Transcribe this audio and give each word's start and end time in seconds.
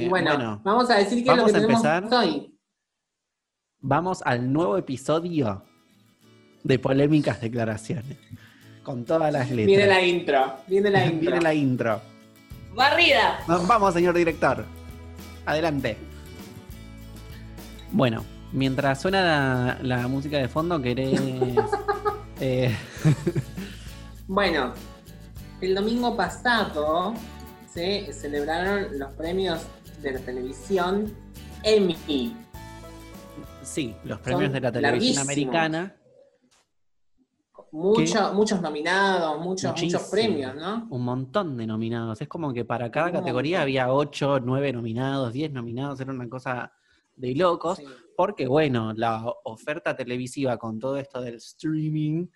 Y 0.00 0.08
bueno, 0.08 0.34
bueno, 0.36 0.60
vamos 0.62 0.88
a 0.90 0.98
decir 0.98 1.24
qué 1.24 1.30
es 1.30 1.36
lo 1.36 1.42
vamos 1.42 1.50
que 1.50 1.58
a 1.58 1.60
tenemos 1.60 1.84
empezar. 1.84 2.22
hoy. 2.22 2.56
Vamos 3.80 4.22
al 4.24 4.52
nuevo 4.52 4.76
episodio 4.78 5.64
de 6.62 6.78
Polémicas 6.78 7.40
Declaraciones. 7.40 8.16
Con 8.84 9.04
todas 9.04 9.32
las 9.32 9.50
letras. 9.50 9.66
Viene 9.66 9.86
la 9.88 10.00
intro, 10.00 10.54
viene 10.68 10.90
la 10.90 11.04
intro. 11.04 11.20
Viene 11.20 11.40
la 11.40 11.52
intro. 11.52 12.00
Barrida. 12.76 13.40
Nos 13.48 13.66
Vamos, 13.66 13.92
señor 13.92 14.14
director. 14.14 14.64
Adelante. 15.46 15.96
Bueno, 17.90 18.24
mientras 18.52 19.00
suena 19.00 19.24
la, 19.24 19.78
la 19.82 20.06
música 20.06 20.38
de 20.38 20.46
fondo, 20.46 20.80
querés. 20.80 21.20
eh, 22.40 22.72
Bueno, 24.28 24.74
el 25.60 25.74
domingo 25.74 26.14
pasado 26.16 27.14
se 27.66 28.12
celebraron 28.12 28.98
los 28.98 29.10
premios 29.14 29.66
de 30.02 30.12
la 30.12 30.20
televisión 30.20 31.12
Emmy. 31.62 32.36
sí, 33.62 33.94
los 34.04 34.20
premios 34.20 34.52
de 34.52 34.60
la 34.60 34.72
televisión 34.72 35.16
larguísimos. 35.16 35.24
americana. 35.24 35.94
Mucho- 37.70 38.32
muchos 38.32 38.62
nominados, 38.62 39.40
muchos, 39.44 39.82
muchos 39.82 40.02
premios, 40.04 40.54
¿no? 40.54 40.86
Un 40.90 41.04
montón 41.04 41.56
de 41.56 41.66
nominados. 41.66 42.20
Es 42.22 42.28
como 42.28 42.52
que 42.54 42.64
para 42.64 42.90
cada 42.90 43.06
Un 43.08 43.12
categoría 43.12 43.58
montón. 43.58 43.62
había 43.64 43.92
8, 43.92 44.40
9 44.40 44.72
nominados, 44.72 45.32
10 45.34 45.52
nominados. 45.52 46.00
Era 46.00 46.10
una 46.12 46.28
cosa 46.30 46.72
de 47.14 47.34
locos. 47.34 47.76
Sí. 47.78 47.84
Porque, 48.16 48.46
bueno, 48.46 48.94
la 48.94 49.22
oferta 49.44 49.94
televisiva 49.94 50.56
con 50.56 50.78
todo 50.78 50.96
esto 50.96 51.20
del 51.20 51.34
streaming 51.34 52.26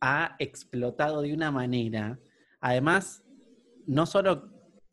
ha 0.00 0.34
explotado 0.38 1.20
de 1.20 1.34
una 1.34 1.50
manera. 1.50 2.18
Además, 2.60 3.22
no 3.86 4.06
solo 4.06 4.51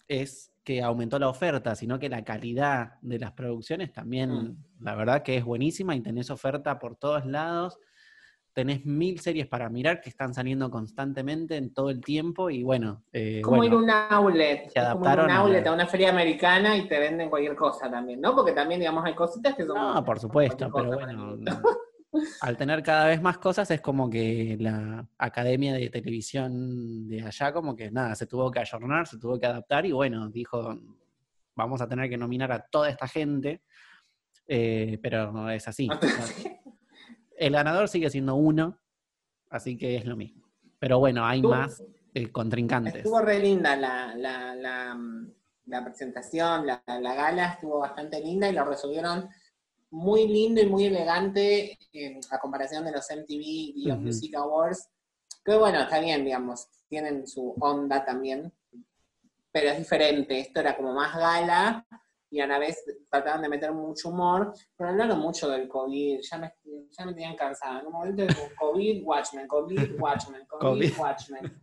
es 0.10 0.52
que 0.64 0.82
aumentó 0.82 1.18
la 1.20 1.30
oferta, 1.30 1.76
sino 1.76 1.98
que 2.00 2.10
la 2.10 2.24
calidad 2.24 2.94
de 3.02 3.20
las 3.20 3.32
producciones 3.32 3.94
también, 3.94 4.32
Mm. 4.32 4.58
la 4.84 4.96
verdad 4.96 5.24
que 5.24 5.38
es 5.38 5.46
buenísima 5.46 5.96
y 5.96 6.02
tenés 6.02 6.30
oferta 6.30 6.78
por 6.80 6.96
todos 6.98 7.26
lados. 7.26 7.80
Tenés 8.54 8.86
mil 8.86 9.20
series 9.20 9.48
para 9.48 9.70
mirar 9.70 10.02
que 10.02 10.10
están 10.10 10.34
saliendo 10.34 10.70
constantemente 10.70 11.56
en 11.56 11.72
todo 11.74 11.92
el 11.92 12.02
tiempo 12.02 12.50
y 12.50 12.64
bueno, 12.64 13.04
eh, 13.14 13.42
como 13.42 13.64
ir 13.64 13.72
a 13.72 13.76
bueno, 13.78 13.86
un 13.86 14.14
outlet, 14.16 14.70
se 14.70 14.80
como 14.92 15.06
ir 15.06 15.20
a 15.20 15.24
un 15.26 15.30
a- 15.32 15.38
outlet, 15.40 15.68
a 15.68 15.72
una 15.74 15.88
feria 15.88 16.10
americana 16.10 16.76
y 16.76 16.88
te 16.88 17.00
venden 17.00 17.30
cualquier 17.30 17.56
cosa 17.56 17.90
también, 17.90 18.20
¿no? 18.20 18.36
Porque 18.36 18.52
también, 18.52 18.80
digamos, 18.82 19.06
hay 19.06 19.14
cositas 19.14 19.56
que 19.56 19.66
son... 19.66 19.76
No, 19.78 20.04
por 20.04 20.20
supuesto, 20.20 20.70
pero 20.74 20.92
bueno. 20.94 21.38
al 22.42 22.58
tener 22.58 22.82
cada 22.82 23.08
vez 23.08 23.22
más 23.22 23.38
cosas 23.38 23.70
es 23.72 23.82
como 23.82 24.10
que 24.10 24.58
la 24.60 25.08
academia 25.18 25.74
de 25.74 25.90
televisión 25.90 27.08
de 27.08 27.22
allá 27.22 27.54
como 27.54 27.76
que 27.76 27.92
nada, 27.92 28.16
se 28.16 28.26
tuvo 28.26 28.50
que 28.50 28.60
ayornar, 28.60 29.08
se 29.08 29.18
tuvo 29.18 29.40
que 29.40 29.46
adaptar 29.46 29.86
y 29.86 29.92
bueno, 29.92 30.30
dijo, 30.30 30.78
vamos 31.56 31.82
a 31.82 31.88
tener 31.88 32.10
que 32.10 32.18
nominar 32.18 32.52
a 32.52 32.60
toda 32.60 32.90
esta 32.90 33.08
gente, 33.08 33.62
eh, 34.48 35.00
pero 35.02 35.50
es 35.50 35.68
así. 35.68 35.88
El 37.38 37.54
ganador 37.54 37.88
sigue 37.88 38.10
siendo 38.10 38.36
uno, 38.36 38.80
así 39.50 39.78
que 39.78 39.96
es 39.96 40.06
lo 40.06 40.16
mismo. 40.16 40.50
Pero 40.80 41.00
bueno, 41.00 41.26
hay 41.26 41.42
más 41.42 41.84
eh, 42.14 42.32
contrincantes. 42.32 42.96
Estuvo 42.96 43.22
re 43.22 43.40
linda 43.40 43.76
la, 43.76 44.16
la, 44.16 44.56
la, 44.56 44.96
mm, 44.96 45.32
la 45.68 45.84
presentación, 45.84 46.66
la, 46.66 46.84
la 46.88 47.16
gala 47.16 47.46
estuvo 47.54 47.80
bastante 47.80 48.20
linda 48.20 48.50
y 48.50 48.54
lo 48.54 48.66
resolvieron 48.66 49.30
muy 49.92 50.28
lindo 50.28 50.62
y 50.62 50.68
muy 50.68 50.86
elegante 50.86 51.78
en, 51.94 52.20
a 52.32 52.40
comparación 52.40 52.86
de 52.86 52.92
los 52.92 53.08
MTV 53.10 53.74
Video 53.74 53.96
Ujú. 53.96 54.04
Music 54.04 54.36
Awards. 54.36 54.90
Que 55.44 55.56
bueno, 55.56 55.82
está 55.82 56.00
bien, 56.00 56.24
digamos, 56.24 56.68
tienen 56.88 57.26
su 57.28 57.56
onda 57.60 58.04
también, 58.04 58.54
pero 59.52 59.70
es 59.70 59.78
diferente. 59.78 60.40
Esto 60.40 60.60
era 60.60 60.76
como 60.76 60.94
más 60.94 61.16
gala 61.16 61.86
y 62.32 62.40
a 62.40 62.48
la 62.48 62.60
vez 62.60 62.84
trataban 63.10 63.42
de 63.42 63.50
meter 63.50 63.72
mucho 63.72 64.10
humor, 64.10 64.54
pero 64.76 64.92
hablaron 64.92 65.20
mucho 65.20 65.50
del 65.50 65.68
COVID, 65.68 66.20
ya 66.22 66.38
me, 66.38 66.54
ya 66.92 67.06
me 67.06 67.14
tenían 67.14 67.36
cansada. 67.36 67.80
En 67.80 67.88
un 67.88 67.94
momento 67.94 68.24
COVID, 68.60 69.04
Watchmen, 69.04 69.48
COVID, 69.48 70.00
Watchmen, 70.00 70.46
COVID, 70.46 70.60
COVID. 70.60 71.00
Watchmen. 71.00 71.62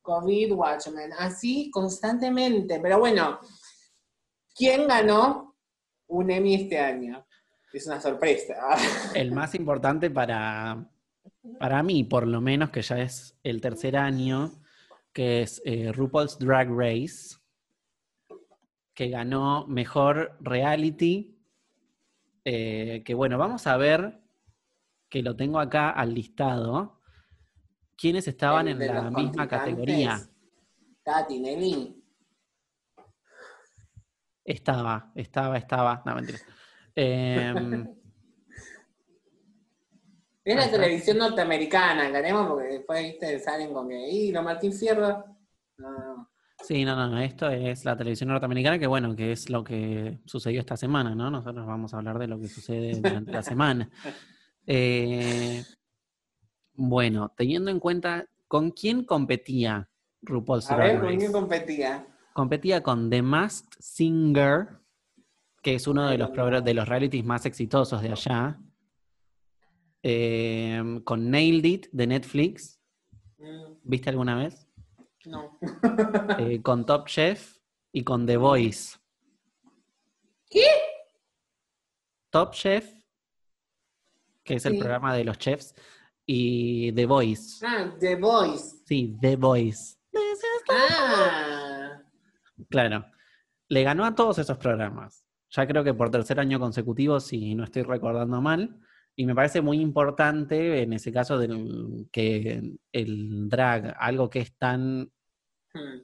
COVID 0.00 0.52
Watchmen, 0.52 1.12
así 1.18 1.70
constantemente. 1.70 2.80
Pero 2.80 3.00
bueno, 3.00 3.40
¿quién 4.54 4.86
ganó 4.86 5.56
un 6.06 6.30
Emmy 6.30 6.54
este 6.54 6.78
año? 6.78 7.25
Es 7.76 7.86
una 7.86 8.00
sorpresa. 8.00 8.54
El 9.14 9.32
más 9.32 9.54
importante 9.54 10.08
para, 10.10 10.88
para 11.58 11.82
mí, 11.82 12.04
por 12.04 12.26
lo 12.26 12.40
menos, 12.40 12.70
que 12.70 12.80
ya 12.80 12.98
es 13.00 13.38
el 13.42 13.60
tercer 13.60 13.98
año, 13.98 14.62
que 15.12 15.42
es 15.42 15.60
eh, 15.66 15.92
RuPaul's 15.92 16.38
Drag 16.38 16.70
Race, 16.70 17.36
que 18.94 19.10
ganó 19.10 19.66
mejor 19.66 20.38
reality. 20.40 21.38
eh, 22.46 23.02
que 23.04 23.12
bueno, 23.12 23.36
vamos 23.36 23.66
a 23.66 23.76
ver, 23.76 24.22
que 25.10 25.22
lo 25.22 25.36
tengo 25.36 25.60
acá 25.60 25.90
al 25.90 26.14
listado, 26.14 27.02
quiénes 27.94 28.26
estaban 28.26 28.68
en 28.68 28.78
la 28.78 29.10
misma 29.10 29.46
categoría. 29.46 30.18
Tati, 31.02 31.40
Nelly. 31.40 32.02
Estaba, 34.46 35.12
estaba, 35.14 35.58
estaba. 35.58 36.02
No, 36.06 36.14
mentira. 36.14 36.38
Em, 36.96 37.86
Es 40.42 40.56
la 40.56 40.70
televisión 40.70 41.18
norteamericana, 41.18 42.08
ganemos 42.08 42.48
porque 42.48 42.68
después 42.68 43.02
viste 43.02 43.38
salen 43.40 43.72
con 43.72 43.88
que, 43.88 44.08
y 44.08 44.32
lo 44.32 44.42
Martín 44.42 44.72
Fierro. 44.72 45.24
No, 45.76 45.90
no. 45.90 46.30
Sí, 46.62 46.84
no, 46.84 46.96
no, 46.96 47.18
esto 47.18 47.50
es 47.50 47.84
la 47.84 47.96
televisión 47.96 48.30
norteamericana, 48.30 48.78
que 48.78 48.86
bueno, 48.86 49.14
que 49.14 49.32
es 49.32 49.50
lo 49.50 49.62
que 49.62 50.20
sucedió 50.24 50.60
esta 50.60 50.76
semana, 50.76 51.14
¿no? 51.14 51.30
Nosotros 51.30 51.66
vamos 51.66 51.92
a 51.92 51.98
hablar 51.98 52.18
de 52.18 52.28
lo 52.28 52.40
que 52.40 52.48
sucede 52.48 52.92
durante 52.94 53.32
la 53.32 53.42
semana. 53.42 53.90
Eh, 54.68 55.62
bueno, 56.74 57.32
teniendo 57.36 57.70
en 57.70 57.78
cuenta, 57.78 58.26
¿con 58.48 58.72
quién 58.72 59.04
competía 59.04 59.88
RuPaul's 60.22 60.68
A 60.72 60.74
Drag 60.74 60.94
ver, 60.94 61.00
¿con 61.02 61.16
quién 61.18 61.30
competía? 61.30 62.06
Competía 62.32 62.82
con 62.82 63.08
The 63.08 63.22
Masked 63.22 63.78
Singer, 63.78 64.80
que 65.66 65.74
es 65.74 65.88
uno 65.88 66.08
de 66.08 66.16
los, 66.16 66.30
de 66.64 66.74
los 66.74 66.88
realities 66.88 67.24
más 67.24 67.44
exitosos 67.44 68.00
de 68.00 68.12
allá. 68.12 68.56
Eh, 70.00 71.00
con 71.02 71.28
Nailed 71.28 71.64
It 71.64 71.86
de 71.90 72.06
Netflix, 72.06 72.80
Mm, 73.38 73.74
¿viste 73.82 74.08
alguna 74.10 74.36
vez? 74.36 74.66
No. 75.24 75.58
Eh, 76.38 76.62
con 76.62 76.86
Top 76.86 77.06
Chef 77.08 77.58
y 77.92 78.04
con 78.04 78.24
The 78.26 78.36
Voice. 78.36 78.96
¿Qué? 80.48 80.64
Top 82.30 82.52
Chef, 82.54 82.88
que 84.44 84.54
es 84.54 84.64
el 84.66 84.74
Sí. 84.74 84.78
programa 84.78 85.14
de 85.16 85.24
los 85.24 85.36
chefs, 85.36 85.74
y 86.24 86.92
The 86.92 87.06
Voice. 87.06 87.66
Ah, 87.66 87.92
The 87.98 88.14
Voice. 88.14 88.76
Sí, 88.86 89.16
The 89.20 89.34
Voice. 89.34 89.96
Ah. 90.70 92.00
Claro. 92.70 93.04
Le 93.68 93.82
ganó 93.82 94.04
a 94.04 94.14
todos 94.14 94.38
esos 94.38 94.56
programas. 94.58 95.25
Ya 95.50 95.66
creo 95.66 95.84
que 95.84 95.94
por 95.94 96.10
tercer 96.10 96.40
año 96.40 96.58
consecutivo, 96.58 97.20
si 97.20 97.54
no 97.54 97.64
estoy 97.64 97.82
recordando 97.82 98.40
mal. 98.40 98.80
Y 99.14 99.24
me 99.24 99.34
parece 99.34 99.62
muy 99.62 99.80
importante 99.80 100.82
en 100.82 100.92
ese 100.92 101.10
caso 101.12 101.38
del, 101.38 102.08
que 102.12 102.76
el 102.92 103.48
drag, 103.48 103.94
algo 103.98 104.28
que 104.28 104.40
es 104.40 104.54
tan 104.56 105.10
Hmm. 105.72 106.00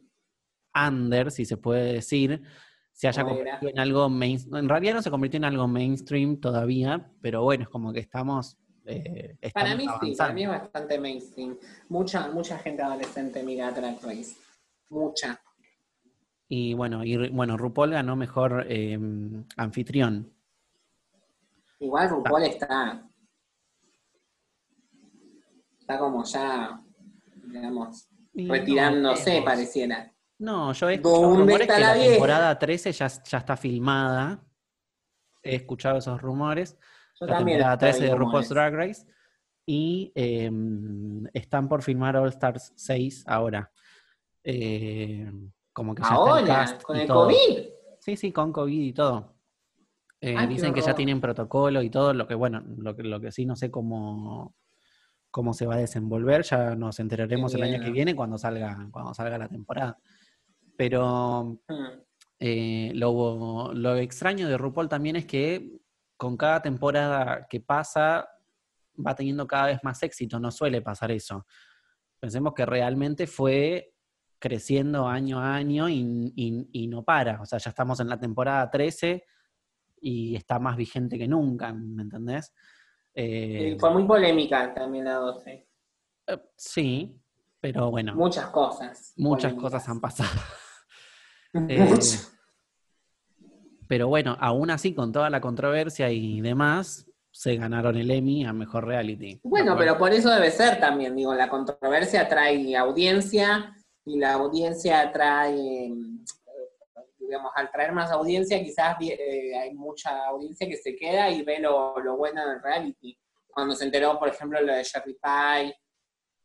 under, 0.88 1.30
si 1.30 1.44
se 1.44 1.56
puede 1.56 1.94
decir, 1.94 2.42
se 2.92 3.08
haya 3.08 3.24
convertido 3.24 3.70
en 3.70 3.78
algo 3.78 4.08
mainstream. 4.08 4.64
En 4.64 4.68
realidad 4.68 4.94
no 4.94 5.02
se 5.02 5.10
convirtió 5.10 5.38
en 5.38 5.44
algo 5.44 5.66
mainstream 5.66 6.40
todavía, 6.40 7.10
pero 7.20 7.42
bueno, 7.42 7.64
es 7.64 7.68
como 7.68 7.92
que 7.92 8.00
estamos. 8.00 8.58
eh, 8.84 9.36
Para 9.54 9.74
mí 9.74 9.86
sí, 10.00 10.14
para 10.16 10.32
mí 10.32 10.42
es 10.42 10.48
bastante 10.48 10.98
mainstream. 10.98 11.56
Mucha, 11.88 12.28
mucha 12.28 12.58
gente 12.58 12.82
adolescente 12.82 13.42
mira 13.42 13.70
Drag 13.72 13.98
Race. 14.02 14.36
Mucha. 14.90 15.40
Y 16.54 16.74
bueno, 16.74 17.02
y, 17.02 17.30
bueno, 17.30 17.56
RuPaul 17.56 17.92
ganó 17.92 18.14
mejor 18.14 18.66
eh, 18.68 18.98
anfitrión. 19.56 20.30
Igual 21.78 22.10
RuPaul 22.10 22.42
está. 22.42 23.08
Está 25.80 25.98
como 25.98 26.22
ya, 26.24 26.78
digamos, 27.46 28.06
Y 28.34 28.50
retirándose, 28.50 29.38
no, 29.38 29.44
pareciera. 29.46 30.12
No, 30.40 30.74
yo 30.74 30.90
he 30.90 30.96
escuchado 30.96 31.22
¿Dónde 31.22 31.38
rumores 31.38 31.66
que 31.66 31.80
la 31.80 31.94
temporada 31.94 32.58
13 32.58 32.92
ya, 32.92 33.06
ya 33.06 33.38
está 33.38 33.56
filmada. 33.56 34.44
He 35.42 35.54
escuchado 35.54 35.96
esos 35.96 36.20
rumores. 36.20 36.76
Yo 37.18 37.28
la 37.28 37.38
temporada 37.38 37.72
estoy 37.72 37.92
13 37.92 38.04
de 38.04 38.14
RuPaul's. 38.14 38.48
Drag 38.50 38.74
Race. 38.74 39.06
Y 39.64 40.12
eh, 40.14 40.50
están 41.32 41.66
por 41.66 41.80
filmar 41.80 42.14
All 42.18 42.28
Stars 42.28 42.74
6 42.76 43.24
ahora. 43.26 43.72
Eh, 44.44 45.32
como 45.72 45.94
que 45.94 46.02
ya 46.02 46.08
está 46.08 46.22
el 46.22 46.28
Ahora, 46.30 46.46
cast 46.46 46.82
con 46.82 46.96
el 46.96 47.06
todo. 47.06 47.24
COVID. 47.26 47.66
Sí, 48.00 48.16
sí, 48.16 48.32
con 48.32 48.52
COVID 48.52 48.80
y 48.82 48.92
todo. 48.92 49.34
Eh, 50.20 50.36
Ay, 50.38 50.46
dicen 50.46 50.72
que 50.72 50.80
ya 50.80 50.94
tienen 50.94 51.20
protocolo 51.20 51.82
y 51.82 51.90
todo, 51.90 52.12
lo 52.14 52.26
que 52.26 52.34
bueno, 52.34 52.62
lo 52.78 52.94
que, 52.94 53.02
lo 53.02 53.20
que 53.20 53.32
sí 53.32 53.44
no 53.44 53.56
sé 53.56 53.70
cómo, 53.70 54.54
cómo 55.30 55.52
se 55.52 55.66
va 55.66 55.74
a 55.74 55.78
desenvolver, 55.78 56.42
ya 56.44 56.76
nos 56.76 57.00
enteraremos 57.00 57.54
el 57.54 57.62
año 57.64 57.82
que 57.82 57.90
viene 57.90 58.14
cuando 58.14 58.38
salga, 58.38 58.88
cuando 58.92 59.14
salga 59.14 59.38
la 59.38 59.48
temporada. 59.48 59.98
Pero 60.76 61.58
Hmm. 61.68 62.00
eh, 62.38 62.92
lo, 62.94 63.72
lo 63.72 63.96
extraño 63.96 64.48
de 64.48 64.58
RuPaul 64.58 64.88
también 64.88 65.16
es 65.16 65.26
que 65.26 65.80
con 66.16 66.36
cada 66.36 66.62
temporada 66.62 67.46
que 67.48 67.60
pasa 67.60 68.28
va 69.04 69.14
teniendo 69.14 69.46
cada 69.46 69.66
vez 69.66 69.80
más 69.82 70.02
éxito, 70.02 70.38
no 70.38 70.50
suele 70.50 70.82
pasar 70.82 71.10
eso. 71.10 71.46
Pensemos 72.20 72.52
que 72.54 72.64
realmente 72.66 73.26
fue 73.26 73.91
creciendo 74.42 75.06
año 75.06 75.38
a 75.38 75.54
año 75.54 75.88
y, 75.88 76.32
y- 76.34 76.68
y 76.72 76.88
no 76.88 77.04
para. 77.04 77.40
O 77.40 77.46
sea, 77.46 77.60
ya 77.60 77.70
estamos 77.70 78.00
en 78.00 78.08
la 78.08 78.18
temporada 78.18 78.68
13 78.68 79.24
y 80.00 80.34
está 80.34 80.58
más 80.58 80.76
vigente 80.76 81.16
que 81.16 81.28
nunca, 81.28 81.72
¿me 81.72 82.02
entendés? 82.02 82.52
Eh, 83.14 83.76
fue 83.78 83.92
muy 83.92 84.02
polémica 84.04 84.74
también 84.74 85.04
la 85.04 85.14
12. 85.14 85.68
eh, 86.26 86.38
sí, 86.56 87.16
pero 87.60 87.88
bueno, 87.92 88.16
Muchas 88.16 88.46
cosas. 88.46 89.12
muchas 89.16 89.52
polémicas. 89.52 89.72
cosas 89.72 89.88
han 89.88 90.00
pasado. 90.00 90.30
Eh. 91.68 91.98
Pero 93.86 94.08
bueno, 94.08 94.38
aún 94.40 94.70
así, 94.70 94.94
con 94.94 95.12
toda 95.12 95.28
la 95.28 95.42
controversia 95.42 96.10
y 96.10 96.40
demás, 96.40 97.06
se 97.30 97.56
ganaron 97.56 97.94
el 97.98 98.10
Emmy 98.10 98.46
a 98.46 98.54
Mejor 98.54 98.86
Reality. 98.86 99.38
Bueno, 99.44 99.76
pero 99.76 99.98
por 99.98 100.12
eso 100.14 100.30
debe 100.30 100.50
ser 100.50 100.80
también, 100.80 101.14
digo, 101.14 101.34
la 101.34 101.50
controversia 101.50 102.26
trae 102.26 102.74
audiencia 102.74 103.76
y 104.04 104.18
la 104.18 104.34
audiencia 104.34 105.10
trae, 105.12 105.86
eh, 105.86 105.92
digamos, 107.18 107.52
al 107.54 107.70
traer 107.70 107.92
más 107.92 108.10
audiencia 108.10 108.62
quizás 108.62 108.96
eh, 109.00 109.56
hay 109.56 109.72
mucha 109.74 110.26
audiencia 110.26 110.68
que 110.68 110.76
se 110.76 110.94
queda 110.96 111.30
y 111.30 111.42
ve 111.42 111.60
lo, 111.60 111.98
lo 112.00 112.16
bueno 112.16 112.46
del 112.48 112.62
reality. 112.62 113.18
Cuando 113.48 113.74
se 113.74 113.84
enteró, 113.84 114.18
por 114.18 114.28
ejemplo, 114.28 114.60
lo 114.60 114.72
de 114.74 114.82
Sherry 114.82 115.18
Pie, 115.22 115.74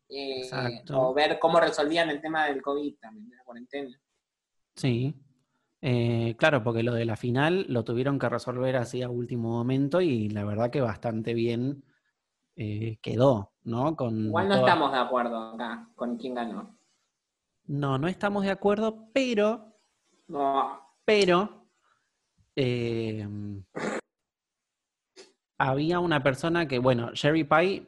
eh, 0.09 0.49
o 0.93 1.13
ver 1.13 1.39
cómo 1.39 1.59
resolvían 1.59 2.09
el 2.09 2.21
tema 2.21 2.45
del 2.47 2.61
COVID 2.61 2.95
también, 2.99 3.29
de 3.29 3.35
la 3.37 3.43
cuarentena. 3.43 3.99
Sí. 4.75 5.13
Eh, 5.81 6.35
claro, 6.37 6.63
porque 6.63 6.81
lo 6.83 6.93
de 6.93 7.05
la 7.05 7.15
final 7.15 7.65
lo 7.69 7.83
tuvieron 7.83 8.17
que 8.17 8.27
resolver 8.29 8.75
así 8.77 9.03
a 9.03 9.09
último 9.09 9.49
momento 9.49 10.01
y 10.01 10.29
la 10.29 10.43
verdad 10.43 10.71
que 10.71 10.81
bastante 10.81 11.33
bien 11.33 11.83
eh, 12.55 12.97
quedó, 13.01 13.53
¿no? 13.63 13.95
Con 13.95 14.25
Igual 14.27 14.47
no 14.49 14.55
toda- 14.55 14.67
estamos 14.67 14.91
de 14.91 14.97
acuerdo 14.97 15.37
acá 15.53 15.89
con 15.95 16.17
quién 16.17 16.33
ganó. 16.33 16.76
No, 17.67 17.97
no 17.97 18.07
estamos 18.07 18.43
de 18.43 18.51
acuerdo, 18.51 19.09
pero, 19.13 19.73
No, 20.27 20.81
pero 21.05 21.67
eh, 22.55 23.27
había 25.57 25.99
una 25.99 26.21
persona 26.23 26.67
que, 26.67 26.79
bueno, 26.79 27.11
Sherry 27.13 27.43
Pie, 27.43 27.87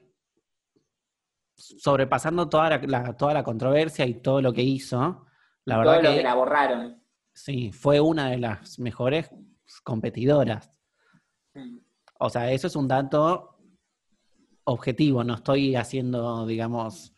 sobrepasando 1.56 2.50
toda 2.50 2.70
la, 2.70 2.78
la- 2.80 3.18
toda 3.18 3.34
la 3.34 3.44
controversia 3.44 4.06
y 4.06 4.16
todo 4.16 4.42
lo 4.42 4.54
que 4.54 4.64
hizo, 4.64 5.26
la 5.66 5.76
todo 5.76 5.80
verdad 5.92 6.04
lo 6.04 6.10
que, 6.12 6.16
que 6.18 6.24
la 6.24 6.36
borraron. 6.36 7.04
sí, 7.34 7.72
fue 7.72 8.00
una 8.00 8.30
de 8.30 8.38
las 8.38 8.80
mejores 8.80 9.30
competidoras. 9.84 10.72
Mm. 11.54 11.80
O 12.20 12.30
sea, 12.30 12.52
eso 12.52 12.68
es 12.68 12.76
un 12.76 12.88
dato 12.88 13.58
objetivo, 14.66 15.24
no 15.24 15.36
estoy 15.36 15.76
haciendo, 15.76 16.46
digamos, 16.46 17.14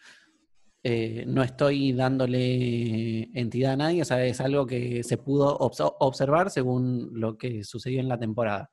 eh, 0.83 1.25
no 1.27 1.43
estoy 1.43 1.93
dándole 1.93 3.23
entidad 3.39 3.73
a 3.73 3.77
nadie, 3.77 4.01
o 4.01 4.05
sea, 4.05 4.25
es 4.25 4.41
algo 4.41 4.65
que 4.65 5.03
se 5.03 5.17
pudo 5.17 5.57
obs- 5.59 5.95
observar 5.99 6.49
según 6.49 7.09
lo 7.13 7.37
que 7.37 7.63
sucedió 7.63 7.99
en 7.99 8.07
la 8.09 8.17
temporada. 8.19 8.69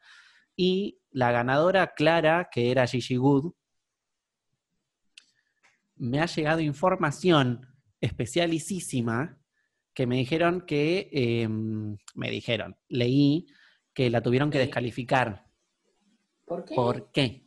Y 0.56 0.98
la 1.10 1.30
ganadora 1.32 1.94
clara, 1.94 2.48
que 2.50 2.70
era 2.70 2.86
Gigi 2.86 3.16
Good, 3.16 3.52
me 5.96 6.20
ha 6.20 6.26
llegado 6.26 6.60
información 6.60 7.66
especialicísima 8.00 9.38
que 9.92 10.06
me 10.06 10.16
dijeron 10.16 10.60
que, 10.66 11.10
eh, 11.12 11.48
me 11.48 12.30
dijeron, 12.30 12.76
leí 12.88 13.46
que 13.92 14.08
la 14.10 14.22
tuvieron 14.22 14.50
que 14.50 14.58
descalificar. 14.58 15.46
¿Por 16.44 16.64
qué? 16.64 16.74
¿Por 16.74 17.10
qué? 17.10 17.46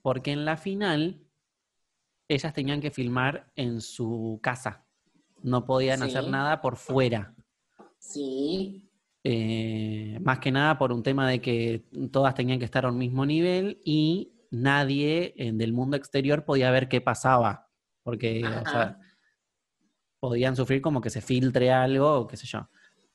Porque 0.00 0.32
en 0.32 0.44
la 0.46 0.56
final 0.56 1.25
ellas 2.28 2.52
tenían 2.52 2.80
que 2.80 2.90
filmar 2.90 3.50
en 3.56 3.80
su 3.80 4.38
casa. 4.42 4.84
No 5.42 5.64
podían 5.64 5.98
Sí. 6.00 6.04
hacer 6.06 6.28
nada 6.28 6.60
por 6.60 6.76
fuera. 6.76 7.34
Sí, 7.98 8.82
Eh, 9.28 10.20
más 10.22 10.38
que 10.38 10.52
nada 10.52 10.78
por 10.78 10.92
un 10.92 11.02
tema 11.02 11.28
de 11.28 11.40
que 11.40 11.84
todas 12.12 12.32
tenían 12.36 12.60
que 12.60 12.64
estar 12.64 12.84
a 12.84 12.90
un 12.90 12.96
mismo 12.98 13.26
nivel 13.26 13.80
y 13.84 14.32
nadie 14.52 15.34
eh, 15.36 15.50
del 15.52 15.72
mundo 15.72 15.96
exterior 15.96 16.44
podía 16.44 16.70
ver 16.70 16.88
qué 16.88 17.00
pasaba. 17.00 17.68
Porque, 18.04 18.44
o 18.44 18.70
sea, 18.70 19.00
podían 20.20 20.54
sufrir 20.54 20.80
como 20.80 21.00
que 21.00 21.10
se 21.10 21.20
filtre 21.22 21.72
algo 21.72 22.20
o 22.20 22.26
qué 22.28 22.36
sé 22.36 22.46
yo. 22.46 22.68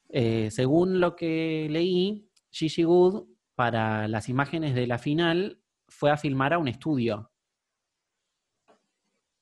Eh, 0.10 0.50
según 0.52 1.00
lo 1.00 1.16
que 1.16 1.68
leí, 1.70 2.28
Gigi 2.52 2.84
Good, 2.84 3.24
para 3.56 4.10
las 4.10 4.28
imágenes 4.28 4.76
de 4.76 4.88
la 4.88 4.98
final, 4.98 5.62
fue 5.88 6.12
a 6.12 6.18
filmar 6.18 6.52
a 6.52 6.58
un 6.60 6.68
estudio. 6.68 7.31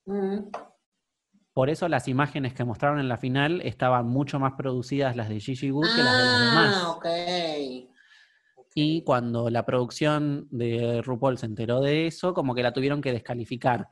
Mm, 0.10 0.50
Por 1.54 1.70
eso 1.70 1.88
las 1.88 2.08
imágenes 2.08 2.54
que 2.54 2.64
mostraron 2.64 3.00
en 3.00 3.08
la 3.10 3.18
final 3.18 3.62
estaban 3.62 4.08
mucho 4.08 4.40
más 4.40 4.54
producidas 4.54 5.16
las 5.16 5.30
de 5.30 5.40
Gigi 5.40 5.70
Good 5.70 5.86
que 5.96 6.04
las 6.04 6.18
de 6.18 6.24
las 6.24 6.36
Ah, 6.42 6.50
demás. 6.50 6.86
ok. 6.96 7.06
Y 8.76 9.04
cuando 9.04 9.50
la 9.50 9.66
producción 9.66 10.48
de 10.52 11.02
RuPaul 11.04 11.38
se 11.38 11.46
enteró 11.48 11.82
de 11.82 12.08
eso, 12.08 12.34
como 12.34 12.56
que 12.56 12.64
la 12.64 12.72
tuvieron 12.74 13.02
que 13.02 13.12
descalificar. 13.12 13.88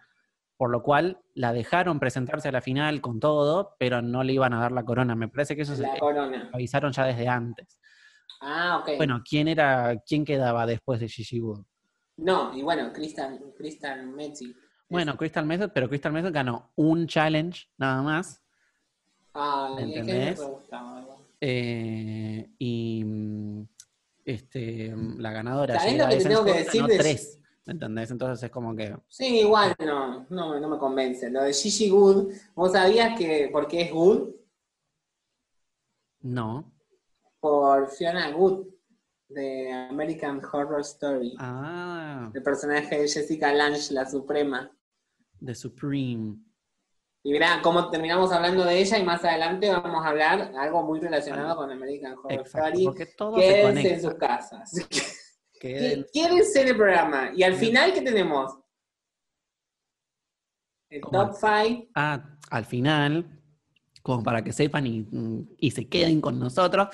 Por 0.56 0.72
lo 0.72 0.82
cual 0.82 1.20
la 1.36 1.54
dejaron 1.54 2.00
presentarse 2.00 2.48
a 2.48 2.52
la 2.52 2.62
final 2.62 3.00
con 3.02 3.20
todo, 3.20 3.76
pero 3.78 4.02
no 4.02 4.24
le 4.24 4.34
iban 4.34 4.54
a 4.54 4.60
dar 4.62 4.72
la 4.72 4.84
corona. 4.86 5.16
Me 5.16 5.28
parece 5.28 5.56
que 5.56 5.62
eso 5.64 5.76
se 5.76 5.84
La 5.84 5.98
corona. 6.00 6.50
avisaron 6.54 6.92
ya 6.94 7.06
desde 7.06 7.28
antes. 7.28 7.80
Ah, 8.42 8.80
ok. 8.82 8.92
Bueno, 8.98 9.22
¿quién 9.28 9.48
era, 9.50 9.98
quién 10.06 10.24
quedaba 10.26 10.66
después 10.66 11.00
de 11.00 11.10
Gigi 11.10 11.40
Wood? 11.42 11.64
No, 12.18 12.56
y 12.58 12.62
bueno, 12.64 12.92
Crystal, 12.94 13.40
Crystal 13.56 14.08
Metzi. 14.08 14.56
Bueno, 14.90 15.18
Crystal 15.18 15.46
Method, 15.46 15.72
pero 15.74 15.90
Crystal 15.90 16.14
Method 16.14 16.32
ganó 16.32 16.72
un 16.76 17.08
challenge 17.08 17.68
nada 17.78 18.02
más. 18.02 18.42
Ah, 19.34 19.74
¿me 19.76 20.00
es 20.00 20.06
que 20.06 20.34
gustaba. 20.44 21.06
eh, 21.42 22.50
y 22.58 23.04
mm, 23.04 23.68
este, 24.26 24.96
mm, 24.96 25.20
la 25.20 25.32
ganadora 25.32 25.80
¿Sabés 25.80 25.98
lo 25.98 26.08
que 26.10 26.18
te 26.18 26.24
tengo 26.30 26.46
que 26.46 26.54
decir 26.54 26.86
de- 26.86 26.98
tres. 26.98 27.40
¿Me 27.66 27.74
entendés? 27.74 28.10
Entonces 28.12 28.42
es 28.44 28.50
como 28.50 28.74
que. 28.76 28.96
Sí, 29.10 29.42
igual 29.42 29.76
no, 29.86 30.26
no, 30.30 30.58
no 30.60 30.70
me 30.70 30.78
convence. 30.78 31.30
Lo 31.30 31.44
de 31.44 31.54
Gigi 31.54 31.90
Good, 31.90 32.32
¿vos 32.56 32.72
sabías 32.72 33.18
que 33.20 33.50
por 33.52 33.68
qué 33.68 33.82
es 33.82 33.92
Good? 33.92 34.30
No. 36.22 36.72
Por 37.42 37.90
Fiona 37.90 38.32
Good, 38.32 38.68
de 39.28 39.72
American 39.72 40.42
Horror 40.44 40.80
Story. 40.82 41.36
Ah, 41.40 42.32
El 42.34 42.42
personaje 42.42 43.00
de 43.02 43.08
Jessica 43.10 43.54
Lange, 43.54 43.94
la 43.94 44.10
Suprema. 44.10 44.72
The 45.44 45.56
Supreme. 45.56 46.36
Y 47.24 47.34
verán 47.34 47.62
cómo 47.62 47.90
terminamos 47.90 48.32
hablando 48.32 48.64
de 48.64 48.80
ella 48.80 48.98
y 48.98 49.04
más 49.04 49.24
adelante 49.26 49.70
vamos 49.70 50.06
a 50.06 50.10
hablar 50.10 50.54
algo 50.58 50.84
muy 50.84 51.00
relacionado 51.00 51.58
con 51.58 51.70
American 51.70 52.14
Horror 52.14 52.32
Exacto, 52.32 52.96
Story. 52.98 53.42
se 53.42 53.48
Quédense 53.48 53.94
en 53.94 54.02
sus 54.02 54.14
casas. 54.16 54.72
Quédense 55.60 56.62
en 56.62 56.68
el 56.70 56.78
programa. 56.78 57.32
Y 57.36 57.44
al 57.44 57.56
final, 57.56 57.94
¿qué 57.94 58.02
tenemos? 58.02 58.58
El 60.90 61.02
top 61.02 61.34
5. 61.34 61.90
Ah, 61.96 62.38
al 62.50 62.66
final, 62.66 63.42
como 64.02 64.24
para 64.24 64.42
que 64.42 64.54
sepan 64.54 64.88
y, 64.88 65.06
y 65.58 65.72
se 65.72 65.90
queden 65.90 66.22
con 66.22 66.40
nosotros, 66.40 66.88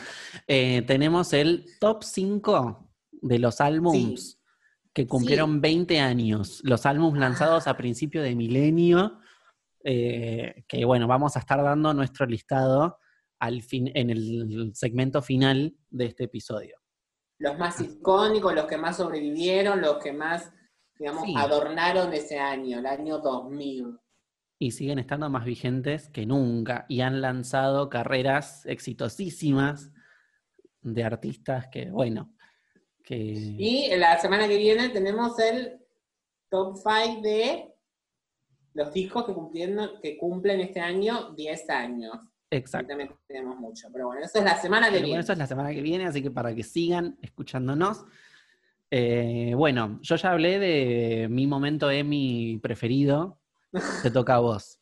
eh, 0.47 0.81
tenemos 0.87 1.31
el 1.33 1.65
top 1.79 2.03
5 2.03 2.89
de 3.11 3.39
los 3.39 3.61
álbums 3.61 4.42
que 4.93 5.07
cumplieron 5.07 5.59
20 5.61 5.99
años. 5.99 6.61
Los 6.63 6.85
álbums 6.85 7.17
lanzados 7.19 7.67
a 7.67 7.75
principio 7.77 8.21
de 8.21 8.35
milenio. 8.35 9.19
eh, 9.85 10.63
que 10.69 10.85
bueno, 10.85 11.07
vamos 11.07 11.35
a 11.35 11.39
estar 11.39 11.61
dando 11.61 11.93
nuestro 11.93 12.25
listado 12.25 12.99
al 13.39 13.61
fin, 13.61 13.91
en 13.93 14.09
el 14.11 14.71
segmento 14.75 15.21
final 15.21 15.75
de 15.89 16.05
este 16.05 16.23
episodio. 16.23 16.77
Los 17.37 17.59
más 17.59 17.81
icónicos, 17.81 18.55
los 18.55 18.65
que 18.65 18.77
más 18.77 18.95
sobrevivieron, 18.95 19.81
los 19.81 19.97
que 19.97 20.13
más, 20.13 20.53
digamos, 20.97 21.25
Sí. 21.25 21.33
adornaron 21.35 22.13
ese 22.13 22.39
año, 22.39 22.79
el 22.79 22.85
año 22.85 23.17
2000. 23.19 23.97
y 24.59 24.71
siguen 24.71 24.99
estando 24.99 25.29
más 25.29 25.43
vigentes 25.43 26.07
que 26.07 26.25
nunca 26.25 26.85
y 26.87 27.01
han 27.01 27.19
lanzado 27.19 27.89
carreras 27.89 28.65
exitosísimas 28.65 29.91
de 30.81 31.03
artistas 31.03 31.67
que, 31.69 31.91
bueno, 31.91 32.33
que... 33.03 33.15
Y 33.15 33.95
la 33.95 34.17
semana 34.19 34.47
que 34.47 34.57
viene 34.57 34.89
tenemos 34.89 35.37
el 35.39 35.79
top 36.49 36.77
5 36.77 37.21
de 37.21 37.73
los 38.73 38.93
discos 38.93 39.25
que, 39.25 39.33
cumpliendo, 39.33 39.99
que 39.99 40.17
cumplen 40.17 40.61
este 40.61 40.79
año 40.79 41.31
10 41.33 41.69
años. 41.69 42.17
Exacto. 42.49 42.89
también 42.89 43.11
tenemos 43.27 43.57
mucho. 43.57 43.87
Pero 43.91 44.07
bueno, 44.07 44.23
eso 44.23 44.37
es 44.37 44.45
la 44.45 44.57
semana 44.61 44.87
que 44.87 44.93
Pero 44.93 45.05
viene. 45.05 45.13
bueno, 45.13 45.23
eso 45.23 45.33
es 45.33 45.39
la 45.39 45.47
semana 45.47 45.71
que 45.71 45.81
viene, 45.81 46.05
así 46.05 46.21
que 46.21 46.31
para 46.31 46.53
que 46.53 46.63
sigan 46.63 47.17
escuchándonos. 47.21 48.05
Eh, 48.91 49.53
bueno, 49.55 49.99
yo 50.03 50.15
ya 50.15 50.31
hablé 50.31 50.59
de 50.59 51.27
mi 51.29 51.47
momento 51.47 51.89
Emmy 51.89 52.59
preferido. 52.61 53.39
Te 54.03 54.11
toca 54.11 54.35
a 54.35 54.39
vos. 54.39 54.79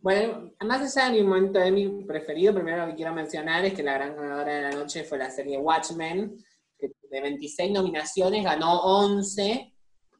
Bueno, 0.00 0.52
más 0.64 0.96
allá 0.96 1.10
de 1.10 1.20
mi 1.20 1.26
momento 1.26 1.58
de 1.58 1.70
mi 1.72 2.04
preferido, 2.04 2.54
primero 2.54 2.78
lo 2.78 2.86
que 2.90 2.94
quiero 2.96 3.12
mencionar 3.12 3.64
es 3.64 3.74
que 3.74 3.82
la 3.82 3.94
gran 3.94 4.14
ganadora 4.16 4.54
de 4.54 4.62
la 4.62 4.70
noche 4.70 5.04
fue 5.04 5.18
la 5.18 5.30
serie 5.30 5.58
Watchmen, 5.58 6.38
de 7.10 7.20
26 7.20 7.72
nominaciones 7.72 8.44
ganó 8.44 8.80
11, 8.80 9.74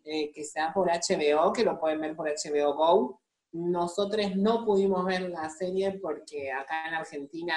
eh, 0.04 0.32
que 0.32 0.40
está 0.40 0.72
por 0.72 0.88
HBO, 0.88 1.52
que 1.52 1.64
lo 1.64 1.78
pueden 1.78 2.00
ver 2.00 2.16
por 2.16 2.28
HBO 2.28 2.74
Go. 2.74 3.20
Nosotros 3.52 4.36
no 4.36 4.64
pudimos 4.64 5.04
ver 5.04 5.22
la 5.30 5.48
serie 5.50 5.98
porque 6.00 6.50
acá 6.50 6.88
en 6.88 6.94
Argentina, 6.94 7.56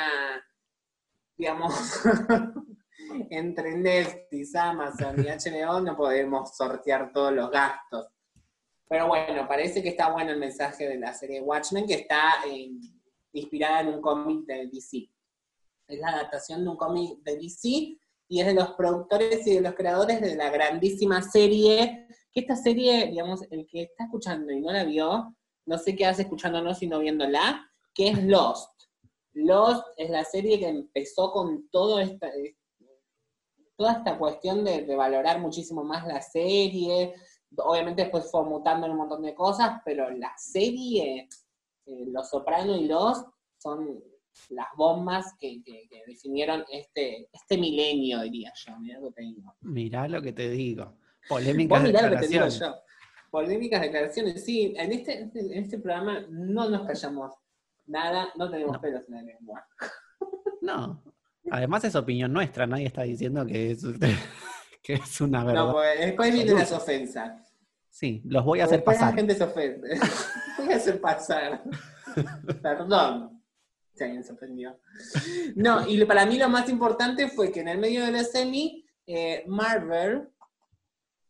digamos, 1.35 1.73
entre 3.29 3.75
Netflix, 3.75 4.55
Amazon 4.55 5.15
y 5.19 5.27
HBO 5.27 5.81
no 5.81 5.95
podemos 5.95 6.55
sortear 6.55 7.11
todos 7.11 7.33
los 7.33 7.49
gastos. 7.49 8.07
Pero 8.87 9.07
bueno, 9.07 9.47
parece 9.47 9.81
que 9.81 9.89
está 9.89 10.11
bueno 10.11 10.31
el 10.31 10.39
mensaje 10.39 10.87
de 10.87 10.99
la 10.99 11.13
serie 11.13 11.41
Watchmen, 11.41 11.87
que 11.87 11.95
está 11.95 12.35
eh, 12.47 12.69
inspirada 13.31 13.81
en 13.81 13.87
un 13.87 14.01
cómic 14.01 14.45
de 14.45 14.67
DC. 14.67 15.09
Es 15.87 15.99
la 15.99 16.09
adaptación 16.09 16.63
de 16.63 16.69
un 16.69 16.77
cómic 16.77 17.19
de 17.23 17.37
DC 17.37 17.97
y 18.27 18.41
es 18.41 18.47
de 18.47 18.53
los 18.53 18.71
productores 18.71 19.45
y 19.45 19.55
de 19.55 19.61
los 19.61 19.75
creadores 19.75 20.21
de 20.21 20.35
la 20.35 20.49
grandísima 20.49 21.21
serie, 21.21 22.07
que 22.31 22.39
esta 22.39 22.55
serie, 22.55 23.07
digamos, 23.07 23.41
el 23.51 23.67
que 23.67 23.83
está 23.83 24.05
escuchando 24.05 24.51
y 24.51 24.61
no 24.61 24.71
la 24.71 24.83
vio, 24.83 25.35
no 25.65 25.77
sé 25.77 25.95
qué 25.95 26.05
hace 26.05 26.23
escuchándonos 26.23 26.81
y 26.81 26.87
no 26.87 26.99
viéndola, 26.99 27.69
que 27.93 28.09
es 28.09 28.23
Lost. 28.23 28.71
Lost 29.33 29.85
es 29.97 30.09
la 30.09 30.23
serie 30.23 30.59
que 30.59 30.67
empezó 30.67 31.31
con 31.31 31.69
todo 31.69 31.99
esta, 31.99 32.31
toda 33.75 33.93
esta 33.93 34.17
cuestión 34.17 34.63
de, 34.63 34.95
valorar 34.95 35.39
muchísimo 35.39 35.83
más 35.83 36.07
la 36.07 36.21
serie, 36.21 37.13
obviamente 37.57 38.03
después 38.03 38.29
fue 38.31 38.43
mutando 38.45 38.85
en 38.85 38.93
un 38.93 38.99
montón 38.99 39.21
de 39.21 39.35
cosas, 39.35 39.81
pero 39.85 40.09
la 40.09 40.33
serie, 40.37 41.27
eh, 41.85 42.05
Los 42.07 42.29
Soprano 42.29 42.75
y 42.75 42.87
Los, 42.87 43.23
son 43.57 44.03
las 44.49 44.67
bombas 44.75 45.35
que, 45.39 45.61
definieron 46.07 46.65
este, 46.71 47.29
este 47.31 47.57
milenio, 47.57 48.21
diría 48.21 48.51
yo. 48.55 48.77
Mirá 48.79 48.99
lo 48.99 49.09
que 49.09 49.13
te 49.13 49.21
digo. 49.21 49.55
Mirá 49.61 50.07
lo 50.07 50.21
que 50.21 50.33
te 50.33 50.49
digo. 50.49 50.97
Polémicas 51.27 51.83
declaraciones. 51.83 52.11
Lo 52.11 52.19
que 52.19 52.27
te 52.27 52.67
digo 52.67 52.83
Polémicas 53.33 53.81
declaraciones, 53.81 54.45
sí. 54.45 54.75
En 54.77 54.91
este, 54.91 55.21
en 55.33 55.53
este 55.53 55.79
programa 55.79 56.23
no 56.29 56.69
nos 56.69 56.85
callamos 56.85 57.33
nada, 57.87 58.29
no 58.37 58.49
tenemos 58.49 58.77
pelos 58.77 59.07
en 59.07 59.15
la 59.15 59.21
lengua. 59.23 59.67
No. 60.61 61.03
Además 61.51 61.83
es 61.83 61.93
opinión 61.93 62.31
nuestra, 62.31 62.65
nadie 62.65 62.85
está 62.85 63.01
diciendo 63.01 63.45
que 63.45 63.71
es, 63.71 63.83
que 64.81 64.93
es 64.93 65.19
una 65.19 65.43
verdad. 65.43 65.65
No, 65.65 65.71
pues 65.73 65.99
después 65.99 66.33
vienen 66.33 66.55
las 66.55 66.71
ofensas. 66.71 67.53
Sí, 67.89 68.21
los 68.23 68.45
voy 68.45 68.61
a 68.61 68.65
hacer 68.65 68.81
pasar. 68.81 69.09
La 69.09 69.17
gente 69.17 69.35
se 69.35 69.43
ofende. 69.43 69.99
voy 70.57 70.71
a 70.71 70.77
hacer 70.77 71.01
pasar. 71.01 71.63
Perdón. 72.61 73.32
Si 74.03 74.09
alguien 74.09 74.23
se 74.23 74.33
ofendió. 74.33 74.79
No, 75.55 75.87
y 75.87 76.03
para 76.05 76.25
mí 76.25 76.37
lo 76.37 76.49
más 76.49 76.69
importante 76.69 77.29
fue 77.29 77.51
que 77.51 77.61
en 77.61 77.69
el 77.69 77.77
medio 77.77 78.05
de 78.05 78.11
la 78.11 78.23
semi, 78.23 78.85
eh, 79.05 79.43
Marvel 79.47 80.29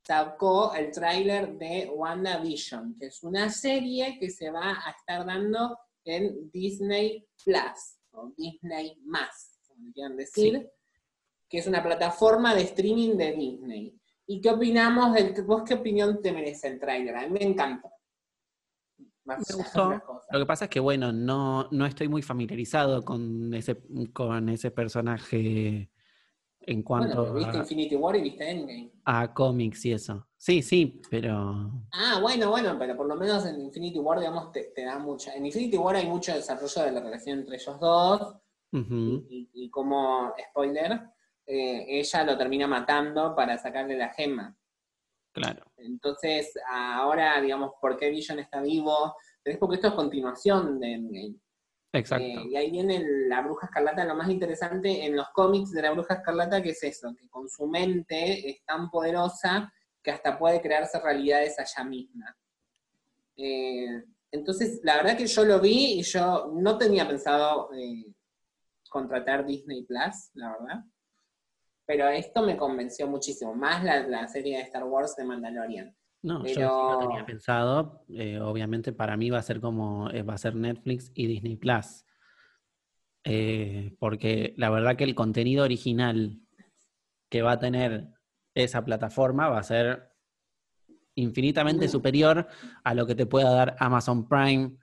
sacó 0.04 0.74
el 0.74 0.92
tráiler 0.92 1.58
de 1.58 1.90
WandaVision, 1.94 2.98
que 2.98 3.08
es 3.08 3.24
una 3.24 3.50
serie 3.50 4.18
que 4.20 4.30
se 4.30 4.50
va 4.50 4.72
a 4.86 4.92
estar 4.92 5.26
dando 5.26 5.78
en 6.04 6.50
Disney 6.52 7.26
Plus, 7.44 8.00
o 8.12 8.34
Disney 8.36 8.98
Más, 9.06 9.60
como 9.68 9.92
quieran 9.94 10.18
decir 10.18 10.70
que 11.48 11.60
es 11.60 11.68
una 11.68 11.84
plataforma 11.84 12.56
de 12.56 12.64
streaming 12.64 13.16
de 13.16 13.32
Disney. 13.34 13.96
¿Y 14.26 14.42
qué 14.42 14.50
opinamos 14.50 15.14
del 15.14 15.34
vos 15.44 15.62
qué 15.64 15.76
opinión 15.76 16.20
te 16.22 16.32
merece 16.32 16.68
el 16.68 16.80
trailer? 16.80 17.16
A 17.16 17.28
mí 17.28 17.30
me 17.30 17.44
encanta. 19.26 19.54
Me 19.56 19.64
gustó. 19.64 20.04
Lo 20.32 20.40
que 20.40 20.46
pasa 20.46 20.66
es 20.66 20.70
que, 20.70 20.80
bueno, 20.80 21.12
no, 21.12 21.68
no 21.72 21.86
estoy 21.86 22.08
muy 22.08 22.22
familiarizado 22.22 23.04
con 23.04 23.54
ese, 23.54 23.82
con 24.12 24.50
ese 24.50 24.72
personaje 24.72 25.90
en 26.66 26.84
cuanto 26.84 27.32
bueno, 27.32 27.34
¿viste 27.34 27.58
Infinity 27.58 27.96
War 27.96 28.16
y 28.16 28.22
viste 28.22 28.50
Endgame? 28.50 28.92
A 29.06 29.34
cómics 29.34 29.86
y 29.86 29.94
eso. 29.94 30.28
Sí, 30.38 30.62
sí, 30.62 31.02
pero... 31.10 31.72
Ah, 31.92 32.20
bueno, 32.22 32.50
bueno, 32.50 32.76
pero 32.78 32.96
por 32.96 33.08
lo 33.08 33.16
menos 33.16 33.46
en 33.46 33.62
Infinity 33.62 34.00
War, 34.00 34.20
digamos, 34.20 34.52
te, 34.52 34.72
da 34.84 35.00
mucha... 35.00 35.34
En 35.36 35.46
Infinity 35.46 35.78
War 35.78 35.96
hay 35.96 36.08
mucho 36.08 36.34
desarrollo 36.34 36.84
de 36.84 36.92
la 36.92 37.02
relación 37.02 37.40
entre 37.40 37.56
ellos 37.56 37.80
dos. 37.80 38.36
y, 38.72 39.70
como, 39.70 40.34
spoiler, 40.50 41.02
eh, 41.46 41.86
ella 42.00 42.24
lo 42.24 42.38
termina 42.38 42.68
matando 42.68 43.36
para 43.36 43.58
sacarle 43.58 43.98
la 43.98 44.10
gema. 44.10 44.56
Claro. 45.34 45.66
Entonces, 45.78 46.54
ahora, 46.70 47.42
digamos, 47.42 47.72
¿por 47.82 47.98
qué 47.98 48.10
Vision 48.10 48.40
está 48.40 48.62
vivo? 48.62 49.16
Es 49.44 49.58
porque 49.58 49.76
esto 49.76 49.90
es 49.90 49.94
continuación 49.94 50.80
de 50.80 51.36
Exacto. 51.96 52.26
Eh, 52.26 52.48
y 52.50 52.56
ahí 52.56 52.72
viene 52.72 53.04
la 53.28 53.42
Bruja 53.42 53.68
Escarlata, 53.68 54.04
lo 54.04 54.16
más 54.16 54.30
interesante 54.30 55.06
en 55.06 55.16
los 55.16 55.30
cómics 55.30 55.72
de 55.72 55.82
la 55.84 55.92
Bruja 55.92 56.16
Escarlata, 56.16 56.62
que 56.62 56.72
es 56.72 56.84
eso, 56.84 57.16
que 57.16 57.30
con 57.30 57.48
su 57.48 57.68
mente 57.68 58.50
es 58.50 58.66
tan 58.66 58.90
poderosa 58.90 59.72
que 60.02 60.10
hasta 60.10 60.38
puede 60.38 60.60
crearse 60.60 61.00
realidades 61.00 61.60
allá 61.60 61.84
misma. 61.88 62.36
Eh, 63.38 64.04
entonces, 64.32 64.80
la 64.84 64.96
verdad 64.98 65.16
que 65.16 65.28
yo 65.28 65.46
lo 65.46 65.60
vi 65.60 66.00
y 66.00 66.02
yo 66.02 66.52
no 66.56 66.80
tenía 66.80 67.08
pensado 67.08 67.70
contratar 68.90 69.46
Disney 69.46 69.84
Plus, 69.84 70.32
la 70.34 70.52
verdad. 70.52 70.84
Pero 71.94 72.10
esto 72.10 72.42
me 72.42 72.58
convenció 72.58 73.08
muchísimo, 73.08 73.54
más 73.54 73.84
la, 73.84 74.28
serie 74.28 74.58
de 74.58 74.64
Star 74.64 74.84
Wars 74.84 75.16
de 75.16 75.26
Mandalorian. 75.26 75.96
No, 76.24 76.44
yo 76.44 76.90
no 76.92 77.08
tenía 77.08 77.24
pensado. 77.24 78.04
Eh, 78.10 78.40
obviamente 78.40 78.94
para 78.94 79.16
mí 79.16 79.30
va 79.30 79.38
a 79.38 79.44
ser 79.44 79.62
como 79.62 80.10
eh, 80.10 80.24
va 80.24 80.34
a 80.34 80.40
ser 80.40 80.56
Netflix 80.56 81.12
y 81.14 81.28
Disney 81.28 81.56
Plus. 81.56 82.04
Eh, 83.24 83.96
porque 84.00 84.56
la 84.58 84.72
verdad 84.72 84.96
que 84.96 85.04
el 85.04 85.14
contenido 85.14 85.64
original 85.66 86.42
que 87.30 87.44
va 87.44 87.52
a 87.52 87.60
tener 87.60 88.08
esa 88.56 88.84
plataforma 88.84 89.50
va 89.50 89.60
a 89.60 89.64
ser 89.64 90.16
infinitamente 91.14 91.88
superior 91.88 92.48
a 92.84 92.96
lo 92.96 93.06
que 93.06 93.14
te 93.14 93.28
pueda 93.28 93.52
dar 93.52 93.76
Amazon 93.78 94.28
Prime 94.28 94.78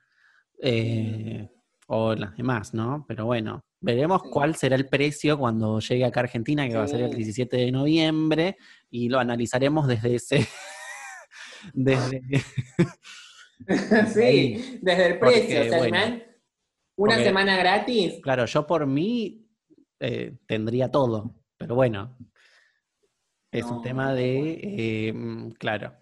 o 1.89 2.15
las 2.15 2.37
demás, 2.37 2.73
¿no? 2.73 3.05
Pero 3.09 3.27
bueno, 3.27 3.65
Veremos 3.83 4.23
cuál 4.23 4.57
será 4.57 4.77
el 4.77 4.87
precio 4.87 5.39
cuando 5.39 5.81
llegue 5.81 6.05
acá 6.05 6.21
a 6.21 6.25
Argentina, 6.25 6.69
que 6.69 6.77
va 6.77 6.85
a 6.85 6.89
ser 6.89 7.01
el 7.01 7.15
17 7.15 7.57
de 7.57 7.73
noviembre, 7.73 8.59
y 8.91 9.09
lo 9.09 9.19
analizaremos 9.19 9.87
desde 9.89 10.17
ese. 10.17 10.47
desde. 11.73 12.21
sí, 14.13 14.79
desde 14.83 15.07
el 15.07 15.19
precio. 15.19 15.63
o 15.63 15.65
sea, 15.65 16.21
una 16.97 17.17
semana 17.17 17.57
gratis. 17.57 18.21
Claro, 18.23 18.45
yo 18.45 18.67
por 18.67 18.87
mí 18.87 19.49
eh, 19.99 20.37
tendría 20.47 20.91
todo, 20.91 21.35
pero 21.57 21.75
bueno. 21.75 22.19
Es 23.51 23.65
un 23.65 23.83
tema 23.83 24.15
de. 24.15 24.61
Eh, 24.63 25.13
mm, 25.13 25.53
claro. 25.53 26.00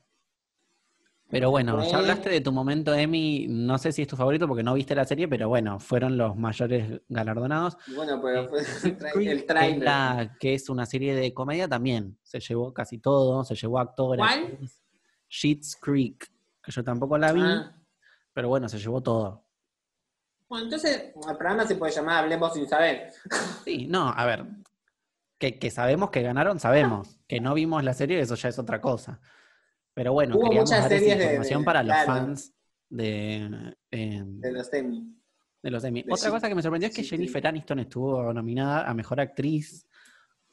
Pero 1.30 1.50
bueno, 1.50 1.84
ya 1.84 1.98
hablaste 1.98 2.30
de 2.30 2.40
tu 2.40 2.52
momento, 2.52 2.94
Emi. 2.94 3.46
No 3.48 3.76
sé 3.76 3.92
si 3.92 4.02
es 4.02 4.08
tu 4.08 4.16
favorito 4.16 4.48
porque 4.48 4.62
no 4.62 4.72
viste 4.72 4.94
la 4.94 5.04
serie, 5.04 5.28
pero 5.28 5.48
bueno, 5.48 5.78
fueron 5.78 6.16
los 6.16 6.36
mayores 6.36 7.02
galardonados. 7.08 7.76
Bueno, 7.94 8.18
pero 8.22 8.48
fue 8.48 8.60
el 9.30 9.44
trailer. 9.44 10.30
Que 10.40 10.54
es 10.54 10.70
una 10.70 10.86
serie 10.86 11.14
de 11.14 11.34
comedia 11.34 11.68
también. 11.68 12.18
Se 12.22 12.40
llevó 12.40 12.72
casi 12.72 12.98
todo, 12.98 13.44
se 13.44 13.54
llevó 13.54 13.78
actores. 13.78 14.24
¿Cuál? 14.24 14.58
Sheets 15.28 15.76
Creek, 15.76 16.32
que 16.62 16.72
yo 16.72 16.82
tampoco 16.82 17.18
la 17.18 17.32
vi, 17.32 17.42
ah. 17.42 17.76
pero 18.32 18.48
bueno, 18.48 18.66
se 18.70 18.78
llevó 18.78 19.02
todo. 19.02 19.44
Bueno, 20.48 20.64
entonces 20.64 21.12
el 21.14 21.36
programa 21.36 21.66
se 21.66 21.76
puede 21.76 21.92
llamar 21.92 22.24
Hablemos 22.24 22.54
sin 22.54 22.66
saber. 22.66 23.12
Sí, 23.64 23.86
no, 23.86 24.08
a 24.08 24.24
ver. 24.24 24.46
Que, 25.36 25.58
que 25.58 25.70
sabemos 25.70 26.08
que 26.08 26.22
ganaron, 26.22 26.58
sabemos. 26.58 27.20
Que 27.28 27.38
no 27.38 27.52
vimos 27.52 27.84
la 27.84 27.92
serie, 27.92 28.18
eso 28.18 28.34
ya 28.34 28.48
es 28.48 28.58
otra 28.58 28.80
cosa. 28.80 29.20
Pero 29.98 30.12
bueno, 30.12 30.36
Hubo 30.36 30.52
muchas 30.52 30.86
series 30.86 31.18
de, 31.18 31.24
información 31.24 31.64
para 31.64 31.82
los 31.82 31.96
fans 32.06 32.54
de, 32.88 33.74
em, 33.90 34.38
de 34.38 34.52
los 34.52 34.72
Emmy. 34.72 35.12
De 35.60 35.70
los 35.72 35.82
Emmy. 35.82 36.04
Otra 36.08 36.30
cosa 36.30 36.48
que 36.48 36.54
me 36.54 36.62
sorprendió 36.62 36.88
es 36.88 36.94
que 36.94 37.02
Jennifer 37.02 37.44
Aniston 37.44 37.80
estuvo 37.80 38.32
nominada 38.32 38.88
a 38.88 38.94
Mejor 38.94 39.18
Actriz 39.18 39.88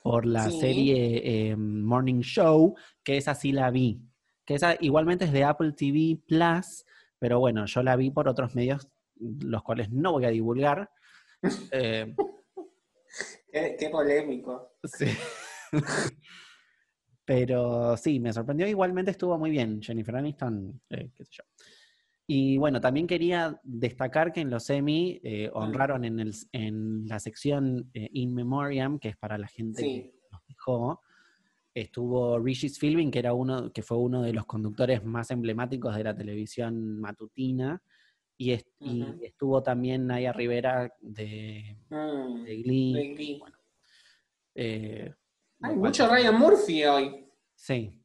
por 0.02 0.26
la 0.26 0.50
serie 0.50 1.52
em, 1.52 1.84
Morning 1.84 2.22
Show, 2.22 2.76
que 3.04 3.18
esa 3.18 3.36
sí 3.36 3.52
la 3.52 3.70
vi. 3.70 4.02
Que 4.46 4.56
esa 4.56 4.78
igualmente 4.80 5.26
es 5.26 5.32
de 5.32 5.44
Apple 5.44 5.74
TV 5.74 6.20
Plus, 6.28 6.84
pero 7.20 7.40
bueno, 7.40 7.68
yo 7.68 7.84
la 7.84 7.96
vi 7.96 8.10
por 8.10 8.28
otros 8.28 8.56
medios, 8.56 8.90
los 9.20 9.62
cuales 9.62 9.92
no 9.92 10.14
voy 10.14 10.26
a 10.26 10.30
divulgar. 10.30 10.90
Eh, 11.72 12.16
qué, 13.52 13.76
qué 13.80 13.90
polémico. 13.90 14.72
Sí. 14.86 15.06
Pero 17.26 17.98
sí, 17.98 18.20
me 18.20 18.32
sorprendió. 18.32 18.68
Igualmente 18.68 19.12
estuvo 19.12 19.38
muy 19.38 19.50
bien 19.50 19.82
Jennifer 19.82 20.16
Aniston, 20.16 20.80
eh, 20.90 21.10
qué 21.16 21.26
sé 21.26 21.32
yo. 21.32 21.44
Y 22.28 22.58
bueno, 22.58 22.80
también 22.82 23.06
quería 23.08 23.60
destacar 23.64 24.32
que 24.32 24.42
en 24.42 24.50
los 24.50 24.70
Emmy 24.70 25.20
eh, 25.24 25.50
honraron 25.54 26.06
en, 26.06 26.20
el, 26.20 26.34
en, 26.52 27.08
la 27.08 27.20
sección 27.20 27.90
eh, 27.94 28.10
In 28.14 28.34
Memoriam, 28.34 28.98
que 29.00 29.10
es 29.10 29.18
para 29.18 29.38
la 29.38 29.48
gente 29.48 29.82
que 29.82 30.14
nos 30.32 30.42
dejó, 30.48 31.02
estuvo 31.74 32.40
Regis 32.40 32.80
Philbin, 32.80 33.12
que, 33.12 33.20
era 33.20 33.34
uno, 33.34 33.72
que 33.72 33.84
fue 33.84 33.98
uno 33.98 34.22
de 34.24 34.34
los 34.34 34.46
conductores 34.46 35.04
más 35.04 35.30
emblemáticos 35.30 35.96
de 35.96 36.04
la 36.04 36.16
televisión 36.16 37.00
matutina, 37.00 37.82
Y, 38.38 38.52
est- 38.52 38.68
y 38.82 39.02
Ujú. 39.04 39.24
estuvo 39.24 39.64
también 39.64 40.08
Naya 40.08 40.34
Rivera 40.34 40.92
de, 41.00 41.78
Mm, 41.90 42.44
de 42.44 42.56
Glee. 42.64 42.94
de 42.94 43.14
Glee. 43.14 43.40
Bueno, 43.40 43.58
eh, 44.56 45.14
Hay 45.66 45.76
mucho 45.76 46.08
Ryan 46.08 46.40
Murphy 46.40 46.84
hoy. 46.86 47.28
Sí. 47.56 48.00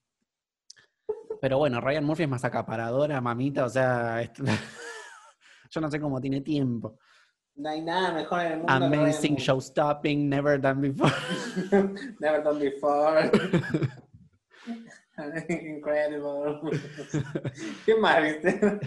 Pero 1.40 1.58
bueno, 1.58 1.80
Ryan 1.80 2.04
Murphy 2.04 2.22
es 2.22 2.28
más 2.28 2.44
acaparadora, 2.44 3.20
mamita, 3.20 3.64
o 3.64 3.68
sea, 3.68 4.22
yo 5.70 5.80
no 5.80 5.90
sé 5.90 6.00
cómo 6.00 6.20
tiene 6.20 6.40
tiempo. 6.40 6.98
No 7.56 7.68
hay 7.68 7.82
nada 7.82 8.12
mejor 8.14 8.40
en 8.40 8.52
el 8.52 8.58
mundo. 8.58 8.78
que 8.78 8.84
Amazing, 8.96 9.32
Murphy. 9.32 9.44
show 9.44 9.60
stopping, 9.60 10.28
never 10.28 10.58
done 10.60 10.80
before. 10.80 11.12
Never 12.20 12.42
done 12.42 12.58
before. 12.58 13.30
Incredible. 15.48 16.60
¿Qué 17.84 17.94
más 17.96 18.22
viste? 18.22 18.80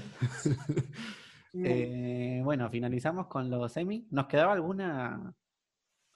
Eh, 1.53 2.41
bueno, 2.43 2.67
finalizamos 2.71 3.27
con 3.27 3.51
los 3.51 3.71
semi. 3.71 4.07
¿Nos 4.09 4.25
quedaba 4.25 4.53
alguna? 4.53 5.35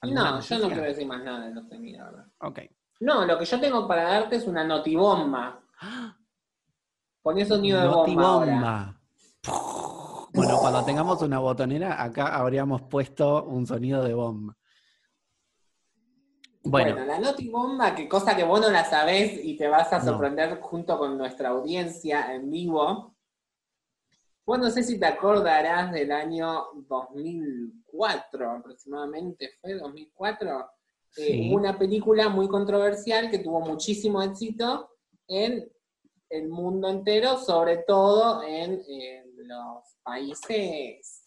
No, 0.03 0.39
yo 0.39 0.59
no 0.59 0.67
quiero 0.67 0.83
decir 0.83 1.07
más 1.07 1.23
nada 1.23 1.47
de 1.47 1.53
los 1.53 1.67
semi, 1.67 1.93
la 1.93 2.05
verdad. 2.05 2.25
Ok. 2.39 2.59
No, 2.99 3.25
lo 3.25 3.37
que 3.37 3.45
yo 3.45 3.59
tengo 3.59 3.87
para 3.87 4.03
darte 4.03 4.37
es 4.37 4.47
una 4.47 4.63
notibomba. 4.63 5.61
Poné 7.21 7.45
sonido 7.45 7.81
de 7.81 7.87
bomba 7.87 8.23
ahora. 8.27 8.55
Notibomba. 8.55 9.01
Bueno, 10.33 10.57
cuando 10.59 10.83
tengamos 10.85 11.21
una 11.21 11.39
botonera, 11.39 12.01
acá 12.01 12.35
habríamos 12.35 12.83
puesto 12.83 13.43
un 13.45 13.65
sonido 13.65 14.03
de 14.03 14.13
bomba. 14.13 14.55
Bueno, 16.63 16.95
Bueno, 16.95 17.05
la 17.05 17.19
notibomba, 17.19 17.95
que 17.95 18.07
cosa 18.09 18.35
que 18.35 18.43
vos 18.43 18.59
no 18.59 18.69
la 18.69 18.83
sabés 18.83 19.39
y 19.43 19.55
te 19.57 19.67
vas 19.67 19.91
a 19.93 19.99
No. 19.99 20.05
sorprender 20.05 20.59
junto 20.59 20.97
con 20.97 21.17
nuestra 21.17 21.49
audiencia 21.49 22.33
en 22.33 22.49
vivo. 22.51 23.15
Vos 24.45 24.59
no 24.59 24.69
sé 24.69 24.83
si 24.83 24.99
te 24.99 25.05
acordarás 25.05 25.91
del 25.91 26.11
año 26.11 26.65
2004 27.97 28.51
aproximadamente, 28.51 29.51
¿fue 29.61 29.73
2004? 29.73 30.59
Eh, 30.59 30.63
Sí. 31.09 31.49
hubo 31.49 31.55
una 31.57 31.77
película 31.79 32.29
muy 32.29 32.47
controversial 32.47 33.31
que 33.31 33.39
tuvo 33.39 33.61
muchísimo 33.61 34.21
éxito 34.21 34.91
en 35.27 35.71
el 36.29 36.49
mundo 36.49 36.89
entero, 36.89 37.37
sobre 37.37 37.77
todo 37.77 38.43
en, 38.43 38.81
eh, 38.87 39.23
los 39.37 39.83
países 40.03 41.23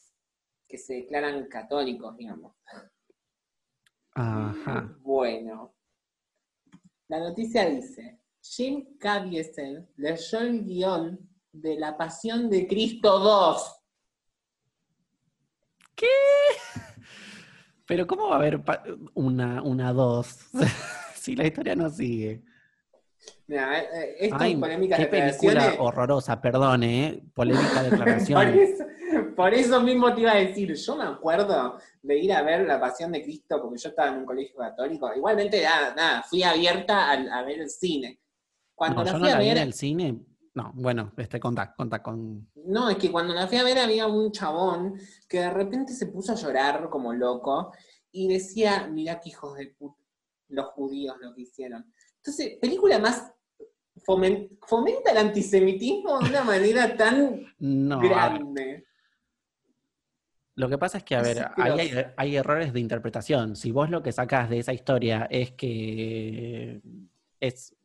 que 0.69 0.79
se 0.79 0.95
declaran 0.95 1.47
católicos, 1.49 2.17
digamos. 2.17 2.55
ajá. 4.15 4.97
Bueno, 5.01 5.75
la 7.09 7.19
noticia 7.21 7.69
dice, 7.69 8.21
Jim 8.43 8.97
Caviezel 8.99 9.89
leyó 9.97 10.41
el 10.41 10.65
guion 10.65 11.19
de 11.53 11.79
La 11.79 11.97
Pasión 11.97 12.49
de 12.51 12.67
Cristo 12.69 13.19
2. 13.19 13.80
Pero 17.87 18.07
¿cómo 18.07 18.29
va 18.29 18.37
a 18.37 18.39
haber 18.39 18.61
una, 19.15 19.63
una 19.63 19.93
dos? 19.93 20.39
si 21.15 21.35
la 21.35 21.47
historia 21.47 21.75
no 21.75 21.91
sigue. 21.91 22.43
Mira, 23.47 23.81
eh, 23.81 23.89
eh, 23.93 24.17
estas 24.21 24.43
Ay, 24.43 24.57
polémicas 24.57 24.99
qué 24.99 25.07
película 25.07 25.53
declaraciones... 25.53 25.81
horrorosa, 25.81 26.41
perdone, 26.41 27.07
¿eh? 27.07 27.23
Polémica 27.35 27.69
Por 27.83 27.91
declaración. 27.91 28.59
eso, 28.59 28.85
por 29.37 29.53
eso 29.53 29.81
mismo 29.83 30.15
te 30.15 30.21
iba 30.21 30.33
a 30.33 30.37
decir, 30.37 30.73
yo 30.75 30.97
me 30.97 31.05
acuerdo 31.05 31.79
de 32.03 32.19
ir 32.19 32.33
a 32.33 32.43
ver 32.43 32.67
La 32.67 32.81
Pasión 32.81 33.13
de 33.13 33.23
Cristo 33.23 33.61
porque 33.61 33.79
yo 33.79 33.89
estaba 33.89 34.11
en 34.11 34.19
un 34.19 34.25
colegio 34.25 34.57
católico. 34.57 35.13
Igualmente, 35.15 35.63
nada, 35.63 35.95
nada 35.95 36.23
fui 36.23 36.43
abierta 36.43 37.11
a, 37.11 37.43
ver 37.43 37.61
el 37.61 37.71
cine. 37.71 38.21
Cuando 38.75 39.01
No, 39.01 39.05
la 39.05 39.13
yo 39.13 39.19
no 39.19 39.25
fui 39.25 39.31
a 39.31 39.35
la 39.35 39.41
vi 39.41 39.49
en 39.49 39.55
ver, 39.55 39.63
el 39.65 39.73
cine. 39.75 40.21
No, 40.55 40.73
bueno, 40.75 41.13
este, 41.17 41.39
contá, 41.39 41.75
contá 41.77 42.03
con... 42.03 42.51
No, 42.67 42.91
es 42.91 42.97
que 42.97 43.11
cuando 43.13 43.33
la 43.33 43.47
fui 43.47 43.57
a 43.59 43.63
ver 43.65 43.79
había 43.79 44.07
un 44.09 44.33
chabón 44.33 44.95
que 45.29 45.39
de 45.41 45.51
repente 45.51 45.93
se 45.93 46.07
puso 46.07 46.33
a 46.33 46.37
llorar 46.37 46.89
como 46.91 47.13
loco 47.13 47.73
y 48.11 48.27
decía, 48.29 48.89
mirá 48.89 49.21
qué 49.21 49.29
hijos 49.29 49.57
de 49.57 49.69
puta, 49.69 50.03
los 50.49 50.67
judíos 50.67 51.17
lo 51.21 51.33
que 51.35 51.43
hicieron. 51.43 51.93
Entonces, 52.17 52.59
película 52.61 52.99
más 52.99 53.33
fomen- 54.05 54.59
fomenta 54.67 55.13
el 55.13 55.19
antisemitismo 55.19 56.19
de 56.19 56.31
una 56.31 56.43
manera 56.43 56.97
tan 56.97 57.47
No, 57.61 58.01
grande. 58.01 58.87
lo 60.57 60.69
que 60.69 60.79
pasa 60.79 60.99
es 60.99 61.05
que, 61.05 61.15
a 61.15 61.23
ver, 61.23 61.47
hay, 61.57 61.91
hay 62.17 62.37
errores 62.37 62.73
de 62.73 62.81
interpretación. 62.81 63.55
Si 63.55 63.71
vos 63.71 63.89
lo 63.89 64.03
que 64.03 64.11
sacás 64.11 64.51
de 64.51 64.59
esa 64.59 64.73
historia 64.73 65.29
es 65.31 65.53
que 65.53 66.83
es, 67.39 67.77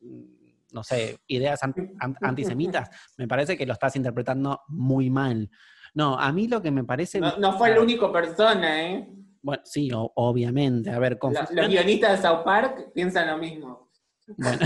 no 0.72 0.82
sé, 0.84 1.18
ideas 1.26 1.62
an- 1.62 1.74
an- 2.00 2.16
antisemitas, 2.22 2.88
me 3.16 3.26
parece 3.28 3.56
que 3.56 3.66
lo 3.66 3.72
estás 3.72 3.96
interpretando 3.96 4.60
muy 4.68 5.10
mal. 5.10 5.50
No, 5.94 6.18
a 6.18 6.30
mí 6.32 6.46
lo 6.48 6.60
que 6.60 6.70
me 6.70 6.84
parece... 6.84 7.20
No, 7.20 7.36
no 7.38 7.56
fue 7.56 7.72
el 7.72 7.78
único 7.78 8.12
persona, 8.12 8.82
¿eh? 8.90 9.08
Bueno, 9.42 9.62
sí, 9.64 9.90
o- 9.94 10.12
obviamente. 10.16 10.90
A 10.90 10.98
ver, 10.98 11.12
La- 11.12 11.18
confusión- 11.18 11.56
los 11.56 11.68
guionistas 11.68 12.20
de 12.22 12.28
South 12.28 12.44
Park 12.44 12.92
piensan 12.92 13.28
lo 13.28 13.38
mismo. 13.38 13.90
Bueno. 14.36 14.58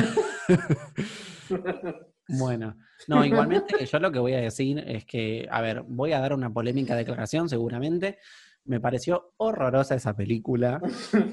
Bueno, 2.33 2.77
no, 3.09 3.25
igualmente 3.25 3.85
yo 3.85 3.99
lo 3.99 4.13
que 4.13 4.21
voy 4.21 4.35
a 4.35 4.41
decir 4.41 4.79
es 4.87 5.05
que, 5.05 5.49
a 5.51 5.61
ver, 5.61 5.83
voy 5.83 6.13
a 6.13 6.21
dar 6.21 6.33
una 6.33 6.49
polémica 6.53 6.95
declaración 6.95 7.49
seguramente. 7.49 8.19
Me 8.65 8.79
pareció 8.79 9.33
horrorosa 9.39 9.97
esa 9.97 10.15
película, 10.15 10.81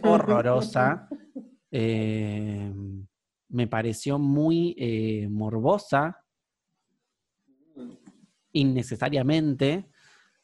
horrorosa. 0.04 1.08
Eh, 1.70 2.74
me 3.50 3.68
pareció 3.68 4.20
muy 4.20 4.76
eh, 4.78 5.28
morbosa, 5.30 6.24
innecesariamente. 8.52 9.90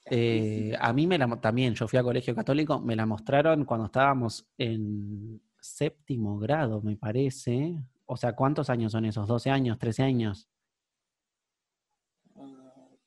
Eh, 0.05 0.75
a 0.79 0.91
mí 0.93 1.07
me 1.07 1.17
la 1.17 1.27
también, 1.39 1.73
yo 1.73 1.87
fui 1.87 1.97
a 1.97 2.03
colegio 2.03 2.35
católico, 2.35 2.79
me 2.79 2.95
la 2.95 3.05
mostraron 3.05 3.65
cuando 3.65 3.85
estábamos 3.85 4.45
en 4.57 5.41
séptimo 5.59 6.37
grado, 6.39 6.81
me 6.81 6.97
parece. 6.97 7.81
O 8.05 8.17
sea, 8.17 8.35
¿cuántos 8.35 8.69
años 8.69 8.91
son 8.91 9.05
esos? 9.05 9.27
¿12 9.27 9.49
años? 9.49 9.77
¿13 9.79 10.03
años? 10.03 10.49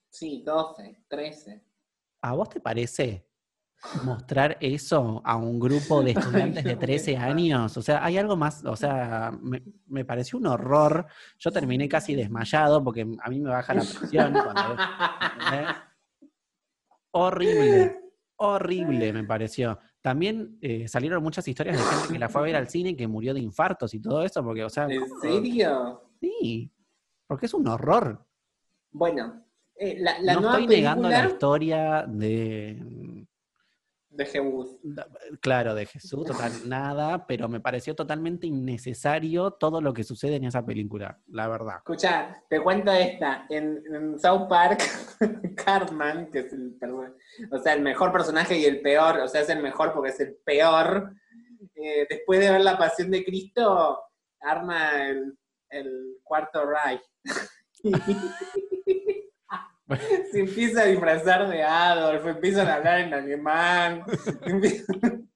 Sí, 0.09 0.43
12, 0.45 1.05
13. 1.09 1.63
¿A 2.23 2.33
vos 2.35 2.49
te 2.49 2.61
parece 2.61 3.27
mostrar 4.05 4.57
eso 4.61 5.23
a 5.25 5.37
un 5.37 5.59
grupo 5.59 6.03
de 6.03 6.11
estudiantes 6.17 6.65
de 6.65 6.77
13 6.77 7.17
años? 7.17 7.77
O 7.77 7.83
sea, 7.83 8.05
hay 8.05 8.19
algo 8.19 8.37
más, 8.37 8.65
o 8.65 8.77
sea, 8.77 9.33
me, 9.41 9.63
me 9.87 10.05
pareció 10.05 10.39
un 10.39 10.47
horror. 10.47 11.07
Yo 11.39 11.51
terminé 11.51 11.89
casi 11.89 12.15
desmayado 12.15 12.83
porque 12.83 13.07
a 13.21 13.31
mí 13.31 13.41
me 13.41 13.51
baja 13.51 13.75
la 13.75 13.83
presión 13.83 14.33
cuando. 14.33 14.77
Horrible, 17.19 17.99
horrible 18.37 19.13
me 19.13 19.25
pareció. 19.25 19.79
También 20.03 20.59
eh, 20.61 20.87
salieron 20.87 21.23
muchas 21.23 21.49
historias 21.49 21.79
de 21.79 21.83
gente 21.83 22.13
que 22.13 22.19
la 22.19 22.29
fue 22.29 22.43
a 22.43 22.45
ver 22.45 22.57
al 22.57 22.69
cine 22.69 22.91
y 22.91 22.95
que 22.95 23.09
murió 23.09 23.33
de 23.35 23.41
infartos 23.41 23.95
y 23.95 24.01
todo 24.01 24.23
eso, 24.23 24.45
porque, 24.45 24.63
o 24.63 24.69
sea, 24.69 24.85
¿En 24.85 25.03
serio? 25.21 26.03
Sí, 26.21 26.71
porque 27.27 27.47
es 27.47 27.55
un 27.55 27.67
horror. 27.67 28.25
Bueno, 28.93 29.45
eh, 29.75 29.97
la, 29.99 30.19
la 30.21 30.35
no 30.35 30.41
nueva 30.43 30.59
estoy 30.61 30.77
negando 30.77 31.09
la 31.09 31.27
historia 31.27 32.05
de, 32.07 32.83
de 34.17 34.27
Jebus. 34.27 34.79
claro, 35.41 35.75
de 35.75 35.87
Jesús, 35.87 36.27
total, 36.27 36.53
nada, 36.67 37.27
pero 37.27 37.49
me 37.49 37.61
pareció 37.61 37.95
totalmente 37.95 38.47
innecesario 38.47 39.53
todo 39.53 39.81
lo 39.81 39.93
que 39.93 40.05
sucede 40.05 40.37
en 40.37 40.45
esa 40.45 40.65
película, 40.65 41.21
la 41.29 41.49
verdad. 41.49 41.77
Escucha, 41.79 42.43
te 42.49 42.61
cuento 42.61 42.93
esta. 42.93 43.47
En, 43.49 43.83
en 43.93 44.19
South 44.19 44.49
Park, 44.49 44.83
Cartman, 45.65 46.31
que 46.31 46.41
es 46.41 46.53
el, 46.53 46.77
o 47.51 47.59
sea, 47.59 47.75
el 47.75 47.83
mejor 47.83 48.13
personaje 48.13 48.59
y 48.59 48.65
el 48.65 48.81
peor, 48.81 49.21
o 49.21 49.29
sea, 49.29 49.43
es 49.43 49.49
el 49.49 49.63
mejor 49.63 49.93
porque 49.93 50.11
es 50.11 50.21
el 50.21 50.37
peor, 50.45 51.13
eh, 51.75 52.07
después 52.09 52.41
de 52.41 52.51
ver 52.51 52.61
La 52.63 52.79
Pasión 52.79 53.11
de 53.11 53.25
Cristo, 53.25 54.01
arma 54.41 55.09
el, 55.09 55.39
el 55.71 56.19
cuarto 56.23 56.65
Reich. 56.65 57.03
Se 60.33 60.41
empieza 60.41 60.83
a 60.83 60.87
disfrazar 60.87 61.49
de 61.49 61.63
Adolf, 61.63 62.27
empiezan 62.27 62.67
a 62.69 62.75
hablar 62.75 63.01
en 63.01 63.15
alemán, 63.15 64.03
empiezan- 64.43 65.31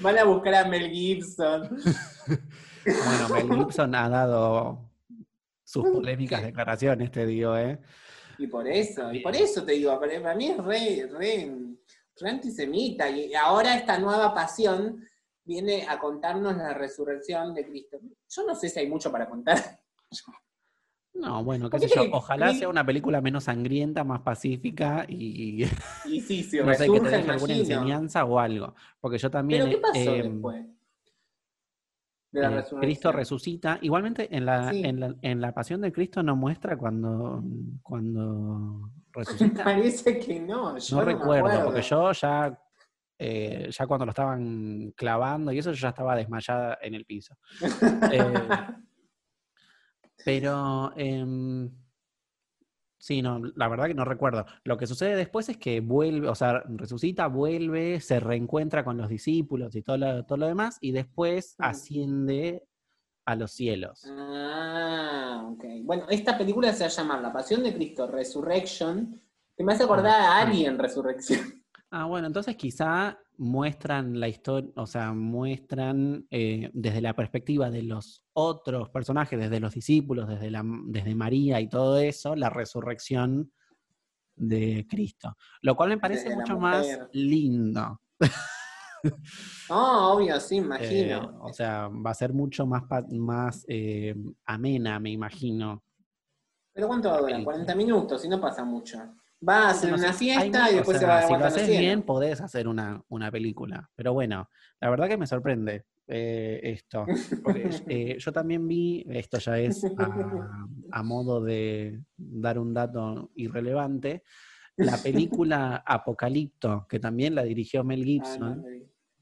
van 0.00 0.18
a 0.18 0.24
buscar 0.24 0.54
a 0.54 0.64
Mel 0.68 0.90
Gibson. 0.90 1.76
Bueno, 2.82 3.48
Mel 3.48 3.58
Gibson 3.58 3.94
ha 3.94 4.08
dado 4.08 4.90
sus 5.62 5.86
polémicas 5.90 6.42
declaraciones, 6.42 7.10
te 7.10 7.26
digo, 7.26 7.54
¿eh? 7.54 7.78
Y 8.38 8.46
por 8.46 8.66
eso, 8.66 9.12
y 9.12 9.20
por 9.20 9.36
eso 9.36 9.62
te 9.64 9.72
digo, 9.72 10.00
para 10.00 10.18
para 10.22 10.34
mí 10.34 10.46
es 10.48 10.56
re, 10.56 11.06
re, 11.12 11.52
re 12.16 12.30
antisemita. 12.30 13.10
Y 13.10 13.34
ahora 13.34 13.76
esta 13.76 13.98
nueva 13.98 14.32
pasión 14.34 15.04
viene 15.44 15.86
a 15.86 15.98
contarnos 15.98 16.56
la 16.56 16.72
resurrección 16.72 17.52
de 17.54 17.66
Cristo. 17.66 17.98
Yo 18.30 18.46
no 18.46 18.54
sé 18.54 18.70
si 18.70 18.80
hay 18.80 18.88
mucho 18.88 19.12
para 19.12 19.28
contar. 19.28 19.78
No, 21.12 21.44
bueno, 21.44 21.66
qué 21.66 21.72
¿Por 21.72 21.80
qué 21.80 21.88
sé 21.88 21.94
yo, 21.96 22.08
ojalá 22.12 22.54
sea 22.54 22.68
una 22.68 22.84
película 22.86 23.20
menos 23.20 23.44
sangrienta, 23.44 24.04
más 24.04 24.20
pacífica 24.22 25.04
y 25.08 25.64
Y 26.06 26.20
sí, 26.20 26.42
si 26.42 26.58
no 26.58 26.72
sé, 26.74 26.88
que 26.90 27.00
te 27.00 27.08
deje 27.10 27.30
alguna 27.30 27.54
enseñanza 27.56 28.24
o 28.24 28.38
algo. 28.38 28.74
Porque 29.00 29.18
yo 29.18 29.30
también... 29.30 29.64
Pero 29.64 29.76
¿qué 29.76 29.82
pasó 29.82 30.14
eh, 30.14 30.22
después? 30.22 30.66
De 32.32 32.40
la 32.40 32.60
eh. 32.60 32.64
Cristo 32.80 33.10
resucita. 33.12 33.78
Igualmente, 33.82 34.34
en 34.34 34.46
la, 34.46 34.70
Sí. 34.70 34.82
en, 34.84 35.00
la, 35.00 35.14
en 35.20 35.40
la 35.40 35.52
pasión 35.52 35.80
de 35.80 35.92
Cristo 35.92 36.22
no 36.22 36.36
muestra 36.36 36.76
cuando, 36.76 37.42
cuando 37.82 38.90
resucita. 39.12 39.64
Parece 39.64 40.18
que 40.20 40.38
no. 40.40 40.78
Yo 40.78 40.96
No 40.96 41.04
recuerdo, 41.04 41.46
acuerdo. 41.46 41.64
porque 41.64 41.82
yo 41.82 42.12
ya, 42.12 42.56
eh, 43.18 43.68
ya 43.70 43.86
cuando 43.86 44.06
lo 44.06 44.10
estaban 44.10 44.92
clavando 44.96 45.50
y 45.52 45.58
eso, 45.58 45.72
yo 45.72 45.78
ya 45.82 45.88
estaba 45.88 46.14
desmayada 46.14 46.78
en 46.80 46.94
el 46.94 47.04
piso. 47.04 47.36
Pero 50.24 50.92
em, 50.96 51.70
sí, 52.98 53.22
no, 53.22 53.40
la 53.56 53.68
verdad 53.68 53.86
que 53.86 53.94
no 53.94 54.04
recuerdo. 54.04 54.44
Lo 54.64 54.76
que 54.76 54.86
sucede 54.86 55.16
después 55.16 55.48
es 55.48 55.56
que 55.56 55.80
vuelve, 55.80 56.28
o 56.28 56.34
sea, 56.34 56.62
resucita, 56.68 57.26
vuelve, 57.28 58.00
se 58.00 58.20
reencuentra 58.20 58.84
con 58.84 58.96
los 58.98 59.08
discípulos 59.08 59.74
y 59.76 59.82
todo 59.82 59.96
lo, 59.96 60.24
todo 60.24 60.38
lo 60.38 60.46
demás, 60.46 60.78
y 60.80 60.92
después 60.92 61.56
Mm. 61.58 61.62
asciende 61.64 62.64
a 63.24 63.36
los 63.36 63.52
cielos. 63.52 64.04
Ah, 64.10 65.48
ok. 65.52 65.64
Bueno, 65.84 66.06
esta 66.08 66.36
película 66.36 66.72
se 66.72 66.80
va 66.84 66.86
a 66.86 66.90
llamar 66.90 67.20
La 67.22 67.32
Pasión 67.32 67.62
de 67.62 67.74
Cristo, 67.74 68.06
Resurrection, 68.06 69.20
que 69.56 69.64
me 69.64 69.72
hace 69.74 69.84
acordar 69.84 70.20
a 70.20 70.38
Alien 70.40 70.78
Resurrección. 70.78 71.62
Ah, 71.90 72.06
bueno, 72.06 72.26
entonces 72.28 72.56
quizá 72.56 73.18
muestran 73.40 74.20
la 74.20 74.28
historia, 74.28 74.70
o 74.76 74.86
sea, 74.86 75.14
muestran 75.14 76.26
eh, 76.30 76.70
desde 76.74 77.00
la 77.00 77.14
perspectiva 77.14 77.70
de 77.70 77.82
los 77.82 78.22
otros 78.34 78.90
personajes, 78.90 79.38
desde 79.38 79.60
los 79.60 79.72
discípulos, 79.72 80.28
desde, 80.28 80.50
la, 80.50 80.62
desde 80.84 81.14
María 81.14 81.58
y 81.58 81.66
todo 81.66 81.98
eso, 81.98 82.36
la 82.36 82.50
resurrección 82.50 83.50
de 84.36 84.86
Cristo. 84.88 85.38
Lo 85.62 85.74
cual 85.74 85.88
me 85.88 85.98
parece 85.98 86.24
Desde 86.24 86.36
mucho 86.36 86.58
más 86.58 86.86
lindo. 87.12 88.00
Oh, 89.70 90.12
obvio, 90.12 90.38
sí, 90.38 90.56
Eh, 90.58 90.58
imagino. 90.58 91.38
o 91.40 91.54
sea, 91.54 91.88
va 91.88 92.10
a 92.10 92.14
ser 92.14 92.34
mucho 92.34 92.66
más, 92.66 92.82
más 93.08 93.64
eh, 93.66 94.14
amena, 94.44 95.00
me 95.00 95.08
imagino. 95.08 95.82
Pero 96.74 96.86
¿cuánto 96.86 97.08
va 97.08 97.14
a 97.14 97.18
durar? 97.20 97.32
película. 97.36 97.54
40 97.56 97.74
minutos, 97.76 98.20
si 98.20 98.28
no 98.28 98.38
pasa 98.38 98.62
mucho. 98.62 98.98
Va 99.46 99.68
a 99.68 99.70
hacer 99.70 99.90
No 99.90 99.96
una 99.96 100.12
fiesta 100.12 100.70
y 100.70 100.74
o 100.74 100.76
después 100.76 100.98
se 100.98 101.06
va 101.06 101.18
a 101.18 101.22
Si 101.22 101.32
lo 101.34 101.44
haces 101.46 101.68
bien, 101.68 102.02
podés 102.02 102.40
hacer 102.40 102.68
una, 102.68 103.02
una 103.08 103.30
película. 103.30 103.90
Pero 103.96 104.12
bueno, 104.12 104.50
la 104.80 104.90
verdad 104.90 105.08
que 105.08 105.16
me 105.16 105.26
sorprende 105.26 105.86
eh, 106.06 106.60
esto. 106.62 107.06
Porque 107.42 107.70
eh, 107.88 108.16
yo 108.18 108.32
también 108.32 108.68
vi, 108.68 109.04
esto 109.08 109.38
ya 109.38 109.58
es 109.58 109.84
a, 109.96 110.66
a 110.90 111.02
modo 111.02 111.40
de 111.42 112.02
dar 112.16 112.58
un 112.58 112.74
dato 112.74 113.30
irrelevante, 113.34 114.24
la 114.76 114.96
película 114.96 115.82
Apocalipto, 115.86 116.86
que 116.88 116.98
también 117.00 117.34
la 117.34 117.42
dirigió 117.42 117.84
Mel 117.84 118.00
Ah, 118.00 118.04
Gibson, 118.04 118.64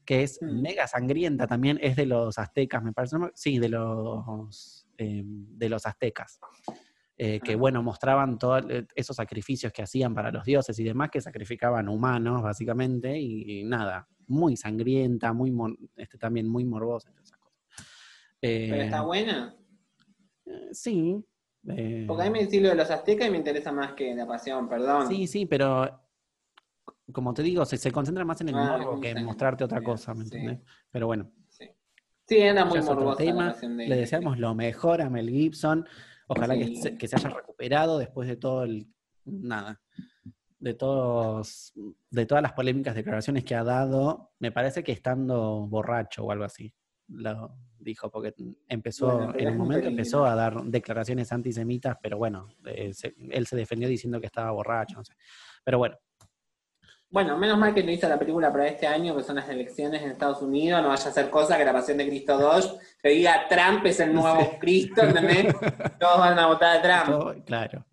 que 0.05 0.23
es 0.23 0.39
Mm. 0.41 0.61
mega 0.61 0.87
sangrienta 0.87 1.47
también, 1.47 1.77
es 1.81 1.95
de 1.95 2.05
los 2.07 2.37
aztecas, 2.37 2.81
me 2.83 2.93
parece. 2.93 3.17
Sí, 3.35 3.59
de 3.59 3.69
los, 3.69 4.87
eh, 4.97 5.21
de 5.25 5.69
los 5.69 5.85
aztecas. 5.85 6.39
Eh, 7.21 7.41
que 7.41 7.55
bueno, 7.55 7.83
mostraban 7.83 8.39
todos 8.39 8.63
esos 8.95 9.13
sacrificios 9.17 9.73
que 9.73 9.81
hacían 9.81 10.13
para 10.13 10.31
los 10.31 10.45
dioses 10.45 10.79
y 10.79 10.85
demás, 10.85 11.09
que 11.11 11.19
sacrificaban 11.19 11.89
humanos, 11.89 12.41
básicamente, 12.41 13.19
y, 13.19 13.65
nada, 13.65 14.07
muy 14.27 14.55
sangrienta, 14.55 15.33
muy 15.33 15.53
este, 15.97 16.17
también 16.17 16.47
muy 16.47 16.63
morbosa, 16.63 17.11
esas 17.21 17.37
cosas. 17.37 17.59
Pero 18.39 18.75
Eh, 18.75 18.85
está 18.85 19.01
buena. 19.01 19.53
eh, 20.45 20.69
sí. 20.71 21.21
eh, 21.67 22.05
Porque 22.07 22.23
a 22.23 22.25
mí 22.27 22.31
me 22.31 22.45
decís 22.45 22.61
lo 22.61 22.69
de 22.69 22.75
los 22.75 22.89
aztecas 22.89 23.27
y 23.27 23.31
me 23.31 23.37
interesa 23.37 23.73
más 23.73 23.91
que 23.95 24.15
la 24.15 24.25
pasión, 24.25 24.69
perdón. 24.69 25.07
Sí, 25.09 25.27
sí, 25.27 25.45
pero 25.45 26.01
como 27.11 27.33
te 27.33 27.43
digo, 27.43 27.65
se, 27.65 27.75
se 27.77 27.91
concentra 27.91 28.23
más 28.23 28.39
en 28.39 28.47
el 28.47 28.55
Ah, 28.55 28.77
morbo 28.77 29.01
que 29.01 29.09
en 29.09 29.25
mostrarte 29.25 29.65
otra 29.65 29.83
cosa, 29.83 30.13
¿me 30.13 30.23
sí. 30.23 30.37
entendés? 30.37 30.59
Pero 30.89 31.07
bueno, 31.07 31.29
Sí, 31.49 32.37
ya 32.37 32.63
muy 32.63 32.79
morbosa 32.79 33.09
la 33.09 33.15
tema. 33.15 33.51
pasión 33.51 33.75
de 33.75 33.87
Le 33.87 33.95
deseamos 33.97 34.37
lo 34.37 34.53
mejor 34.55 35.01
a 35.01 35.09
Mel 35.09 35.29
Gibson. 35.29 35.85
Ojalá 36.31 36.55
que, 36.55 36.75
se, 36.75 36.97
que 36.97 37.07
se 37.07 37.15
haya 37.15 37.29
recuperado 37.29 37.97
después 37.97 38.27
de 38.27 38.37
todo 38.37 38.63
el. 38.63 38.87
Nada. 39.25 39.81
De 40.59 40.73
todos. 40.73 41.73
De 42.09 42.25
todas 42.25 42.41
las 42.41 42.53
polémicas 42.53 42.95
declaraciones 42.95 43.43
que 43.43 43.55
ha 43.55 43.63
dado. 43.63 44.31
Me 44.39 44.51
parece 44.51 44.83
que 44.83 44.91
estando 44.91 45.67
borracho 45.67 46.23
o 46.25 46.31
algo 46.31 46.43
así. 46.43 46.73
Lo 47.07 47.55
dijo, 47.79 48.11
porque 48.11 48.35
empezó, 48.67 49.07
Bueno, 49.07 49.33
en 49.37 49.47
un 49.49 49.57
momento 49.57 49.87
empezó 49.87 50.25
a 50.25 50.35
dar 50.35 50.61
declaraciones 50.65 51.31
antisemitas, 51.31 51.97
pero 52.01 52.17
bueno, 52.17 52.49
eh, 52.65 52.93
se- 52.93 53.15
él 53.31 53.47
se 53.47 53.55
defendió 53.55 53.87
diciendo 53.89 54.19
que 54.19 54.27
estaba 54.27 54.51
borracho, 54.51 54.97
no 54.97 55.03
sé. 55.03 55.13
Pero 55.63 55.79
bueno, 55.79 55.97
Bueno, 57.11 57.37
menos 57.37 57.57
mal 57.57 57.73
que 57.73 57.81
lo 57.81 57.91
hizo 57.91 58.07
la 58.07 58.19
película 58.19 58.51
para 58.51 58.67
este 58.67 58.85
año, 58.85 59.15
que 59.17 59.23
son 59.23 59.37
las 59.37 59.49
elecciones 59.49 60.01
en 60.03 60.11
Estados 60.11 60.41
Unidos, 60.43 60.81
no 60.83 60.89
vaya 60.89 61.09
a 61.09 61.11
ser 61.11 61.29
cosa 61.31 61.57
que 61.57 61.65
la 61.65 61.73
pasión 61.73 61.97
de 61.97 62.07
Cristo 62.07 62.37
2, 62.37 62.77
que 63.01 63.09
diga 63.09 63.47
Trump 63.49 63.83
es 63.87 63.99
el 63.99 64.13
nuevo 64.13 64.57
Cristo, 64.59 65.01
¿entendés? 65.01 65.55
Todos 65.99 66.19
van 66.19 66.37
a 66.37 66.45
votar 66.47 66.77
a 66.77 66.81
Trump. 66.81 67.19
todo- 67.19 67.43
claro. 67.45 67.85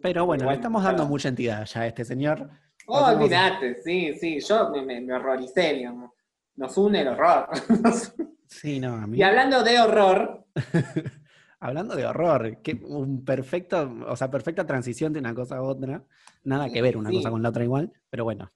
Pero 0.00 0.26
bueno, 0.26 0.46
le 0.48 0.54
estamos 0.54 0.82
dando 0.82 0.98
claro. 1.02 1.10
mucha 1.10 1.28
entidad 1.28 1.64
ya 1.64 1.80
a 1.82 1.86
este 1.86 2.04
señor. 2.04 2.50
Oh, 2.88 3.00
Pasemos- 3.02 3.22
olvídate, 3.22 3.82
sí, 3.82 4.14
sí, 4.18 4.40
yo 4.40 4.70
me, 4.70 4.82
me- 4.82 5.00
me 5.00 5.12
horroricé, 5.14 5.74
digamos. 5.74 6.12
Nos 6.56 6.76
une 6.76 7.02
el 7.02 7.08
horror. 7.08 7.48
Sí, 8.50 8.80
no, 8.80 8.94
a 8.94 9.06
mí. 9.06 9.18
y 9.18 9.22
hablando 9.22 9.62
de 9.62 9.78
horror, 9.78 10.46
Hablando 11.60 11.94
de 11.96 12.06
horror, 12.06 12.62
que 12.62 12.80
un 12.82 13.22
perfecto, 13.22 13.94
o 14.06 14.16
sea, 14.16 14.30
perfecta 14.30 14.64
transición 14.66 15.12
de 15.12 15.18
una 15.18 15.34
cosa 15.34 15.56
a 15.56 15.62
otra. 15.62 16.02
Nada 16.44 16.70
que 16.70 16.82
ver 16.82 16.96
una 16.96 17.10
Sí. 17.10 17.16
cosa 17.16 17.30
con 17.30 17.42
la 17.42 17.48
otra 17.50 17.64
igual, 17.64 17.92
pero 18.10 18.24
bueno. 18.24 18.50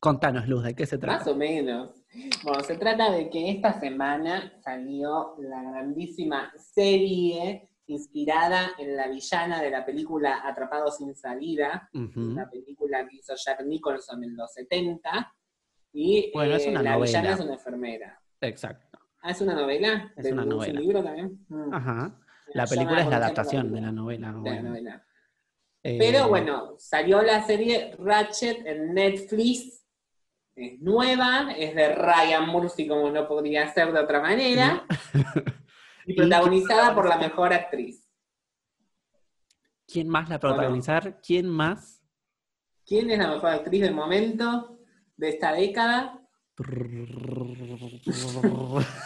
Contanos, 0.00 0.48
Luz, 0.48 0.64
¿de 0.64 0.74
qué 0.74 0.84
se 0.86 0.96
más 0.96 1.00
trata? 1.18 1.30
o 1.30 1.36
menos. 1.36 1.90
Bueno, 2.42 2.62
se 2.64 2.76
trata 2.76 3.10
de 3.12 3.30
que 3.30 3.50
esta 3.50 3.78
semana 3.78 4.52
salió 4.62 5.36
la 5.38 5.62
grandísima 5.62 6.52
serie 6.58 7.68
inspirada 7.86 8.70
en 8.78 8.96
la 8.96 9.08
villana 9.08 9.60
de 9.62 9.70
la 9.70 9.84
película 9.84 10.40
Atrapado 10.44 10.90
sin 10.90 11.14
salida, 11.14 11.88
Ujú. 11.94 12.32
la 12.34 12.48
película 12.50 13.06
que 13.06 13.16
hizo 13.16 13.34
Jack 13.36 13.62
Nicholson 13.64 14.24
en 14.24 14.36
los 14.36 14.52
70. 14.52 15.32
Y 15.92 16.30
Bueno, 16.32 16.54
es 16.56 16.66
eh, 16.66 16.70
una 16.70 16.82
la 16.82 16.96
villana 16.96 17.22
novela. 17.30 17.34
es 17.34 17.40
una 17.44 17.52
enfermera. 17.54 18.20
Exacto. 18.40 18.98
Ah, 19.20 19.30
¿es 19.30 19.40
una 19.40 19.54
novela? 19.54 20.12
Es 20.16 20.24
¿De 20.24 20.32
una 20.32 20.42
un- 20.42 20.48
novela. 20.48 20.72
un 20.80 20.86
libro 20.86 21.02
también? 21.04 21.44
Mm. 21.48 21.74
Ajá. 21.74 22.18
La 22.54 22.66
película 22.66 23.02
es 23.02 23.08
la 23.08 23.16
adaptación 23.16 23.72
de 23.72 23.80
la 23.80 23.92
novela. 23.92 24.28
De 24.28 24.32
la 24.62 24.70
bueno. 24.70 24.90
Novela. 25.82 25.84
Eh, 25.84 25.96
Pero 25.98 26.28
bueno, 26.28 26.74
salió 26.78 27.22
la 27.22 27.44
serie 27.44 27.94
Ratchet 27.98 28.64
en 28.66 28.94
Netflix. 28.94 29.84
Es 30.54 30.80
nueva, 30.80 31.52
es 31.56 31.74
de 31.74 31.94
Ryan 31.94 32.48
Murphy, 32.48 32.86
como 32.86 33.10
no 33.10 33.26
podría 33.26 33.72
ser 33.72 33.92
de 33.92 34.00
otra 34.00 34.20
manera. 34.20 34.84
y 36.06 36.14
protagonizada 36.14 36.94
por 36.94 37.08
la 37.08 37.16
mejor 37.16 37.52
actriz. 37.52 38.06
¿Quién 39.86 40.08
más 40.08 40.28
la 40.28 40.38
protagonizar? 40.38 41.20
¿Quién 41.20 41.48
más? 41.48 42.02
¿Quién 42.84 43.10
es 43.10 43.18
la 43.18 43.28
mejor 43.28 43.50
actriz 43.50 43.82
del 43.82 43.94
momento 43.94 44.78
de 45.16 45.28
esta 45.30 45.52
década? 45.52 46.18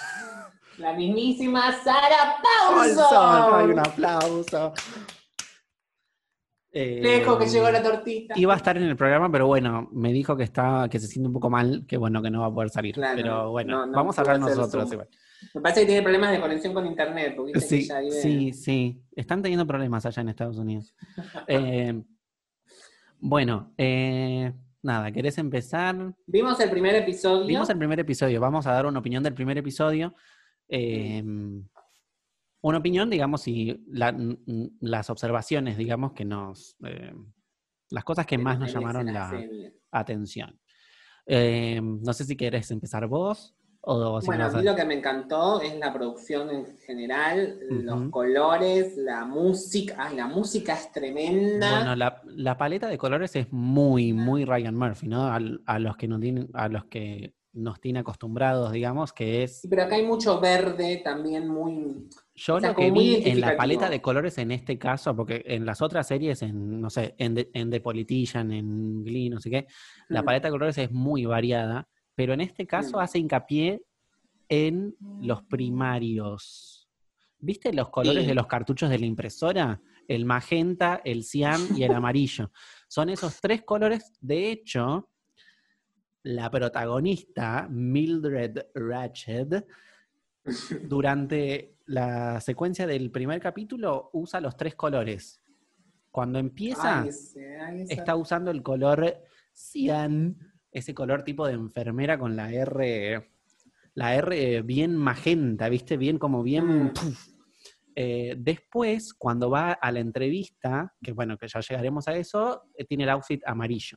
La 0.78 0.92
mismísima 0.92 1.72
Sara 1.82 2.36
Paulson, 2.42 3.06
hay 3.10 3.50
Paulson. 3.50 3.70
un 3.72 3.78
aplauso. 3.78 4.74
Eh, 6.78 7.00
Dejo 7.02 7.38
que 7.38 7.46
llegó 7.46 7.70
la 7.70 7.82
tortita. 7.82 8.34
Iba 8.38 8.52
a 8.52 8.56
estar 8.58 8.76
en 8.76 8.82
el 8.82 8.96
programa, 8.96 9.32
pero 9.32 9.46
bueno, 9.46 9.88
me 9.92 10.12
dijo 10.12 10.36
que 10.36 10.42
está, 10.42 10.88
que 10.90 10.98
se 11.00 11.06
siente 11.06 11.26
un 11.28 11.32
poco 11.32 11.48
mal, 11.48 11.86
que 11.88 11.96
bueno, 11.96 12.20
que 12.20 12.30
no 12.30 12.40
va 12.42 12.48
a 12.48 12.52
poder 12.52 12.68
salir. 12.68 12.94
Claro, 12.94 13.16
pero 13.16 13.50
bueno, 13.50 13.78
no, 13.78 13.86
no 13.86 13.92
vamos 13.92 14.18
a 14.18 14.20
hablar 14.20 14.38
nosotros 14.38 14.92
igual. 14.92 15.08
Me 15.54 15.60
parece 15.62 15.80
que 15.80 15.86
tiene 15.86 16.02
problemas 16.02 16.32
de 16.32 16.40
conexión 16.40 16.74
con 16.74 16.86
internet, 16.86 17.32
porque 17.34 17.52
que 17.52 17.60
Sí, 17.60 17.88
vive- 17.88 18.10
sí, 18.10 18.52
sí. 18.52 19.02
Están 19.14 19.40
teniendo 19.40 19.66
problemas 19.66 20.04
allá 20.04 20.20
en 20.20 20.28
Estados 20.28 20.58
Unidos. 20.58 20.94
Eh, 21.48 22.02
bueno, 23.18 23.72
eh, 23.78 24.52
nada, 24.82 25.10
¿querés 25.12 25.38
empezar? 25.38 26.14
Vimos 26.26 26.60
el 26.60 26.68
primer 26.70 26.94
episodio. 26.96 27.46
Vimos 27.46 27.70
el 27.70 27.78
primer 27.78 28.00
episodio, 28.00 28.38
vamos 28.40 28.66
a 28.66 28.72
dar 28.72 28.84
una 28.84 28.98
opinión 28.98 29.22
del 29.22 29.32
primer 29.32 29.56
episodio. 29.56 30.14
Eh, 30.68 31.22
una 32.62 32.78
opinión, 32.78 33.08
digamos, 33.10 33.46
y 33.48 33.84
la- 33.88 34.16
las 34.80 35.10
observaciones, 35.10 35.76
digamos, 35.76 36.12
que 36.12 36.24
nos... 36.24 36.76
eh, 36.84 37.12
las 37.90 38.02
cosas 38.04 38.26
que 38.26 38.36
más 38.38 38.58
nos 38.58 38.72
llamaron 38.72 39.06
la 39.12 39.40
atención. 39.92 40.58
Eh, 41.26 41.80
no 41.82 42.12
sé 42.12 42.24
si 42.24 42.36
querés 42.36 42.70
empezar 42.70 43.06
vos 43.06 43.54
o 43.80 44.20
si 44.20 44.26
Bueno, 44.26 44.46
a 44.46 44.50
mí 44.50 44.62
lo 44.64 44.74
que 44.74 44.84
me 44.84 44.94
encantó 44.94 45.60
es 45.60 45.76
la 45.76 45.92
producción 45.92 46.50
en 46.50 46.76
general, 46.78 47.58
los 47.68 48.10
colores, 48.10 48.96
la 48.96 49.24
música. 49.24 49.94
Ay, 49.98 50.16
la 50.16 50.26
música 50.26 50.74
es 50.74 50.90
tremenda. 50.90 51.70
Bueno, 51.70 51.94
la, 51.94 52.20
la 52.26 52.56
paleta 52.56 52.88
de 52.88 52.98
colores 52.98 53.36
es 53.36 53.52
muy, 53.52 54.12
muy 54.12 54.44
Ryan 54.44 54.74
Murphy, 54.74 55.06
¿no? 55.06 55.26
A 55.66 55.78
los 55.78 55.96
que 55.96 56.08
nos 56.08 56.20
tienen, 56.20 56.48
a 56.54 56.68
los 56.68 56.86
que 56.86 57.34
nos 57.52 57.80
tiene 57.80 58.00
acostumbrados, 58.00 58.72
digamos, 58.72 59.12
que 59.12 59.44
es. 59.44 59.60
Sí, 59.60 59.68
pero 59.68 59.84
acá 59.84 59.94
hay 59.94 60.04
mucho 60.04 60.40
verde 60.40 61.00
también 61.04 61.46
muy... 61.48 62.08
Yo 62.38 62.56
o 62.56 62.60
sea, 62.60 62.70
lo 62.70 62.76
que 62.76 62.90
vi 62.90 63.22
en 63.24 63.40
la 63.40 63.56
paleta 63.56 63.88
de 63.88 64.02
colores 64.02 64.36
en 64.36 64.50
este 64.50 64.78
caso, 64.78 65.16
porque 65.16 65.42
en 65.46 65.64
las 65.64 65.80
otras 65.80 66.06
series, 66.06 66.42
en, 66.42 66.80
no 66.82 66.90
sé, 66.90 67.14
en 67.16 67.34
The, 67.34 67.50
en 67.54 67.70
The 67.70 67.80
Politician, 67.80 68.52
en 68.52 69.02
Glee, 69.04 69.30
no 69.30 69.40
sé 69.40 69.48
qué, 69.50 69.66
la 70.08 70.20
Mm. 70.20 70.24
paleta 70.26 70.48
de 70.48 70.52
colores 70.52 70.78
es 70.78 70.92
muy 70.92 71.24
variada, 71.24 71.88
pero 72.14 72.34
en 72.34 72.42
este 72.42 72.66
caso 72.66 72.98
Mm. 72.98 73.00
hace 73.00 73.18
hincapié 73.20 73.82
en 74.50 74.94
los 75.22 75.42
primarios. 75.44 76.88
¿Viste 77.38 77.72
los 77.72 77.88
colores 77.88 78.24
Sí. 78.24 78.28
de 78.28 78.34
los 78.34 78.46
cartuchos 78.46 78.90
de 78.90 78.98
la 78.98 79.06
impresora? 79.06 79.80
El 80.06 80.24
magenta, 80.26 81.00
el 81.04 81.24
cian 81.24 81.60
y 81.76 81.84
el 81.84 81.92
amarillo. 81.92 82.50
Son 82.86 83.08
esos 83.08 83.40
tres 83.40 83.62
colores. 83.62 84.12
De 84.20 84.50
hecho, 84.52 85.08
la 86.22 86.50
protagonista, 86.50 87.66
Mildred 87.70 88.66
Ratched, 88.74 89.64
durante 90.82 91.75
la 91.86 92.40
secuencia 92.40 92.86
del 92.86 93.10
primer 93.10 93.40
capítulo 93.40 94.10
usa 94.12 94.40
los 94.40 94.56
tres 94.56 94.74
colores. 94.74 95.40
Cuando 96.10 96.38
empieza, 96.38 97.02
Ay, 97.02 97.10
ay, 97.60 97.86
está 97.88 98.16
usando 98.16 98.50
el 98.50 98.62
color 98.62 99.22
cian, 99.52 100.36
ese 100.70 100.94
color 100.94 101.22
tipo 101.22 101.46
de 101.46 101.54
enfermera 101.54 102.18
con 102.18 102.36
la 102.36 102.52
R, 102.52 103.30
la 103.94 104.14
R 104.14 104.62
bien 104.62 104.96
magenta, 104.96 105.68
¿viste? 105.68 105.96
Bien 105.96 106.18
como 106.18 106.42
bien... 106.42 106.84
Mm. 106.84 106.92
Eh, 107.98 108.34
después, 108.36 109.14
cuando 109.14 109.48
va 109.48 109.72
a 109.72 109.90
la 109.90 110.00
entrevista, 110.00 110.94
que 111.02 111.12
bueno, 111.12 111.38
que 111.38 111.48
ya 111.48 111.60
llegaremos 111.60 112.06
a 112.08 112.14
eso, 112.14 112.64
eh, 112.74 112.84
tiene 112.84 113.04
el 113.04 113.08
outfit 113.08 113.42
amarillo. 113.46 113.96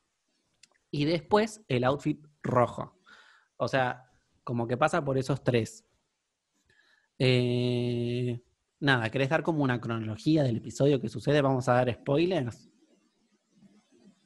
Y 0.90 1.04
después 1.04 1.62
el 1.68 1.84
outfit 1.84 2.26
rojo. 2.42 2.98
O 3.58 3.68
sea, 3.68 4.10
como 4.46 4.68
que 4.68 4.78
pasa 4.78 5.04
por 5.04 5.18
esos 5.18 5.44
tres. 5.44 5.86
Eh, 7.22 8.42
nada, 8.80 9.10
¿querés 9.10 9.30
dar 9.30 9.44
como 9.44 9.64
una 9.64 9.82
cronología 9.82 10.42
del 10.44 10.58
episodio 10.58 11.02
que 11.02 11.10
sucede? 11.10 11.42
Vamos 11.42 11.68
a 11.68 11.74
dar 11.74 11.94
spoilers. 11.94 12.70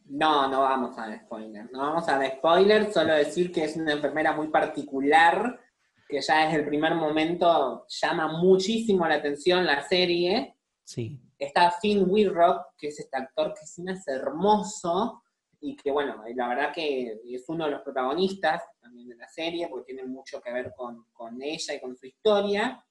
No, 0.06 0.48
no 0.48 0.62
vamos 0.62 0.98
a 0.98 1.08
dar 1.08 1.20
spoiler. 1.26 1.72
No 1.72 1.80
vamos 1.80 2.08
a 2.08 2.20
dar 2.20 2.38
spoiler, 2.38 2.94
solo 2.94 3.16
decir 3.16 3.52
que 3.52 3.64
es 3.64 3.76
una 3.76 3.94
enfermera 3.94 4.34
muy 4.34 4.50
particular, 4.50 5.60
que 6.08 6.22
ya 6.22 6.46
desde 6.46 6.60
el 6.60 6.68
primer 6.68 6.94
momento 6.94 7.86
llama 7.88 8.28
muchísimo 8.38 9.08
la 9.08 9.16
atención 9.16 9.66
la 9.66 9.82
serie. 9.88 10.56
Sí. 10.84 11.20
Está 11.40 11.72
Finn 11.72 12.06
Wheelrock, 12.08 12.76
que 12.78 12.90
es 12.90 13.00
este 13.00 13.18
actor 13.18 13.56
que 13.60 13.66
sí 13.66 13.84
es 13.88 14.08
hermoso 14.08 15.24
y 15.66 15.78
que, 15.78 15.92
bueno, 15.92 16.22
la 16.36 16.48
verdad 16.50 16.74
que 16.74 17.22
es 17.26 17.46
uno 17.48 17.64
de 17.66 17.72
los 17.72 17.82
protagonistas 17.82 18.62
también 18.82 19.08
de 19.08 19.16
la 19.16 19.30
serie, 19.30 19.70
porque 19.70 19.94
tiene 19.94 20.06
mucho 20.06 20.42
que 20.42 20.52
ver 20.52 20.74
con, 20.76 21.06
con 21.14 21.42
ella 21.42 21.74
y 21.74 21.80
con 21.80 21.96
su 21.96 22.06
historia. 22.06 22.86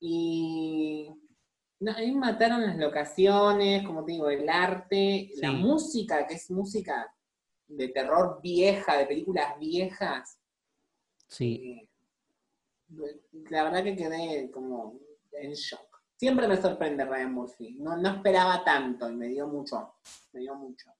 Y 0.00 1.08
no, 1.78 1.92
a 1.92 1.98
mí 1.98 2.10
mataron 2.10 2.62
las 2.62 2.76
locaciones, 2.76 3.86
como 3.86 4.04
te 4.04 4.12
digo, 4.12 4.28
el 4.30 4.48
arte, 4.48 5.30
la 5.36 5.52
música, 5.52 6.26
que 6.26 6.34
es 6.34 6.50
música 6.50 7.14
de 7.68 7.86
terror 7.88 8.40
vieja, 8.42 8.96
de 8.96 9.06
películas 9.06 9.56
viejas. 9.60 10.40
Sí. 11.28 11.88
Eh, 12.90 13.20
la 13.50 13.62
verdad 13.62 13.84
que 13.84 13.94
quedé 13.94 14.50
como 14.50 14.98
en 15.30 15.52
shock. 15.52 16.02
Siempre 16.16 16.48
me 16.48 16.56
sorprende 16.56 17.04
Ryan 17.04 17.32
Murphy. 17.32 17.76
No, 17.78 17.96
no 17.96 18.08
esperaba 18.08 18.64
tanto 18.64 19.08
y 19.08 19.14
me 19.14 19.28
dio 19.28 19.46
mucho. 19.46 19.94
Me 20.32 20.40
dio 20.40 20.56
mucho. 20.56 20.97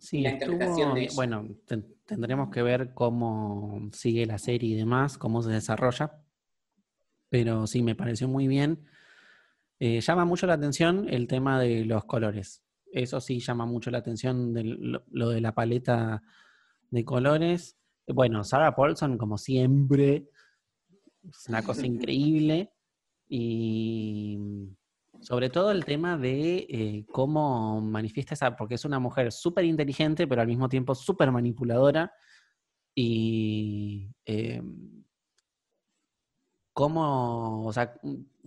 Sí, 0.00 0.22
la 0.22 0.30
interpretación 0.30 0.78
estuvo- 0.88 0.94
de 0.94 1.02
ella. 1.02 1.12
bueno, 1.14 1.48
ten- 1.66 1.94
tendremos 2.06 2.50
que 2.50 2.62
ver 2.62 2.92
cómo 2.94 3.88
sigue 3.92 4.26
la 4.26 4.38
serie 4.38 4.70
y 4.70 4.74
demás, 4.74 5.18
cómo 5.18 5.42
se 5.42 5.50
desarrolla. 5.50 6.20
Pero 7.28 7.66
sí, 7.66 7.82
me 7.82 7.94
pareció 7.94 8.26
muy 8.26 8.48
bien. 8.48 8.84
Eh, 9.78 10.00
llama 10.00 10.24
mucho 10.24 10.46
la 10.46 10.54
atención 10.54 11.06
el 11.08 11.26
tema 11.28 11.60
de 11.60 11.84
los 11.84 12.04
colores. 12.06 12.62
Eso 12.92 13.20
sí 13.20 13.38
llama 13.40 13.66
mucho 13.66 13.90
la 13.90 13.98
atención 13.98 14.52
de 14.52 14.64
lo, 14.64 15.04
lo 15.10 15.28
de 15.28 15.40
la 15.40 15.54
paleta 15.54 16.22
de 16.90 17.04
colores. 17.04 17.76
Bueno, 18.08 18.42
Sarah 18.42 18.74
Paulson, 18.74 19.16
como 19.16 19.38
siempre, 19.38 20.28
es 21.28 21.46
una 21.48 21.62
cosa 21.62 21.86
increíble. 21.86 22.72
Y 23.28 24.38
sobre 25.20 25.50
todo 25.50 25.70
el 25.70 25.84
tema 25.84 26.16
de 26.18 26.66
eh, 26.68 27.06
cómo 27.12 27.80
manifiesta 27.80 28.34
esa, 28.34 28.56
porque 28.56 28.74
es 28.76 28.84
una 28.84 28.98
mujer 28.98 29.32
súper 29.32 29.64
inteligente, 29.64 30.26
pero 30.26 30.40
al 30.42 30.48
mismo 30.48 30.68
tiempo 30.68 30.94
súper 30.94 31.30
manipuladora. 31.32 32.12
Y 32.94 34.10
eh, 34.26 34.62
cómo, 36.72 37.66
o 37.66 37.72
sea, 37.72 37.94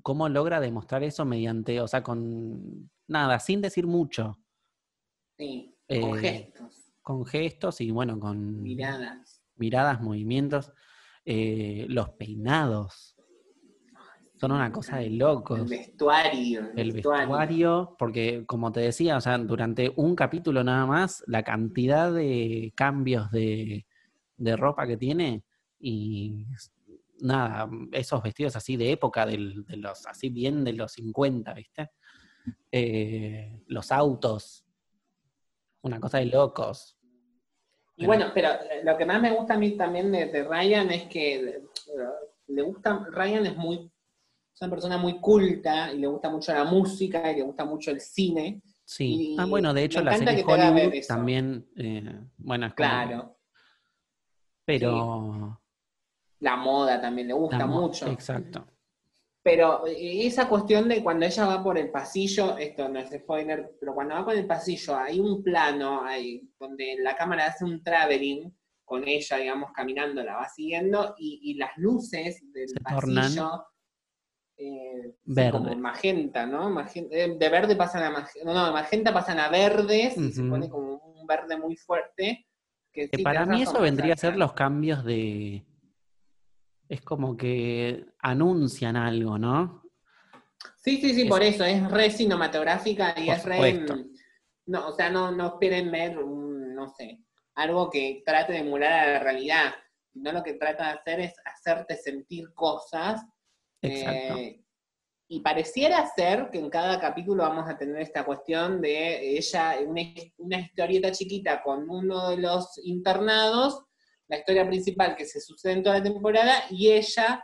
cómo 0.01 0.29
logra 0.29 0.59
demostrar 0.59 1.03
eso 1.03 1.25
mediante, 1.25 1.81
o 1.81 1.88
sea, 1.88 2.03
con 2.03 2.89
nada, 3.07 3.39
sin 3.39 3.62
decir 3.62 3.88
mucho, 3.88 4.39
Sí, 5.38 5.75
con 5.89 6.15
Eh, 6.17 6.19
gestos, 6.19 6.93
con 7.01 7.25
gestos 7.25 7.81
y 7.81 7.91
bueno, 7.91 8.19
con 8.19 8.62
miradas. 8.62 9.43
miradas, 9.55 10.01
movimientos, 10.01 10.71
eh, 11.25 11.86
los 11.89 12.09
peinados. 12.12 13.12
Son 14.43 14.51
una 14.51 14.73
cosa 14.73 14.97
de 14.97 15.10
locos. 15.10 15.58
El 15.58 15.67
vestuario. 15.69 16.71
El 16.75 16.91
vestuario, 16.91 17.95
porque 17.97 18.43
como 18.45 18.73
te 18.73 18.82
decía, 18.82 19.15
o 19.15 19.21
sea, 19.21 19.38
durante 19.38 19.93
un 19.95 20.17
capítulo 20.17 20.65
nada 20.65 20.86
más, 20.86 21.23
la 21.27 21.43
cantidad 21.43 22.12
de 22.12 22.73
cambios 22.75 23.32
de, 23.32 23.86
de 24.36 24.56
ropa 24.58 24.86
que 24.86 24.97
tiene 24.97 25.45
y 25.79 26.45
nada, 27.21 27.69
esos 27.93 28.21
vestidos 28.21 28.58
así 28.58 28.75
de 28.75 28.91
época, 28.91 29.25
del- 29.25 29.63
de 29.63 29.77
los, 29.77 30.06
así 30.08 30.27
bien 30.27 30.65
de 30.65 30.73
los 30.73 30.91
50, 30.91 31.53
¿viste? 31.53 31.91
Eh, 32.69 33.62
los 33.67 33.93
autos, 33.93 34.65
una 35.84 36.01
cosa 36.01 36.17
de 36.17 36.25
locos. 36.25 36.97
Y 37.95 38.06
bueno, 38.08 38.25
pero 38.34 38.49
lo 38.84 38.97
que 38.97 39.06
más 39.06 39.21
me 39.21 39.32
gusta 39.32 39.53
a 39.53 39.58
mí 39.58 39.77
también 39.77 40.12
de, 40.12 40.25
de 40.25 40.43
Ryan 40.43 40.91
es 40.91 41.03
que 41.03 41.36
eh, 41.36 41.62
le 42.47 42.62
gusta, 42.62 43.08
Ryan 43.10 43.45
es 43.45 43.56
muy, 43.56 43.89
es 44.54 44.62
una 44.62 44.70
persona 44.70 44.98
muy 44.98 45.20
culta 45.20 45.92
y 45.92 46.00
le 46.00 46.08
gusta 46.08 46.30
mucho 46.30 46.54
la 46.54 46.63
música 46.63 47.32
y 47.32 47.36
le 47.38 47.42
gusta 47.42 47.66
mucho 47.66 47.92
el 47.92 48.00
cine. 48.00 48.62
Sí. 48.86 49.34
Y 49.34 49.36
ah, 49.39 49.46
bueno, 49.46 49.74
de 49.74 49.84
hecho 49.86 50.02
la 50.02 50.18
serie 50.18 50.44
Hollywood 50.46 50.94
también, 51.08 51.68
eh, 51.76 52.20
bueno, 52.38 52.68
es 52.68 52.74
como- 52.74 52.89
Claro. 52.89 53.38
pero... 54.66 55.60
La 56.39 56.58
moda 56.58 57.00
también 57.00 57.30
le 57.30 57.34
gusta 57.34 57.66
mucho. 57.66 58.06
Exacto. 58.08 58.68
Pero 59.42 59.88
eh, 59.88 60.26
esa 60.28 60.48
cuestión 60.50 60.89
de 60.89 61.02
cuando 61.02 61.26
ella 61.26 61.46
va 61.46 61.63
por 61.63 61.78
el 61.78 61.89
pasillo, 61.89 62.58
esto 62.58 62.89
no 62.89 63.00
es 63.00 63.10
spoiler, 63.12 63.76
pero 63.80 63.94
cuando 63.94 64.16
va 64.16 64.26
por 64.26 64.36
el 64.36 64.46
pasillo 64.46 64.98
hay 64.98 65.20
un 65.22 65.42
plano 65.42 66.04
ahí 66.04 66.50
donde 66.60 66.98
la 67.00 67.16
cámara 67.16 67.48
hace 67.48 67.63
un 67.63 67.82
traveling 67.82 68.54
con 68.84 69.08
ella, 69.08 69.38
digamos, 69.38 69.72
caminando, 69.74 70.22
la 70.22 70.36
va 70.36 70.50
siguiendo, 70.50 71.16
y, 71.18 71.39
y 71.44 71.54
las 71.56 71.72
luces 71.78 72.42
del 72.52 72.68
Se 72.70 72.76
tornan 72.76 73.24
pasillo 73.24 73.66
eh, 74.58 75.16
verde. 75.26 75.52
como 75.52 75.76
magenta, 75.76 76.46
¿no? 76.46 76.70
Magen- 76.70 77.08
eh, 77.12 77.36
de 77.38 77.50
verde 77.50 77.76
pasan 77.76 78.04
a 78.04 78.10
magenta, 78.12 78.46
no, 78.46 78.54
no, 78.54 78.66
de 78.68 78.72
magenta 78.72 79.13
pasan 79.13 79.39
a 79.39 79.50
verdes 79.50 80.18
y 80.18 80.32
se 80.32 80.44
pone 80.44 80.70
como 80.70 80.98
un 80.98 81.26
verde 81.28 81.58
muy 81.58 81.76
fuerte. 81.76 82.46
Que, 82.92 83.10
Que 83.10 83.18
sí, 83.18 83.24
para 83.24 83.46
mí 83.46 83.62
eso 83.63 83.82
vendría 83.82 84.13
a 84.13 84.18
ser 84.18 84.38
los 84.38 84.54
cambios 84.54 85.04
de... 85.04 85.66
Es 86.89 87.02
como 87.02 87.36
que 87.36 88.06
anuncian 88.20 88.96
algo, 88.96 89.39
¿no? 89.39 89.84
Sí, 90.78 90.98
sí, 91.02 91.13
sí, 91.13 91.24
Es- 91.24 91.30
por 91.30 91.42
eso, 91.42 91.63
es 91.66 91.89
re 91.89 92.12
cinematográfica 92.12 93.16
y 93.18 93.26
Por 93.28 93.36
es 93.36 93.46
re... 93.46 93.56
supuesto. 93.56 93.96
No, 94.68 94.88
o 94.89 94.94
sea, 94.94 95.10
no, 95.10 95.32
no 95.32 95.48
esperen 95.48 95.92
ver, 95.92 96.20
un, 96.20 96.74
no 96.76 96.88
sé, 96.89 97.20
algo 97.56 97.89
que 97.89 98.22
trate 98.26 98.54
de 98.54 98.60
emular 98.60 98.94
a 98.94 99.12
la 99.13 99.20
realidad. 99.20 99.74
No 100.13 100.32
lo 100.32 100.44
que 100.44 100.54
trata 100.54 100.86
de 100.86 101.00
hacer 101.00 101.20
es 101.22 101.34
hacerte 101.44 101.98
sentir 101.98 102.54
cosas. 102.54 103.26
Exacto. 103.84 104.38
eh, 104.38 104.60
y 105.28 105.39
pareciera 105.39 106.06
ser 106.15 106.50
que 106.52 106.60
en 106.60 106.69
cada 106.69 107.00
capítulo 107.00 107.43
vamos 107.43 107.69
a 107.69 107.78
tener 107.78 108.02
esta 108.02 108.26
cuestión 108.26 108.82
de 108.82 109.38
ella, 109.38 109.78
una, 109.86 110.02
una 110.38 110.60
historieta 110.60 111.12
chiquita 111.12 111.62
con 111.62 111.89
uno 111.89 112.30
de 112.30 112.38
los 112.38 112.78
internados, 112.84 113.86
la 114.28 114.38
historia 114.38 114.67
principal 114.67 115.15
que 115.15 115.26
se 115.26 115.39
sucede 115.39 115.74
en 115.74 115.84
toda 115.84 116.00
la 116.00 116.04
temporada, 116.04 116.63
y 116.69 116.91
ella 116.91 117.43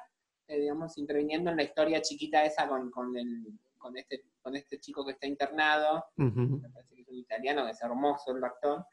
eh, 0.50 0.62
digamos, 0.62 0.98
interviniendo 0.98 1.52
en 1.52 1.58
la 1.58 1.64
historia 1.64 2.02
chiquita 2.02 2.44
esa 2.44 2.68
con, 2.68 2.90
con, 2.90 3.16
el, 3.16 3.46
con, 3.78 3.96
este, 3.96 4.24
con 4.42 4.56
este 4.56 4.80
chico 4.80 5.06
que 5.06 5.12
está 5.12 5.28
internado, 5.28 6.06
me 6.16 6.70
parece 6.72 6.96
que 6.96 7.02
es 7.04 7.08
un 7.08 7.18
italiano, 7.18 7.66
que 7.66 7.72
es 7.72 7.82
hermoso 7.84 8.36
el 8.36 8.44
actor. 8.44 8.84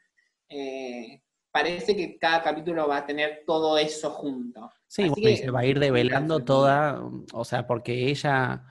Eh, 0.47 1.23
parece 1.49 1.95
que 1.95 2.19
cada 2.19 2.43
capítulo 2.43 2.87
va 2.87 2.97
a 2.97 3.05
tener 3.07 3.41
todo 3.43 3.75
eso 3.75 4.11
junto. 4.11 4.71
Sí, 4.87 5.03
Así 5.03 5.09
bueno, 5.21 5.29
y 5.29 5.35
que- 5.35 5.43
se 5.43 5.51
va 5.51 5.59
a 5.61 5.65
ir 5.65 5.79
develando 5.79 6.43
toda, 6.43 7.01
o 7.33 7.43
sea, 7.45 7.67
porque 7.67 8.09
ella, 8.09 8.63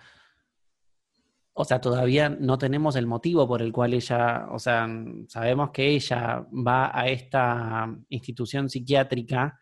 o 1.52 1.64
sea, 1.64 1.80
todavía 1.80 2.28
no 2.28 2.58
tenemos 2.58 2.96
el 2.96 3.06
motivo 3.06 3.46
por 3.46 3.62
el 3.62 3.72
cual 3.72 3.94
ella, 3.94 4.46
o 4.50 4.58
sea, 4.58 4.88
sabemos 5.28 5.70
que 5.70 5.88
ella 5.90 6.46
va 6.52 6.90
a 6.98 7.08
esta 7.08 7.94
institución 8.08 8.68
psiquiátrica 8.68 9.58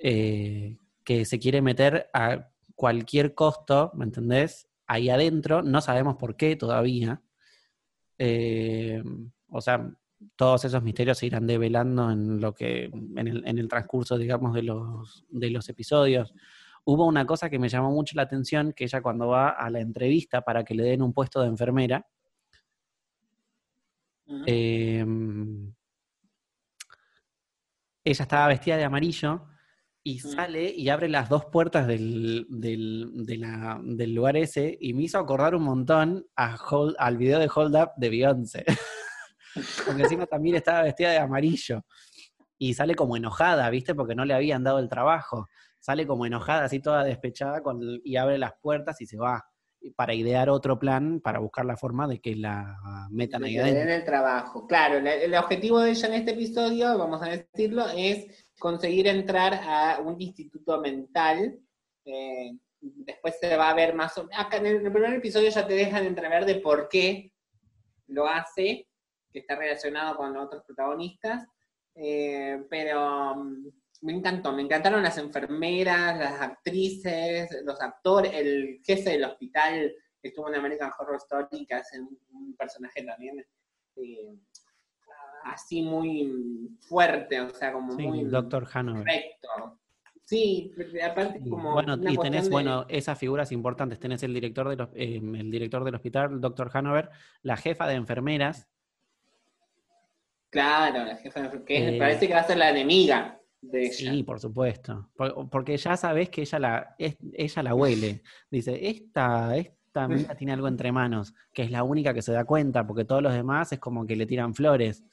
eh, 0.00 0.76
que 1.04 1.24
se 1.24 1.38
quiere 1.40 1.60
meter 1.60 2.08
a 2.12 2.48
cualquier 2.76 3.34
costo, 3.34 3.90
¿me 3.94 4.04
entendés? 4.04 4.68
Ahí 4.86 5.10
adentro, 5.10 5.62
no 5.62 5.80
sabemos 5.80 6.16
por 6.16 6.36
qué 6.36 6.54
todavía. 6.54 7.20
Eh, 8.16 9.02
o 9.50 9.60
sea, 9.60 9.90
todos 10.36 10.64
esos 10.64 10.82
misterios 10.82 11.18
se 11.18 11.26
irán 11.26 11.46
develando 11.46 12.10
en 12.10 12.40
lo 12.40 12.54
que, 12.54 12.84
en 12.84 13.28
el, 13.28 13.46
en 13.46 13.58
el 13.58 13.68
transcurso, 13.68 14.18
digamos, 14.18 14.54
de 14.54 14.62
los, 14.62 15.24
de 15.28 15.50
los 15.50 15.68
episodios. 15.68 16.34
hubo 16.84 17.06
una 17.06 17.26
cosa 17.26 17.50
que 17.50 17.58
me 17.58 17.68
llamó 17.68 17.90
mucho 17.90 18.16
la 18.16 18.22
atención, 18.22 18.72
que 18.72 18.84
ella 18.84 19.02
cuando 19.02 19.28
va 19.28 19.50
a 19.50 19.70
la 19.70 19.80
entrevista 19.80 20.42
para 20.42 20.64
que 20.64 20.74
le 20.74 20.84
den 20.84 21.02
un 21.02 21.12
puesto 21.12 21.40
de 21.42 21.48
enfermera, 21.48 22.06
em, 24.46 25.72
ella 28.04 28.22
estaba 28.22 28.48
vestida 28.48 28.76
de 28.76 28.84
amarillo 28.84 29.46
y 30.02 30.20
sale 30.20 30.72
y 30.74 30.88
abre 30.88 31.08
las 31.08 31.28
dos 31.28 31.46
puertas 31.46 31.86
del, 31.86 32.46
del, 32.48 34.14
lugar 34.14 34.36
ese 34.36 34.76
y 34.80 34.94
me 34.94 35.02
hizo 35.02 35.18
acordar 35.18 35.54
un 35.54 35.64
montón 35.64 36.26
al 36.34 37.16
video 37.18 37.38
de 37.38 37.50
Hold 37.54 37.76
Up 37.76 37.90
de 37.96 38.08
Beyoncé. 38.08 38.64
Porque 39.86 40.02
encima 40.02 40.26
también 40.26 40.56
estaba 40.56 40.82
vestida 40.82 41.10
de 41.10 41.18
amarillo 41.18 41.84
y 42.58 42.74
sale 42.74 42.94
como 42.94 43.16
enojada, 43.16 43.70
¿viste? 43.70 43.94
Porque 43.94 44.14
no 44.14 44.24
le 44.24 44.34
habían 44.34 44.64
dado 44.64 44.78
el 44.78 44.88
trabajo. 44.88 45.48
Sale 45.78 46.06
como 46.06 46.26
enojada, 46.26 46.64
así 46.64 46.80
toda 46.80 47.04
despechada 47.04 47.62
con, 47.62 47.80
y 48.02 48.16
abre 48.16 48.36
las 48.36 48.52
puertas 48.60 49.00
y 49.00 49.06
se 49.06 49.16
va 49.16 49.44
para 49.96 50.12
idear 50.12 50.50
otro 50.50 50.78
plan, 50.78 51.20
para 51.20 51.38
buscar 51.38 51.64
la 51.64 51.76
forma 51.76 52.08
de 52.08 52.20
que 52.20 52.34
la 52.34 52.76
metan 53.10 53.44
ahí 53.44 53.58
adentro. 53.58 53.94
el 53.94 54.04
trabajo. 54.04 54.66
Claro, 54.66 54.98
el 54.98 55.34
objetivo 55.34 55.80
de 55.80 55.90
ella 55.90 56.08
en 56.08 56.14
este 56.14 56.32
episodio, 56.32 56.98
vamos 56.98 57.22
a 57.22 57.26
decirlo, 57.26 57.86
es 57.96 58.26
conseguir 58.58 59.06
entrar 59.06 59.54
a 59.54 60.00
un 60.00 60.20
instituto 60.20 60.80
mental. 60.80 61.58
Eh, 62.04 62.52
después 62.80 63.36
se 63.40 63.56
va 63.56 63.70
a 63.70 63.74
ver 63.74 63.94
más. 63.94 64.20
Acá 64.36 64.56
en 64.56 64.66
el 64.66 64.92
primer 64.92 65.14
episodio 65.14 65.48
ya 65.48 65.66
te 65.66 65.74
dejan 65.74 66.04
entrever 66.04 66.44
de 66.44 66.56
por 66.56 66.88
qué 66.88 67.32
lo 68.08 68.26
hace, 68.26 68.87
que 69.32 69.40
está 69.40 69.56
relacionado 69.56 70.16
con 70.16 70.32
los 70.32 70.46
otros 70.46 70.64
protagonistas. 70.64 71.46
Eh, 71.94 72.64
pero 72.70 73.34
mm, 73.36 73.66
me 74.02 74.12
encantó, 74.12 74.52
me 74.52 74.62
encantaron 74.62 75.02
las 75.02 75.18
enfermeras, 75.18 76.18
las 76.18 76.40
actrices, 76.40 77.48
los 77.64 77.80
actores, 77.80 78.32
el 78.34 78.80
jefe 78.84 79.10
del 79.10 79.24
hospital 79.24 79.92
que 80.20 80.28
estuvo 80.28 80.48
en 80.48 80.56
American 80.56 80.90
Horror 80.96 81.16
Story, 81.16 81.66
que 81.66 81.74
hace 81.74 82.00
un, 82.00 82.54
personaje 82.56 83.04
también 83.04 83.44
eh, 83.96 84.34
así 85.44 85.82
muy 85.82 86.76
fuerte, 86.80 87.40
o 87.40 87.50
sea, 87.50 87.72
como 87.72 87.94
muy... 87.94 88.24
Doctor 88.24 88.66
Hanover. 88.72 89.02
Correcto. 89.02 89.80
Sí, 90.24 90.74
aparte 91.02 91.40
como... 91.48 91.72
Bueno, 91.72 91.96
y 92.02 92.18
tenés, 92.18 92.50
bueno, 92.50 92.84
esas 92.88 93.18
figuras 93.18 93.50
importantes. 93.50 93.98
Tenés 93.98 94.22
el 94.22 94.34
director, 94.34 94.68
de 94.68 94.76
los, 94.76 94.88
eh, 94.94 95.16
el 95.22 95.50
director 95.50 95.84
del 95.84 95.94
hospital, 95.94 96.32
el 96.32 96.40
Doctor 96.40 96.70
Hanover, 96.72 97.10
la 97.42 97.56
jefa 97.56 97.86
de 97.86 97.94
enfermeras. 97.94 98.68
Claro, 100.50 101.04
la 101.04 101.16
jefa 101.16 101.50
que 101.64 101.96
eh, 101.96 101.98
parece 101.98 102.26
que 102.26 102.34
va 102.34 102.40
a 102.40 102.44
ser 102.44 102.56
la 102.56 102.70
enemiga. 102.70 103.40
De 103.60 103.86
ella. 103.86 104.12
Sí, 104.12 104.22
por 104.22 104.38
supuesto. 104.38 105.10
Porque 105.50 105.76
ya 105.76 105.96
sabes 105.96 106.30
que 106.30 106.42
ella 106.42 106.58
la, 106.58 106.96
ella 106.98 107.62
la 107.62 107.74
huele. 107.74 108.22
Dice, 108.50 108.88
esta, 108.88 109.56
esta 109.56 110.04
amiga 110.04 110.34
tiene 110.36 110.52
algo 110.52 110.68
entre 110.68 110.92
manos, 110.92 111.34
que 111.52 111.62
es 111.62 111.70
la 111.70 111.82
única 111.82 112.14
que 112.14 112.22
se 112.22 112.32
da 112.32 112.44
cuenta, 112.44 112.86
porque 112.86 113.04
todos 113.04 113.22
los 113.22 113.32
demás 113.32 113.72
es 113.72 113.80
como 113.80 114.06
que 114.06 114.16
le 114.16 114.26
tiran 114.26 114.54
flores. 114.54 115.04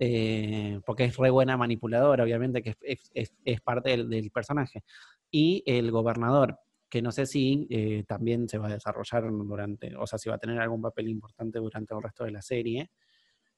Eh, 0.00 0.80
porque 0.86 1.04
es 1.04 1.16
re 1.16 1.30
buena 1.30 1.56
manipuladora, 1.56 2.22
obviamente, 2.22 2.62
que 2.62 2.76
es, 2.82 3.60
parte 3.60 3.96
del, 3.96 4.30
personaje. 4.30 4.84
Y 5.30 5.62
el 5.66 5.90
gobernador, 5.90 6.58
que 6.88 7.02
no 7.02 7.10
sé 7.10 7.26
si 7.26 7.66
eh, 7.70 8.04
también 8.06 8.48
se 8.48 8.58
va 8.58 8.68
a 8.68 8.72
desarrollar 8.72 9.24
durante, 9.30 9.96
o 9.96 10.06
sea, 10.06 10.18
si 10.18 10.28
va 10.28 10.36
a 10.36 10.38
tener 10.38 10.60
algún 10.60 10.82
papel 10.82 11.08
importante 11.08 11.58
durante 11.58 11.94
el 11.94 12.02
resto 12.02 12.24
de 12.24 12.30
la 12.30 12.42
serie, 12.42 12.90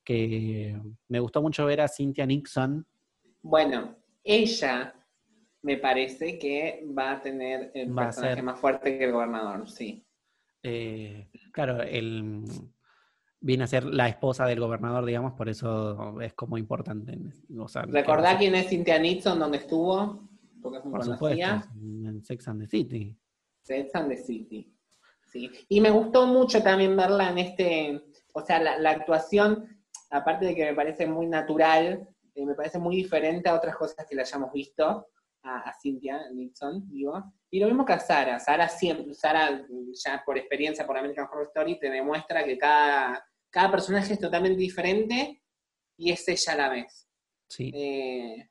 que 0.05 0.81
me 1.09 1.21
gustó 1.21 1.43
mucho 1.43 1.67
ver 1.67 1.81
a 1.81 1.89
Cynthia 1.89 2.27
Nixon. 2.27 2.87
Bueno, 3.43 3.97
ella 4.25 4.95
me 5.63 5.77
parece 5.77 6.39
que 6.39 6.85
va 6.97 7.13
a 7.13 7.21
tener 7.21 7.71
el 7.75 7.95
personaje 7.95 8.43
más 8.43 8.59
fuerte 8.59 8.99
que 8.99 9.05
el 9.05 9.13
gobernador, 9.13 9.69
sí. 9.69 10.05
Eh, 10.63 11.31
claro, 11.53 11.83
el 11.83 12.45
viene 13.41 13.65
a 13.65 13.67
ser 13.67 13.85
la 13.85 14.09
esposa 14.09 14.47
del 14.47 14.61
gobernador, 14.61 15.05
digamos, 15.05 15.33
por 15.33 15.49
eso 15.49 16.21
es 16.21 16.35
como 16.35 16.59
importante. 16.59 17.19
O 17.59 17.67
¿Recordá 17.87 18.37
quién 18.37 18.55
es 18.55 18.69
Cynthia 18.69 18.99
Nixon, 18.99 19.39
dónde 19.39 19.59
estuvo? 19.59 20.29
Porque 20.61 20.81
por 20.81 21.03
supuesto, 21.03 21.63
en 21.75 22.23
Sex 22.23 22.49
and 22.49 22.61
the 22.61 22.69
City. 22.69 23.17
Sex 23.63 23.95
and 23.95 24.11
the 24.11 24.17
City, 24.19 24.75
sí. 25.27 25.51
Y 25.69 25.81
me 25.81 25.91
gustó 25.91 26.27
mucho 26.27 26.63
también 26.63 26.97
verla 26.97 27.31
en 27.31 27.39
este, 27.39 28.03
o 28.35 28.43
sea, 28.43 28.61
la, 28.61 28.91
actuación, 28.91 29.65
aparte 30.11 30.47
de 30.47 30.55
que 30.55 30.65
me 30.67 30.75
parece 30.75 31.07
muy 31.07 31.27
natural, 31.27 32.09
eh, 32.35 32.45
me 32.45 32.55
parece 32.55 32.79
muy 32.79 32.97
diferente 32.97 33.49
a 33.49 33.55
otras 33.55 33.77
cosas 33.77 34.07
que 34.07 34.15
la 34.15 34.23
hayamos 34.23 34.53
visto, 34.53 35.09
a, 35.43 35.73
Cynthia 35.81 36.31
Nixon, 36.33 36.91
digo. 36.91 37.23
Y 37.51 37.61
lo 37.61 37.67
mismo 37.67 37.85
que 37.85 37.95
a 37.95 37.99
Sara. 37.99 38.39
Sara 38.39 38.69
siempre, 38.69 39.15
Sara, 39.15 39.67
ya 40.05 40.23
por 40.25 40.37
experiencia 40.37 40.87
por 40.87 40.99
American 40.99 41.27
Horror 41.27 41.47
Story, 41.47 41.79
te 41.79 41.91
demuestra 41.91 42.45
que 42.45 42.59
cada 42.59 43.25
cada 43.51 43.71
personaje 43.71 44.15
es 44.15 44.21
totalmente 44.21 44.59
diferente 44.59 45.43
y 45.97 46.13
es 46.13 46.27
ella 46.29 46.53
a 46.53 46.57
la 46.57 46.69
vez. 46.71 47.09
Sí. 47.49 47.71
Eh, 47.75 48.49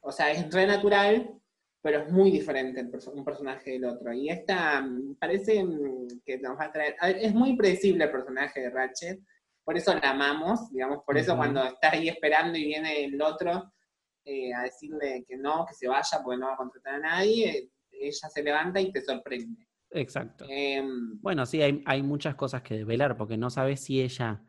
o 0.00 0.10
sea, 0.10 0.32
es 0.32 0.52
re 0.52 0.66
natural, 0.66 1.38
pero 1.82 2.00
es 2.00 2.10
muy 2.10 2.30
diferente 2.30 2.80
un 2.80 3.24
personaje 3.24 3.72
del 3.72 3.84
otro. 3.84 4.12
Y 4.12 4.30
esta 4.30 4.80
mm, 4.80 5.16
parece 5.16 5.62
mm, 5.62 6.22
que 6.24 6.38
nos 6.38 6.58
va 6.58 6.64
a 6.64 6.72
traer. 6.72 6.96
es 7.20 7.34
muy 7.34 7.56
predecible 7.56 8.04
el 8.04 8.10
personaje 8.10 8.60
de 8.60 8.70
Ratchet, 8.70 9.20
por 9.68 9.76
eso 9.76 9.92
la 9.92 10.12
amamos, 10.12 10.72
digamos, 10.72 11.04
por 11.04 11.18
eso 11.18 11.36
cuando 11.36 11.62
está 11.62 11.90
ahí 11.90 12.08
esperando 12.08 12.56
y 12.56 12.64
viene 12.64 13.04
el 13.04 13.20
otro 13.20 13.70
eh, 14.24 14.50
a 14.54 14.62
decirle 14.62 15.26
que 15.28 15.36
no, 15.36 15.66
que 15.66 15.74
se 15.74 15.86
vaya 15.86 16.22
porque 16.24 16.40
no 16.40 16.46
va 16.46 16.54
a 16.54 16.56
contratar 16.56 16.94
a 16.94 16.98
nadie, 17.00 17.70
ella 17.90 18.28
se 18.30 18.42
levanta 18.42 18.80
y 18.80 18.90
te 18.90 19.02
sorprende. 19.02 19.68
Exacto. 19.90 20.46
Em, 20.48 21.20
bueno, 21.20 21.44
sí, 21.44 21.60
hay, 21.60 22.02
muchas 22.02 22.34
cosas 22.34 22.62
que 22.62 22.78
develar, 22.78 23.18
porque 23.18 23.36
no 23.36 23.50
sabes 23.50 23.84
si 23.84 24.00
ella, 24.00 24.42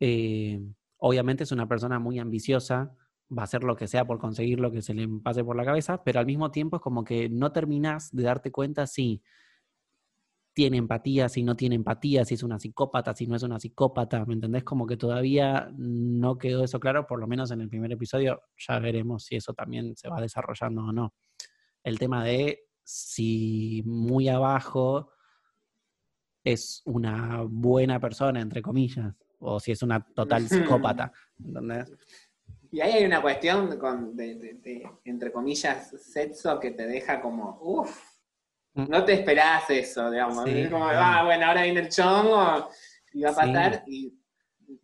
eh, 0.00 0.60
obviamente 0.96 1.44
es 1.44 1.52
una 1.52 1.68
persona 1.68 2.00
muy 2.00 2.18
ambiciosa, 2.18 2.96
va 3.30 3.42
a 3.42 3.44
hacer 3.44 3.62
lo 3.62 3.76
que 3.76 3.86
sea 3.86 4.04
por 4.04 4.18
conseguir 4.18 4.58
lo 4.58 4.72
que 4.72 4.82
se 4.82 4.92
le 4.92 5.06
pase 5.22 5.44
por 5.44 5.54
la 5.54 5.64
cabeza, 5.64 6.02
pero 6.02 6.18
al 6.18 6.26
mismo 6.26 6.50
tiempo 6.50 6.78
es 6.78 6.82
como 6.82 7.04
que 7.04 7.28
no 7.28 7.52
terminas 7.52 8.10
de 8.10 8.24
darte 8.24 8.50
cuenta 8.50 8.88
si 8.88 9.22
tiene 10.54 10.76
empatía, 10.76 11.28
si 11.28 11.42
no 11.42 11.56
tiene 11.56 11.76
empatía, 11.76 12.24
si 12.24 12.34
es 12.34 12.42
una 12.42 12.58
psicópata, 12.58 13.14
si 13.14 13.26
no 13.26 13.36
es 13.36 13.42
una 13.42 13.58
psicópata, 13.58 14.24
¿me 14.26 14.34
entendés? 14.34 14.64
Como 14.64 14.86
que 14.86 14.96
todavía 14.96 15.70
no 15.76 16.36
quedó 16.36 16.64
eso 16.64 16.78
claro, 16.78 17.06
por 17.06 17.18
lo 17.20 17.26
menos 17.26 17.50
en 17.50 17.62
el 17.62 17.68
primer 17.68 17.92
episodio, 17.92 18.42
ya 18.56 18.78
veremos 18.78 19.24
si 19.24 19.36
eso 19.36 19.54
también 19.54 19.96
se 19.96 20.08
va 20.08 20.20
desarrollando 20.20 20.82
o 20.82 20.92
no. 20.92 21.14
El 21.82 21.98
tema 21.98 22.24
de 22.24 22.66
si 22.84 23.82
muy 23.86 24.28
abajo 24.28 25.10
es 26.44 26.82
una 26.84 27.42
buena 27.48 27.98
persona, 27.98 28.40
entre 28.40 28.60
comillas, 28.60 29.14
o 29.38 29.58
si 29.58 29.72
es 29.72 29.82
una 29.82 30.04
total 30.04 30.48
psicópata. 30.48 31.12
Y 32.70 32.80
ahí 32.80 32.92
hay 32.92 33.04
una 33.04 33.22
cuestión 33.22 33.78
con, 33.78 34.16
de, 34.16 34.90
entre 35.04 35.32
comillas, 35.32 35.90
sexo 36.00 36.58
que 36.58 36.72
te 36.72 36.86
deja 36.86 37.20
como, 37.20 37.58
uff. 37.62 38.11
No 38.74 39.04
te 39.04 39.14
esperás 39.14 39.68
eso, 39.70 40.10
digamos. 40.10 40.44
como, 40.70 40.86
ah, 40.86 41.22
bueno, 41.24 41.46
ahora 41.46 41.62
viene 41.62 41.80
el 41.80 41.88
chongo 41.88 42.68
y 43.12 43.22
va 43.22 43.30
a 43.30 43.34
pasar 43.34 43.84
y 43.86 44.14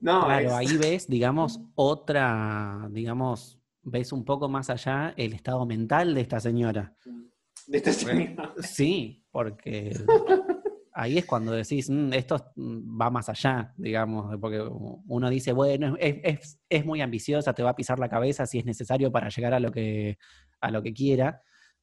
no. 0.00 0.24
Claro, 0.24 0.56
ahí 0.56 0.76
ves, 0.76 1.08
digamos, 1.08 1.60
otra, 1.74 2.88
digamos, 2.90 3.58
ves 3.82 4.12
un 4.12 4.24
poco 4.24 4.48
más 4.48 4.70
allá 4.70 5.14
el 5.16 5.32
estado 5.32 5.64
mental 5.66 6.14
de 6.14 6.20
esta 6.20 6.40
señora. 6.40 6.94
Mm 7.04 7.28
de 7.68 7.78
este 7.78 8.36
Sí, 8.62 9.22
porque 9.30 9.92
ahí 10.92 11.18
es 11.18 11.26
cuando 11.26 11.52
decís, 11.52 11.88
mm, 11.90 12.12
esto 12.14 12.52
mm, 12.56 13.00
va 13.00 13.10
más 13.10 13.28
allá, 13.28 13.74
digamos, 13.76 14.36
porque 14.40 14.60
uno 14.60 15.30
dice, 15.30 15.52
bueno, 15.52 15.96
es, 15.98 16.58
muy 16.84 17.00
ambiciosa, 17.00 17.52
te 17.52 17.62
va 17.62 17.70
a 17.70 17.76
pisar 17.76 17.98
la 17.98 18.08
cabeza 18.08 18.46
si 18.46 18.58
es 18.58 18.64
necesario 18.64 19.12
para 19.12 19.28
llegar 19.28 19.54
a 19.54 19.60
lo 19.60 19.70
que, 19.70 20.18
a 20.60 20.70
lo 20.70 20.82
que 20.82 20.94
quiera, 20.94 21.42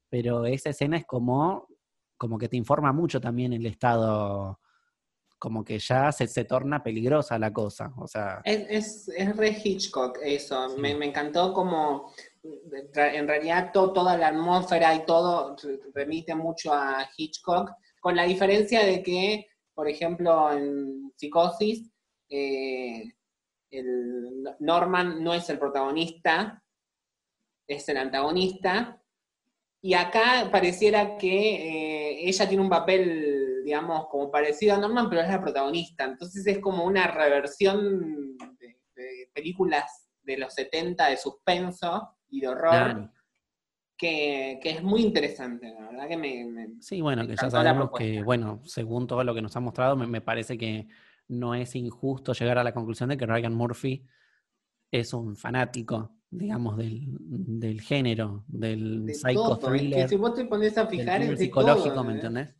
pero 0.09 0.45
esa 0.45 0.71
escena 0.71 0.97
es 0.97 1.05
como, 1.05 1.67
como 2.17 2.37
que 2.37 2.49
te 2.49 2.57
informa 2.57 2.91
mucho 2.91 3.19
también 3.19 3.53
el 3.53 3.65
estado, 3.65 4.59
como 5.37 5.63
que 5.63 5.79
ya 5.79 6.11
se, 6.11 6.27
se 6.27 6.45
torna 6.45 6.81
peligrosa 6.81 7.37
la 7.37 7.51
cosa, 7.51 7.93
o 7.97 8.07
sea... 8.07 8.41
Es, 8.43 9.07
es, 9.09 9.35
re 9.35 9.49
Hitchcock 9.63 10.19
eso, 10.23 10.77
me, 10.77 10.95
me 10.95 11.07
encantó 11.07 11.53
como 11.53 12.11
en 12.95 13.27
realidad 13.27 13.71
toda 13.73 14.17
la 14.17 14.27
atmósfera 14.27 14.93
y 14.95 15.05
todo 15.05 15.55
remite 15.93 16.35
mucho 16.35 16.73
a 16.73 17.07
Hitchcock, 17.17 17.71
con 17.99 18.15
la 18.15 18.23
diferencia 18.23 18.85
de 18.85 19.01
que, 19.01 19.47
por 19.73 19.89
ejemplo, 19.89 20.51
en 20.51 21.11
Psicosis, 21.15 21.91
eh, 22.29 23.03
Norman 24.59 25.23
no 25.23 25.33
es 25.33 25.49
el 25.49 25.59
protagonista, 25.59 26.63
es 27.67 27.89
el 27.89 27.97
antagonista, 27.97 29.01
y 29.81 29.93
acá 29.93 30.49
pareciera 30.51 31.17
que 31.17 32.04
eh, 32.04 32.04
ella 32.29 32.47
tiene 32.47 32.63
un 32.63 32.69
papel, 32.69 33.61
digamos, 33.63 34.07
como 34.07 34.29
parecido 34.31 34.75
a 34.75 34.77
Norman, 34.79 35.09
pero 35.09 35.21
es 35.21 35.27
la 35.27 35.41
protagonista, 35.41 36.05
entonces 36.05 36.45
es 36.47 36.59
como 36.59 36.85
una 36.85 37.07
reversión 37.07 38.37
de, 38.59 38.77
de 38.95 39.29
películas 39.33 40.09
de 40.23 40.37
los 40.37 40.53
70 40.53 41.09
de 41.09 41.17
suspenso, 41.17 42.11
y 42.29 42.41
de 42.41 42.47
horror. 42.49 43.11
que, 43.97 44.59
que 44.61 44.71
es 44.71 44.83
muy 44.83 45.01
interesante, 45.03 45.71
la 45.73 45.89
verdad 45.89 46.07
que 46.09 46.17
me... 46.17 46.45
me- 46.45 46.69
Sí, 46.81 46.99
bueno, 46.99 47.21
me 47.23 47.29
que 47.29 47.35
ya 47.35 47.49
sabemos 47.49 47.91
que, 47.97 48.21
bueno, 48.23 48.61
según 48.65 49.07
todo 49.07 49.23
lo 49.23 49.33
que 49.33 49.41
nos 49.41 49.55
ha 49.55 49.59
mostrado, 49.61 49.95
me, 49.95 50.05
me 50.05 50.19
parece 50.21 50.57
que 50.57 50.87
no 51.29 51.55
es 51.55 51.75
injusto 51.75 52.33
llegar 52.33 52.57
a 52.57 52.63
la 52.63 52.73
conclusión 52.73 53.09
de 53.09 53.17
que 53.17 53.25
Ryan 53.25 53.53
Murphy 53.53 54.05
es 54.91 55.13
un 55.13 55.35
fanático, 55.37 56.11
digamos, 56.37 56.77
del, 56.77 57.05
del 57.19 57.81
género, 57.81 58.43
del 58.47 59.05
de 59.05 59.13
psycho 59.13 59.33
todo, 59.33 59.53
es 59.53 59.59
que 59.59 59.77
thriller, 59.87 60.09
si 60.09 60.15
vos 60.15 60.33
te 60.33 60.45
pones 60.45 60.77
a 60.77 60.85
del 60.85 60.89
fijar 60.89 61.17
thriller 61.17 61.33
es 61.33 61.39
de 61.39 61.45
psicológico, 61.45 61.95
todo, 61.95 62.03
¿me 62.03 62.11
¿eh? 62.11 62.15
entendés? 62.15 62.55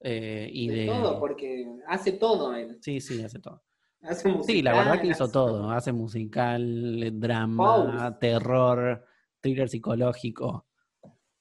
Eh, 0.00 0.50
y 0.52 0.68
de, 0.68 0.76
de... 0.76 0.86
todo, 0.86 1.20
porque 1.20 1.66
hace 1.86 2.12
todo 2.12 2.54
él. 2.54 2.78
Sí, 2.80 3.00
sí, 3.00 3.22
hace 3.22 3.38
todo. 3.38 3.62
Hace 4.02 4.42
Sí, 4.44 4.62
la 4.62 4.72
verdad 4.72 4.92
que 4.92 5.08
musical, 5.08 5.10
hizo 5.10 5.24
hace 5.24 5.32
todo. 5.32 5.70
Hace 5.70 5.92
musical, 5.92 7.02
eh, 7.02 7.10
drama, 7.12 8.08
Pose. 8.08 8.16
terror, 8.18 9.04
thriller 9.40 9.68
psicológico. 9.68 10.66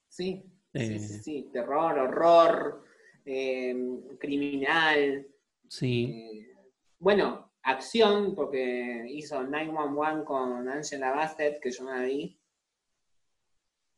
Sí, 0.08 0.44
sí, 0.74 1.00
sí, 1.00 1.20
sí, 1.24 1.50
terror, 1.54 1.98
horror, 1.98 2.84
eh, 3.26 3.76
criminal, 4.20 5.26
Sí, 5.70 6.48
bueno, 6.98 7.49
acción, 7.64 8.34
porque 8.36 9.06
hizo 9.10 9.44
911 9.44 10.26
con 10.26 10.68
Angela 10.70 11.12
Bassett, 11.12 11.60
que 11.62 11.72
yo 11.72 11.84
no 11.84 11.92
la 11.96 12.04
vi. 12.04 12.40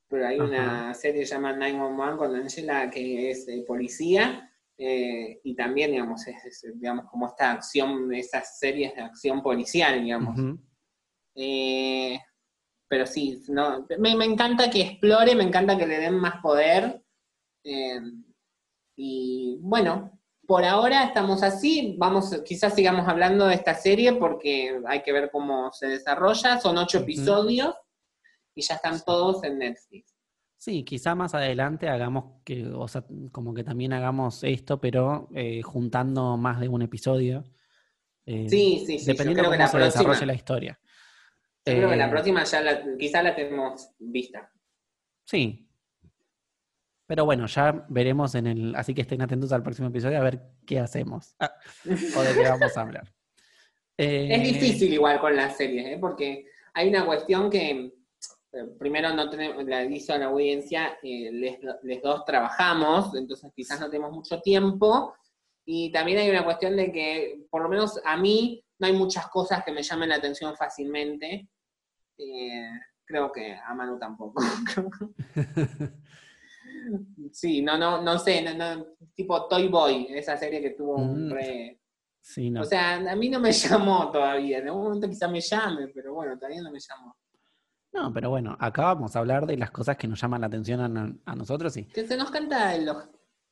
Pero 0.07 0.27
hay 0.27 0.39
una 0.39 0.93
serie 0.93 1.21
que 1.21 1.25
se 1.27 1.35
llama 1.35 1.53
911 1.53 2.17
con 2.17 2.35
Angela 2.35 2.89
que 2.89 3.31
es 3.31 3.47
eh, 3.47 3.63
policía. 3.67 4.47
eh, 4.77 5.39
y 5.43 5.55
también, 5.55 5.91
digamos, 5.91 6.25
es, 6.27 6.43
es, 6.45 6.79
digamos, 6.79 7.05
como 7.09 7.27
esta 7.27 7.51
acción, 7.51 8.11
esas 8.13 8.57
series 8.59 8.95
de 8.95 9.01
acción 9.01 9.41
policial, 9.43 10.01
digamos. 10.03 10.35
Eh, 11.35 12.19
pero 12.87 13.05
sí, 13.05 13.41
no, 13.47 13.87
me, 13.99 14.15
me 14.17 14.25
encanta 14.25 14.69
que 14.69 14.81
explore, 14.81 15.33
me 15.35 15.43
encanta 15.43 15.77
que 15.77 15.87
le 15.87 15.99
den 15.99 16.15
más 16.15 16.41
poder. 16.41 17.01
eh, 17.63 18.01
y 18.97 19.57
bueno, 19.61 20.19
por 20.51 20.65
ahora 20.65 21.05
estamos 21.05 21.43
así. 21.43 21.95
Vamos, 21.97 22.41
quizás 22.43 22.75
sigamos 22.75 23.07
hablando 23.07 23.47
de 23.47 23.53
esta 23.55 23.73
serie 23.73 24.11
porque 24.15 24.81
hay 24.85 25.01
que 25.01 25.13
ver 25.13 25.29
cómo 25.31 25.71
se 25.71 25.87
desarrolla. 25.87 26.59
Son 26.59 26.77
ocho 26.77 26.97
episodios 26.97 27.73
y 28.53 28.61
ya 28.61 28.75
están 28.75 28.99
todos 29.05 29.45
en 29.45 29.59
Netflix. 29.59 30.13
Sí, 30.57 30.83
quizá 30.83 31.15
más 31.15 31.33
adelante 31.35 31.87
hagamos 31.87 32.41
que, 32.43 32.67
o 32.67 32.85
sea, 32.89 33.05
como 33.31 33.53
que 33.53 33.63
también 33.63 33.93
hagamos 33.93 34.43
esto, 34.43 34.81
pero 34.81 35.29
eh, 35.33 35.61
juntando 35.61 36.35
más 36.35 36.59
de 36.59 36.67
un 36.67 36.81
episodio. 36.81 37.45
eh, 38.25 38.47
Sí, 38.49 38.83
sí, 38.85 38.99
sí. 38.99 39.05
Dependiendo 39.05 39.43
que 39.43 39.51
cómo 39.51 39.57
la 39.57 39.67
se 39.67 39.77
próxima, 39.77 39.85
desarrolle 40.03 40.25
la 40.25 40.33
historia. 40.33 40.79
yo 41.65 41.73
creo 41.75 41.89
que 41.91 41.95
la 41.95 42.07
Eh, 42.07 42.09
próxima 42.09 42.43
ya 42.43 42.61
la, 42.61 42.83
quizás 42.99 43.23
la 43.23 43.33
tenemos 43.35 43.89
vista. 43.99 44.51
Sí. 45.23 45.65
Pero 47.11 47.25
bueno, 47.25 47.45
ya 47.45 47.85
veremos 47.89 48.35
en 48.35 48.47
el. 48.47 48.73
Así 48.73 48.93
que 48.93 49.01
estén 49.01 49.21
atentos 49.21 49.51
al 49.51 49.61
próximo 49.61 49.89
episodio 49.89 50.17
a 50.17 50.23
ver 50.23 50.43
qué 50.65 50.79
hacemos 50.79 51.35
ah, 51.41 51.53
o 52.15 52.21
de 52.21 52.33
qué 52.33 52.47
vamos 52.47 52.77
a 52.77 52.81
hablar. 52.81 53.13
Es 53.97 54.39
Eh, 54.39 54.53
difícil 54.53 54.93
igual 54.93 55.19
con 55.19 55.35
las 55.35 55.57
series, 55.57 55.87
¿eh? 55.87 55.97
porque 55.99 56.45
hay 56.73 56.87
una 56.87 57.05
cuestión 57.05 57.49
que 57.49 57.91
eh, 58.53 58.65
primero 58.79 59.13
no 59.13 59.29
tenemos, 59.29 59.61
la 59.65 59.79
aviso 59.79 60.13
a 60.13 60.19
la 60.19 60.27
audiencia, 60.27 60.99
eh, 61.03 61.29
les, 61.33 61.59
les 61.83 62.01
dos 62.01 62.23
trabajamos, 62.23 63.13
entonces 63.13 63.51
quizás 63.53 63.81
no 63.81 63.89
tenemos 63.89 64.13
mucho 64.13 64.39
tiempo, 64.39 65.13
y 65.65 65.91
también 65.91 66.19
hay 66.19 66.29
una 66.29 66.45
cuestión 66.45 66.77
de 66.77 66.93
que, 66.93 67.45
por 67.49 67.61
lo 67.61 67.67
menos 67.67 67.99
a 68.05 68.15
mí, 68.15 68.63
no 68.79 68.87
hay 68.87 68.93
muchas 68.93 69.27
cosas 69.27 69.65
que 69.65 69.73
me 69.73 69.83
llamen 69.83 70.07
la 70.07 70.15
atención 70.15 70.55
fácilmente. 70.55 71.49
Eh, 72.17 72.69
creo 73.03 73.33
que 73.33 73.53
a 73.53 73.73
Manu 73.73 73.99
tampoco. 73.99 74.41
sí, 77.31 77.61
no, 77.61 77.77
no, 77.77 78.01
no 78.01 78.17
sé, 78.19 78.41
no, 78.41 78.53
no, 78.75 78.85
tipo 79.15 79.47
Toy 79.47 79.67
Boy, 79.67 80.07
esa 80.09 80.37
serie 80.37 80.61
que 80.61 80.71
tuvo 80.71 80.95
un 80.95 81.27
Mm. 81.27 81.31
re... 81.31 81.77
Sí, 82.23 82.51
no. 82.51 82.61
O 82.61 82.63
sea, 82.65 82.95
a 83.11 83.15
mí 83.15 83.29
no 83.29 83.39
me 83.39 83.51
llamó 83.97 84.11
todavía. 84.11 84.59
En 84.59 84.67
algún 84.67 84.83
momento 84.83 85.09
quizá 85.09 85.27
me 85.27 85.41
llame, 85.41 85.87
pero 85.87 86.13
bueno, 86.13 86.37
todavía 86.37 86.61
no 86.61 86.71
me 86.71 86.79
llamó. 86.79 87.15
No, 87.93 88.13
pero 88.13 88.29
bueno, 88.29 88.55
acá 88.59 88.83
vamos 88.93 89.15
a 89.15 89.19
hablar 89.19 89.45
de 89.47 89.57
las 89.57 89.71
cosas 89.71 89.97
que 89.97 90.07
nos 90.07 90.21
llaman 90.21 90.41
la 90.41 90.47
atención 90.47 90.79
a, 90.81 90.87
no- 90.87 91.17
a 91.25 91.35
nosotros 91.35 91.75
y 91.77 91.85
Que 91.85 92.07
se 92.07 92.15
nos 92.15 92.29
canta 92.31 92.73
el 92.75 92.89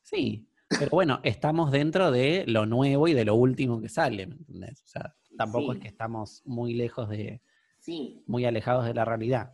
sí, 0.02 0.48
pero 0.70 0.92
bueno, 0.92 1.20
estamos 1.24 1.72
dentro 1.72 2.10
de 2.12 2.46
lo 2.48 2.66
nuevo 2.68 3.08
y 3.08 3.14
de 3.14 3.26
lo 3.26 3.36
último 3.36 3.82
que 3.82 3.90
sale, 3.90 4.28
¿me 4.28 4.36
entendés? 4.36 4.84
O 4.84 4.88
sea, 4.88 5.16
tampoco 5.36 5.72
Sí. 5.74 5.78
es 5.80 5.82
que 5.84 5.88
estamos 5.90 6.42
muy 6.46 6.74
lejos 6.76 7.10
de, 7.10 7.42
Sí. 7.80 8.24
muy 8.28 8.46
alejados 8.46 8.86
de 8.86 8.94
la 8.94 9.04
realidad. 9.04 9.52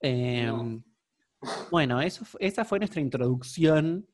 Eh, 0.00 0.44
No. 0.46 0.82
Bueno, 1.70 2.00
eso, 2.00 2.24
esa 2.38 2.64
fue 2.64 2.78
nuestra 2.78 3.00
introducción 3.00 4.06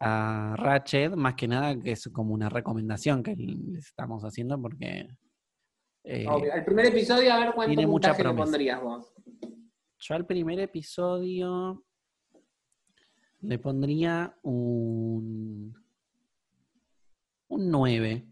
a 0.00 0.54
Ratchet, 0.56 1.14
más 1.14 1.34
que 1.34 1.48
nada 1.48 1.78
que 1.80 1.92
es 1.92 2.08
como 2.12 2.34
una 2.34 2.48
recomendación 2.48 3.22
que 3.22 3.34
les 3.36 3.86
estamos 3.86 4.22
haciendo 4.24 4.60
porque 4.60 5.08
eh, 6.08 6.24
Obvio. 6.28 6.52
El 6.52 6.64
primer 6.64 6.86
episodio, 6.86 7.32
a 7.32 7.40
ver 7.40 7.52
cuánto 7.52 7.74
tiene 7.74 7.86
mucha 7.86 8.10
puntaje 8.10 8.28
le 8.28 8.34
pondrías 8.34 8.80
vos. 8.80 9.12
yo 9.98 10.14
al 10.14 10.24
primer 10.24 10.60
episodio 10.60 11.84
le 13.40 13.58
pondría 13.58 14.38
un, 14.42 15.74
un 17.48 17.70
9, 17.70 18.28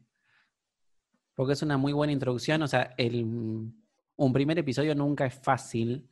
porque 1.35 1.53
es 1.55 1.62
una 1.62 1.76
muy 1.76 1.93
buena 1.93 2.12
introducción, 2.12 2.62
o 2.62 2.68
sea, 2.68 2.95
el, 2.97 3.24
un 3.24 4.32
primer 4.32 4.59
episodio 4.59 4.95
nunca 4.95 5.26
es 5.26 5.35
fácil 5.35 6.09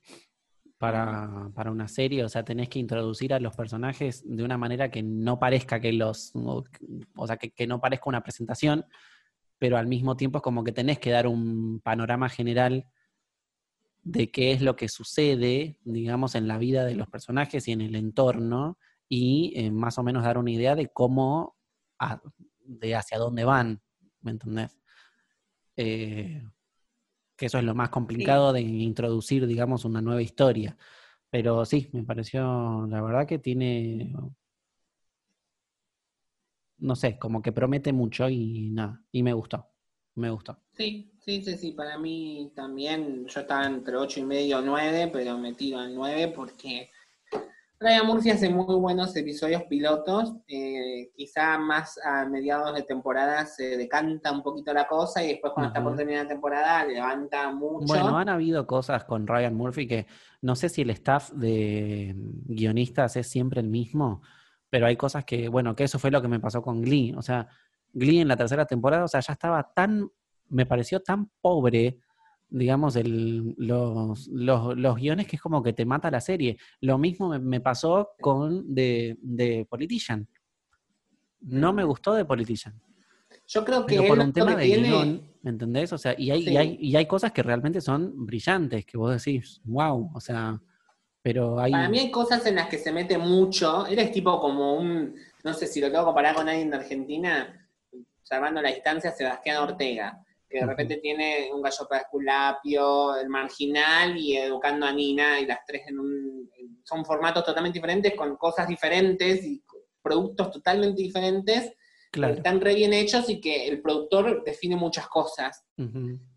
para, 0.83 1.49
para 1.55 1.71
una 1.71 1.87
serie, 1.87 2.25
o 2.25 2.29
sea, 2.29 2.45
tenés 2.45 2.69
que 2.69 2.81
introducir 2.81 3.33
a 3.33 3.39
los 3.39 3.55
personajes 3.55 4.25
de 4.27 4.43
una 4.43 4.59
manera 4.59 4.91
que 4.91 5.01
no 5.01 5.39
parezca 5.39 5.79
que 5.79 5.93
los, 5.93 6.33
o, 6.35 6.65
sea, 7.25 7.37
que, 7.37 7.53
que 7.53 7.69
no 7.69 7.81
parezca 7.81 8.07
una 8.09 8.25
presentación, 8.25 8.85
pero 9.61 9.77
al 9.77 9.87
mismo 9.87 10.17
tiempo 10.17 10.39
es 10.39 10.43
como 10.43 10.65
que 10.65 10.73
tenés 10.73 10.99
que 10.99 11.13
dar 11.13 11.29
un 11.29 11.79
panorama 11.85 12.29
general 12.29 12.89
de 14.03 14.33
qué 14.33 14.51
es 14.51 14.61
lo 14.61 14.75
que 14.75 14.89
sucede, 14.89 15.79
digamos, 15.85 16.35
en 16.35 16.49
la 16.49 16.59
vida 16.59 16.85
de 16.85 16.97
los 16.97 17.07
personajes 17.07 17.69
y 17.69 17.71
en 17.71 17.81
el 17.81 17.95
entorno, 17.95 18.77
y 19.09 19.53
eh, 19.55 19.71
más 19.71 19.99
o 19.99 20.03
menos 20.03 20.25
dar 20.25 20.37
una 20.37 20.51
idea 20.51 20.75
de 20.75 20.89
cómo, 20.89 21.55
de 22.59 22.97
hacia 22.97 23.19
dónde 23.19 23.45
van, 23.45 23.81
¿me 24.21 24.33
entendés? 24.33 24.77
Eh, 25.77 26.43
que 27.43 27.47
eso 27.47 27.59
es 27.59 27.65
lo 27.65 27.75
más 27.75 27.89
complicado 27.89 28.53
de 28.53 28.61
introducir, 28.61 29.49
digamos, 29.49 29.85
una 29.85 30.01
nueva 30.01 30.23
historia. 30.23 30.79
Pero 31.29 31.65
sí, 31.65 31.91
me 31.93 32.05
pareció, 32.05 32.87
la 32.89 33.03
verdad 33.03 33.27
que 33.27 33.41
tiene, 33.41 34.15
no 36.79 36.95
sé, 36.95 37.19
como 37.19 37.43
que 37.43 37.51
promete 37.51 37.93
mucho 37.93 38.29
y 38.29 38.71
nada, 38.71 39.03
y 39.11 39.25
me 39.25 39.33
gustó, 39.33 39.67
me 40.15 40.31
gustó. 40.31 40.57
Sí, 40.73 41.11
sí, 41.19 41.43
sí, 41.43 41.59
sí. 41.59 41.73
Para 41.73 41.99
mí 41.99 42.53
también, 42.55 43.27
yo 43.27 43.41
estaba 43.41 43.67
entre 43.67 43.97
8 43.97 44.21
y 44.21 44.25
medio 44.25 44.61
o 44.61 44.63
9, 44.63 45.11
pero 45.13 45.37
me 45.37 45.55
tiro 45.55 45.81
al 45.81 45.93
9 45.97 46.29
porque 46.29 46.91
Ryan 47.83 48.07
Murphy 48.07 48.31
hace 48.31 48.49
muy 48.49 48.75
buenos 48.77 49.15
episodios 49.17 49.65
pilotos. 49.65 50.35
eh, 50.47 51.11
quizá 51.17 51.59
más 51.59 51.99
a 52.05 52.25
mediados 52.27 52.75
de 52.75 52.83
temporada 52.83 53.45
se 53.47 53.77
decanta 53.77 54.31
un 54.31 54.43
poquito 54.43 54.73
la 54.73 54.87
cosa 54.87 55.23
y 55.23 55.29
después 55.29 55.53
cuando 55.53 55.69
está 55.69 55.83
por 55.83 55.97
terminar 55.97 56.25
la 56.25 56.29
temporada 56.29 56.85
levanta 56.85 57.53
mucho. 57.53 57.87
Bueno, 57.87 58.17
han 58.17 58.29
habido 58.29 58.67
cosas 58.67 59.05
con 59.05 59.27
Ryan 59.27 59.55
Murphy 59.55 59.87
que 59.87 60.07
no 60.41 60.55
sé 60.55 60.69
si 60.69 60.83
el 60.83 60.91
staff 60.91 61.31
de 61.33 62.15
guionistas 62.47 63.17
es 63.17 63.29
siempre 63.29 63.61
el 63.61 63.69
mismo, 63.69 64.23
pero 64.71 64.87
hay 64.87 64.97
cosas 64.97 65.25
que, 65.25 65.49
bueno, 65.49 65.75
que 65.75 65.85
eso 65.85 65.99
fue 65.99 66.11
lo 66.11 66.23
que 66.23 66.29
me 66.29 66.41
pasó 66.41 66.63
con 66.63 66.83
Glee. 66.83 67.15
O 67.17 67.23
sea, 67.23 67.49
Glee 67.93 68.21
en 68.21 68.29
la 68.29 68.37
tercera 68.37 68.65
temporada, 68.65 69.05
o 69.05 69.09
sea, 69.09 69.21
ya 69.21 69.33
estaba 69.33 69.73
tan, 69.75 70.09
me 70.49 70.67
pareció 70.67 71.01
tan 71.01 71.31
pobre, 71.41 71.99
digamos, 72.53 72.97
el, 72.97 73.55
los, 73.59 74.29
los, 74.29 74.77
los 74.77 74.97
guiones 74.97 75.27
que 75.27 75.37
es 75.37 75.43
como 75.43 75.63
que 75.63 75.73
te 75.73 75.85
mata 75.87 76.11
la 76.11 76.21
serie. 76.21 76.59
Lo 76.81 76.99
mismo 76.99 77.29
me, 77.31 77.39
me 77.39 77.61
pasó 77.61 78.11
con 78.21 78.75
The, 78.75 79.17
The 79.37 79.67
Politician. 79.69 80.29
No 81.41 81.73
me 81.73 81.83
gustó 81.85 82.15
The 82.15 82.25
Politician. 82.25 82.81
Yo 83.49 83.65
creo 83.65 83.85
que 83.87 83.97
Pero 83.97 84.09
por 84.09 84.19
un 84.21 84.33
tema 84.33 84.55
de 84.55 84.65
tiene- 84.65 84.89
guion, 84.89 85.23
¿me 85.43 85.51
entendés? 85.51 85.93
O 85.93 85.99
sea, 85.99 86.15
y 86.17 86.31
hay, 86.31 86.43
Sí. 86.45 86.51
y, 86.53 86.57
hay, 86.57 86.79
y 86.81 86.97
hay 86.97 87.07
cosas 87.07 87.33
que 87.33 87.43
realmente 87.43 87.81
son 87.81 88.27
brillantes, 88.27 88.85
que 88.87 88.97
vos 88.99 89.11
decís, 89.25 89.61
wow, 89.65 90.11
o 90.15 90.21
sea, 90.21 90.61
pero 91.23 91.59
hay... 91.59 91.73
Para 91.73 91.89
mí 91.89 91.99
hay 91.99 92.11
cosas 92.11 92.45
en 92.47 92.57
las 92.57 92.69
que 92.69 92.79
se 92.79 92.93
mete 92.93 93.17
mucho. 93.19 93.87
Él 93.87 93.99
es 93.99 94.13
tipo 94.13 94.41
como 94.41 94.77
un, 94.79 95.15
no 95.45 95.55
sé 95.55 95.67
si 95.67 95.81
lo 95.81 95.89
tengo 95.89 96.01
que 96.01 96.07
comparar 96.07 96.35
con 96.35 96.49
alguien 96.49 96.71
de 96.71 96.77
Argentina, 96.77 97.69
salvando 98.23 98.61
la 98.63 98.69
distancia, 98.71 99.11
Sebastián 99.11 99.63
Ortega, 99.63 100.23
que 100.53 100.61
de 100.61 100.67
repente 100.67 100.99
tiene 100.99 101.51
un 101.53 101.63
gallo 101.63 101.87
para 101.89 102.03
Esculapio, 102.03 103.17
el 103.17 103.29
marginal 103.29 104.17
y 104.17 104.37
educando 104.37 104.87
a 104.87 104.93
Nina, 104.93 105.41
y 105.41 105.47
las 105.47 105.61
tres 105.67 105.83
en 105.89 105.99
un. 105.99 106.51
son 106.85 107.05
formatos 107.05 107.45
totalmente 107.45 107.79
diferentes, 107.79 108.15
con 108.15 108.37
cosas 108.37 108.69
diferentes 108.69 109.45
y 109.45 109.63
productos 110.03 110.51
totalmente 110.51 111.01
diferentes, 111.03 111.73
que 112.13 112.31
están 112.31 112.61
re 112.61 112.75
bien 112.75 112.93
hechos 112.93 113.31
y 113.31 113.41
que 113.41 113.67
el 113.69 113.81
productor 113.81 114.45
define 114.45 114.77
muchas 114.77 115.09
cosas. 115.09 115.65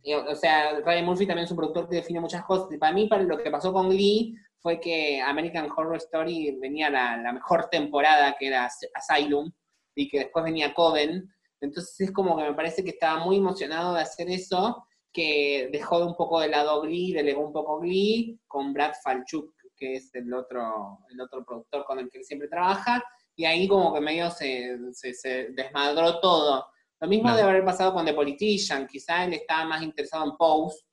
Y, 0.01 0.13
O 0.13 0.35
sea, 0.35 0.79
Ryan 0.79 1.05
Murphy 1.05 1.27
también 1.27 1.45
es 1.45 1.51
un 1.51 1.57
productor 1.57 1.89
que 1.89 1.97
define 1.97 2.21
muchas 2.21 2.45
cosas. 2.45 2.71
Y 2.71 2.77
para 2.77 2.93
mí, 2.93 3.07
para 3.07 3.23
lo 3.23 3.37
que 3.37 3.51
pasó 3.51 3.73
con 3.73 3.89
Glee, 3.89 4.35
fue 4.59 4.79
que 4.79 5.21
American 5.21 5.69
Horror 5.75 5.97
Story 5.97 6.57
venía 6.61 6.89
la, 6.89 7.17
la 7.17 7.33
mejor 7.33 7.67
temporada, 7.69 8.35
que 8.39 8.47
era 8.47 8.69
Asylum, 8.93 9.51
y 9.95 10.07
que 10.07 10.19
después 10.19 10.45
venía 10.45 10.73
Coven. 10.73 11.29
Entonces 11.61 11.99
es 11.99 12.11
como 12.11 12.37
que 12.37 12.43
me 12.43 12.53
parece 12.53 12.83
que 12.83 12.91
estaba 12.91 13.23
muy 13.23 13.37
emocionado 13.37 13.93
de 13.93 14.01
hacer 14.01 14.29
eso, 14.29 14.85
que 15.11 15.69
dejó 15.71 15.99
de 15.99 16.05
un 16.05 16.15
poco 16.15 16.39
de 16.39 16.49
lado 16.49 16.81
Glee, 16.81 17.13
delegó 17.13 17.45
un 17.45 17.53
poco 17.53 17.79
Glee 17.79 18.39
con 18.47 18.73
Brad 18.73 18.93
Falchuk, 19.01 19.53
que 19.75 19.95
es 19.95 20.13
el 20.15 20.33
otro, 20.33 20.99
el 21.09 21.21
otro 21.21 21.45
productor 21.45 21.85
con 21.85 21.99
el 21.99 22.09
que 22.09 22.19
él 22.19 22.23
siempre 22.23 22.47
trabaja, 22.47 23.03
y 23.35 23.45
ahí 23.45 23.67
como 23.67 23.93
que 23.93 24.01
medio 24.01 24.29
se, 24.31 24.77
se, 24.93 25.49
desmadró 25.51 26.19
todo. 26.19 26.65
Lo 26.99 27.07
mismo 27.07 27.33
debe 27.35 27.49
haber 27.49 27.65
pasado 27.65 27.93
con 27.93 28.05
The 28.05 28.13
Politician, 28.13 28.87
quizá 28.87 29.25
él 29.25 29.33
estaba 29.33 29.65
más 29.65 29.83
interesado 29.83 30.25
en 30.25 30.37
Pose. 30.37 30.85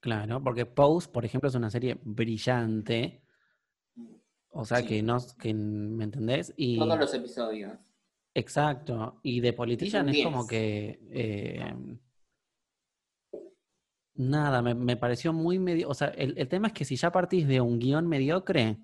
Claro, 0.00 0.42
porque 0.42 0.64
Pose, 0.64 1.08
por 1.08 1.24
ejemplo, 1.24 1.48
es 1.48 1.54
una 1.54 1.70
serie 1.70 1.98
brillante. 2.02 3.22
O 4.50 4.64
sea, 4.64 4.82
que 4.82 5.02
no, 5.02 5.18
que, 5.40 5.52
¿me 5.52 6.04
entendés? 6.04 6.52
Y... 6.56 6.78
Todos 6.78 6.98
los 6.98 7.14
episodios. 7.14 7.78
Exacto. 8.38 9.18
Y 9.22 9.40
The 9.40 9.52
Politician 9.52 10.08
es, 10.08 10.22
como 10.22 10.46
que... 10.46 11.00
Eh, 11.10 11.74
nada, 14.14 14.62
me, 14.62 14.96
pareció 14.96 15.32
muy 15.32 15.58
medio... 15.58 15.88
O 15.88 15.94
sea, 15.94 16.08
el, 16.08 16.38
el 16.38 16.48
tema 16.48 16.68
es 16.68 16.72
que 16.72 16.84
si 16.84 16.96
ya 16.96 17.10
partís 17.10 17.48
de 17.48 17.60
un 17.60 17.78
guion 17.78 18.06
mediocre, 18.06 18.78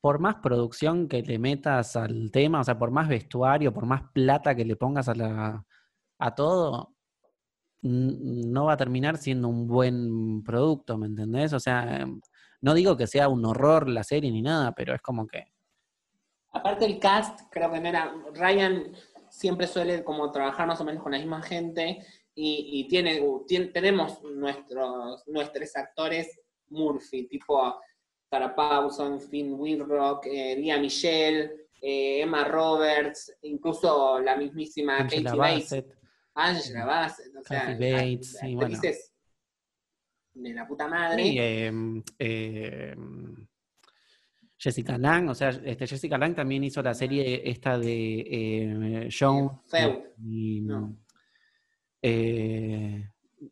por 0.00 0.18
más 0.18 0.36
producción 0.36 1.08
que 1.08 1.22
le 1.22 1.38
metas 1.38 1.94
al 1.94 2.30
tema, 2.32 2.60
o 2.60 2.64
sea, 2.64 2.78
por 2.78 2.90
más 2.90 3.08
vestuario, 3.08 3.72
por 3.72 3.86
más 3.86 4.02
plata 4.12 4.54
que 4.56 4.64
le 4.64 4.74
pongas 4.74 5.08
a, 5.08 5.14
la, 5.14 5.64
a 6.18 6.34
todo, 6.34 6.96
no 7.82 8.64
va 8.64 8.72
a 8.72 8.76
terminar 8.76 9.18
siendo 9.18 9.48
un 9.48 9.68
buen 9.68 10.42
producto, 10.42 10.98
¿me 10.98 11.06
entendés? 11.06 11.52
O 11.52 11.60
sea, 11.60 12.06
no 12.60 12.74
digo 12.74 12.96
que 12.96 13.06
sea 13.06 13.28
un 13.28 13.44
horror 13.44 13.88
la 13.88 14.02
serie 14.02 14.32
ni 14.32 14.42
nada, 14.42 14.72
pero 14.72 14.94
es 14.94 15.00
como 15.00 15.28
que... 15.28 15.44
Aparte 16.58 16.84
el 16.84 16.98
cast, 16.98 17.40
creo 17.50 17.70
que 17.70 17.80
no 17.80 17.88
era... 17.88 18.14
Ryan 18.34 18.92
siempre 19.30 19.66
suele 19.66 20.02
como 20.04 20.30
trabajar 20.30 20.66
más 20.66 20.80
o 20.80 20.84
menos 20.84 21.02
con 21.02 21.12
la 21.12 21.18
misma 21.18 21.42
gente 21.42 22.04
y, 22.34 22.86
tiene, 22.88 23.20
tenemos 23.72 24.22
nuestros, 24.22 25.26
nuestros 25.26 25.76
actores 25.76 26.40
Murphy, 26.68 27.26
tipo 27.26 27.80
Sarah 28.30 28.54
Paulson, 28.54 29.20
Finn 29.20 29.54
Wilrock, 29.54 30.26
eh, 30.26 30.54
Lia 30.56 30.78
Michelle, 30.78 31.68
eh, 31.80 32.20
Emma 32.22 32.44
Roberts, 32.44 33.36
incluso 33.42 34.20
la 34.20 34.36
mismísima 34.36 34.98
Katie 34.98 35.22
Bates. 35.22 35.84
Angela 36.34 36.84
Bassett, 36.84 37.34
o 37.34 37.42
sea, 37.42 37.70
Bates, 37.70 38.38
sí, 38.40 38.54
bueno. 38.54 38.78
de 40.34 40.54
la 40.54 40.68
puta 40.68 40.86
madre. 40.86 41.24
Sí, 41.24 41.36
em, 41.36 42.02
em, 42.16 43.47
Jessica 44.58 44.98
Lang, 44.98 45.28
o 45.28 45.34
sea, 45.34 45.50
este, 45.50 45.86
Jessica 45.86 46.18
Lang 46.18 46.34
también 46.34 46.64
hizo 46.64 46.82
la 46.82 46.92
serie 46.92 47.48
esta 47.48 47.78
de 47.78 48.26
eh, 48.28 49.08
Joan. 49.16 49.60
Y, 50.20 50.60
no. 50.62 50.96
eh, 52.02 53.08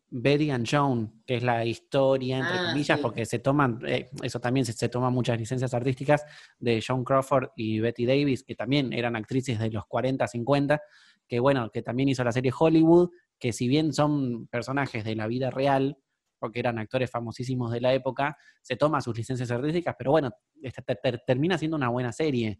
Betty 0.09 0.51
and 0.51 0.67
Joan, 0.69 1.23
que 1.25 1.37
es 1.37 1.43
la 1.43 1.63
historia, 1.63 2.39
entre 2.39 2.57
ah, 2.57 2.65
comillas, 2.69 2.99
porque 2.99 3.25
se 3.25 3.39
toman, 3.39 3.79
eh, 3.87 4.09
eso 4.21 4.39
también 4.39 4.65
se, 4.65 4.89
toman 4.89 5.13
muchas 5.13 5.39
licencias 5.39 5.73
artísticas 5.73 6.25
de 6.59 6.83
Joan 6.85 7.05
Crawford 7.05 7.49
y 7.55 7.79
Betty 7.79 8.05
Davis, 8.05 8.43
que 8.43 8.55
también 8.55 8.91
eran 8.91 9.15
actrices 9.15 9.59
de 9.59 9.71
los 9.71 9.85
40, 9.85 10.27
50, 10.27 10.81
que 11.25 11.39
bueno, 11.39 11.69
que 11.71 11.81
también 11.81 12.09
hizo 12.09 12.23
la 12.23 12.33
serie 12.33 12.51
Hollywood, 12.57 13.11
que 13.39 13.53
si 13.53 13.69
bien 13.69 13.93
son 13.93 14.47
personajes 14.47 15.05
de 15.05 15.15
la 15.15 15.27
vida 15.27 15.51
real, 15.51 15.97
porque 16.39 16.59
eran 16.59 16.79
actores 16.79 17.09
famosísimos 17.09 17.71
de 17.71 17.81
la 17.81 17.93
época, 17.93 18.37
se 18.61 18.75
toma 18.75 19.01
sus 19.01 19.17
licencias 19.17 19.49
artísticas, 19.51 19.95
pero 19.97 20.11
bueno, 20.11 20.31
este, 20.61 20.83
termina 21.25 21.57
siendo 21.57 21.77
una 21.77 21.89
buena 21.89 22.11
serie. 22.11 22.59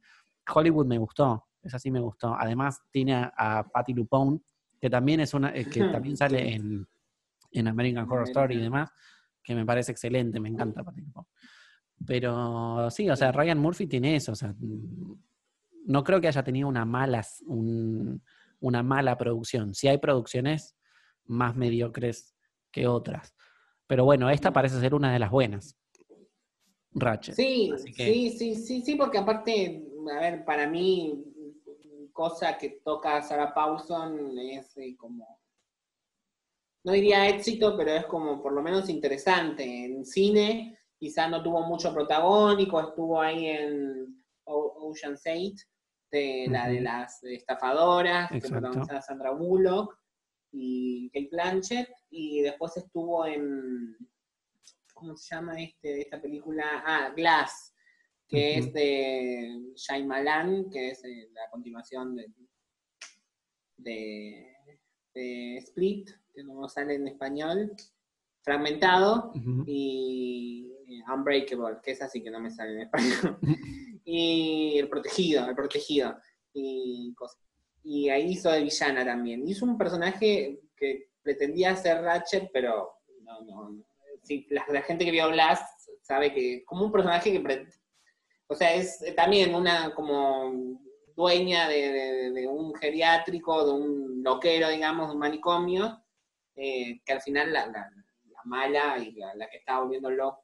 Hollywood 0.53 0.86
me 0.86 0.97
gustó, 0.97 1.47
esa 1.61 1.80
sí 1.80 1.91
me 1.91 1.99
gustó. 1.99 2.36
Además 2.38 2.82
tiene 2.91 3.15
a, 3.15 3.32
a 3.36 3.63
Patty 3.67 3.93
Lupone, 3.93 4.39
que 4.80 4.89
también 4.89 5.19
es 5.19 5.34
una, 5.34 5.55
eh, 5.55 5.65
que 5.65 5.84
también 5.86 6.15
sale 6.17 6.53
en 6.53 6.88
en 7.51 7.67
American 7.67 8.09
Horror 8.09 8.28
Story 8.28 8.55
y 8.55 8.61
demás, 8.61 8.91
que 9.43 9.55
me 9.55 9.65
parece 9.65 9.91
excelente, 9.91 10.39
me 10.39 10.49
encanta 10.49 10.84
Pero 12.05 12.89
sí, 12.91 13.09
o 13.09 13.15
sea, 13.15 13.32
Ryan 13.32 13.59
Murphy 13.59 13.88
tiene 13.88 14.15
eso, 14.15 14.34
o 14.34 14.36
sea, 14.36 14.53
no 15.86 16.03
creo 16.03 16.19
que 16.19 16.28
haya 16.28 16.43
tenido 16.43 16.67
una 16.67 16.86
mala, 16.86 17.25
una 18.59 18.84
mala 18.84 19.17
producción. 19.17 19.73
Si 19.73 19.88
hay 19.88 19.97
producciones 19.97 20.75
más 21.25 21.55
mediocres 21.55 22.36
que 22.71 22.88
otras. 22.88 23.34
Pero 23.88 24.04
bueno, 24.04 24.30
esta 24.30 24.52
parece 24.52 24.80
ser 24.80 24.94
una 24.94 25.12
de 25.14 25.20
las 25.20 25.32
buenas. 25.32 25.76
Ratchet. 26.92 27.36
Sí, 27.36 27.72
sí, 27.96 28.32
sí, 28.32 28.56
sí, 28.56 28.82
sí, 28.82 28.96
porque 28.96 29.18
aparte, 29.18 29.86
a 30.16 30.20
ver, 30.20 30.44
para 30.46 30.68
mí, 30.68 31.24
cosa 32.12 32.58
que 32.58 32.82
toca 32.84 33.22
Sarah 33.22 33.54
Paulson 33.54 34.38
es 34.40 34.76
eh, 34.78 34.96
como 34.98 35.40
no 36.84 36.94
diría 36.94 37.28
éxito, 37.28 37.76
pero 37.76 37.92
es 37.92 38.06
como 38.06 38.42
por 38.42 38.54
lo 38.54 38.62
menos 38.62 38.90
interesante. 38.90 39.64
En 39.86 40.06
cine 40.06 40.80
quizá 40.98 41.28
no 41.28 41.44
tuvo 41.44 41.62
mucho 41.64 41.94
protagónico, 41.94 42.80
estuvo 42.80 43.22
ahí 43.22 43.48
en 43.48 44.24
Ocean's 44.46 45.22
8, 45.26 45.66
de 46.12 46.48
la 46.50 46.70
de 46.70 46.80
las 46.80 47.22
estafadoras, 47.24 48.32
que 48.32 48.40
protagonizaba 48.40 49.02
Sandra 49.02 49.32
Bullock 49.32 49.97
y 50.52 51.10
Kate 51.10 51.30
Blanchett, 51.32 51.89
y 52.10 52.41
después 52.41 52.78
estuvo 52.78 53.26
en, 53.26 53.98
¿cómo 54.93 55.16
se 55.16 55.36
llama 55.36 55.62
este, 55.62 56.02
esta 56.02 56.22
película? 56.22 56.84
Ah, 56.86 57.14
Glass, 57.16 57.74
que 58.28 58.58
es 58.58 58.74
de 58.74 59.74
Shyamalan, 59.76 60.70
que 60.70 60.89
es 60.89 61.04
eh, 61.04 61.30
la 61.34 61.50
continuación 61.52 62.16
de, 63.78 64.56
de 65.14 65.58
Split, 65.58 66.10
que 66.34 66.43
no 66.43 66.68
sale 66.68 66.95
en 66.95 67.08
español, 67.08 67.72
fragmentado, 68.41 69.34
y 69.66 70.72
Unbreakable, 71.14 71.80
que 71.84 71.91
es 71.91 72.02
así 72.02 72.24
que 72.24 72.30
no 72.30 72.39
me 72.39 72.52
sale 72.52 72.74
en 72.74 72.82
español. 72.82 73.38
y 74.06 74.78
El 74.78 74.89
Protegido, 74.89 75.50
El 75.50 75.56
Protegido. 75.56 76.18
Y, 76.54 77.14
y 77.90 78.10
ahí 78.10 78.34
hizo 78.34 78.52
de 78.52 78.64
villana 78.64 79.06
también. 79.06 79.48
Hizo 79.48 79.64
un 79.64 79.78
personaje 79.78 80.60
que 80.76 81.10
pretendía 81.22 81.74
ser 81.78 82.02
Ratchet, 82.02 82.50
pero 82.52 82.92
no, 83.22 83.42
no. 83.44 83.86
la, 84.50 84.82
gente 84.82 85.06
que 85.06 85.12
vio 85.12 85.30
Blast 85.30 85.90
sabe 86.02 86.34
que 86.34 86.66
como 86.66 86.86
un 86.86 86.92
personaje 86.92 87.32
que... 87.32 87.68
O 88.48 88.56
sea, 88.56 88.74
es 88.74 89.02
también 89.16 89.56
una 89.56 89.96
como 89.96 90.82
dueña 91.16 91.70
de, 91.70 92.46
un 92.50 92.76
geriátrico, 92.76 93.66
de 93.66 93.72
un 93.72 94.22
loquero, 94.22 94.68
digamos, 94.68 95.08
de 95.08 95.14
un 95.14 95.20
manicomio, 95.20 96.04
eh, 96.56 97.02
que 97.06 97.14
al 97.14 97.22
final 97.22 97.54
la, 97.54 97.90
mala 98.44 98.98
y 98.98 99.14
la, 99.14 99.50
que 99.50 99.58
estaba 99.58 99.82
volviendo 99.82 100.10
lo, 100.10 100.44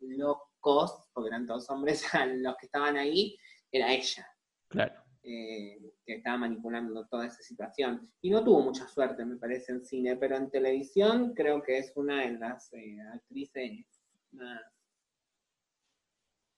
locos, 0.00 1.04
porque 1.12 1.28
eran 1.28 1.46
todos 1.46 1.70
hombres 1.70 2.04
los 2.42 2.56
que 2.56 2.66
estaban 2.66 2.96
ahí, 2.96 3.38
era 3.70 3.92
ella. 3.92 4.28
Claro. 4.68 5.05
Eh, 5.28 5.80
que 6.06 6.14
estaba 6.14 6.36
manipulando 6.36 7.04
toda 7.06 7.26
esa 7.26 7.42
situación. 7.42 8.08
Y 8.22 8.30
no 8.30 8.44
tuvo 8.44 8.62
mucha 8.62 8.86
suerte, 8.86 9.24
me 9.24 9.34
parece, 9.34 9.72
en 9.72 9.84
cine, 9.84 10.14
pero 10.14 10.36
en 10.36 10.48
televisión 10.50 11.32
creo 11.34 11.64
que 11.64 11.78
es 11.78 11.92
una 11.96 12.20
de 12.20 12.38
las 12.38 12.72
eh, 12.74 12.96
actrices 13.12 13.84
más 14.30 14.60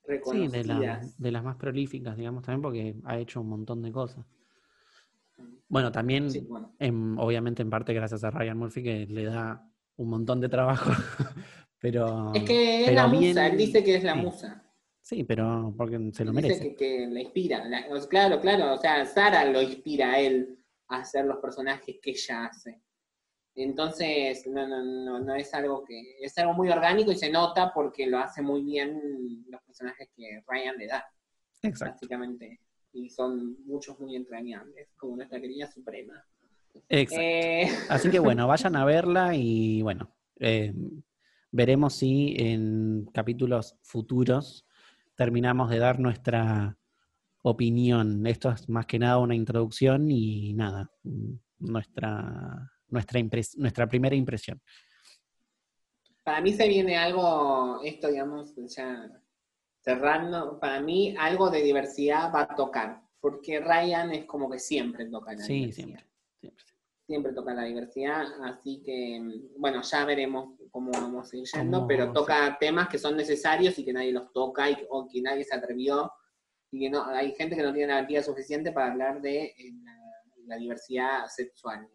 reconocidas. 0.05 1.07
Sí, 1.07 1.15
de, 1.17 1.33
las 1.33 1.43
más 1.43 1.57
prolíficas, 1.57 2.15
digamos, 2.15 2.43
también 2.43 2.61
porque 2.61 2.97
ha 3.05 3.19
hecho 3.19 3.41
un 3.41 3.49
montón 3.49 3.81
de 3.81 3.91
cosas. 3.91 4.27
Bueno, 5.67 5.91
también, 5.91 6.29
obviamente 7.17 7.63
en 7.63 7.71
parte 7.71 7.95
gracias 7.95 8.23
a 8.23 8.31
Ryan 8.31 8.59
Murphy 8.59 8.83
que 8.83 9.07
le 9.07 9.25
da 9.25 9.67
un 9.97 10.11
montón 10.11 10.43
de 10.43 10.51
trabajo, 10.51 10.91
pero... 11.79 12.35
Es 12.35 12.43
que 12.43 12.85
es 12.85 12.95
la 12.95 13.07
musa, 13.07 13.47
él 13.47 13.57
dice 13.57 13.83
que 13.83 13.97
es 13.97 14.05
la 14.05 14.15
musa. 14.15 14.68
Sí, 15.09 15.25
pero 15.25 15.73
porque 15.77 16.11
se 16.13 16.25
lo 16.25 16.33
merece. 16.35 16.55
Dice 16.55 16.77
que, 16.77 16.77
que 16.77 17.07
le 17.07 17.23
inspira. 17.23 17.65
claro, 18.11 18.41
claro, 18.41 18.75
o 18.75 18.79
sea, 18.79 19.07
Sara 19.07 19.45
lo 19.47 19.63
inspira 19.63 20.13
a 20.13 20.21
él 20.21 20.59
a 20.89 20.99
hacer 20.99 21.25
los 21.25 21.39
personajes 21.39 21.97
que 22.03 22.11
ella 22.11 22.45
hace. 22.45 22.83
Entonces, 23.55 24.47
no, 24.47 24.69
no, 24.69 24.85
no, 24.85 25.19
no 25.21 25.35
es 25.35 25.55
algo 25.55 25.83
que. 25.83 26.17
Es 26.21 26.37
algo 26.37 26.53
muy 26.53 26.69
orgánico 26.69 27.11
y 27.11 27.17
se 27.17 27.31
nota 27.31 27.73
porque 27.73 28.07
lo 28.07 28.19
hace 28.19 28.43
muy 28.43 28.63
bien 28.63 29.45
los 29.49 29.63
personajes 29.63 30.11
que 30.15 30.43
Ryan 30.47 30.77
le 30.77 30.87
da. 30.89 31.05
Exacto. 31.63 31.95
Básicamente 31.95 32.61
y 32.93 33.11
son 33.11 33.57
muchos 33.65 33.99
muy 34.01 34.17
entrañables, 34.17 34.89
como 34.97 35.17
nuestra 35.17 35.41
querida 35.41 35.71
Suprema. 35.71 36.25
Exacto. 36.89 37.23
Eh, 37.23 37.69
Así 37.89 38.11
que 38.11 38.19
bueno, 38.19 38.47
vayan 38.47 38.77
a 38.77 38.85
verla 38.85 39.35
y 39.35 39.83
bueno, 39.83 40.15
eh, 40.41 40.73
veremos 41.51 41.95
si 41.95 42.35
en 42.39 43.09
capítulos 43.13 43.77
futuros 43.83 44.67
terminamos 45.19 45.69
de 45.69 45.81
dar 45.81 45.99
nuestra 45.99 46.79
opinión. 47.43 48.25
Esto 48.27 48.51
es 48.53 48.69
más 48.69 48.87
que 48.87 49.01
nada 49.01 49.19
una 49.19 49.35
introducción 49.35 50.09
y 50.13 50.55
nada, 50.55 50.91
nuestra, 51.59 52.71
nuestra, 52.89 53.21
nuestra 53.57 53.89
primera 53.89 54.15
impresión. 54.15 54.63
Para 56.23 56.41
mí 56.41 56.53
se 56.53 56.69
viene 56.69 56.97
algo, 56.97 57.81
esto 57.83 58.09
digamos, 58.09 58.55
ya 58.77 59.11
cerrando, 59.81 60.61
para 60.61 60.81
mí 60.81 61.17
algo 61.19 61.51
de 61.51 61.63
diversidad 61.63 62.33
va 62.33 62.43
a 62.43 62.55
tocar, 62.55 63.03
porque 63.21 63.59
Ryan 63.59 64.13
es 64.13 64.25
como 64.27 64.49
que 64.49 64.61
siempre 64.61 65.07
toca 65.07 65.33
la 65.33 65.39
Sí, 65.43 65.55
diversidad. 65.55 65.87
siempre. 65.87 66.07
Siempre. 67.09 67.33
Toca 67.33 67.55
la 67.55 67.65
diversidad, 67.65 68.27
así 68.45 68.83
que, 68.85 69.19
bueno, 69.57 69.81
ya 69.81 70.05
veremos 70.05 70.59
cómo 70.71 70.93
vamos 70.93 71.33
a 71.33 71.37
ir 71.39 71.45
yendo, 71.45 71.87
pero 71.87 72.13
toca 72.13 72.59
temas 72.61 72.89
que 72.89 72.99
son 72.99 73.17
necesarios 73.17 73.79
y 73.79 73.85
que 73.85 73.95
nadie 73.95 74.13
los 74.13 74.31
toca 74.31 74.71
y, 74.71 74.77
o 74.91 75.09
que 75.11 75.23
nadie 75.23 75.43
se 75.43 75.57
atrevió, 75.57 76.13
y 76.71 76.81
que 76.81 76.91
no, 76.91 77.07
hay 77.07 77.35
gente 77.35 77.57
que 77.57 77.63
no 77.63 77.73
tiene 77.73 78.07
la 78.07 78.23
suficiente 78.23 78.73
para 78.73 78.93
hablar 78.93 79.23
de 79.23 79.45
eh, 79.45 79.73
la, 79.83 79.97
la 80.47 80.57
diversidad 80.57 81.27
sexual. 81.29 81.89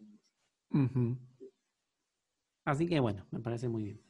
Así 2.64 2.88
que 2.88 2.98
bueno, 2.98 3.24
me 3.30 3.38
parece 3.38 3.68
muy 3.68 3.84
bien. 3.84 4.00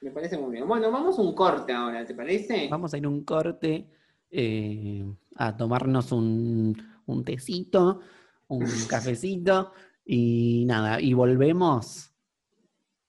Me 0.00 0.10
parece 0.10 0.36
muy 0.36 0.50
bien. 0.50 0.66
Bueno, 0.66 0.90
vamos 0.90 1.16
a 1.16 1.22
un 1.22 1.32
corte 1.32 1.72
ahora, 1.72 2.04
¿te 2.04 2.14
parece? 2.14 2.66
Vamos 2.68 2.92
a 2.92 2.98
ir 2.98 3.04
a 3.04 3.08
un 3.08 3.24
corte 3.24 3.88
eh, 4.30 5.04
a 5.36 5.56
tomarnos 5.56 6.10
un, 6.10 6.76
un 7.06 7.24
tecito, 7.24 8.00
un 8.48 8.66
cafecito 8.88 9.72
y 10.04 10.64
nada, 10.66 11.00
y 11.00 11.12
volvemos. 11.14 12.12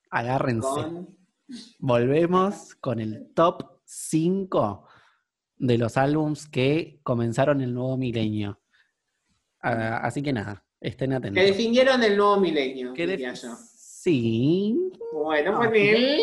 Agárrense. 0.10 0.68
Con... 0.68 1.18
Volvemos 1.80 2.76
con 2.76 3.00
el 3.00 3.32
top 3.34 3.64
5 3.86 4.88
de 5.58 5.78
los 5.78 5.98
álbums 5.98 6.48
que 6.48 7.00
comenzaron 7.04 7.62
el 7.62 7.74
nuevo 7.74 7.98
milenio. 7.98 8.60
Ah, 9.62 9.98
así 10.04 10.22
que 10.22 10.32
nada, 10.34 10.64
estén 10.80 11.10
Que 11.12 11.16
atentos. 11.16 11.44
definieron 11.44 12.04
el 12.04 12.18
nuevo 12.18 12.40
milenio, 12.40 12.94
Que 12.94 13.08
diría 13.08 13.34
yo. 13.34 13.56
Sí. 13.58 14.78
Bueno, 15.14 15.52
No. 15.54 15.58
ponele. 15.60 16.22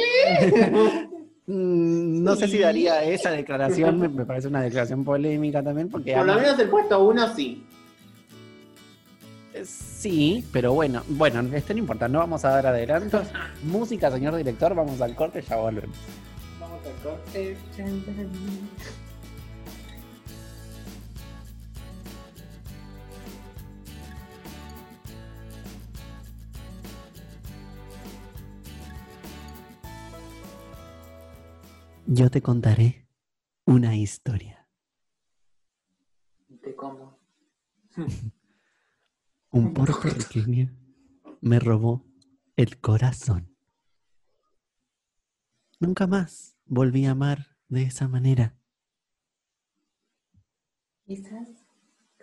Mm, 1.45 2.23
No 2.23 2.37
sé 2.37 2.47
si 2.47 2.59
daría 2.59 3.03
esa 3.03 3.33
declaración, 3.33 3.99
me, 3.99 4.25
parece 4.25 4.47
una 4.47 4.63
declaración 4.63 5.05
polémica 5.05 5.61
también, 5.61 5.89
porque 5.89 6.15
Por 6.15 6.25
lo 6.25 6.37
menos 6.37 6.57
el 6.57 6.71
puesto 6.71 7.05
uno 7.05 7.35
sí. 7.35 7.67
Sí, 9.65 10.47
pero 10.53 10.73
bueno, 10.73 11.03
bueno, 11.09 11.41
esto 11.55 11.73
no 11.73 11.81
importa, 11.81 12.09
no 12.09 12.19
vamos 12.19 12.45
a 12.45 12.51
dar 12.51 12.67
adelantos. 12.67 13.29
Música, 13.63 14.11
señor 14.11 14.37
director, 14.37 14.75
vamos 14.75 15.01
al 15.01 15.15
corte, 15.15 15.43
ya 15.43 15.57
volvemos. 15.57 15.97
Vamos 16.61 16.81
al 16.87 16.95
corte. 17.03 17.57
Yo 32.07 32.31
te 32.31 32.43
contaré 32.43 33.07
una 33.65 33.97
historia. 33.97 34.69
Te 36.63 36.77
como. 36.77 37.19
Un 39.53 39.75
puertorriqueño 39.75 40.71
me 41.43 41.59
robó 41.59 42.05
el 42.57 42.81
corazón. 42.81 43.55
Nunca 45.79 46.07
más 46.07 46.57
volví 46.65 47.05
a 47.05 47.11
amar 47.11 47.57
de 47.69 47.83
esa 47.83 48.09
manera. 48.09 48.57
Quizás 51.05 51.49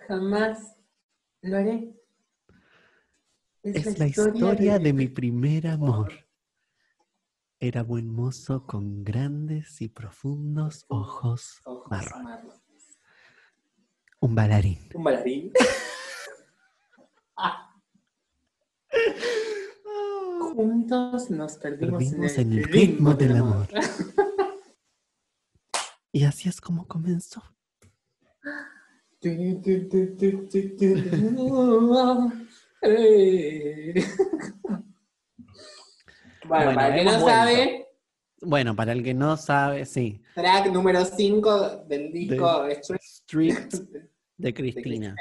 jamás 0.08 0.76
lo 1.42 1.58
haré. 1.58 1.96
Es 3.62 4.00
la 4.00 4.08
historia 4.08 4.80
de 4.80 4.94
mi 4.94 5.08
primer 5.08 5.68
amor. 5.68 6.12
Era 7.60 7.84
buen 7.84 8.10
mozo 8.10 8.66
con 8.66 9.04
grandes 9.04 9.82
y 9.82 9.90
profundos 9.90 10.86
ojos 10.88 11.62
Ojos 11.66 11.92
marrones. 11.92 12.24
marrones. 12.24 13.00
Un 14.20 14.34
bailarín. 14.34 14.80
Un 14.96 15.04
bailarín. 15.04 15.52
Juntos 20.60 21.30
nos 21.30 21.56
perdimos, 21.56 22.04
Perdimos 22.04 22.38
en 22.38 22.52
el 22.52 22.66
ritmo 22.66 23.14
del 23.14 23.38
amor. 23.38 23.68
Y 26.12 26.26
así 26.26 26.50
es 26.50 26.60
como 26.60 26.86
comenzó. 26.86 27.42
Bueno, 29.22 29.62
Bueno, 36.46 36.76
para 36.76 36.90
el 36.90 36.96
que 36.96 37.04
no 37.06 37.12
vuelto. 37.12 37.28
sabe, 37.30 37.88
Bueno, 38.42 38.76
para 38.76 38.92
el 38.92 39.04
que 39.04 39.14
no 39.14 39.38
sabe, 39.38 39.86
sí. 39.86 40.22
track 40.36 40.74
número 40.74 41.06
5 41.06 41.86
del 41.88 42.12
disco 42.12 42.66
Street 42.66 43.00
Street 43.02 43.70
de. 44.38 44.54
Cristina. 44.54 45.16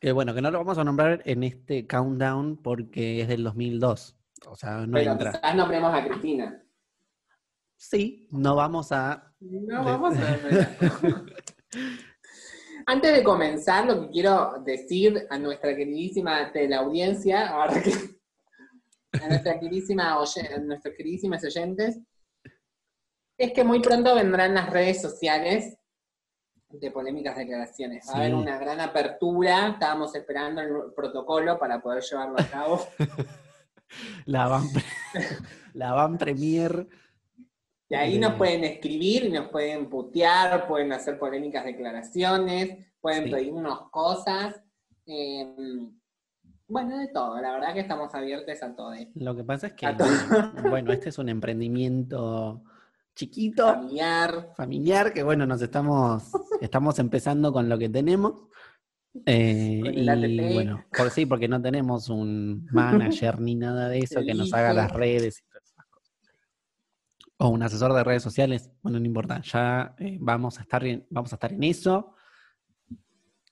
Que 0.00 0.12
bueno, 0.12 0.32
que 0.32 0.42
no 0.42 0.52
lo 0.52 0.58
vamos 0.58 0.78
a 0.78 0.84
nombrar 0.84 1.22
en 1.24 1.42
este 1.42 1.88
countdown 1.88 2.56
porque 2.56 3.22
es 3.22 3.26
del 3.26 3.42
2002. 3.42 4.15
O 4.46 4.54
sea, 4.56 4.86
no 4.86 4.92
Pero 4.98 5.12
entra. 5.12 5.32
quizás 5.32 5.54
nombremos 5.54 5.94
a 5.94 6.04
Cristina. 6.04 6.62
Sí, 7.78 8.28
no 8.30 8.54
vamos 8.54 8.92
a. 8.92 9.32
No, 9.40 9.84
vamos 9.84 10.16
a 10.16 10.36
ver. 10.36 10.68
Antes 12.86 13.16
de 13.16 13.24
comenzar, 13.24 13.84
lo 13.86 14.00
que 14.02 14.10
quiero 14.10 14.62
decir 14.64 15.26
a 15.30 15.38
nuestra 15.38 15.74
queridísima 15.74 16.52
teleaudiencia, 16.52 17.48
ahora 17.48 17.82
que 17.82 17.92
a 19.20 19.28
nuestra 19.28 19.58
queridísima 19.58 20.18
oye- 20.20 20.54
a 20.54 20.58
nuestros 20.58 20.94
queridísimos 20.94 21.42
oyentes, 21.42 21.98
es 23.38 23.52
que 23.52 23.64
muy 23.64 23.80
pronto 23.80 24.14
vendrán 24.14 24.54
las 24.54 24.70
redes 24.70 25.02
sociales 25.02 25.76
de 26.68 26.90
polémicas 26.90 27.36
declaraciones. 27.36 28.06
Va 28.08 28.14
a 28.14 28.16
haber 28.18 28.34
una 28.34 28.58
gran 28.58 28.80
apertura, 28.80 29.68
estábamos 29.68 30.14
esperando 30.14 30.60
el 30.60 30.92
protocolo 30.94 31.58
para 31.58 31.80
poder 31.80 32.02
llevarlo 32.02 32.36
a 32.38 32.44
cabo. 32.46 32.86
La 34.24 34.48
van, 34.48 34.64
la 35.74 35.92
van 35.92 36.18
premier. 36.18 36.88
Y 37.88 37.94
ahí 37.94 38.16
Eh. 38.16 38.18
nos 38.18 38.34
pueden 38.34 38.64
escribir, 38.64 39.24
y 39.26 39.30
nos 39.30 39.48
pueden 39.48 39.88
putear, 39.88 40.66
pueden 40.66 40.92
hacer 40.92 41.18
polémicas 41.18 41.64
declaraciones, 41.64 42.84
pueden 43.00 43.24
Sí. 43.24 43.30
pedirnos 43.30 43.90
cosas. 43.90 44.60
eh, 45.08 45.54
bueno, 46.68 46.98
de 46.98 47.06
todo. 47.08 47.40
La 47.40 47.52
verdad 47.52 47.72
que 47.74 47.78
estamos 47.80 48.12
abiertos 48.12 48.60
a 48.60 48.74
todo. 48.74 48.92
eh. 48.94 49.08
Lo 49.14 49.36
que 49.36 49.44
pasa 49.44 49.68
es 49.68 49.72
que, 49.74 49.86
bueno, 50.68 50.92
este 50.92 51.10
es 51.10 51.18
un 51.18 51.28
emprendimiento 51.28 52.64
chiquito, 53.14 53.66
Familiar. 53.72 54.52
familiar, 54.56 55.12
que 55.12 55.22
bueno, 55.22 55.46
nos 55.46 55.62
estamos, 55.62 56.32
estamos 56.60 56.98
empezando 56.98 57.52
con 57.52 57.68
lo 57.68 57.78
que 57.78 57.88
tenemos. 57.88 58.34
Eh, 59.24 59.82
y 59.94 60.52
bueno, 60.52 60.84
por 60.96 61.10
sí, 61.10 61.26
porque 61.26 61.48
no 61.48 61.60
tenemos 61.62 62.08
un 62.08 62.66
manager 62.72 63.40
ni 63.40 63.54
nada 63.54 63.88
de 63.88 64.00
eso 64.00 64.20
que 64.24 64.34
nos 64.34 64.52
haga 64.52 64.72
las 64.72 64.92
redes 64.92 65.40
y 65.40 65.48
todas 65.48 65.64
esas 65.64 65.86
cosas. 65.86 66.12
O 67.38 67.48
un 67.48 67.62
asesor 67.62 67.92
de 67.94 68.04
redes 68.04 68.22
sociales, 68.22 68.70
bueno, 68.82 69.00
no 69.00 69.06
importa, 69.06 69.40
ya 69.42 69.94
eh, 69.98 70.18
vamos 70.20 70.58
a 70.58 70.62
estar 70.62 70.84
en, 70.84 71.06
vamos 71.10 71.32
a 71.32 71.36
estar 71.36 71.52
en 71.52 71.62
eso. 71.64 72.14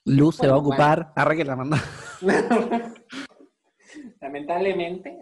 Luz 0.05 0.37
se 0.37 0.47
va 0.47 0.55
a 0.55 0.59
Bueno, 0.59 0.69
ocupar, 0.69 1.13
arre 1.17 1.37
que 1.37 1.45
la 1.45 1.57
manda. 1.57 1.83
Lamentablemente. 4.21 5.19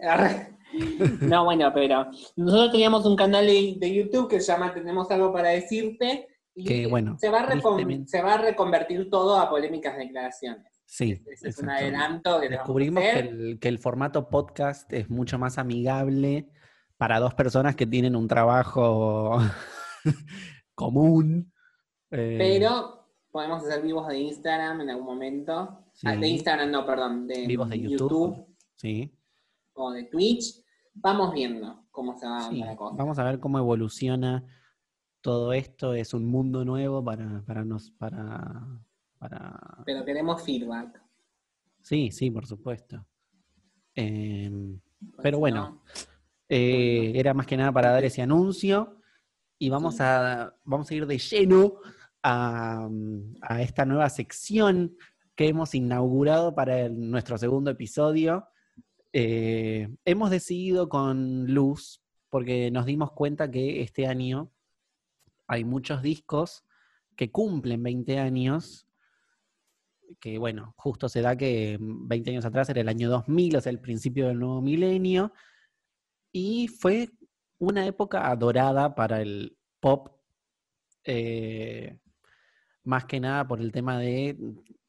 No, 1.21 1.45
bueno, 1.45 1.71
pero 1.73 2.07
nosotros 2.35 2.71
teníamos 2.71 3.05
un 3.05 3.15
canal 3.15 3.45
de, 3.45 3.75
de 3.77 3.93
YouTube 3.93 4.29
que 4.29 4.41
se 4.41 4.51
llama 4.51 4.73
Tenemos 4.73 5.09
algo 5.11 5.31
para 5.31 5.49
decirte. 5.49 6.27
Y 6.55 6.65
Que, 6.65 6.87
bueno, 6.87 7.17
se, 7.19 7.29
va 7.29 7.39
a 7.41 7.47
recon- 7.49 7.75
tristemente- 7.75 8.09
se 8.09 8.21
va 8.21 8.35
a 8.35 8.37
reconvertir 8.37 9.09
todo 9.09 9.39
a 9.39 9.49
polémicas 9.49 9.97
declaraciones. 9.97 10.67
Sí, 10.85 11.19
Ese 11.25 11.49
es 11.49 11.57
un 11.59 11.69
adelanto 11.69 12.39
que 12.39 12.49
le 12.49 12.57
vamos 12.57 12.59
a 12.59 12.63
Descubrimos 12.63 13.03
que 13.03 13.19
el, 13.19 13.59
que 13.59 13.67
el 13.69 13.79
formato 13.79 14.29
podcast 14.29 14.91
es 14.93 15.09
mucho 15.09 15.39
más 15.39 15.57
amigable 15.57 16.49
para 16.97 17.19
dos 17.19 17.33
personas 17.33 17.75
que 17.75 17.87
tienen 17.87 18.15
un 18.15 18.27
trabajo 18.27 19.39
común. 20.75 21.51
eh, 22.11 22.35
Pero 22.37 23.07
podemos 23.31 23.63
hacer 23.63 23.81
vivos 23.81 24.07
de 24.07 24.19
Instagram 24.19 24.81
en 24.81 24.89
algún 24.91 25.05
momento. 25.05 25.85
Sí. 25.93 26.07
Ah, 26.07 26.15
de 26.15 26.27
Instagram, 26.27 26.71
no, 26.71 26.85
perdón, 26.85 27.27
de 27.27 27.47
Vivos 27.47 27.69
de 27.69 27.79
YouTube. 27.79 27.99
YouTube 27.99 28.47
sí, 28.75 29.15
o 29.73 29.91
de 29.91 30.03
Twitch. 30.03 30.63
Vamos 30.95 31.33
viendo 31.33 31.85
cómo 31.89 32.15
se 32.17 32.27
va 32.27 32.49
sí. 32.49 32.59
la 32.59 32.75
cosa. 32.75 32.95
Vamos 32.95 33.17
a 33.17 33.23
ver 33.23 33.39
cómo 33.39 33.57
evoluciona 33.57 34.43
todo 35.23 35.53
esto. 35.53 35.93
Es 35.95 36.13
un 36.13 36.25
mundo 36.25 36.63
nuevo 36.65 37.03
para, 37.03 37.41
para 37.47 37.63
nos, 37.63 37.89
para, 37.91 38.61
para. 39.17 39.59
Pero 39.85 40.05
queremos 40.05 40.43
feedback. 40.43 41.01
Sí, 41.81 42.11
sí, 42.11 42.29
por 42.29 42.45
supuesto. 42.45 43.03
Em, 43.95 44.79
porque 44.99 45.21
Pero 45.23 45.39
bueno, 45.39 45.57
no- 45.61 45.81
Eh, 46.49 47.13
era 47.15 47.33
más 47.33 47.47
que 47.47 47.57
nada 47.57 47.71
para 47.71 47.91
dar 47.91 48.03
ese 48.03 48.21
anuncio 48.21 48.97
y 49.57 49.69
vamos 49.69 49.99
a, 50.01 50.53
vamos 50.65 50.91
a 50.91 50.93
ir 50.93 51.07
de 51.07 51.17
lleno 51.17 51.75
a, 52.21 52.87
a 53.41 53.61
esta 53.61 53.85
nueva 53.85 54.09
sección 54.09 54.95
que 55.35 55.47
hemos 55.47 55.73
inaugurado 55.73 56.53
para 56.53 56.81
el- 56.81 57.09
nuestro 57.09 57.37
segundo 57.37 57.71
episodio. 57.71 58.45
Eh, 59.13 59.87
hemos 60.05 60.29
decidido 60.29 60.89
con 60.89 61.47
Luz 61.51 62.01
porque 62.29 62.69
nos 62.71 62.85
dimos 62.85 63.13
cuenta 63.13 63.49
que 63.49 63.81
este 63.81 64.05
año 64.05 64.51
hay 65.53 65.63
muchos 65.63 66.01
discos 66.01 66.65
que 67.15 67.31
cumplen 67.31 67.83
20 67.83 68.19
años, 68.19 68.87
que 70.19 70.37
bueno, 70.37 70.73
justo 70.77 71.09
se 71.09 71.21
da 71.21 71.35
que 71.35 71.77
20 71.79 72.31
años 72.31 72.45
atrás 72.45 72.69
era 72.69 72.81
el 72.81 72.89
año 72.89 73.09
2000, 73.09 73.57
o 73.57 73.61
sea, 73.61 73.71
el 73.71 73.79
principio 73.79 74.27
del 74.27 74.39
nuevo 74.39 74.61
milenio, 74.61 75.33
y 76.31 76.67
fue 76.67 77.11
una 77.59 77.85
época 77.85 78.29
adorada 78.29 78.95
para 78.95 79.21
el 79.21 79.57
pop, 79.79 80.09
eh, 81.03 81.99
más 82.83 83.05
que 83.05 83.19
nada 83.19 83.47
por 83.47 83.61
el 83.61 83.71
tema 83.71 83.99
de 83.99 84.37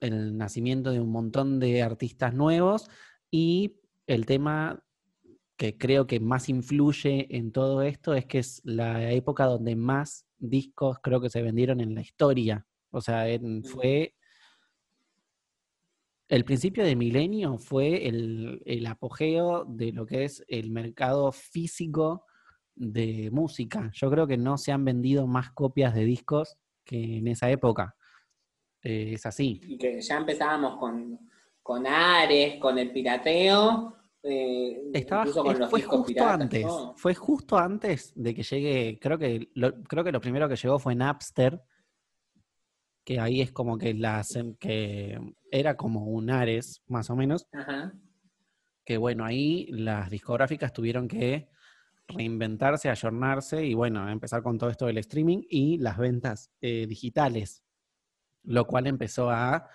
nacimiento 0.00 0.90
de 0.90 1.00
un 1.00 1.10
montón 1.10 1.60
de 1.60 1.82
artistas 1.82 2.34
nuevos 2.34 2.90
y 3.30 3.80
el 4.06 4.26
tema 4.26 4.83
que 5.56 5.76
creo 5.78 6.06
que 6.06 6.20
más 6.20 6.48
influye 6.48 7.26
en 7.36 7.52
todo 7.52 7.82
esto 7.82 8.14
es 8.14 8.26
que 8.26 8.38
es 8.38 8.60
la 8.64 9.12
época 9.12 9.44
donde 9.44 9.76
más 9.76 10.26
discos 10.38 10.98
creo 11.02 11.20
que 11.20 11.30
se 11.30 11.42
vendieron 11.42 11.80
en 11.80 11.94
la 11.94 12.00
historia. 12.00 12.66
O 12.90 13.00
sea, 13.00 13.26
fue 13.64 14.14
el 16.28 16.44
principio 16.44 16.84
de 16.84 16.96
milenio 16.96 17.58
fue 17.58 18.08
el, 18.08 18.62
el, 18.64 18.86
apogeo 18.86 19.64
de 19.66 19.92
lo 19.92 20.06
que 20.06 20.24
es 20.24 20.44
el 20.48 20.70
mercado 20.70 21.30
físico 21.32 22.24
de 22.74 23.30
música. 23.30 23.90
Yo 23.92 24.10
creo 24.10 24.26
que 24.26 24.36
no 24.36 24.56
se 24.58 24.72
han 24.72 24.84
vendido 24.84 25.26
más 25.26 25.52
copias 25.52 25.94
de 25.94 26.04
discos 26.04 26.56
que 26.84 27.18
en 27.18 27.28
esa 27.28 27.50
época. 27.50 27.94
Eh, 28.82 29.12
es 29.14 29.26
así. 29.26 29.60
Y 29.64 29.78
que 29.78 30.00
ya 30.00 30.16
empezábamos 30.16 30.78
con, 30.78 31.18
con 31.62 31.86
Ares, 31.86 32.58
con 32.60 32.78
el 32.78 32.90
pirateo. 32.90 33.96
Eh, 34.26 34.90
Estaba, 34.94 35.26
fue 35.68 35.82
justo 35.82 36.26
antes, 36.26 36.66
fue 36.96 37.14
justo 37.14 37.58
antes 37.58 38.10
de 38.16 38.34
que 38.34 38.42
llegue, 38.42 38.98
creo 38.98 39.18
que 39.18 39.50
lo, 39.52 39.82
creo 39.82 40.02
que 40.02 40.12
lo 40.12 40.20
primero 40.20 40.48
que 40.48 40.56
llegó 40.56 40.78
fue 40.78 40.94
Napster, 40.94 41.62
que 43.04 43.20
ahí 43.20 43.42
es 43.42 43.52
como 43.52 43.76
que 43.76 43.92
la 43.92 44.24
que 44.58 45.20
era 45.50 45.76
como 45.76 46.06
un 46.06 46.30
Ares, 46.30 46.82
más 46.86 47.10
o 47.10 47.16
menos. 47.16 47.46
Que 48.82 48.96
bueno, 48.96 49.26
ahí 49.26 49.66
las 49.70 50.08
discográficas 50.08 50.72
tuvieron 50.72 51.06
que 51.06 51.48
reinventarse, 52.08 52.88
ayornarse 52.88 53.64
y 53.64 53.74
bueno, 53.74 54.08
empezar 54.08 54.42
con 54.42 54.56
todo 54.56 54.70
esto 54.70 54.86
del 54.86 54.98
streaming 54.98 55.42
y 55.50 55.76
las 55.78 55.98
ventas 55.98 56.50
eh, 56.62 56.86
digitales, 56.86 57.62
lo 58.42 58.66
cual 58.66 58.86
empezó 58.86 59.30
a 59.30 59.68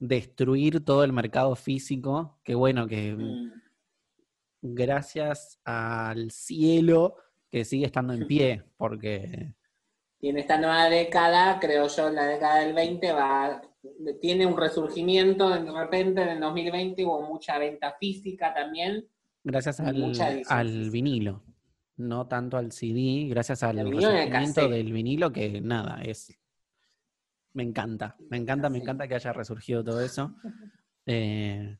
destruir 0.00 0.84
todo 0.84 1.04
el 1.04 1.12
mercado 1.12 1.54
físico, 1.54 2.40
que 2.42 2.56
bueno, 2.56 2.88
que 2.88 3.14
mm. 3.14 3.63
Gracias 4.64 5.60
al 5.64 6.30
cielo 6.30 7.16
que 7.50 7.64
sigue 7.64 7.86
estando 7.86 8.12
en 8.12 8.26
pie, 8.26 8.62
porque... 8.76 9.54
Y 10.20 10.30
en 10.30 10.38
esta 10.38 10.58
nueva 10.58 10.88
década, 10.88 11.60
creo 11.60 11.86
yo, 11.86 12.10
la 12.10 12.26
década 12.26 12.60
del 12.60 12.72
20 12.72 13.12
va, 13.12 13.60
tiene 14.20 14.46
un 14.46 14.56
resurgimiento 14.56 15.50
de 15.50 15.70
repente 15.70 16.22
en 16.22 16.28
el 16.30 16.40
2020 16.40 17.04
hubo 17.04 17.20
mucha 17.22 17.58
venta 17.58 17.94
física 18.00 18.54
también. 18.54 19.06
Gracias 19.44 19.80
al 19.80 20.90
vinilo 20.90 21.42
no 21.96 22.26
tanto 22.26 22.56
al 22.56 22.72
CD, 22.72 23.26
gracias 23.28 23.62
al 23.62 23.76
resurgimiento 23.76 24.68
del 24.68 24.92
vinilo, 24.92 25.32
que 25.32 25.60
nada, 25.60 26.02
es. 26.02 26.36
Me 27.52 27.62
encanta, 27.62 28.16
me 28.30 28.36
encanta, 28.36 28.68
me 28.68 28.78
encanta 28.78 29.06
que 29.06 29.14
haya 29.14 29.32
resurgido 29.32 29.84
todo 29.84 30.00
eso. 30.00 30.34
Eh, 31.06 31.78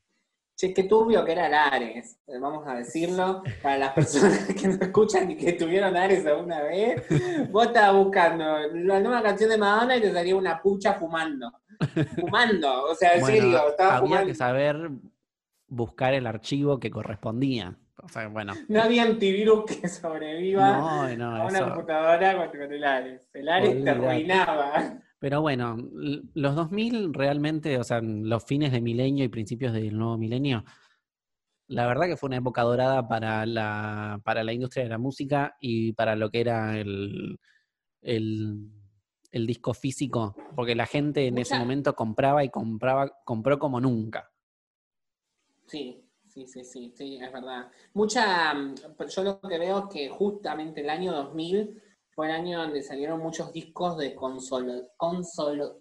che, 0.57 0.73
qué 0.73 0.85
turbio 0.85 1.25
que 1.25 1.33
era 1.33 1.67
Ares, 1.67 2.19
eh, 2.27 2.39
vamos 2.39 2.67
a 2.67 2.77
decirlo, 2.77 3.43
para 3.63 3.79
las 3.79 3.93
personas 3.93 4.47
que 4.61 4.69
no 4.69 4.75
escuchan 4.75 5.31
y 5.31 5.37
que 5.37 5.53
tuvieron 5.53 5.97
Ares 5.97 6.27
alguna 6.27 6.63
vez. 6.63 7.05
Vos 7.51 7.67
estabas 7.67 7.95
buscando 7.95 8.45
la 8.73 9.01
nueva 9.01 9.23
canción 9.23 9.51
de 9.51 9.59
Madonna 9.59 9.97
y 9.97 10.01
te 10.01 10.13
salía 10.13 10.37
una 10.37 10.61
pucha 10.61 10.95
fumando. 10.95 11.53
Fumando, 12.21 12.85
o 12.85 12.95
sea, 12.95 13.15
en 13.15 13.25
serio, 13.25 13.69
estaba 13.69 13.97
había 13.97 14.25
que 14.25 14.35
saber 14.35 14.91
buscar 15.67 16.15
el 16.15 16.27
archivo 16.27 16.79
que 16.79 16.91
correspondía 16.91 17.77
bueno. 18.31 18.53
No 18.69 18.83
había 18.83 19.03
antivirus 19.03 19.65
que 19.65 19.89
sobreviva 19.89 20.77
a 20.77 21.47
una 21.47 21.61
computadora 21.61 22.51
con 22.51 22.73
el 22.73 22.85
Ares. 22.85 23.29
El 23.33 23.49
Ares 23.49 23.83
te 23.83 23.91
arruinaba. 23.91 24.99
Pero 25.25 25.41
bueno, 25.41 25.79
los 26.35 26.55
2000 26.55 27.15
realmente, 27.15 27.79
o 27.79 27.83
sea, 27.83 28.03
los 28.03 28.45
fines 28.45 28.73
de 28.73 28.83
milenio 28.83 29.25
y 29.25 29.29
principios 29.29 29.73
del 29.73 29.97
nuevo 29.97 30.19
milenio, 30.19 30.67
la 31.67 31.87
verdad 31.87 32.09
que 32.09 32.19
fue 32.19 32.27
una 32.27 32.37
época 32.37 32.61
dorada 32.61 33.09
para 33.09 33.47
la, 33.47 34.21
para 34.23 34.45
la 34.45 34.53
industria 34.53 34.85
de 34.85 34.91
la 34.91 34.99
música 34.99 35.57
y 35.61 35.95
para 35.95 36.15
lo 36.15 36.31
que 36.31 36.41
era 36.43 36.79
el, 36.79 37.41
el, 38.03 38.69
disco 39.33 39.73
físico, 39.73 40.37
porque 40.55 40.75
la 40.75 40.85
gente 40.85 41.27
en 41.27 41.39
ese 41.39 41.59
momento 41.59 41.95
compraba 41.95 42.45
y 42.45 42.51
compraba, 42.51 43.11
compró 43.25 43.59
como 43.59 43.81
nunca. 43.81 44.31
Sí, 45.65 46.05
Sí, 46.35 46.49
sí, 46.49 46.65
sí, 46.65 46.93
sí, 46.97 47.19
es 47.23 47.33
verdad. 47.33 47.71
Mucha, 47.93 48.53
mm, 48.53 48.75
yo 49.09 49.23
lo 49.23 49.41
que 49.41 49.57
veo 49.57 49.79
es 49.79 49.85
que 49.95 50.09
justamente 50.09 50.81
el 50.81 50.91
año 50.91 51.13
2000 51.13 51.81
fue 52.15 52.27
el 52.27 52.33
año 52.33 52.61
donde 52.61 52.83
salieron 52.83 53.21
muchos 53.21 53.53
discos 53.53 53.99
de 53.99 54.15
consol, 54.15 54.89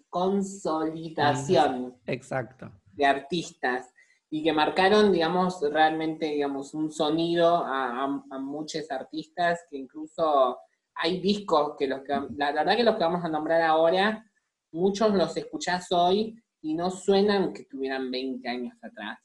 consolidación. 0.08 1.96
Exacto. 2.06 2.72
De 2.92 3.06
artistas 3.06 3.92
y 4.30 4.42
que 4.42 4.52
marcaron, 4.52 5.12
digamos, 5.12 5.60
realmente, 5.70 6.26
digamos, 6.26 6.74
un 6.74 6.90
sonido 6.90 7.64
a, 7.64 8.08
muchos 8.40 8.90
artistas 8.90 9.60
que 9.70 9.76
incluso 9.76 10.58
hay 10.96 11.20
discos 11.20 11.76
que 11.78 11.86
los 11.86 12.02
que, 12.02 12.20
la 12.36 12.50
verdad 12.52 12.76
que 12.76 12.82
los 12.82 12.96
que 12.96 13.04
vamos 13.04 13.24
a 13.24 13.28
nombrar 13.28 13.62
ahora, 13.62 14.28
muchos 14.72 15.14
los 15.14 15.36
escuchás 15.36 15.92
hoy 15.92 16.36
y 16.62 16.74
no 16.74 16.90
suenan 16.90 17.52
que 17.52 17.64
tuvieran 17.64 18.10
20 18.10 18.48
años 18.48 18.74
atrás. 18.82 19.20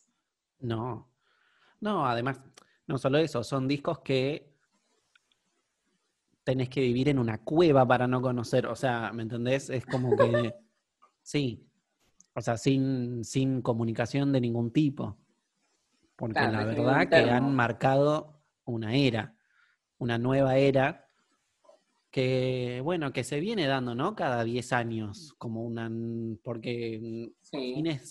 No, 0.59 1.09
no, 1.79 2.05
además, 2.05 2.39
no 2.85 2.99
solo 2.99 3.17
eso, 3.17 3.43
son 3.43 3.67
discos 3.67 3.99
que 3.99 4.48
tenés 6.49 6.69
que 6.69 6.81
vivir 6.81 7.09
en 7.09 7.19
una 7.19 7.37
cueva 7.37 7.87
para 7.87 8.07
no 8.07 8.23
conocer. 8.23 8.65
O 8.65 8.75
sea, 8.75 9.11
¿me 9.13 9.21
entendés? 9.21 9.69
Es 9.69 9.85
como 9.85 10.17
que, 10.17 10.55
sí, 11.21 11.63
o 12.33 12.41
sea, 12.41 12.57
sin, 12.57 13.23
sin 13.23 13.61
comunicación 13.61 14.31
de 14.31 14.41
ningún 14.41 14.73
tipo. 14.73 15.15
Porque 16.15 16.41
la 16.41 16.65
verdad 16.65 17.07
que 17.07 17.29
han 17.29 17.55
marcado 17.55 18.41
una 18.65 18.95
era, 18.95 19.35
una 19.99 20.17
nueva 20.17 20.57
era 20.57 21.07
que, 22.11 22.81
bueno, 22.83 23.13
que 23.13 23.23
se 23.23 23.39
viene 23.39 23.67
dando, 23.67 23.93
¿no? 23.93 24.15
Cada 24.15 24.43
10 24.43 24.73
años, 24.73 25.35
como 25.37 25.63
una, 25.63 25.91
porque 26.43 27.31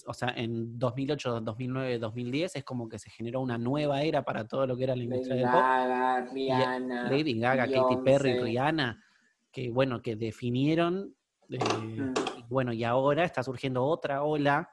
o 0.07 0.15
sea, 0.15 0.33
en 0.37 0.79
2008, 0.79 1.41
2009, 1.41 1.99
2010 1.99 2.57
es 2.57 2.65
como 2.65 2.89
que 2.89 2.99
se 2.99 3.11
generó 3.11 3.41
una 3.41 3.59
nueva 3.59 4.03
era 4.03 4.25
para 4.25 4.47
todo 4.47 4.67
lo 4.67 4.77
que 4.77 4.85
era 4.85 4.95
la 4.95 5.03
industria 5.03 5.37
del 5.37 5.47
pop. 5.47 6.33
Rihanna, 6.33 7.11
Lady 7.11 7.41
Gaga, 7.41 7.67
Katy 7.67 7.97
Perry, 8.05 8.39
Rihanna, 8.39 9.03
que, 9.51 9.69
bueno, 9.71 10.01
que 10.01 10.15
definieron, 10.15 11.17
eh, 11.51 11.59
mm. 11.59 12.15
bueno, 12.49 12.73
y 12.73 12.85
ahora 12.85 13.25
está 13.25 13.43
surgiendo 13.43 13.85
otra 13.85 14.23
ola. 14.23 14.71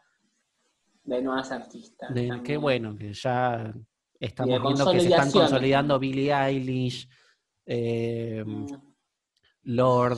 De 1.04 1.22
nuevas 1.22 1.52
artistas. 1.52 2.14
De, 2.14 2.42
que, 2.44 2.58
bueno, 2.58 2.96
que 2.96 3.12
ya 3.12 3.74
estamos 4.20 4.62
viendo 4.62 4.92
que 4.92 5.00
se 5.00 5.08
están 5.08 5.32
consolidando 5.32 5.98
Billie 5.98 6.32
Eilish, 6.32 7.10
eh, 7.66 8.44
mm. 8.46 8.95
Lord, 9.66 10.18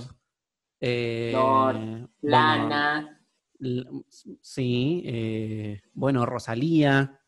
eh, 0.80 1.32
Lana. 2.22 3.22
sí, 4.42 5.04
eh, 5.06 5.82
bueno, 5.94 6.26
Rosalía, 6.26 7.20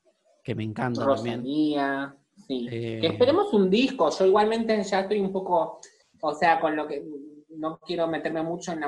que 0.43 0.55
me 0.55 0.63
encanta 0.63 1.03
Rosalía, 1.03 2.15
sí. 2.47 2.67
Eh, 2.69 2.99
que 3.01 3.07
esperemos 3.07 3.53
un 3.53 3.69
disco. 3.69 4.09
Yo 4.11 4.25
igualmente 4.25 4.81
ya 4.83 5.01
estoy 5.01 5.19
un 5.19 5.31
poco, 5.31 5.79
o 6.21 6.33
sea, 6.33 6.59
con 6.59 6.75
lo 6.75 6.87
que 6.87 7.03
no 7.49 7.79
quiero 7.79 8.07
meterme 8.07 8.43
mucho 8.43 8.73
en, 8.73 8.83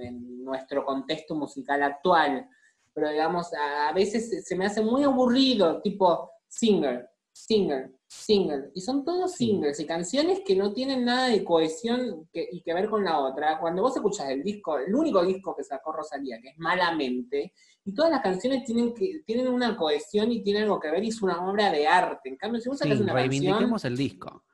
en 0.00 0.44
nuestro 0.44 0.84
contexto 0.84 1.34
musical 1.34 1.82
actual, 1.82 2.48
pero 2.92 3.10
digamos, 3.10 3.52
a, 3.52 3.92
veces 3.92 4.46
se 4.46 4.56
me 4.56 4.66
hace 4.66 4.82
muy 4.82 5.04
aburrido, 5.04 5.82
tipo 5.82 6.30
singer, 6.48 7.10
singer, 7.30 7.95
single. 8.08 8.70
Y 8.74 8.80
son 8.80 9.04
todos 9.04 9.32
singles 9.32 9.80
y 9.80 9.86
canciones 9.86 10.40
que 10.44 10.56
no 10.56 10.72
tienen 10.72 11.04
nada 11.04 11.28
de 11.28 11.44
cohesión 11.44 12.28
y 12.32 12.60
que 12.60 12.74
ver 12.74 12.88
con 12.88 13.04
la 13.04 13.18
otra. 13.18 13.58
Cuando 13.58 13.82
vos 13.82 13.96
escuchas 13.96 14.30
el 14.30 14.42
disco, 14.42 14.78
el 14.78 14.94
único 14.94 15.24
disco 15.24 15.54
que 15.56 15.64
sacó 15.64 15.92
Rosalía, 15.92 16.40
que 16.40 16.50
es 16.50 16.58
Malamente, 16.58 17.52
y 17.84 17.94
todas 17.94 18.10
las 18.10 18.20
canciones 18.20 18.64
tienen 18.64 18.92
que 18.94 19.22
tienen 19.24 19.48
una 19.48 19.76
cohesión 19.76 20.32
y 20.32 20.42
tienen 20.42 20.64
algo 20.64 20.80
que 20.80 20.90
ver 20.90 21.04
y 21.04 21.08
es 21.08 21.22
una 21.22 21.48
obra 21.48 21.70
de 21.70 21.86
arte. 21.86 22.28
En 22.28 22.36
cambio, 22.36 22.60
si 22.60 22.68
vos 22.68 22.78
sacas 22.78 23.00
una 23.00 23.12
reivindiquemos 23.12 23.84
el 23.84 23.96
disco. 23.96 24.44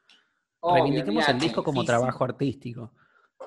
reivindiquemos 0.62 1.28
el 1.28 1.38
disco 1.38 1.62
como 1.62 1.84
trabajo 1.84 2.24
artístico. 2.24 2.92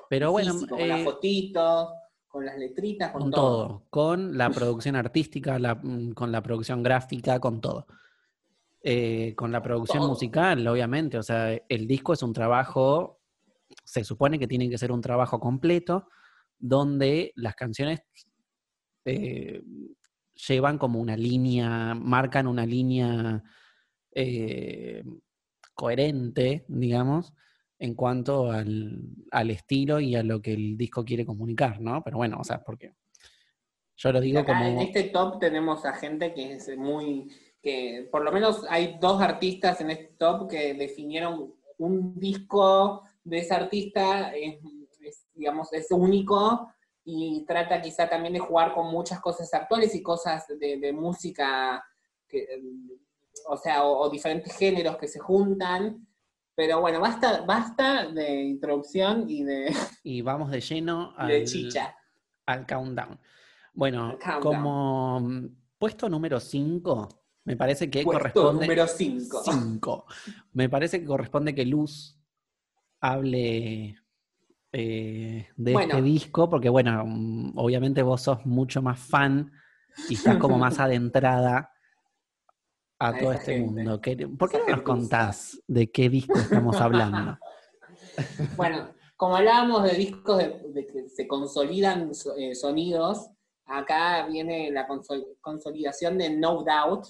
Pero 0.08 0.32
bueno, 0.32 0.54
con 0.68 0.88
las 0.88 1.00
eh, 1.00 1.04
fotitos, 1.04 1.88
con 2.28 2.44
las 2.44 2.58
letritas, 2.58 3.12
con, 3.12 3.30
todo. 3.30 3.84
Con 3.90 4.36
la 4.36 4.50
producción 4.50 4.94
artística, 4.96 5.58
mm, 5.58 6.12
con 6.12 6.30
la 6.30 6.42
producción 6.42 6.82
gráfica, 6.82 7.40
con 7.40 7.60
todo. 7.60 7.86
Eh, 8.88 9.34
con 9.34 9.50
la 9.50 9.60
producción 9.60 10.06
musical, 10.06 10.64
obviamente. 10.64 11.18
O 11.18 11.22
sea, 11.24 11.60
el 11.68 11.88
disco 11.88 12.12
es 12.12 12.22
un 12.22 12.32
trabajo, 12.32 13.18
se 13.82 14.04
supone 14.04 14.38
que 14.38 14.46
tiene 14.46 14.70
que 14.70 14.78
ser 14.78 14.92
un 14.92 15.00
trabajo 15.00 15.40
completo, 15.40 16.06
donde 16.56 17.32
las 17.34 17.56
canciones 17.56 18.02
eh, 19.04 19.60
llevan 20.48 20.78
como 20.78 21.00
una 21.00 21.16
línea, 21.16 21.96
marcan 21.96 22.46
una 22.46 22.64
línea 22.64 23.42
eh, 24.12 25.02
coherente, 25.74 26.64
digamos, 26.68 27.34
en 27.80 27.92
cuanto 27.96 28.52
al, 28.52 29.00
al 29.32 29.50
estilo 29.50 29.98
y 29.98 30.14
a 30.14 30.22
lo 30.22 30.40
que 30.40 30.52
el 30.52 30.76
disco 30.76 31.04
quiere 31.04 31.26
comunicar, 31.26 31.80
¿no? 31.80 32.04
Pero 32.04 32.18
bueno, 32.18 32.38
o 32.38 32.44
sea, 32.44 32.62
porque 32.62 32.94
yo 33.96 34.12
lo 34.12 34.20
digo 34.20 34.38
acá 34.38 34.52
como... 34.52 34.64
en 34.64 34.78
este 34.78 35.02
top 35.04 35.40
tenemos 35.40 35.84
a 35.84 35.94
gente 35.94 36.32
que 36.32 36.52
es 36.52 36.78
muy, 36.78 37.32
que 37.62 38.08
por 38.10 38.22
lo 38.22 38.32
menos 38.32 38.64
hay 38.68 38.98
dos 39.00 39.20
artistas 39.20 39.80
en 39.80 39.90
este 39.90 40.14
top 40.18 40.48
que 40.48 40.74
definieron 40.74 41.54
un 41.78 42.18
disco 42.18 43.02
de 43.24 43.38
ese 43.38 43.54
artista, 43.54 44.34
es, 44.34 44.58
es, 45.00 45.26
digamos, 45.34 45.72
es 45.72 45.90
único 45.90 46.68
y 47.04 47.44
trata 47.46 47.80
quizá 47.80 48.08
también 48.08 48.34
de 48.34 48.40
jugar 48.40 48.74
con 48.74 48.90
muchas 48.90 49.20
cosas 49.20 49.52
actuales 49.54 49.94
y 49.94 50.02
cosas 50.02 50.46
de, 50.48 50.78
de 50.78 50.92
música, 50.92 51.84
que, 52.28 52.46
o 53.48 53.56
sea, 53.56 53.84
o, 53.84 54.00
o 54.00 54.10
diferentes 54.10 54.56
géneros 54.56 54.96
que 54.96 55.06
se 55.06 55.20
juntan. 55.20 56.06
Pero 56.56 56.80
bueno, 56.80 57.00
basta, 57.00 57.42
basta 57.42 58.06
de 58.06 58.42
introducción 58.42 59.26
y 59.28 59.44
de, 59.44 59.76
Y 60.02 60.22
vamos 60.22 60.50
de 60.50 60.60
lleno 60.60 61.14
de 61.26 61.36
al, 61.40 61.44
chicha. 61.44 61.94
al 62.46 62.66
countdown. 62.66 63.20
Bueno, 63.74 64.18
countdown. 64.18 64.40
como 64.42 65.20
mm, 65.20 65.48
puesto 65.78 66.08
número 66.08 66.40
5, 66.40 67.08
me 67.46 67.56
parece 67.56 67.88
que 67.88 68.02
Puesto 68.02 68.18
corresponde... 68.18 68.66
número 68.66 68.86
5. 68.86 69.42
Cinco. 69.44 70.04
Me 70.52 70.68
parece 70.68 71.00
que 71.00 71.06
corresponde 71.06 71.54
que 71.54 71.64
Luz 71.64 72.18
hable 73.00 73.96
eh, 74.72 75.48
de 75.56 75.72
Bueno. 75.72 75.94
este 75.94 76.02
disco, 76.02 76.50
porque 76.50 76.68
bueno, 76.68 77.04
obviamente 77.56 78.02
vos 78.02 78.20
sos 78.22 78.44
mucho 78.44 78.82
más 78.82 78.98
fan 78.98 79.50
y 80.08 80.14
estás 80.14 80.36
como 80.38 80.58
más 80.58 80.78
adentrada 80.80 81.72
a, 82.98 83.08
A 83.08 83.18
todo 83.18 83.32
este 83.32 83.54
gente, 83.54 83.72
mundo. 83.72 84.00
¿Qué- 84.00 84.16
¿Por 84.28 84.50
qué 84.50 84.56
esa 84.58 84.66
no 84.70 84.76
nos 84.76 84.82
contás 84.84 85.62
de 85.66 85.90
qué 85.90 86.08
disco 86.10 86.38
estamos 86.38 86.76
hablando? 86.80 87.38
Bueno, 88.56 88.88
como 89.16 89.36
hablábamos 89.36 89.82
de 89.84 89.90
discos 89.94 90.38
de, 90.38 90.62
de 90.72 90.86
que 90.86 91.08
se 91.08 91.26
consolidan 91.28 92.14
so- 92.14 92.34
eh, 92.36 92.54
sonidos, 92.54 93.28
acá 93.66 94.26
viene 94.26 94.70
la 94.70 94.86
consol- 94.88 95.36
consolidación 95.40 96.16
de 96.18 96.30
No 96.36 96.62
Doubt, 96.64 97.06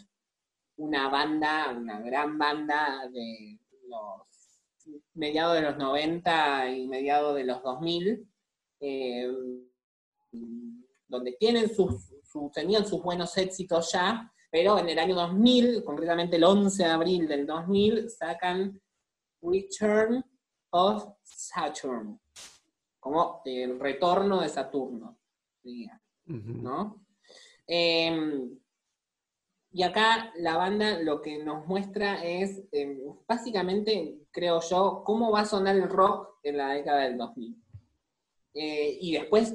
una 0.76 1.08
banda, 1.08 1.70
una 1.76 2.00
gran 2.00 2.36
banda 2.38 3.08
de 3.12 3.58
los 3.88 4.22
mediados 5.14 5.54
de 5.54 5.62
los 5.62 5.76
90 5.78 6.70
y 6.70 6.86
mediados 6.86 7.34
de 7.34 7.44
los 7.44 7.62
2000, 7.62 8.28
eh, 8.80 9.32
donde 11.08 11.32
tienen 11.32 11.72
sus, 11.74 12.12
sus- 12.24 12.52
tenían 12.52 12.86
sus 12.86 13.02
buenos 13.02 13.36
éxitos 13.38 13.90
ya, 13.92 14.32
pero 14.50 14.78
en 14.78 14.88
el 14.88 14.98
año 14.98 15.14
2000, 15.14 15.82
concretamente 15.84 16.36
el 16.36 16.44
11 16.44 16.84
de 16.84 16.90
abril 16.90 17.28
del 17.28 17.46
2000, 17.46 18.10
sacan 18.10 18.80
Return 19.42 20.24
of 20.70 21.04
Saturn, 21.22 22.20
como 23.00 23.40
el 23.44 23.78
retorno 23.78 24.40
de 24.40 24.48
Saturno, 24.48 25.18
diría, 25.62 26.00
Ujú. 26.28 26.52
¿no? 26.62 27.06
Eh, 27.66 28.48
y 29.76 29.82
acá 29.82 30.32
la 30.36 30.56
banda 30.56 30.98
lo 31.02 31.20
que 31.20 31.44
nos 31.44 31.66
muestra 31.66 32.24
es, 32.24 32.62
eh, 32.72 32.98
básicamente, 33.28 34.20
creo 34.30 34.60
yo, 34.62 35.02
cómo 35.04 35.30
va 35.30 35.40
a 35.40 35.44
sonar 35.44 35.76
el 35.76 35.90
rock 35.90 36.38
en 36.42 36.56
la 36.56 36.68
década 36.70 37.02
del 37.02 37.18
2000. 37.18 37.62
Eh, 38.54 38.96
y 39.02 39.12
después, 39.12 39.54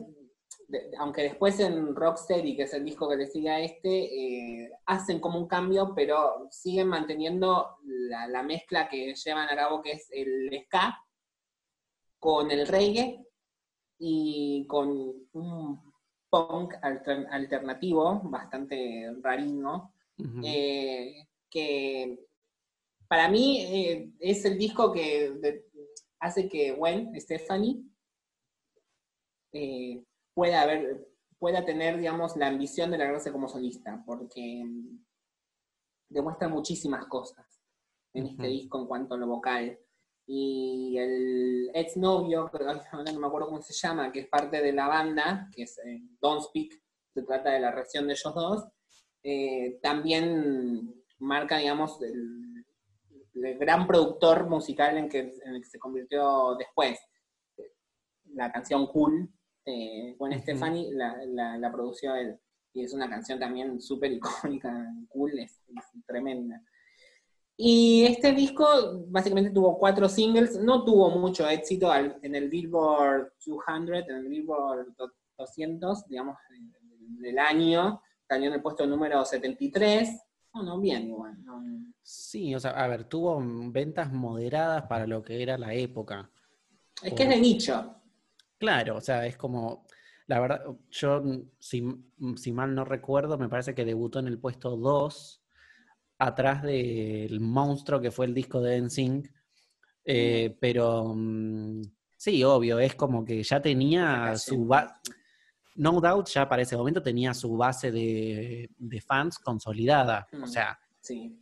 de- 0.68 0.92
aunque 1.00 1.24
después 1.24 1.60
en 1.60 1.96
Rocksteady, 1.96 2.56
que 2.56 2.64
es 2.64 2.74
el 2.76 2.86
disco 2.86 3.10
que 3.10 3.16
le 3.16 3.26
sigue 3.26 3.50
a 3.50 3.62
este, 3.62 3.90
eh, 4.66 4.72
hacen 4.86 5.20
como 5.20 5.40
un 5.40 5.48
cambio, 5.48 5.94
pero 5.96 6.48
siguen 6.52 6.88
manteniendo 6.90 7.78
la, 7.84 8.28
la 8.28 8.44
mezcla 8.44 8.88
que 8.90 9.16
llevan 9.16 9.50
a 9.50 9.56
cabo, 9.56 9.82
que 9.82 9.94
es 9.94 10.08
el 10.12 10.52
ska, 10.66 11.00
con 12.20 12.52
el 12.52 12.68
reggae 12.68 13.26
y 13.98 14.68
con 14.68 14.88
un 15.34 15.92
punk 16.30 16.76
alter- 16.84 17.26
alternativo 17.32 18.22
bastante 18.26 19.12
rarino, 19.24 19.96
Ujú. 20.22 20.42
eh, 20.46 21.28
que 21.50 22.20
para 23.08 23.28
mí 23.30 23.62
eh, 23.62 24.12
es 24.20 24.46
el 24.46 24.58
disco 24.58 24.92
que 24.92 25.32
de- 25.32 25.66
hace 26.20 26.48
que 26.48 26.72
Gwen 26.74 27.20
Stephanie 27.20 27.84
eh, 29.54 30.04
pueda 30.34 30.62
haber, 30.62 31.08
pueda 31.40 31.66
tener, 31.66 31.98
digamos, 31.98 32.36
la 32.38 32.48
ambición 32.48 32.92
de 32.92 32.98
lograrse 32.98 33.32
como 33.32 33.48
solista, 33.50 34.02
porque 34.06 34.64
demuestra 36.10 36.48
muchísimas 36.48 37.06
cosas 37.08 37.46
en 38.14 38.28
este 38.28 38.44
Ujú. 38.44 38.52
disco 38.52 38.80
en 38.82 38.88
cuanto 38.88 39.16
a 39.16 39.18
lo 39.18 39.28
vocal. 39.28 39.78
Y 40.28 40.98
el 40.98 41.72
ex 41.74 41.98
novio, 41.98 42.50
no 42.94 43.20
me 43.20 43.28
acuerdo 43.28 43.48
cómo 43.50 43.62
se 43.62 43.74
llama, 43.74 44.12
que 44.12 44.22
es 44.22 44.28
parte 44.28 44.62
de 44.62 44.72
la 44.72 44.88
banda, 44.88 45.50
que 45.54 45.64
es 45.64 45.78
eh, 45.80 46.02
Don't 46.22 46.44
Speak, 46.44 46.82
se 47.14 47.24
trata 47.24 47.52
de 47.52 47.60
la 47.60 47.72
reacción 47.72 48.08
de 48.08 48.14
ellos 48.14 48.34
dos, 48.34 48.64
eh, 49.24 49.80
también 49.82 50.94
marca, 51.20 51.58
digamos, 51.58 52.02
el, 52.02 52.66
el 53.36 53.58
gran 53.58 53.88
productor 53.88 54.48
musical 54.50 54.98
en, 54.98 55.10
que, 55.10 55.20
en 55.44 55.56
el 55.56 55.62
que 55.62 55.70
se 55.70 55.80
convirtió 55.80 56.56
después. 56.56 57.00
La 58.34 58.52
canción 58.52 58.88
Cool, 58.88 59.30
eh, 59.66 60.16
Ujú. 60.18 60.34
Stefani, 60.40 60.92
la, 60.92 61.18
la, 61.28 61.58
la 61.58 61.72
produció 61.72 62.16
él. 62.16 62.40
Y 62.74 62.84
es 62.84 62.94
una 62.94 63.10
canción 63.10 63.38
también 63.40 63.82
súper 63.82 64.12
icónica, 64.14 64.72
Cool, 65.10 65.38
es, 65.40 65.62
es 65.76 66.06
tremenda. 66.06 66.62
Y 67.58 68.06
este 68.06 68.32
disco 68.32 68.66
básicamente 69.08 69.52
tuvo 69.52 69.78
cuatro 69.78 70.10
singles, 70.10 70.58
no 70.60 70.84
tuvo 70.84 71.10
mucho 71.20 71.48
éxito 71.48 71.92
al- 71.92 72.18
en 72.24 72.34
el 72.34 72.50
Billboard 72.50 73.34
200, 73.46 74.10
en 74.10 74.16
el 74.16 74.28
Billboard 74.30 74.88
200, 75.38 76.08
digamos, 76.08 76.38
del 77.20 77.38
año, 77.38 78.02
salió 78.32 78.48
en 78.48 78.54
el 78.54 78.62
puesto 78.62 78.88
número 78.88 79.26
73. 79.26 80.10
No, 80.54 80.64
no, 80.64 80.80
bien 80.80 81.10
igual. 81.10 81.44
no. 81.44 81.62
Sí, 82.02 82.56
o 82.56 82.62
sea, 82.62 82.72
a 82.72 82.88
ver, 82.88 83.04
tuvo 83.04 83.42
ventas 83.72 84.10
moderadas 84.14 84.84
para 84.84 85.06
lo 85.06 85.22
que 85.22 85.44
era 85.44 85.58
la 85.58 85.74
época. 85.74 86.32
Es 87.04 87.14
que 87.14 87.24
es 87.24 87.30
de 87.30 87.42
nicho. 87.42 87.94
Claro, 88.58 88.96
o 88.96 89.02
sea, 89.02 89.26
es 89.26 89.36
como, 89.36 89.86
la 90.28 90.40
verdad, 90.40 90.64
yo, 90.90 91.22
si, 91.60 91.84
si 92.38 92.52
mal 92.54 92.74
no 92.74 92.86
recuerdo, 92.86 93.38
me 93.38 93.50
parece 93.50 93.76
que 93.76 93.84
debutó 93.84 94.20
en 94.20 94.28
el 94.28 94.40
puesto 94.40 94.78
2, 94.78 95.44
atrás 96.20 96.64
del 96.64 97.42
monstruo 97.42 98.00
que 98.00 98.12
fue 98.12 98.28
el 98.28 98.34
disco 98.34 98.62
de 98.62 98.82
NSYNC, 98.82 99.30
eh, 100.06 100.56
pero 100.58 101.14
mm, 101.14 101.82
sí, 102.16 102.46
obvio, 102.46 102.80
es 102.80 102.96
como 102.96 103.26
que 103.26 103.44
ya 103.44 103.62
tenía 103.62 104.38
su 104.38 104.66
base, 104.66 104.94
No 105.82 106.00
Doubt 106.00 106.28
ya 106.30 106.48
para 106.48 106.62
ese 106.62 106.78
momento 106.78 107.02
tenía 107.02 107.34
su 107.34 107.58
base 107.58 107.92
de, 107.92 108.70
de 108.78 109.02
fans 109.02 109.40
consolidada, 109.40 110.28
o 110.32 110.38
Mm. 110.38 110.48
sea, 110.48 110.80
Sí. 111.00 111.36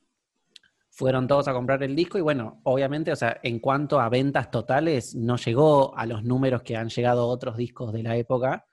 fueron 0.92 1.28
todos 1.28 1.48
a 1.50 1.54
comprar 1.54 1.84
el 1.84 1.94
disco 1.94 2.18
y 2.18 2.22
bueno, 2.22 2.62
obviamente, 2.64 3.12
o 3.12 3.16
sea, 3.18 3.40
en 3.44 3.60
cuanto 3.60 4.00
a 4.00 4.08
ventas 4.08 4.50
totales, 4.50 5.14
no 5.16 5.36
llegó 5.36 5.96
a 5.98 6.06
los 6.06 6.24
números 6.24 6.62
que 6.64 6.78
han 6.78 6.88
llegado 6.88 7.28
otros 7.28 7.58
discos 7.58 7.92
de 7.92 8.04
la 8.04 8.16
época, 8.16 8.66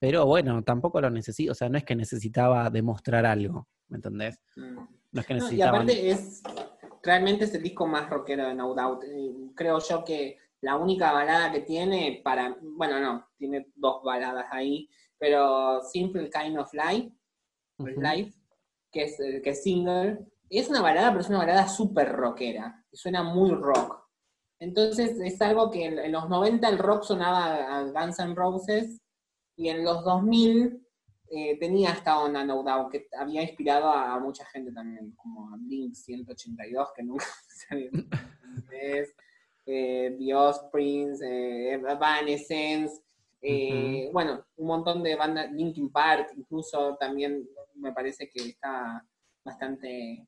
pero 0.00 0.26
bueno, 0.26 0.62
tampoco 0.62 1.00
lo 1.00 1.08
necesito, 1.10 1.52
o 1.52 1.54
sea, 1.54 1.68
no 1.68 1.78
es 1.78 1.84
que 1.84 1.94
necesitaba 1.94 2.68
demostrar 2.70 3.24
algo, 3.26 3.68
¿me 3.88 3.96
entendés? 3.98 4.40
Mm. 4.56 4.76
No 5.12 5.20
es 5.20 5.26
que 5.26 5.34
No, 5.34 5.50
y 5.52 5.62
aparte 5.62 6.10
es, 6.10 6.42
realmente 7.02 7.44
es 7.44 7.54
el 7.54 7.62
disco 7.62 7.86
más 7.86 8.10
rockero 8.10 8.46
de 8.48 8.54
No 8.54 8.74
Doubt. 8.74 9.04
Eh, 9.04 9.34
Creo 9.54 9.78
yo 9.78 10.04
que 10.04 10.36
la 10.60 10.76
única 10.76 11.12
balada 11.12 11.52
que 11.52 11.60
tiene 11.60 12.20
para, 12.24 12.56
bueno, 12.60 13.00
no, 13.00 13.28
tiene 13.36 13.66
dos 13.74 14.02
baladas 14.02 14.46
ahí, 14.50 14.88
pero 15.18 15.82
Simple 15.82 16.30
Kind 16.30 16.58
of 16.58 16.72
Life. 16.72 17.12
Life, 17.78 18.32
que 18.90 19.04
es, 19.04 19.20
eh, 19.20 19.42
que 19.42 19.50
es 19.50 19.62
single, 19.62 20.18
es 20.48 20.68
una 20.68 20.80
balada, 20.80 21.10
pero 21.10 21.20
es 21.20 21.28
una 21.28 21.38
balada 21.38 21.68
súper 21.68 22.12
rockera, 22.12 22.84
y 22.90 22.96
suena 22.96 23.22
muy 23.22 23.50
rock. 23.50 24.02
Entonces 24.58 25.20
es 25.20 25.40
algo 25.42 25.70
que 25.70 25.84
en, 25.84 25.98
en 25.98 26.12
los 26.12 26.28
90 26.28 26.66
el 26.68 26.78
rock 26.78 27.02
sonaba 27.02 27.78
a 27.78 27.82
Guns 27.82 28.18
N' 28.18 28.34
Roses, 28.34 29.02
y 29.56 29.68
en 29.68 29.84
los 29.84 30.04
2000 30.04 30.86
eh, 31.28 31.58
tenía 31.58 31.90
esta 31.90 32.20
onda 32.20 32.44
No 32.44 32.62
Doubt, 32.62 32.90
que 32.90 33.08
había 33.18 33.42
inspirado 33.42 33.90
a 33.90 34.18
mucha 34.20 34.44
gente 34.46 34.72
también, 34.72 35.12
como 35.16 35.52
a 35.52 35.56
Blink 35.58 35.94
182, 35.94 36.88
que 36.94 37.02
nunca 37.02 37.26
inglés, 38.56 39.14
eh, 39.66 40.16
The 40.18 40.34
Offspring, 40.34 41.16
eh, 41.22 41.72
Evanescence, 41.74 43.02
eh, 43.42 44.10
bueno, 44.12 44.44
un 44.56 44.66
montón 44.66 45.02
de 45.02 45.14
bandas, 45.14 45.52
Linkin 45.52 45.90
Park, 45.90 46.32
incluso 46.36 46.96
también 46.96 47.48
me 47.74 47.92
parece 47.92 48.28
que 48.28 48.48
está 48.48 49.04
bastante 49.44 50.26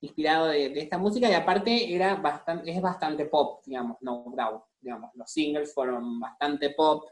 inspirado 0.00 0.46
de, 0.46 0.78
esta 0.78 0.98
música 0.98 1.28
y 1.28 1.34
aparte 1.34 1.94
era 1.94 2.14
bastante, 2.16 2.70
es 2.70 2.80
bastante 2.80 3.26
pop, 3.26 3.62
digamos, 3.66 3.96
no 4.00 4.24
Doubt, 4.36 4.62
digamos, 4.80 5.10
los 5.14 5.30
singles 5.30 5.74
fueron 5.74 6.20
bastante 6.20 6.70
pop, 6.70 7.08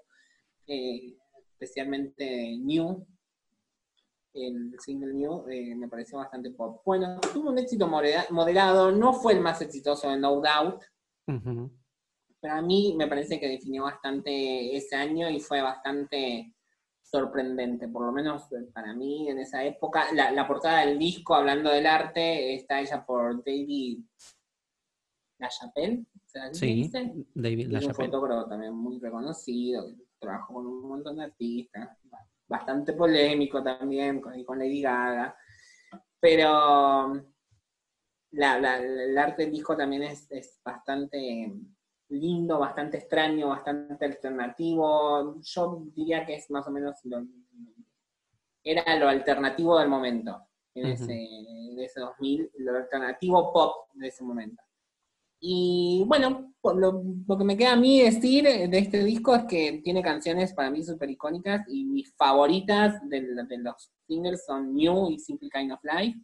eh, 0.67 1.17
especialmente 1.53 2.57
New, 2.59 3.07
el 4.35 4.75
single 4.79 5.13
New 5.15 5.49
eh, 5.49 5.75
me 5.75 5.89
pareció 5.89 6.19
bastante 6.19 6.51
pop. 6.51 6.83
Bueno, 6.85 7.19
tuvo 7.33 7.51
un 7.51 7.59
éxito 7.59 7.89
moderado, 7.89 8.93
no 8.93 9.13
fue 9.13 9.33
el 9.33 9.41
más 9.41 9.61
exitoso 9.61 10.09
de 10.09 10.19
No 10.19 10.41
Doubt, 10.41 10.83
pero 12.41 12.55
a 12.55 12.63
mí 12.63 12.95
me 12.97 13.07
parece 13.07 13.41
que 13.41 13.49
definió 13.49 13.85
bastante 13.85 14.77
ese 14.77 14.97
año 14.97 15.29
y 15.29 15.41
fue 15.41 15.61
bastante 15.61 16.55
sorprendente, 17.03 17.89
por 17.89 18.07
lo 18.07 18.13
menos 18.13 18.49
para 18.73 18.95
mí 18.95 19.29
en 19.29 19.39
esa 19.39 19.65
época. 19.65 20.13
La, 20.13 20.47
portada 20.47 20.85
del 20.85 20.99
disco, 20.99 21.35
hablando 21.35 21.71
del 21.71 21.87
arte, 21.87 22.55
está 22.55 22.81
hecha 22.81 23.05
por 23.05 23.43
David 23.45 24.01
LaChapelle. 25.39 26.05
Sí, 26.53 26.91
David 27.35 27.69
LaChapelle. 27.69 27.87
un 27.87 27.95
fotógrafo 27.95 28.49
también 28.49 28.75
muy 28.75 28.99
reconocido, 28.99 29.89
que 29.89 30.05
trabajó 30.19 30.55
con 30.55 30.67
un 30.67 30.89
montón 30.89 31.17
de 31.17 31.25
artistas, 31.25 31.99
bastante 32.47 32.93
polémico 32.93 33.63
también, 33.63 34.21
con, 34.21 34.45
con 34.45 34.59
Lady 34.59 34.83
Gaga. 34.83 35.35
Pero 36.21 37.25
el 38.33 39.19
arte 39.19 39.43
del 39.43 39.53
disco 39.53 39.77
también 39.77 40.03
es, 40.03 40.31
es 40.31 40.61
bastante 40.65 41.53
lindo, 42.11 42.59
bastante 42.59 42.99
extraño, 42.99 43.49
bastante 43.49 44.05
alternativo. 44.05 45.41
Yo 45.43 45.83
diría 45.95 46.25
que 46.25 46.35
es 46.35 46.51
más 46.51 46.67
o 46.67 46.71
menos 46.71 46.97
lo, 47.05 47.25
era 48.63 48.97
lo 48.97 49.09
alternativo 49.09 49.79
del 49.79 49.89
momento, 49.89 50.41
en 50.75 50.87
ese, 50.87 52.01
2000, 52.01 52.51
lo 52.59 52.77
alternativo 52.77 53.53
pop 53.53 53.89
de 53.95 54.09
ese 54.09 54.25
momento. 54.25 54.63
Y 55.41 56.03
bueno, 56.07 56.53
lo, 56.65 57.03
lo, 57.27 57.39
que 57.39 57.45
me 57.45 57.57
queda 57.57 57.75
a 57.75 57.77
mí 57.77 58.03
decir 58.03 58.45
de 58.45 58.79
este 58.79 59.05
disco 59.05 59.37
es 59.37 59.45
que 59.45 59.81
tiene 59.85 60.03
canciones 60.03 60.53
para 60.53 60.71
mí 60.71 60.83
súper 60.83 61.11
icónicas 61.11 61.65
y 61.69 61.85
mis 61.85 62.13
favoritas 62.17 63.01
de, 63.09 63.23
los 63.59 63.93
singles 64.09 64.45
son 64.45 64.75
New 64.75 65.11
y 65.11 65.19
Simple 65.19 65.49
Kind 65.51 65.73
of 65.73 65.81
Life. 65.85 66.19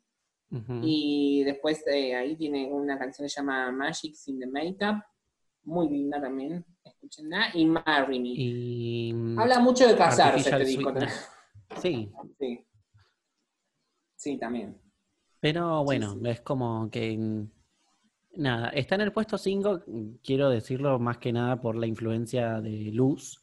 Y 0.82 1.42
después 1.44 1.84
eh, 1.86 2.14
ahí 2.14 2.36
tiene 2.36 2.70
una 2.72 2.98
canción 2.98 3.24
que 3.24 3.28
se 3.28 3.40
llama 3.40 3.72
Magics 3.72 4.28
in 4.28 4.38
the 4.38 4.46
Makeup, 4.46 5.02
muy 5.64 5.88
linda 5.88 6.20
también, 6.20 6.64
escúchenla, 6.84 7.50
y 7.54 7.66
Marry 7.66 8.20
Me. 8.20 9.40
Habla 9.42 9.58
mucho 9.60 9.88
de 9.88 9.96
casarse 9.96 10.50
este 10.50 10.64
disco 10.64 10.92
Sí. 11.80 12.10
sí. 12.38 12.66
Sí, 14.16 14.38
también. 14.38 14.80
Pero 15.40 15.84
bueno, 15.84 16.18
es 16.24 16.40
como 16.40 16.88
que 16.90 17.46
nada, 18.36 18.68
está 18.70 18.94
en 18.94 19.02
el 19.02 19.12
puesto 19.12 19.36
5, 19.38 19.82
quiero 20.22 20.48
decirlo 20.48 20.98
más 20.98 21.18
que 21.18 21.32
nada 21.32 21.60
por 21.60 21.76
la 21.76 21.86
influencia 21.86 22.60
de 22.60 22.90
Luz, 22.92 23.42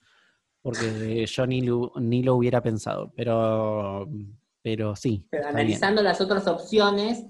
porque 0.61 1.25
yo 1.25 1.47
ni 1.47 1.61
lo, 1.61 1.91
ni 1.97 2.23
lo 2.23 2.35
hubiera 2.35 2.61
pensado, 2.61 3.11
pero, 3.15 4.07
pero 4.61 4.95
sí. 4.95 5.25
Pero 5.29 5.47
analizando 5.47 6.01
las 6.01 6.21
otras 6.21 6.47
opciones, 6.47 7.25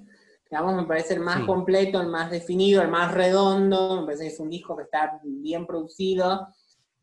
digamos, 0.49 0.75
me 0.75 0.83
parece 0.83 1.13
el 1.13 1.21
más 1.21 1.45
completo, 1.45 2.01
el 2.01 2.07
más 2.07 2.29
definido, 2.29 2.81
el 2.81 2.89
más 2.89 3.13
redondo, 3.13 4.01
me 4.01 4.05
parece 4.05 4.23
que 4.23 4.29
es 4.33 4.39
un 4.39 4.49
disco 4.49 4.75
que 4.75 4.83
está 4.83 5.19
bien 5.23 5.65
producido. 5.65 6.47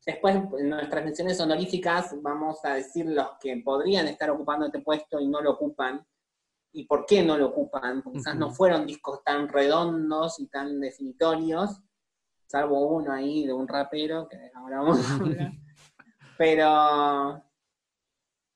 Después, 0.04 0.36
en 0.58 0.70
nuestras 0.70 1.04
menciones 1.04 1.40
honoríficas, 1.40 2.14
vamos 2.22 2.64
a 2.64 2.74
decir 2.74 3.06
los 3.06 3.32
que 3.40 3.56
podrían 3.64 4.06
estar 4.06 4.30
ocupando 4.30 4.66
este 4.66 4.80
puesto 4.80 5.20
y 5.20 5.28
no 5.28 5.40
lo 5.40 5.52
ocupan. 5.52 6.06
¿Y 6.72 6.84
por 6.84 7.06
qué 7.06 7.22
no 7.22 7.38
lo 7.38 7.46
ocupan? 7.48 8.02
Porque 8.02 8.18
quizás 8.18 8.36
no 8.36 8.50
fueron 8.50 8.86
discos 8.86 9.22
tan 9.24 9.48
redondos 9.48 10.38
y 10.40 10.48
tan 10.48 10.80
definitorios, 10.80 11.80
salvo 12.46 12.86
uno 12.88 13.12
ahí 13.12 13.46
de 13.46 13.52
un 13.52 13.66
rapero, 13.66 14.28
que 14.28 14.50
ahora 14.54 14.80
vamos 14.80 15.10
a 15.10 15.14
hablar. 15.14 15.52
Pero 16.38 17.42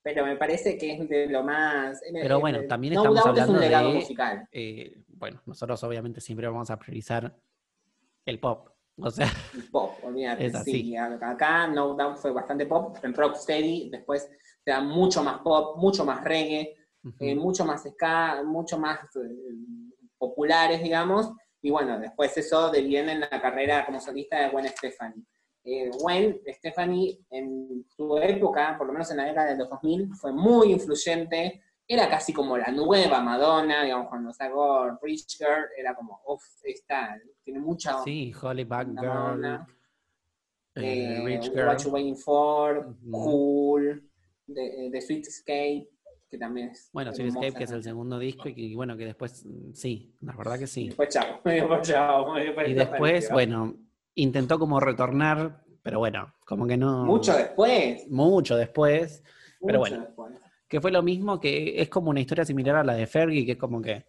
pero 0.03 0.25
me 0.25 0.35
parece 0.35 0.77
que 0.77 0.93
es 0.93 1.09
de 1.09 1.27
lo 1.27 1.43
más... 1.43 2.01
Pero 2.11 2.39
bueno, 2.41 2.59
también 2.67 2.93
estamos 2.93 3.25
hablando 3.25 3.53
de... 3.53 4.45
Eh, 4.51 5.01
bueno, 5.07 5.41
nosotros 5.45 5.81
obviamente 5.83 6.19
siempre 6.19 6.45
vamos 6.47 6.69
a 6.69 6.77
priorizar 6.77 7.33
el 8.25 8.39
pop. 8.39 8.69
O 8.97 9.09
sea, 9.09 9.31
el 9.55 9.63
pop, 9.71 9.93
olvídate. 10.03 10.51
Sí, 10.63 10.95
acá 10.95 11.67
No 11.67 11.95
Doubt 11.95 12.17
fue 12.17 12.31
bastante 12.31 12.65
pop, 12.67 12.97
en 13.01 13.13
Rocksteady 13.13 13.89
después 13.89 14.29
se 14.63 14.71
da 14.71 14.81
mucho 14.81 15.23
más 15.23 15.39
pop, 15.39 15.77
mucho 15.77 16.05
más 16.05 16.23
reggae, 16.23 16.75
eh, 17.19 17.35
mucho 17.35 17.65
más 17.65 17.83
ska, 17.83 18.43
mucho 18.43 18.77
más 18.77 18.99
eh, 19.15 19.55
populares, 20.17 20.83
digamos. 20.83 21.31
Y 21.61 21.71
bueno, 21.71 21.97
después 21.97 22.37
eso 22.37 22.69
deviene 22.69 23.13
en 23.13 23.21
la 23.21 23.41
carrera 23.41 23.85
como 23.85 23.99
solista 23.99 24.39
de 24.39 24.49
Gwen 24.49 24.67
Stefani. 24.67 25.25
Eh, 25.65 25.89
Gwen 25.97 26.41
Stephanie 26.45 27.19
en 27.29 27.85
su 27.95 28.17
época, 28.17 28.75
por 28.77 28.85
lo 28.85 28.91
menos 28.91 29.09
en 29.11 29.17
la 29.17 29.25
década 29.25 29.51
de 29.51 29.57
los 29.57 29.69
2000, 29.69 30.13
fue 30.13 30.33
muy 30.33 30.73
influyente, 30.73 31.63
era 31.87 32.09
casi 32.09 32.33
como 32.33 32.57
la 32.57 32.69
nueva 32.69 33.21
Madonna, 33.21 33.83
digamos, 33.83 34.09
cuando 34.09 34.33
sacó 34.33 34.99
Rich 35.01 35.37
Girl, 35.37 35.65
era 35.77 35.95
como, 35.95 36.21
uff, 36.27 36.43
está, 36.65 37.17
tiene 37.43 37.61
mucha... 37.61 38.03
Sí, 38.03 38.33
Holly 38.41 38.65
Back 38.65 38.89
Girl, 38.89 39.45
eh, 39.45 39.59
eh, 40.75 41.21
Rich 41.23 41.51
Girl. 41.53 41.67
What 41.67 41.77
You 41.77 41.91
Waiting 41.91 42.17
For, 42.17 42.97
Cool, 43.09 44.03
The, 44.53 45.01
Sweet 45.01 45.27
Escape, 45.27 45.89
que 46.29 46.37
también 46.37 46.71
es... 46.71 46.89
Bueno, 46.91 47.13
Sweet 47.13 47.29
Escape, 47.29 47.53
que 47.53 47.63
es 47.63 47.71
el 47.71 47.83
segundo 47.83 48.19
disco, 48.19 48.49
y 48.49 48.75
bueno, 48.75 48.97
que 48.97 49.05
después, 49.05 49.45
sí, 49.73 50.13
la 50.19 50.35
verdad 50.35 50.59
que 50.59 50.67
sí. 50.67 50.87
Después 50.87 51.07
chao, 51.07 51.39
después 51.45 51.87
chao. 51.87 52.37
Y 52.67 52.73
después, 52.73 53.29
bueno 53.31 53.77
intentó 54.15 54.59
como 54.59 54.79
retornar, 54.79 55.63
pero 55.81 55.99
bueno, 55.99 56.33
como 56.45 56.67
que 56.67 56.77
no. 56.77 57.05
Mucho 57.05 57.35
después. 57.35 58.09
Mucho 58.09 58.55
después. 58.55 59.23
pero 59.65 59.79
bueno. 59.79 60.07
Que 60.67 60.81
fue 60.81 60.91
lo 60.91 61.03
mismo 61.03 61.39
que 61.39 61.81
es 61.81 61.89
como 61.89 62.09
una 62.09 62.19
historia 62.19 62.45
similar 62.45 62.77
a 62.77 62.83
la 62.83 62.93
de 62.93 63.05
Fergie, 63.05 63.45
que 63.45 63.51
es 63.51 63.57
como 63.57 63.81
que 63.81 64.05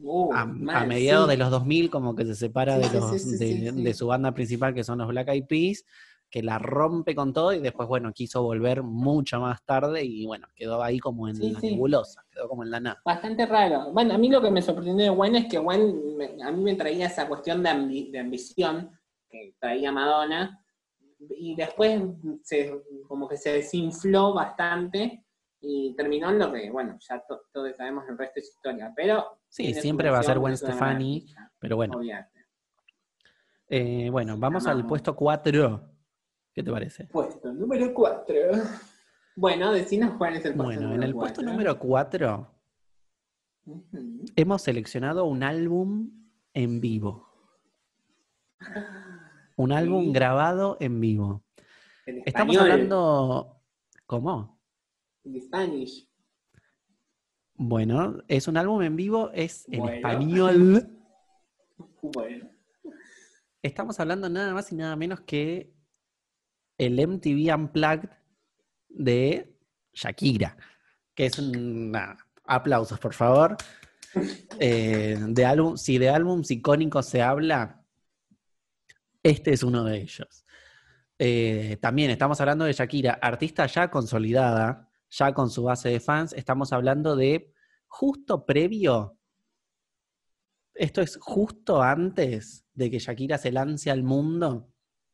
uh, 0.00 0.32
a, 0.32 0.46
mediados 0.84 1.28
de 1.28 1.36
los 1.36 1.50
2000 1.50 1.90
como 1.90 2.16
que 2.16 2.24
se 2.24 2.34
separa 2.34 2.76
de, 2.76 2.90
los, 2.90 3.38
de, 3.38 3.94
su 3.94 4.08
banda 4.08 4.32
principal 4.32 4.74
que 4.74 4.82
son 4.82 4.98
los 4.98 5.06
Black 5.06 5.28
Eyed 5.28 5.46
Peas, 5.46 5.84
que 6.28 6.42
la 6.42 6.58
rompe 6.58 7.14
con 7.14 7.32
todo 7.32 7.52
y 7.52 7.60
después, 7.60 7.88
bueno, 7.88 8.12
quiso 8.12 8.42
volver 8.42 8.82
mucho 8.82 9.38
más 9.38 9.62
tarde 9.64 10.02
y 10.02 10.26
bueno, 10.26 10.48
quedó 10.56 10.82
ahí 10.82 10.98
como 10.98 11.28
en 11.28 11.38
la 11.38 11.60
nebulosa, 11.60 12.24
quedó 12.32 12.48
como 12.48 12.64
en 12.64 12.70
la 12.72 12.80
nada. 12.80 13.02
Bastante 13.04 13.46
raro. 13.46 13.92
Bueno, 13.92 14.14
a 14.14 14.18
mí 14.18 14.28
lo 14.28 14.40
que 14.40 14.50
me 14.50 14.62
sorprendió 14.62 14.96
de 14.96 15.10
Gwen 15.10 15.36
es 15.36 15.46
que 15.46 15.58
Gwen 15.58 15.94
a 16.42 16.50
mí 16.50 16.64
me 16.64 16.74
traía 16.74 17.06
esa 17.06 17.28
cuestión 17.28 17.62
de, 17.62 18.08
de 18.10 18.18
ambición 18.18 18.90
que 19.32 19.56
traía 19.58 19.90
Madonna, 19.90 20.64
y 21.18 21.56
después 21.56 22.00
como 23.08 23.28
que 23.28 23.36
se 23.36 23.52
desinfló 23.54 24.34
bastante 24.34 25.24
y 25.60 25.94
terminó 25.96 26.30
en 26.30 26.38
lo 26.38 26.52
que, 26.52 26.70
bueno, 26.70 26.98
ya 27.00 27.24
todos 27.52 27.76
sabemos 27.76 28.04
el 28.08 28.18
resto 28.18 28.34
de 28.36 28.42
su 28.42 28.52
historia, 28.52 28.92
pero... 28.94 29.38
Sí, 29.48 29.72
siempre 29.74 30.10
va 30.10 30.18
a 30.18 30.22
ser 30.22 30.38
Gwen 30.38 30.56
Stefani, 30.56 31.26
pero 31.58 31.76
bueno. 31.76 32.00
Eh, 33.68 34.10
bueno, 34.10 34.36
vamos 34.36 34.66
al 34.66 34.86
puesto 34.86 35.16
4. 35.16 35.88
¿Qué 36.52 36.62
te 36.62 36.70
parece? 36.70 37.06
Puesto 37.06 37.52
número 37.52 37.94
4. 37.94 38.36
Bueno, 39.36 39.72
decinos 39.72 40.14
cuál 40.18 40.36
es 40.36 40.44
el 40.44 40.54
puesto 40.54 40.82
bueno, 40.82 40.94
en 40.94 41.02
el 41.02 41.14
puesto 41.14 41.42
número 41.42 41.78
4 41.78 42.52
hemos 44.36 44.62
seleccionado 44.62 45.24
un 45.24 45.42
álbum 45.42 46.10
en 46.54 46.80
vivo. 46.80 47.28
Un 49.56 49.72
álbum 49.72 50.12
grabado 50.12 50.76
en 50.80 51.00
vivo. 51.00 51.44
Estamos 52.06 52.56
hablando. 52.56 53.62
¿Cómo? 54.06 54.60
En 55.24 55.40
Spanish. 55.40 56.08
Bueno, 57.54 58.18
es 58.28 58.48
un 58.48 58.56
álbum 58.56 58.82
en 58.82 58.96
vivo, 58.96 59.30
es 59.32 59.66
en 59.68 59.88
español. 59.88 60.88
Bueno. 62.02 62.50
Estamos 63.62 64.00
hablando 64.00 64.28
nada 64.28 64.52
más 64.52 64.72
y 64.72 64.74
nada 64.74 64.96
menos 64.96 65.20
que 65.20 65.72
el 66.76 66.94
MTV 66.94 67.54
Unplugged 67.54 68.10
de 68.88 69.56
Shakira, 69.92 70.56
que 71.14 71.26
es 71.26 71.38
un... 71.38 71.92
aplausos, 72.44 72.98
por 72.98 73.14
favor. 73.14 73.56
Eh, 74.58 75.18
de 75.28 75.44
álbum, 75.46 75.78
si 75.78 75.96
de 75.96 76.10
álbums 76.10 76.50
icónicos 76.50 77.06
se 77.06 77.22
habla, 77.22 77.81
este 79.22 79.52
es 79.52 79.62
uno 79.62 79.84
de 79.84 79.98
ellos. 80.00 80.44
Eh, 81.18 81.78
también 81.80 82.10
estamos 82.10 82.40
hablando 82.40 82.64
de 82.64 82.72
Shakira, 82.72 83.12
artista 83.22 83.66
ya 83.66 83.90
consolidada, 83.90 84.88
ya 85.10 85.32
con 85.32 85.50
su 85.50 85.62
base 85.64 85.88
de 85.90 86.00
fans. 86.00 86.32
Estamos 86.32 86.72
hablando 86.72 87.14
de 87.16 87.52
justo 87.86 88.44
previo, 88.44 89.16
esto 90.74 91.02
es 91.02 91.18
justo 91.20 91.82
antes 91.82 92.64
de 92.74 92.90
que 92.90 92.98
Shakira 92.98 93.36
se 93.38 93.52
lance 93.52 93.90
al 93.90 94.02
mundo 94.02 94.70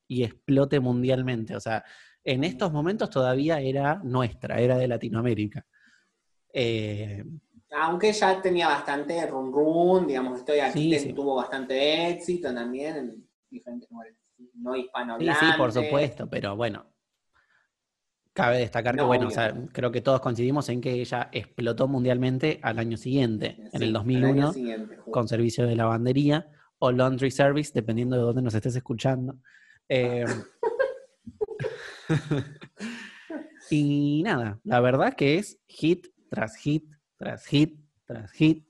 y 0.07 0.23
explote 0.23 0.81
mundialmente. 0.81 1.57
O 1.57 1.61
sea, 1.61 1.85
en 2.25 2.45
estos 2.45 2.73
momentos 2.73 3.11
todavía 3.11 3.61
era 3.61 4.01
nuestra, 4.05 4.61
era 4.61 4.79
de 4.79 4.89
Latinoamérica. 4.89 5.67
Eh, 6.53 7.25
Aunque 7.73 8.13
ya 8.13 8.41
tenía 8.41 8.69
bastante 8.69 9.27
run 9.27 9.53
run, 9.53 10.07
digamos, 10.07 10.39
estoy 10.39 10.61
aquí, 10.61 10.95
Sí, 10.95 11.09
sí. 11.09 11.13
tuvo 11.13 11.35
bastante 11.35 12.09
éxito 12.11 12.55
también 12.55 13.28
diferentes 13.51 13.91
lugares 13.91 14.15
no 14.55 14.75
Sí, 14.75 14.81
hispanohablantes. 14.83 15.39
sí, 15.39 15.47
por 15.57 15.73
supuesto, 15.73 16.29
pero 16.29 16.57
bueno. 16.57 16.87
Cabe 18.33 18.59
destacar 18.59 18.95
que, 18.95 19.01
No, 19.01 19.07
bueno, 19.09 19.27
o 19.27 19.31
sea, 19.31 19.53
creo 19.73 19.91
que 19.91 20.01
todos 20.01 20.21
coincidimos 20.21 20.69
en 20.69 20.81
que 20.81 20.93
ella 20.93 21.29
explotó 21.33 21.89
mundialmente 21.89 22.61
al 22.63 22.79
año 22.79 22.97
siguiente, 22.97 23.57
en 23.59 23.71
Sí, 23.71 23.77
el 23.77 23.83
al 23.83 23.83
año 23.89 23.93
2001, 23.95 24.53
siguiente, 24.53 24.97
justo. 24.97 25.11
con 25.11 25.27
servicio 25.27 25.67
de 25.67 25.75
lavandería 25.75 26.49
o 26.79 26.93
laundry 26.93 27.33
service, 27.33 27.73
dependiendo 27.75 28.15
de 28.17 28.23
dónde 28.23 28.43
nos 28.43 28.55
estés 28.55 28.77
escuchando. 28.77 29.37
Eh, 29.89 30.25
y 33.71 34.23
nada, 34.25 34.61
la 34.65 34.81
verdad 34.81 35.15
que 35.15 35.39
es 35.39 35.61
hit 35.67 36.07
tras 36.31 36.57
hit, 36.57 36.85
tras 37.17 37.45
hit, 37.47 37.81
tras 38.05 38.31
hit, 38.33 38.67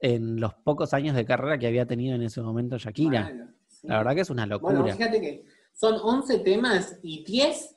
en 0.00 0.40
los 0.40 0.54
pocos 0.54 0.94
años 0.94 1.14
de 1.14 1.24
carrera 1.24 1.58
que 1.58 1.66
había 1.66 1.86
tenido 1.86 2.14
en 2.16 2.22
ese 2.22 2.40
momento 2.40 2.78
Shakira. 2.78 3.24
Bueno, 3.24 3.52
sí. 3.82 3.88
La 3.88 3.98
verdad 3.98 4.14
que 4.14 4.22
es 4.22 4.30
una 4.30 4.46
locura. 4.46 4.80
Bueno, 4.80 4.96
fíjate 4.96 5.20
que 5.20 5.44
son 5.72 5.98
11 6.02 6.38
temas 6.38 6.98
y 7.02 7.24
10 7.24 7.76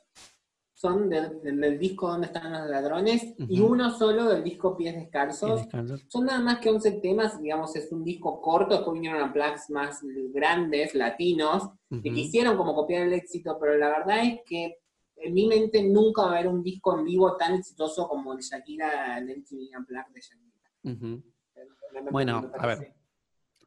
son 0.76 1.08
del, 1.08 1.78
disco 1.78 2.06
Donde 2.06 2.26
están 2.26 2.52
los 2.52 2.68
ladrones 2.68 3.34
y 3.38 3.60
uno 3.60 3.90
solo 3.90 4.28
del 4.28 4.44
disco 4.44 4.76
Pies 4.76 4.94
Descalzos. 4.94 5.62
Son 6.06 6.26
nada 6.26 6.40
más 6.40 6.58
que 6.58 6.68
11 6.68 6.92
temas, 7.00 7.40
digamos, 7.40 7.74
es 7.76 7.90
un 7.90 8.04
disco 8.04 8.42
corto, 8.42 8.74
después 8.74 8.92
vinieron 8.92 9.22
a 9.22 9.32
plugs 9.32 9.70
más 9.70 10.00
grandes, 10.34 10.94
latinos, 10.94 11.70
que 11.88 12.12
quisieron 12.12 12.58
como 12.58 12.74
copiar 12.74 13.06
el 13.06 13.14
éxito, 13.14 13.56
pero 13.58 13.78
la 13.78 13.88
verdad 13.88 14.18
es 14.22 14.40
que 14.44 14.76
en 15.16 15.32
mi 15.32 15.46
mente 15.46 15.82
nunca 15.82 16.22
va 16.22 16.28
a 16.28 16.32
haber 16.32 16.48
un 16.48 16.62
disco 16.62 16.98
en 16.98 17.06
vivo 17.06 17.36
tan 17.38 17.54
exitoso 17.54 18.06
como 18.06 18.34
el 18.34 18.40
Shakira, 18.40 19.16
el 19.16 19.24
MTV 19.24 19.78
Unplugged 19.78 20.12
de 20.12 20.20
Shakira. 20.20 22.10
Bueno, 22.10 22.50
a 22.58 22.66
ver. 22.66 22.92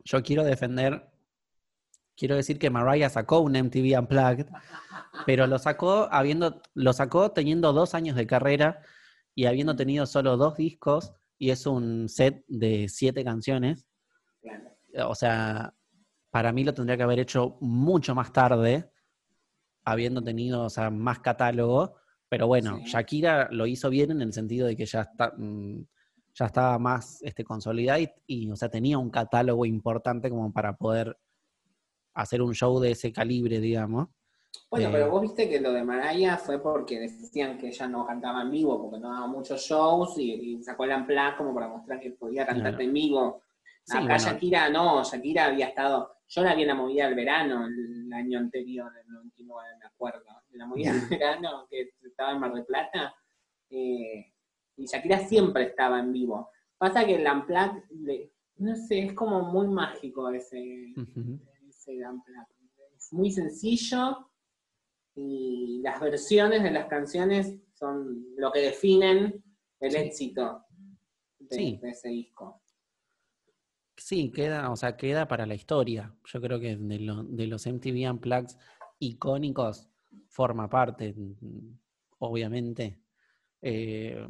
Yo 0.03 0.21
quiero 0.21 0.43
defender, 0.43 1.09
quiero 2.19 2.35
decir 2.35 2.59
que 2.59 2.69
Mariah 2.69 3.09
sacó 3.09 3.39
un 3.39 3.55
MTV 3.55 3.97
Unplugged, 3.97 4.47
pero 5.25 5.47
lo 5.47 5.57
sacó 5.57 6.09
habiendo, 6.11 6.61
lo 6.73 6.91
sacó 6.91 7.31
teniendo 7.31 7.71
dos 7.71 7.95
años 7.95 8.17
de 8.17 8.27
carrera 8.27 8.81
y 9.33 9.45
habiendo 9.45 9.75
tenido 9.77 10.05
solo 10.05 10.35
dos 10.35 10.57
discos, 10.57 11.13
y 11.37 11.51
es 11.51 11.65
un 11.65 12.09
set 12.09 12.43
de 12.49 12.87
siete 12.89 13.23
canciones. 13.23 13.87
O 15.05 15.15
sea, 15.15 15.73
para 16.29 16.51
mí 16.51 16.65
lo 16.65 16.73
tendría 16.73 16.97
que 16.97 17.03
haber 17.03 17.19
hecho 17.19 17.57
mucho 17.61 18.13
más 18.13 18.33
tarde, 18.33 18.91
habiendo 19.85 20.21
tenido 20.21 20.65
o 20.65 20.69
sea, 20.69 20.89
más 20.89 21.19
catálogo. 21.19 21.95
Pero 22.27 22.47
bueno, 22.47 22.77
Sí. 22.79 22.91
Shakira 22.91 23.47
lo 23.51 23.65
hizo 23.65 23.89
bien 23.89 24.11
en 24.11 24.21
el 24.21 24.33
sentido 24.33 24.67
de 24.67 24.75
que 24.75 24.85
ya 24.85 25.01
está, 25.01 25.33
mm, 25.37 25.85
ya 26.33 26.45
estaba 26.45 26.77
más 26.77 27.21
este, 27.23 27.43
consolidada 27.43 27.99
y, 27.99 28.09
y, 28.27 28.51
o 28.51 28.55
sea, 28.55 28.69
tenía 28.69 28.97
un 28.97 29.09
catálogo 29.09 29.65
importante 29.65 30.29
como 30.29 30.51
para 30.51 30.75
poder 30.75 31.17
hacer 32.21 32.41
un 32.41 32.53
show 32.53 32.79
de 32.79 32.91
ese 32.91 33.11
calibre, 33.11 33.59
digamos. 33.59 34.07
Bueno, 34.69 34.89
Eh, 34.89 34.91
pero 34.91 35.09
vos 35.11 35.21
viste 35.21 35.49
que 35.49 35.59
lo 35.59 35.71
de 35.71 35.83
Mariah 35.83 36.37
fue 36.37 36.61
porque 36.61 36.99
decían 36.99 37.57
que 37.57 37.67
ella 37.67 37.87
no 37.87 38.05
cantaba 38.05 38.41
en 38.41 38.51
vivo, 38.51 38.81
porque 38.81 38.99
no 38.99 39.11
daba 39.13 39.27
muchos 39.27 39.61
shows 39.61 40.17
y, 40.17 40.31
y 40.57 40.63
sacó 40.63 40.85
el 40.85 40.91
Unplugged 40.91 41.37
como 41.37 41.53
para 41.53 41.67
mostrar 41.67 41.99
que 41.99 42.11
podía 42.11 42.45
cantar 42.45 42.71
Claro. 42.71 42.83
en 42.83 42.93
vivo. 42.93 43.41
Sí, 43.83 43.97
Acá 43.97 44.05
bueno. 44.05 44.17
Shakira 44.23 44.69
no, 44.69 45.03
Shakira 45.03 45.45
había 45.45 45.67
estado, 45.67 46.15
yo 46.27 46.43
la 46.43 46.53
vi 46.55 46.61
en 46.63 46.67
la 46.67 46.75
movida 46.75 47.05
del 47.05 47.15
verano 47.15 47.65
el 47.65 48.11
año 48.13 48.37
anterior, 48.39 48.91
el 49.03 49.11
99, 49.11 49.67
me 49.79 49.85
acuerdo, 49.85 50.25
en 50.51 50.59
la 50.59 50.65
movida 50.67 50.93
del 50.93 51.07
verano 51.09 51.65
que 51.69 51.89
estaba 52.03 52.31
en 52.33 52.39
Mar 52.39 52.53
del 52.53 52.65
Plata, 52.65 53.13
eh, 53.69 54.31
y 54.77 54.85
Shakira 54.85 55.19
siempre 55.19 55.63
estaba 55.63 55.99
en 55.99 56.11
vivo. 56.13 56.49
Pasa 56.77 57.05
que 57.05 57.15
el 57.15 57.23
le- 58.03 58.31
no 58.57 58.75
sé, 58.75 58.99
es 59.05 59.13
como 59.13 59.41
muy 59.41 59.67
mágico 59.67 60.29
ese. 60.29 60.93
Es 62.95 63.11
muy 63.13 63.31
sencillo 63.31 64.29
y 65.15 65.81
las 65.81 65.99
versiones 65.99 66.61
de 66.63 66.71
las 66.71 66.87
canciones 66.87 67.55
son 67.73 68.25
lo 68.37 68.51
que 68.51 68.59
definen 68.59 69.43
el 69.79 69.91
Sí. 69.91 69.97
éxito 69.97 70.63
de, 71.39 71.55
Sí. 71.55 71.79
de 71.81 71.89
ese 71.89 72.09
disco. 72.09 72.61
Sí, 73.97 74.31
queda, 74.31 74.69
o 74.71 74.75
sea, 74.75 74.95
queda 74.95 75.27
para 75.27 75.45
la 75.45 75.55
historia. 75.55 76.15
Yo 76.25 76.39
creo 76.41 76.59
que 76.59 76.77
de, 76.77 76.99
lo- 76.99 77.23
de 77.23 77.47
los 77.47 77.65
MTV 77.65 78.09
Unplugged 78.11 78.55
icónicos 78.99 79.89
forma 80.27 80.69
parte, 80.69 81.15
obviamente, 82.19 82.99
eh, 83.61 84.25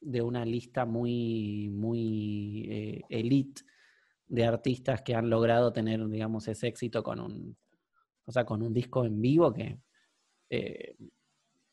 de 0.00 0.22
una 0.22 0.44
lista 0.44 0.84
muy, 0.84 1.68
muy 1.70 2.66
eh, 2.68 3.02
elite 3.08 3.62
de 4.28 4.44
artistas 4.44 5.02
que 5.02 5.14
han 5.14 5.30
logrado 5.30 5.72
tener, 5.72 6.06
digamos, 6.08 6.48
ese 6.48 6.66
éxito 6.68 7.02
con 7.02 7.20
un, 7.20 7.56
o 8.24 8.32
sea, 8.32 8.44
con 8.44 8.62
un 8.62 8.72
disco 8.72 9.04
en 9.04 9.20
vivo 9.20 9.52
que 9.52 9.78
eh, 10.50 10.96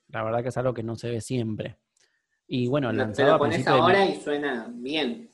la 0.09 0.23
verdad 0.23 0.43
que 0.43 0.49
es 0.49 0.57
algo 0.57 0.73
que 0.73 0.83
no 0.83 0.95
se 0.95 1.09
ve 1.09 1.21
siempre. 1.21 1.77
Y 2.47 2.67
bueno, 2.67 2.91
lanzado 2.91 3.29
lo 3.29 3.35
a 3.35 3.37
pones 3.39 3.55
principio 3.55 3.73
de 3.75 3.79
ahora 3.81 4.05
y 4.05 4.15
suena 4.21 4.71
bien. 4.73 5.31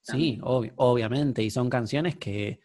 Sí, 0.00 0.38
obvi- 0.42 0.72
obviamente, 0.76 1.42
y 1.42 1.50
son 1.50 1.68
canciones 1.70 2.16
que 2.16 2.60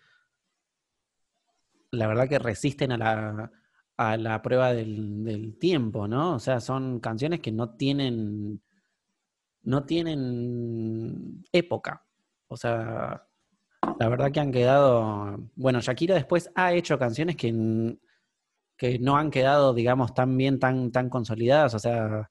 la 1.92 2.08
verdad 2.08 2.28
que 2.28 2.40
resisten 2.40 2.92
a 2.94 2.98
la, 2.98 3.52
a 3.98 4.18
la 4.18 4.42
prueba 4.42 4.74
del, 4.74 5.24
del 5.24 5.58
tiempo, 5.58 6.08
¿no? 6.08 6.36
O 6.36 6.40
sea, 6.40 6.60
son 6.60 7.00
canciones 7.00 7.40
que 7.42 7.52
no 7.52 7.76
tienen, 7.76 8.62
no 9.64 9.86
tienen 9.86 11.44
época. 11.52 12.06
O 12.48 12.58
sea, 12.58 13.27
la 14.00 14.10
verdad 14.10 14.32
que 14.32 14.40
han 14.40 14.52
quedado, 14.52 15.38
bueno, 15.56 15.82
Shakira 15.82 16.16
después 16.16 16.52
ha 16.56 16.74
hecho 16.74 16.98
canciones 16.98 17.36
que, 17.36 17.98
que 18.78 19.00
no 19.00 19.18
han 19.18 19.32
quedado, 19.32 19.74
digamos, 19.74 20.14
tan 20.14 20.36
bien, 20.38 20.60
tan, 20.60 20.92
tan 20.92 21.10
consolidadas, 21.10 21.74
o 21.74 21.80
sea, 21.80 22.30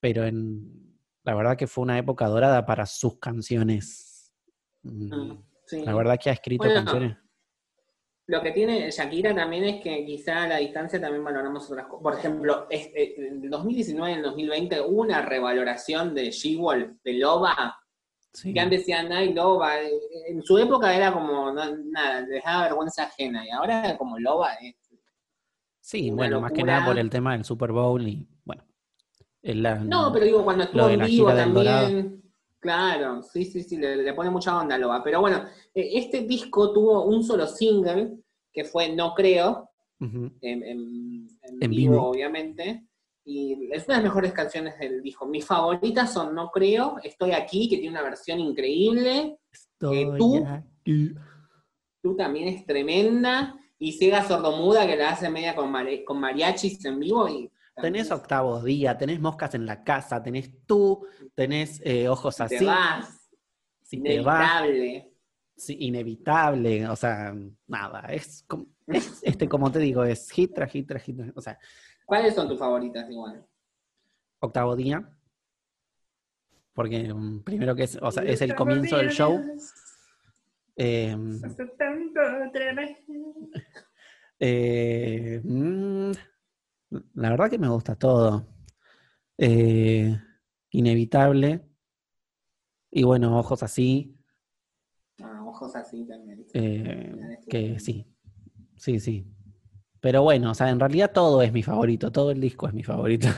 pero 0.00 0.24
en, 0.24 0.98
la 1.24 1.34
verdad 1.34 1.56
que 1.56 1.66
fue 1.66 1.82
una 1.82 1.98
época 1.98 2.26
dorada 2.26 2.66
para 2.66 2.86
sus 2.86 3.18
canciones. 3.18 4.32
Mm, 4.82 5.34
sí. 5.66 5.84
La 5.84 5.94
verdad 5.94 6.18
que 6.22 6.30
ha 6.30 6.34
escrito 6.34 6.64
Bueno, 6.64 6.84
canciones. 6.84 7.16
Lo 8.26 8.40
que 8.40 8.52
tiene 8.52 8.90
Shakira 8.90 9.34
también 9.34 9.64
es 9.64 9.82
que 9.82 10.04
quizá 10.04 10.44
a 10.44 10.48
la 10.48 10.56
distancia 10.58 11.00
también 11.00 11.24
valoramos 11.24 11.68
otras 11.70 11.86
cosas. 11.86 12.02
Por 12.02 12.14
ejemplo, 12.14 12.66
eh, 12.70 13.14
en 13.16 13.44
el 13.44 13.50
2019 13.50 14.10
y 14.10 14.12
en 14.12 14.18
el 14.18 14.24
2020 14.24 14.80
hubo 14.80 15.02
una 15.02 15.22
revaloración 15.22 16.14
de 16.14 16.30
She-Wolf, 16.30 17.02
de 17.02 17.14
Loba, 17.14 17.81
Sí. 18.32 18.54
que 18.54 18.60
antes 18.60 18.80
decían, 18.80 19.12
ay, 19.12 19.32
Loba. 19.34 19.72
En 20.26 20.42
su 20.42 20.56
época 20.58 20.94
era 20.96 21.12
como, 21.12 21.52
no- 21.52 21.76
nada, 21.76 22.22
les 22.22 22.42
daba 22.42 22.62
vergüenza 22.64 23.04
ajena. 23.04 23.44
Y 23.46 23.50
ahora 23.50 23.96
como 23.98 24.18
Loba 24.18 24.54
es 24.54 24.74
Sí, 25.80 26.10
bueno, 26.10 26.40
más 26.40 26.52
que 26.52 26.62
nada 26.62 26.86
por 26.86 26.98
el 26.98 27.10
tema 27.10 27.32
del 27.32 27.44
Super 27.44 27.72
Bowl 27.72 28.06
y 28.06 28.26
bueno. 28.44 28.64
la- 29.42 29.74
No, 29.80 30.12
pero 30.12 30.24
digo, 30.24 30.44
cuando 30.44 30.64
estuvo 30.64 30.88
en 30.88 31.04
vivo 31.04 31.32
también. 31.34 32.22
Claro, 32.60 33.22
sí, 33.24 33.44
sí, 33.44 33.64
sí, 33.64 33.76
le, 33.76 33.96
le 33.96 34.14
pone 34.14 34.30
mucha 34.30 34.56
onda 34.56 34.76
a 34.76 34.78
Loba. 34.78 35.02
Pero 35.02 35.20
bueno, 35.20 35.44
eh, 35.74 35.90
este 35.94 36.20
disco 36.22 36.72
tuvo 36.72 37.04
un 37.04 37.24
solo 37.24 37.46
single, 37.48 38.12
que 38.52 38.64
fue 38.64 38.94
No 38.94 39.14
Creo, 39.14 39.68
en, 40.40 40.62
en- 40.62 41.28
en 41.42 41.58
En 41.60 41.70
vivo, 41.70 41.92
vivo. 41.94 42.08
obviamente. 42.10 42.86
Y 43.24 43.68
es 43.72 43.84
una 43.86 43.96
de 43.98 44.02
las 44.02 44.10
mejores 44.10 44.32
canciones 44.32 44.78
del 44.78 45.00
disco. 45.02 45.26
Mis 45.26 45.44
favoritas 45.46 46.12
son 46.12 46.34
No 46.34 46.50
Creo, 46.50 46.96
Estoy 47.02 47.32
Aquí, 47.32 47.68
que 47.68 47.76
tiene 47.76 47.90
una 47.90 48.02
versión 48.02 48.40
increíble. 48.40 49.38
Estoy 49.52 50.08
tú- 50.18 50.44
aquí. 50.46 51.14
Tú 52.02 52.16
también 52.16 52.48
es 52.48 52.66
tremenda. 52.66 53.56
Y 53.78 53.92
Ciega 53.92 54.22
Sordomuda, 54.26 54.86
que 54.86 54.96
la 54.96 55.10
hace 55.10 55.28
media 55.28 55.54
con, 55.54 55.70
mare- 55.70 56.04
con 56.04 56.18
mariachis 56.20 56.84
en 56.84 56.98
vivo. 57.00 57.28
Y 57.28 57.50
Tenés 57.80 58.10
octavos 58.10 58.64
día, 58.64 58.96
tenés 58.98 59.18
moscas 59.20 59.54
en 59.54 59.66
la 59.66 59.82
casa, 59.82 60.22
tenés 60.22 60.50
tú, 60.66 61.06
tenés 61.34 61.80
eh, 61.84 62.08
ojos 62.08 62.36
te 62.36 62.42
así. 62.44 62.64
vas. 62.64 63.30
Si 63.82 64.02
te 64.02 64.20
vas, 64.20 64.62
Inevitable. 64.64 65.12
sí, 65.56 65.76
inevitable, 65.80 66.86
o 66.88 66.96
sea, 66.96 67.34
nada, 67.66 68.00
es, 68.12 68.44
como- 68.46 68.66
es, 68.86 69.20
este, 69.22 69.48
como 69.48 69.70
te 69.72 69.78
digo, 69.80 70.04
es 70.04 70.30
hit 70.30 70.54
tras 70.54 70.70
hit 70.70 70.86
tras 70.88 71.02
hit, 71.02 71.18
o 71.34 71.40
sea, 71.40 71.58
¿Cuáles 72.12 72.34
son 72.34 72.46
tus 72.46 72.58
favoritas 72.58 73.08
igual? 73.08 73.42
octavo 74.40 74.76
día, 74.76 75.02
porque 76.74 77.10
mm, 77.10 77.42
primero 77.42 77.74
que 77.74 77.84
es, 77.84 77.98
o 78.02 78.12
sea, 78.12 78.22
es 78.24 78.42
el 78.42 78.54
comienzo 78.54 78.98
del 78.98 79.08
show. 79.08 79.40
eh, 80.76 81.16
eh, 84.40 85.40
mm, 85.42 86.10
la 87.14 87.30
verdad 87.30 87.48
que 87.48 87.58
me 87.58 87.70
gusta 87.70 87.96
todo. 87.96 88.46
Eh, 89.38 90.14
inevitable. 90.68 91.66
Y 92.90 93.04
bueno, 93.04 93.38
ojos 93.38 93.62
así, 93.62 94.14
Ah, 95.22 95.42
ojos 95.46 95.74
así 95.76 96.04
también. 96.04 96.44
eh, 96.52 97.38
que 97.48 97.80
sí, 97.80 98.06
sí, 98.76 99.00
sí. 99.00 99.31
Pero 100.02 100.22
bueno, 100.24 100.50
o 100.50 100.54
sea, 100.54 100.68
en 100.68 100.80
realidad 100.80 101.12
todo 101.14 101.40
es 101.42 101.52
mi 101.52 101.62
favorito, 101.62 102.10
todo 102.10 102.32
el 102.32 102.40
disco 102.40 102.66
es 102.66 102.74
mi 102.74 102.82
favorito. 102.82 103.28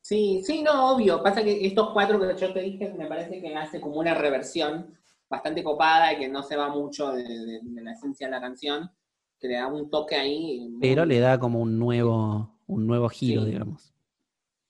Sí, 0.00 0.42
sí, 0.44 0.62
no, 0.62 0.94
obvio. 0.94 1.22
Pasa 1.22 1.42
que 1.44 1.66
estos 1.66 1.90
cuatro 1.92 2.18
que 2.18 2.34
yo 2.36 2.52
te 2.52 2.60
dije 2.60 2.92
me 2.96 3.06
parece 3.06 3.40
que 3.40 3.54
hace 3.54 3.80
como 3.80 3.96
una 4.00 4.14
reversión 4.14 4.94
bastante 5.28 5.62
copada 5.62 6.12
y 6.12 6.18
que 6.18 6.28
no 6.28 6.42
se 6.42 6.56
va 6.56 6.68
mucho 6.70 7.12
de, 7.12 7.22
de- 7.22 7.60
de 7.62 7.82
la 7.82 7.92
esencia 7.92 8.26
de 8.26 8.30
la 8.30 8.40
canción, 8.40 8.90
que 9.38 9.48
le 9.48 9.54
da 9.54 9.66
un 9.66 9.90
toque 9.90 10.14
ahí. 10.16 10.60
muy- 10.68 10.80
Pero 10.80 11.04
le 11.04 11.20
da 11.20 11.38
como 11.38 11.60
un 11.60 11.78
nuevo, 11.78 12.50
un 12.66 12.86
nuevo 12.86 13.08
giro, 13.08 13.42
Sí. 13.44 13.50
digamos. 13.50 13.92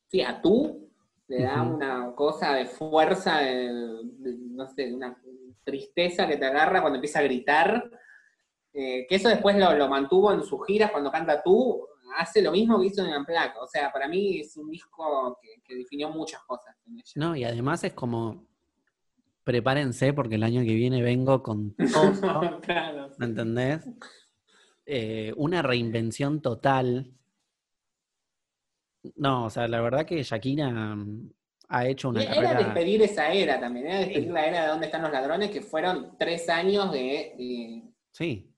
Sí, 0.09 0.23
a 0.23 0.41
tú 0.43 0.89
le 1.29 1.43
da 1.43 1.63
una 1.63 2.13
cosa 2.15 2.53
de 2.55 2.67
fuerza, 2.67 3.39
de, 3.39 4.03
no 4.51 4.69
sé, 4.69 4.93
una 4.93 5.17
tristeza 5.65 6.27
que 6.29 6.37
te 6.37 6.47
agarra 6.47 6.81
cuando 6.81 6.97
empieza 6.97 7.21
a 7.21 7.23
gritar. 7.23 7.91
Eh, 8.77 9.07
que 9.09 9.15
eso 9.15 9.29
después 9.29 9.57
lo, 9.57 9.73
lo 9.75 9.89
mantuvo 9.89 10.33
en 10.33 10.43
sus 10.43 10.67
giras 10.67 10.91
cuando 10.91 11.11
canta 11.11 11.41
tú, 11.43 11.87
hace 12.17 12.43
lo 12.43 12.51
mismo 12.53 12.81
que 12.81 12.87
hizo 12.87 13.05
en 13.05 13.15
Unplugged. 13.17 13.61
O 13.61 13.67
sea, 13.69 13.93
para 13.93 14.09
mí 14.09 14.41
es 14.41 14.57
un 14.57 14.69
disco 14.69 15.39
que, 15.41 15.63
que 15.63 15.77
definió 15.77 16.11
muchas 16.11 16.43
cosas. 16.43 16.75
No, 17.15 17.37
y 17.37 17.45
además 17.45 17.85
es 17.85 17.93
como, 17.93 18.47
prepárense 19.45 20.13
porque 20.13 20.35
el 20.37 20.43
año 20.43 20.63
que 20.63 20.75
viene 20.75 21.03
vengo 21.03 21.43
con 21.43 21.75
todo, 21.93 22.61
claro. 22.63 23.11
¿me 23.19 23.27
entendés? 23.27 23.89
Eh, 24.87 25.33
una 25.37 25.63
reinvención 25.63 26.43
total. 26.43 27.13
No, 29.17 29.45
o 29.47 29.51
sea, 29.51 29.69
la 29.69 29.81
verdad 29.81 30.07
que 30.07 30.23
Shakira 30.23 30.71
mm, 30.71 31.31
ha 31.69 31.87
hecho 31.87 32.09
una 32.09 32.23
era 32.23 32.35
carrera... 32.35 32.59
despedir 32.59 33.03
esa 33.03 33.33
era 33.33 33.61
también, 33.61 33.87
era 33.87 33.99
despedir 34.01 34.25
Sí. 34.25 34.31
la 34.31 34.47
era 34.47 34.63
de 34.63 34.69
dónde 34.69 34.87
están 34.87 35.03
los 35.03 35.13
ladrones, 35.13 35.51
que 35.51 35.61
fueron 35.61 36.17
tres 36.19 36.49
años 36.49 36.91
de, 36.91 37.35
de 37.37 37.83
Sí, 38.13 38.53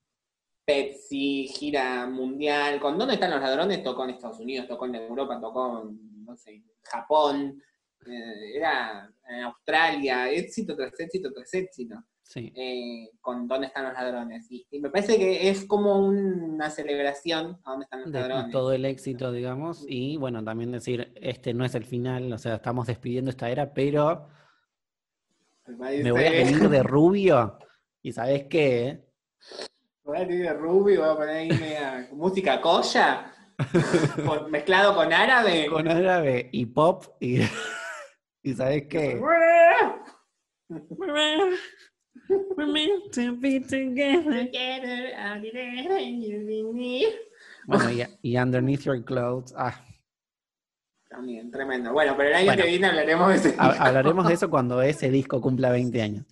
Pepsi, 0.66 1.46
gira 1.46 2.06
mundial. 2.06 2.80
¿Con 2.80 2.98
dónde 2.98 3.14
están 3.14 3.30
los 3.30 3.40
ladrones? 3.40 3.82
Tocó 3.84 4.04
en 4.04 4.10
Estados 4.10 4.40
Unidos, 4.40 4.66
tocó 4.66 4.86
en 4.86 4.96
Europa, 4.96 5.40
tocó 5.40 5.82
en, 5.82 6.24
no 6.24 6.36
sé, 6.36 6.62
Japón, 6.82 7.62
eh, 8.04 8.56
era 8.56 9.08
en 9.28 9.42
Australia, 9.44 10.28
éxito 10.30 10.76
tras 10.76 10.98
éxito 10.98 11.32
tras 11.32 11.54
éxito. 11.54 11.96
sí. 12.22 12.52
eh, 12.56 13.10
con 13.20 13.46
dónde 13.46 13.68
están 13.68 13.84
los 13.84 13.94
ladrones. 13.94 14.50
Y, 14.50 14.66
y 14.70 14.80
me 14.80 14.90
parece 14.90 15.16
que 15.16 15.48
es 15.48 15.64
como 15.64 16.00
una 16.00 16.68
celebración 16.70 17.60
a 17.64 17.70
dónde 17.70 17.84
están 17.84 18.00
los 18.02 18.12
de 18.12 18.20
ladrones. 18.20 18.50
todo 18.50 18.72
el 18.72 18.84
éxito, 18.84 19.30
digamos, 19.32 19.84
y 19.88 20.16
bueno, 20.16 20.42
también 20.42 20.72
decir, 20.72 21.12
este 21.14 21.54
no 21.54 21.64
es 21.64 21.74
el 21.76 21.84
final, 21.84 22.32
o 22.32 22.38
sea, 22.38 22.56
estamos 22.56 22.88
despidiendo 22.88 23.30
esta 23.30 23.48
era, 23.50 23.72
pero 23.72 24.28
me 25.68 26.10
voy 26.10 26.24
a 26.24 26.30
venir 26.30 26.68
de 26.68 26.82
rubio, 26.82 27.58
y 28.02 28.12
¿sabes 28.12 28.46
qué? 28.48 29.04
Voy 30.06 30.18
a 30.18 30.24
de 30.24 30.52
Ruby, 30.52 30.96
voy 30.96 31.08
a 31.08 31.16
poner 31.16 31.36
ahí 31.36 31.48
media 31.48 32.08
música 32.12 32.60
coya, 32.60 33.32
con- 34.24 34.48
mezclado 34.52 34.94
con 34.94 35.12
árabe. 35.12 35.66
Con 35.66 35.88
árabe 35.88 36.48
y 36.52 36.64
pop, 36.66 37.04
y, 37.18 37.40
y 38.44 38.54
¿sabes 38.54 38.84
qué? 38.88 39.18
We're 40.68 42.66
meant 42.72 43.12
to 43.14 43.36
be 43.36 43.58
together. 43.60 44.48
Bueno, 47.66 47.90
y, 47.90 48.04
y 48.22 48.36
Underneath 48.38 48.82
Your 48.82 49.04
Clothes, 49.04 49.54
ah, 49.56 49.74
También, 51.08 51.50
tremendo. 51.50 51.92
Bueno, 51.92 52.14
pero 52.16 52.28
el 52.28 52.34
año 52.36 52.46
Bueno. 52.46 52.62
que 52.62 52.68
viene 52.68 52.86
hablaremos 52.86 53.28
de 53.28 53.34
ese 53.34 53.48
disco. 53.48 53.62
hablaremos 53.64 54.28
de 54.28 54.34
eso 54.34 54.48
cuando 54.50 54.80
ese 54.82 55.10
disco 55.10 55.40
cumpla 55.40 55.70
20 55.70 56.00
años. 56.00 56.26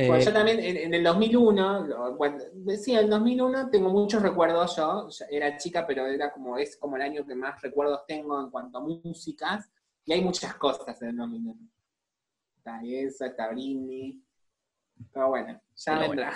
Eh, 0.00 0.06
Bueno, 0.06 0.22
yo 0.24 0.32
también 0.32 0.60
en, 0.60 0.76
en 0.76 0.94
el 0.94 1.02
2001, 1.02 1.86
lo- 1.88 2.14
bueno, 2.16 2.38
sí, 2.80 2.92
en 2.92 2.98
el 3.00 3.10
2001 3.10 3.68
tengo 3.68 3.90
muchos 3.90 4.22
recuerdos 4.22 4.76
yo, 4.76 5.08
era 5.28 5.56
chica, 5.56 5.84
pero 5.84 6.06
era 6.06 6.32
como, 6.32 6.56
es 6.56 6.76
como 6.76 6.94
el 6.94 7.02
año 7.02 7.26
que 7.26 7.34
más 7.34 7.60
recuerdos 7.60 8.06
tengo 8.06 8.40
en 8.40 8.48
cuanto 8.48 8.78
a 8.78 8.80
músicas, 8.80 9.68
y 10.04 10.12
hay 10.12 10.22
muchas 10.22 10.54
cosas 10.54 11.02
en 11.02 11.08
el 11.08 11.16
2001. 11.16 11.60
Está 12.58 12.80
eso, 12.84 13.24
está 13.24 13.48
Britney, 13.48 14.22
pero 15.12 15.30
bueno, 15.30 15.60
ya 15.74 15.98
Pero 15.98 16.08
vendrá, 16.10 16.32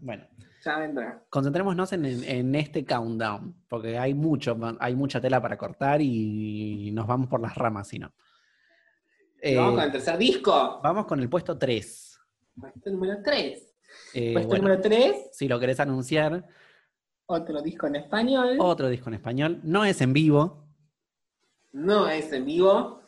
bueno, 0.00 0.24
ya 0.64 0.78
vendrá. 0.78 1.24
concentrémonos 1.28 1.92
en, 1.92 2.04
en- 2.04 2.22
en 2.24 2.54
este 2.54 2.84
countdown, 2.84 3.64
porque 3.68 3.98
hay 3.98 4.14
mucho, 4.14 4.56
hay 4.78 4.94
mucha 4.94 5.20
tela 5.20 5.42
para 5.42 5.58
cortar 5.58 6.00
y 6.00 6.92
nos 6.92 7.08
vamos 7.08 7.26
por 7.28 7.40
las 7.40 7.56
ramas, 7.56 7.88
si 7.88 7.98
no. 7.98 8.12
Eh, 9.42 9.56
Vamos 9.56 9.74
con 9.74 9.82
el 9.84 9.90
tercer 9.92 10.16
disco, 10.18 10.80
vamos 10.84 11.04
con 11.06 11.18
el 11.18 11.28
puesto 11.28 11.58
3. 11.58 12.05
Puesto 12.60 12.90
número 12.90 13.22
3. 13.22 13.74
Eh, 14.14 14.32
Puesto 14.32 14.48
bueno, 14.48 14.64
número 14.64 14.82
3, 14.82 15.28
si 15.32 15.48
lo 15.48 15.60
querés 15.60 15.78
anunciar, 15.80 16.44
otro 17.26 17.60
disco 17.62 17.86
en 17.86 17.96
español, 17.96 18.56
otro 18.58 18.88
disco 18.88 19.08
en 19.08 19.14
español. 19.14 19.60
No 19.62 19.84
es 19.84 20.00
en 20.00 20.12
vivo. 20.12 20.68
no 21.72 22.08
es 22.08 22.32
en 22.32 22.44
vivo, 22.44 23.02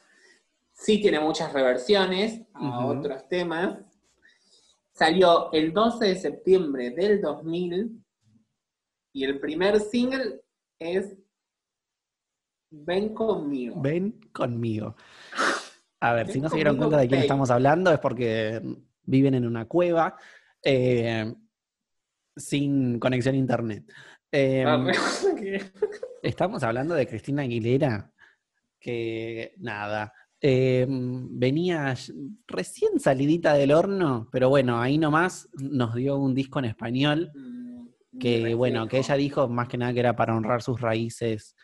sí 0.72 1.00
tiene 1.00 1.20
muchas 1.20 1.52
reversiones 1.52 2.42
a 2.54 2.86
otros 2.86 3.28
temas. 3.28 3.78
Salió 4.92 5.52
el 5.52 5.72
12 5.72 6.04
de 6.06 6.16
septiembre 6.16 6.90
del 6.90 7.20
2000 7.20 8.04
y 9.12 9.24
el 9.24 9.38
primer 9.38 9.80
single 9.80 10.40
es 10.78 11.16
Ven 12.70 13.14
conmigo. 13.14 13.80
Ven 13.80 14.20
conmigo. 14.32 14.94
A 16.00 16.12
ver, 16.12 16.26
Ven 16.26 16.34
si 16.34 16.40
no 16.40 16.48
se 16.50 16.56
dieron 16.56 16.76
cuenta 16.76 16.98
de 16.98 17.08
quién 17.08 17.22
estamos 17.22 17.50
hablando 17.50 17.90
es 17.90 17.98
porque 17.98 18.60
viven 19.08 19.34
en 19.34 19.46
una 19.46 19.64
cueva 19.66 20.16
eh, 20.62 21.32
sin 22.36 22.98
conexión 22.98 23.34
a 23.34 23.38
internet. 23.38 23.84
Eh, 24.30 24.64
Ah, 24.66 24.86
Estamos 26.22 26.62
hablando 26.62 26.94
de 26.94 27.06
Cristina 27.06 27.42
Aguilera, 27.42 28.12
que 28.80 29.54
nada, 29.58 30.12
eh, 30.40 30.86
venía 30.88 31.94
recién 32.46 33.00
salidita 33.00 33.54
del 33.54 33.72
horno, 33.72 34.28
pero 34.30 34.48
bueno, 34.50 34.80
ahí 34.80 34.98
nomás 34.98 35.48
nos 35.54 35.94
dio 35.94 36.16
un 36.18 36.34
disco 36.34 36.58
en 36.58 36.66
español 36.66 37.30
Mm, 37.34 38.18
que 38.18 38.54
bueno, 38.54 38.88
que 38.88 38.98
ella 38.98 39.14
dijo 39.14 39.48
más 39.48 39.68
que 39.68 39.78
nada 39.78 39.92
que 39.92 40.00
era 40.00 40.16
para 40.16 40.36
honrar 40.36 40.60
sus 40.60 40.80
raíces 40.80 41.54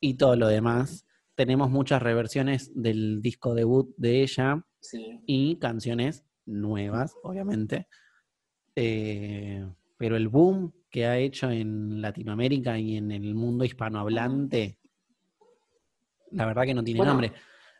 y 0.00 0.14
todo 0.14 0.36
lo 0.36 0.46
demás. 0.46 1.06
Tenemos 1.34 1.70
muchas 1.70 2.00
reversiones 2.02 2.70
del 2.74 3.20
disco 3.20 3.54
debut 3.54 3.92
de 3.96 4.22
ella 4.22 4.64
Sí. 4.80 5.20
y 5.26 5.58
canciones 5.58 6.24
nuevas, 6.46 7.14
obviamente. 7.22 7.86
Eh, 8.74 9.66
pero 9.96 10.16
el 10.16 10.28
boom 10.28 10.72
que 10.90 11.06
ha 11.06 11.18
hecho 11.18 11.50
en 11.50 12.00
Latinoamérica 12.02 12.78
y 12.78 12.96
en 12.96 13.12
el 13.12 13.34
mundo 13.34 13.64
hispanohablante, 13.64 14.78
la 16.32 16.46
verdad 16.46 16.64
que 16.64 16.74
no 16.74 16.82
tiene 16.84 16.98
Bueno. 16.98 17.12
nombre. 17.12 17.32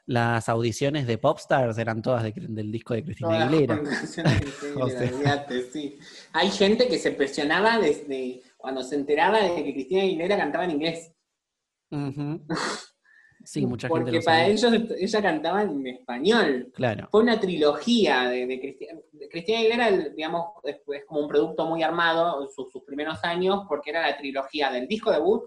Las 0.06 0.48
audiciones 0.48 1.06
de 1.06 1.16
Popstars 1.18 1.78
eran 1.78 2.02
todas 2.02 2.24
de- 2.24 2.32
del 2.36 2.72
disco 2.72 2.92
de 2.94 3.04
Cristina 3.04 3.44
Aguilera. 3.46 3.80
O 4.80 4.88
sea. 4.88 5.46
sí. 5.72 5.98
Hay 6.32 6.50
gente 6.50 6.88
que 6.88 6.98
se 6.98 7.12
presionaba 7.12 7.78
desde 7.78 8.42
cuando 8.56 8.82
se 8.82 8.96
enteraba 8.96 9.40
de 9.42 9.62
que 9.62 9.72
Cristina 9.72 10.02
Aguilera 10.02 10.36
cantaba 10.36 10.64
en 10.64 10.70
inglés. 10.72 11.12
Ujú. 11.90 12.44
Sí, 13.44 13.66
mucha 13.66 13.88
gente 13.88 14.00
Porque 14.00 14.18
lo 14.18 14.22
para 14.24 14.46
ellos 14.46 14.72
ella 14.98 15.22
cantaba 15.22 15.62
en 15.62 15.86
español. 15.86 16.70
Claro, 16.74 17.08
Fue 17.10 17.22
una 17.22 17.38
trilogía 17.40 18.28
de, 18.28 18.46
de 18.46 18.60
Cristina. 18.60 18.98
Cristina 19.30 19.58
Aguilera, 19.58 19.90
digamos, 20.14 20.46
es, 20.64 20.76
es 20.86 21.04
como 21.06 21.20
un 21.20 21.28
producto 21.28 21.66
muy 21.66 21.82
armado 21.82 22.42
en 22.42 22.48
sus, 22.50 22.70
sus 22.72 22.82
primeros 22.84 23.22
años, 23.24 23.62
porque 23.68 23.90
era 23.90 24.02
la 24.08 24.16
trilogía 24.16 24.70
del 24.70 24.86
disco 24.86 25.10
debut, 25.10 25.42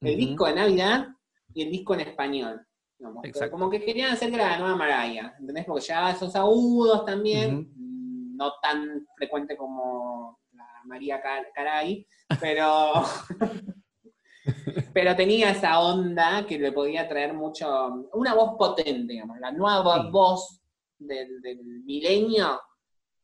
el 0.00 0.16
disco 0.16 0.46
de 0.46 0.54
Navidad 0.54 1.08
y 1.54 1.62
el 1.62 1.70
disco 1.70 1.94
en 1.94 2.00
español. 2.00 2.66
digamos. 2.98 3.24
Como 3.50 3.70
que 3.70 3.82
querían 3.84 4.12
hacer 4.12 4.28
que 4.28 4.36
era 4.36 4.50
la 4.50 4.58
nueva 4.58 4.76
Mariah, 4.76 5.34
¿entendés? 5.38 5.64
Porque 5.64 5.84
llevaba 5.84 6.10
esos 6.12 6.34
agudos 6.36 7.04
también, 7.04 7.72
no 8.36 8.52
tan 8.62 9.06
frecuente 9.16 9.56
como 9.56 10.38
la 10.52 10.64
María 10.84 11.20
Car- 11.20 11.48
Caray, 11.54 12.06
pero, 12.40 12.92
pero 14.92 15.14
tenía 15.16 15.50
esa 15.50 15.80
onda 15.80 16.46
que 16.46 16.58
le 16.58 16.72
podía 16.72 17.08
traer 17.08 17.32
mucho, 17.34 18.08
una 18.12 18.34
voz 18.34 18.56
potente, 18.58 19.12
digamos, 19.12 19.38
la 19.38 19.52
nueva 19.52 20.02
Sí. 20.02 20.08
voz 20.10 20.60
del, 20.98 21.40
del 21.40 21.58
milenio, 21.84 22.60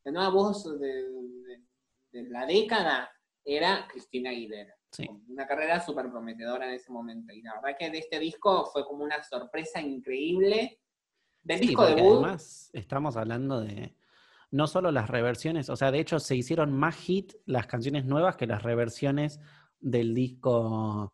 la 0.03 0.11
nueva 0.11 0.29
voz 0.29 0.63
de, 0.79 0.87
de- 0.87 1.61
de 2.11 2.29
la 2.29 2.45
década 2.45 3.09
era 3.43 3.87
Cristina 3.91 4.29
Aguilera. 4.29 4.73
sí. 4.91 5.07
Una 5.29 5.45
carrera 5.45 5.79
súper 5.83 6.09
prometedora 6.09 6.65
en 6.67 6.73
ese 6.75 6.89
momento. 6.91 7.33
Y 7.33 7.41
la 7.41 7.55
verdad 7.55 7.77
que 7.77 7.89
de 7.91 7.97
este 7.99 8.17
disco 8.19 8.65
fue 8.71 8.85
como 8.85 9.03
una 9.03 9.21
sorpresa 9.23 9.81
increíble. 9.81 10.79
Del 11.43 11.59
Sí, 11.59 11.67
disco 11.67 11.85
debut, 11.85 12.23
además 12.23 12.69
estamos 12.73 13.17
hablando 13.17 13.59
de 13.61 13.95
no 14.51 14.65
solo 14.67 14.91
las 14.91 15.09
reversiones, 15.09 15.69
o 15.69 15.75
sea, 15.75 15.91
de 15.91 15.99
hecho 15.99 16.19
se 16.19 16.35
hicieron 16.35 16.71
más 16.71 16.95
hit 16.95 17.33
las 17.45 17.67
canciones 17.67 18.05
nuevas 18.05 18.35
que 18.37 18.47
las 18.47 18.63
reversiones 18.63 19.39
del 19.85 20.13
disco. 20.15 21.13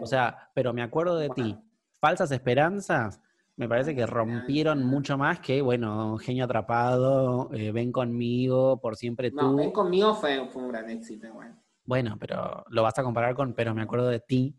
O 0.00 0.06
sea, 0.06 0.50
pero 0.54 0.72
me 0.72 0.82
acuerdo 0.82 1.18
de 1.18 1.28
ti. 1.30 1.42
Bueno. 1.42 1.62
Falsas 2.00 2.30
Esperanzas, 2.30 3.20
me 3.56 3.68
parece 3.68 3.94
que 3.94 4.06
rompieron 4.06 4.78
Esperanzas. 4.78 4.86
mucho 4.92 5.18
más 5.18 5.40
que, 5.40 5.60
bueno, 5.60 6.16
Genio 6.18 6.44
Atrapado, 6.44 7.50
eh, 7.52 7.72
Ven 7.72 7.90
conmigo, 7.90 8.80
Por 8.80 8.96
Siempre 8.96 9.30
no, 9.30 9.50
tú. 9.50 9.56
Ven 9.56 9.72
conmigo 9.72 10.14
fue, 10.14 10.48
fue 10.50 10.62
un 10.62 10.68
gran 10.68 10.88
éxito 10.90 11.26
igual. 11.26 11.58
Bueno, 11.84 12.16
pero 12.18 12.64
lo 12.70 12.82
vas 12.82 12.98
a 12.98 13.02
comparar 13.02 13.34
con 13.34 13.54
Pero 13.54 13.74
me 13.74 13.82
acuerdo 13.82 14.08
de 14.08 14.20
ti. 14.20 14.56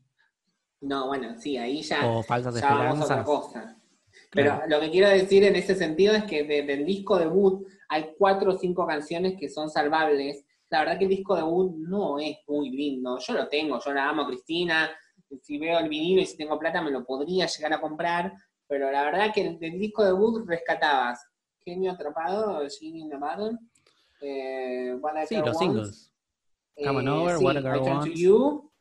No, 0.82 1.08
bueno, 1.08 1.36
sí, 1.40 1.58
ahí 1.58 1.82
ya, 1.82 2.06
o 2.06 2.22
falsas 2.24 2.54
ya 2.60 2.70
vamos 2.70 3.02
a 3.02 3.04
otra 3.06 3.20
esperanzas. 3.22 3.26
cosa. 3.26 3.78
Pero 4.32 4.62
lo 4.68 4.80
que 4.80 4.92
quiero 4.92 5.08
decir 5.10 5.44
en 5.46 5.56
ese 5.56 5.74
sentido 5.74 6.14
es 6.14 6.24
que 6.26 6.44
de- 6.44 6.64
del 6.64 6.86
disco 6.86 7.18
debut 7.18 7.66
hay 7.90 8.10
cuatro 8.18 8.52
o 8.54 8.58
cinco 8.58 8.86
canciones 8.86 9.36
que 9.40 9.48
son 9.50 9.70
salvables. 9.70 10.44
La 10.70 10.80
verdad 10.80 10.98
que 10.98 11.06
el 11.06 11.10
disco 11.10 11.36
debut 11.36 11.74
no 11.78 12.20
es 12.20 12.38
muy 12.48 12.70
lindo. 12.70 13.18
Yo 13.20 13.34
lo 13.34 13.48
tengo, 13.48 13.80
yo 13.80 13.94
la 13.94 14.10
amo 14.10 14.24
a 14.24 14.28
Cristina. 14.28 14.90
Si 15.42 15.58
veo 15.58 15.80
el 15.80 15.90
vinilo 15.90 16.22
y 16.22 16.26
si 16.26 16.38
tengo 16.38 16.58
plata 16.60 16.82
me 16.82 16.92
lo 16.92 17.06
podría 17.06 17.46
llegar 17.46 17.74
a 17.74 17.82
comprar. 17.82 18.34
Pero 18.68 18.92
la 18.92 19.04
verdad 19.04 19.34
que 19.34 19.48
el, 19.48 19.60
del 19.60 19.80
disco 19.80 20.04
debut 20.04 20.46
rescatabas 20.46 21.26
Genio 21.64 21.92
Atrapado, 21.92 22.62
Genie 22.70 23.02
in 23.02 23.10
the 23.10 23.18
eh, 24.22 24.96
What 25.00 25.22
I 25.22 25.28
Sí, 25.28 25.36
Girl 25.36 25.46
los 25.48 25.56
Wants, 25.56 25.60
singles. 25.60 26.14
Come 26.84 27.00
on 27.00 27.08
Over, 27.08 27.38
sí, 27.38 27.44
What 27.46 27.58
a 27.58 27.62
Girl 27.62 27.76
I 27.76 27.78
Turn 27.78 27.84
to 27.86 27.90
Wants. 27.92 28.20
You, 28.20 28.72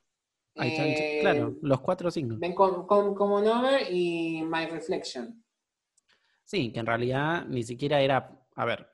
to- 0.55 0.63
eh, 0.65 1.19
claro, 1.21 1.55
los 1.63 1.81
cuatro 1.81 2.11
singles. 2.11 2.41
Ven 2.41 2.55
con, 2.55 2.87
con, 2.87 3.15
Come 3.15 3.35
On 3.35 3.47
Over 3.47 3.93
y 3.93 4.43
My 4.45 4.67
Reflection. 4.67 5.43
Sí, 6.45 6.73
que 6.73 6.81
en 6.81 6.87
realidad 6.87 7.45
ni 7.47 7.63
siquiera 7.63 8.01
era, 8.01 8.41
a 8.55 8.65
ver, 8.65 8.89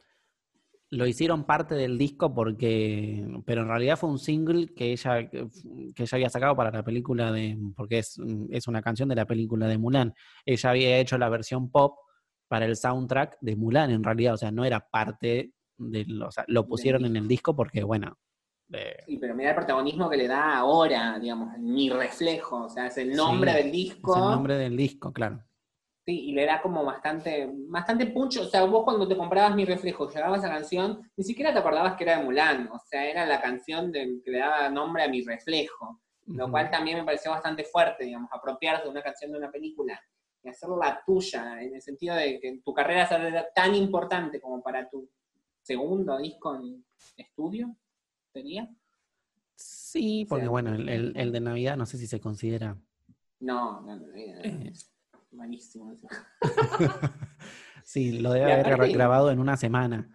lo 0.93 1.07
hicieron 1.07 1.45
parte 1.45 1.75
del 1.75 1.97
disco 1.97 2.35
porque, 2.35 3.27
pero 3.47 3.63
en 3.63 3.69
realidad 3.69 3.97
fue 3.97 4.11
un 4.11 4.19
single 4.19 4.75
que 4.75 4.93
ella, 4.93 5.29
que 5.31 5.49
ella 5.97 6.17
había 6.17 6.29
sacado 6.29 6.55
para 6.55 6.71
la 6.71 6.83
película 6.85 7.33
de, 7.33 7.59
porque 7.75 7.99
es, 8.01 8.21
es 8.51 8.69
una 8.69 8.83
canción 8.83 9.09
de 9.09 9.15
la 9.15 9.25
película 9.27 9.67
de 9.67 9.79
Mulan. 9.79 10.13
Ella 10.45 10.69
había 10.71 10.99
hecho 10.99 11.17
la 11.17 11.31
versión 11.31 11.71
pop 11.71 11.97
para 12.47 12.67
el 12.67 12.77
soundtrack 12.77 13.39
de 13.41 13.57
Mulan 13.57 13.91
en 13.91 14.05
realidad, 14.05 14.35
o 14.35 14.37
sea, 14.37 14.51
no 14.51 14.67
era 14.67 14.87
parte 14.87 15.55
del, 15.79 16.23
o 16.23 16.31
sea, 16.31 16.45
lo 16.49 16.67
pusieron 16.69 17.07
en 17.07 17.17
el 17.17 17.27
disco 17.27 17.57
porque, 17.57 17.83
bueno, 17.83 18.19
eh, 18.71 18.97
Sí, 19.07 19.17
pero 19.19 19.35
mira 19.35 19.51
el 19.51 19.57
protagonismo 19.57 20.11
que 20.11 20.19
le 20.19 20.29
da 20.29 20.59
ahora, 20.59 21.19
digamos, 21.19 21.57
mi 21.59 21.89
reflejo, 21.89 22.65
o 22.65 22.69
sea, 22.69 22.89
es 22.89 22.99
el 22.99 23.13
nombre 23.15 23.51
Sí, 23.53 23.57
del 23.57 23.67
es 23.69 23.73
disco. 23.73 24.15
el 24.15 24.21
nombre 24.31 24.57
del 24.59 24.77
disco, 24.77 25.11
claro. 25.11 25.43
Sí, 26.05 26.31
y 26.31 26.33
le 26.33 26.47
da 26.47 26.61
como 26.61 26.85
bastante, 26.85 27.49
bastante 27.69 28.07
punch. 28.07 28.39
O 28.39 28.45
sea, 28.47 28.65
vos 28.65 28.83
cuando 28.85 29.07
te 29.07 29.17
comprabas 29.17 29.55
mi 29.55 29.65
reflejo, 29.65 30.09
llegaba 30.11 30.37
esa 30.37 30.49
canción, 30.49 31.09
ni 31.17 31.23
siquiera 31.25 31.53
te 31.53 31.61
acordabas 31.61 31.95
que 31.97 32.03
era 32.05 32.19
de 32.19 32.25
Mulan. 32.25 32.69
O 32.73 32.79
sea, 32.81 33.07
era 33.09 33.25
la 33.25 33.41
canción 33.41 33.93
de- 33.93 34.21
que 34.25 34.31
le 34.33 34.39
daba 34.39 34.69
nombre 34.69 35.05
a 35.05 35.09
mi 35.09 35.23
reflejo. 35.23 36.01
Lo 36.27 36.51
cual 36.51 36.71
también 36.71 36.99
me 36.99 37.05
pareció 37.05 37.31
bastante 37.33 37.65
fuerte, 37.65 38.05
digamos, 38.05 38.31
apropiarse 38.33 38.85
de 38.85 38.91
una 38.91 39.03
canción 39.03 39.33
de 39.33 39.39
una 39.39 39.51
película 39.51 40.01
y 40.43 40.49
hacerla 40.49 41.03
tuya, 41.05 41.61
en 41.63 41.75
el 41.75 41.83
sentido 41.83 42.15
de 42.17 42.39
que 42.41 42.61
tu 42.65 42.73
carrera 42.73 43.07
sea 43.07 43.47
tan 43.55 43.75
importante 43.75 44.41
como 44.41 44.63
para 44.63 44.89
tu 44.89 45.09
segundo 45.63 46.19
disco 46.19 46.55
en 46.57 46.85
estudio, 47.17 47.77
¿sería? 48.33 48.69
Sí, 49.57 50.25
porque 50.29 50.43
sea, 50.45 50.51
bueno, 50.51 50.75
el, 50.75 50.89
el- 50.89 51.13
el 51.17 51.33
de 51.33 51.41
Navidad 51.41 51.77
no 51.77 51.87
sé 51.87 51.99
si 51.99 52.07
se 52.07 52.21
considera. 52.21 52.77
No, 53.41 53.81
no, 53.83 53.97
no, 53.97 54.07
Eh. 54.15 54.73
Malísimo. 55.33 55.93
Sí, 57.85 58.21
lo 58.21 58.33
debe 58.33 58.53
haber 58.53 58.67
aparte- 58.75 58.93
grabado 58.93 59.31
en 59.33 59.41
una 59.41 59.57
semana. 59.57 60.09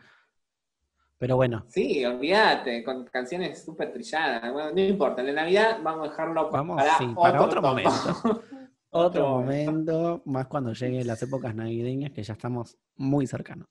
Pero 1.17 1.35
bueno, 1.35 1.65
Sí, 1.67 2.05
olvídate, 2.05 2.83
con 2.83 3.05
canciones 3.05 3.63
súper 3.65 3.91
trilladas. 3.91 4.53
Bueno, 4.53 4.71
no 4.71 4.79
importa, 4.81 5.21
el 5.21 5.27
de 5.27 5.33
Navidad 5.33 5.79
vamos 5.83 6.07
a 6.07 6.11
dejarlo 6.11 6.49
Vamos, 6.49 6.77
para, 6.77 6.97
sí, 6.97 7.07
para 7.13 7.41
otro 7.41 7.61
momento. 7.61 7.89
otro 8.89 9.07
Otro 9.07 9.27
momento, 9.29 10.21
más 10.25 10.47
cuando 10.47 10.71
lleguen 10.73 11.05
las 11.07 11.21
épocas 11.23 11.53
navideñas, 11.55 12.11
que 12.11 12.23
ya 12.23 12.33
estamos 12.33 12.77
muy 12.95 13.27
cercanos. 13.27 13.67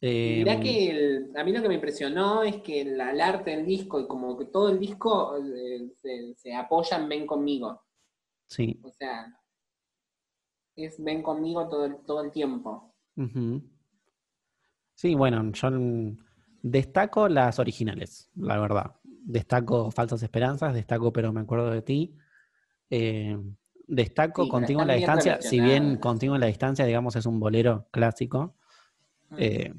Eh, 0.00 0.36
Mirá 0.44 0.60
que 0.60 0.90
el- 0.90 1.32
a 1.36 1.42
mí 1.42 1.52
lo 1.52 1.60
que 1.62 1.68
me 1.68 1.74
impresionó 1.74 2.42
es 2.44 2.56
que 2.62 2.82
el, 2.82 3.00
el 3.00 3.20
arte 3.20 3.50
del 3.50 3.66
disco 3.66 3.98
y 4.00 4.06
como 4.06 4.38
que 4.38 4.44
todo 4.46 4.68
el 4.68 4.78
disco 4.78 5.36
eh, 5.36 5.90
se, 6.00 6.34
se 6.36 6.54
apoya 6.54 6.96
en 6.98 7.08
Ven 7.08 7.26
conmigo. 7.26 7.82
Sí. 8.46 8.78
O 8.84 8.90
sea, 8.90 9.26
es 10.84 11.02
Ven 11.02 11.22
conmigo 11.22 11.68
todo 11.68 11.84
el, 11.86 11.96
todo 12.06 12.22
el 12.22 12.30
tiempo. 12.30 12.94
Sí, 14.94 15.14
bueno, 15.14 15.50
yo 15.52 15.70
mm, 15.70 16.16
destaco 16.62 17.28
las 17.28 17.58
originales, 17.58 18.30
la 18.36 18.58
verdad. 18.58 18.96
Destaco 19.04 19.90
Falsas 19.90 20.22
Esperanzas, 20.22 20.74
destaco 20.74 21.12
Pero 21.12 21.32
me 21.32 21.40
acuerdo 21.40 21.70
de 21.70 21.82
ti. 21.82 22.16
Eh, 22.90 23.38
destaco 23.86 24.44
Sí, 24.44 24.48
Contigo 24.48 24.82
en 24.82 24.88
la 24.88 24.94
distancia, 24.94 25.40
si 25.40 25.60
bien. 25.60 25.96
Contigo 25.98 26.34
en 26.34 26.40
la 26.40 26.46
distancia, 26.46 26.84
digamos, 26.84 27.16
es 27.16 27.26
un 27.26 27.38
bolero 27.40 27.88
clásico. 27.90 28.56
eh, 29.38 29.72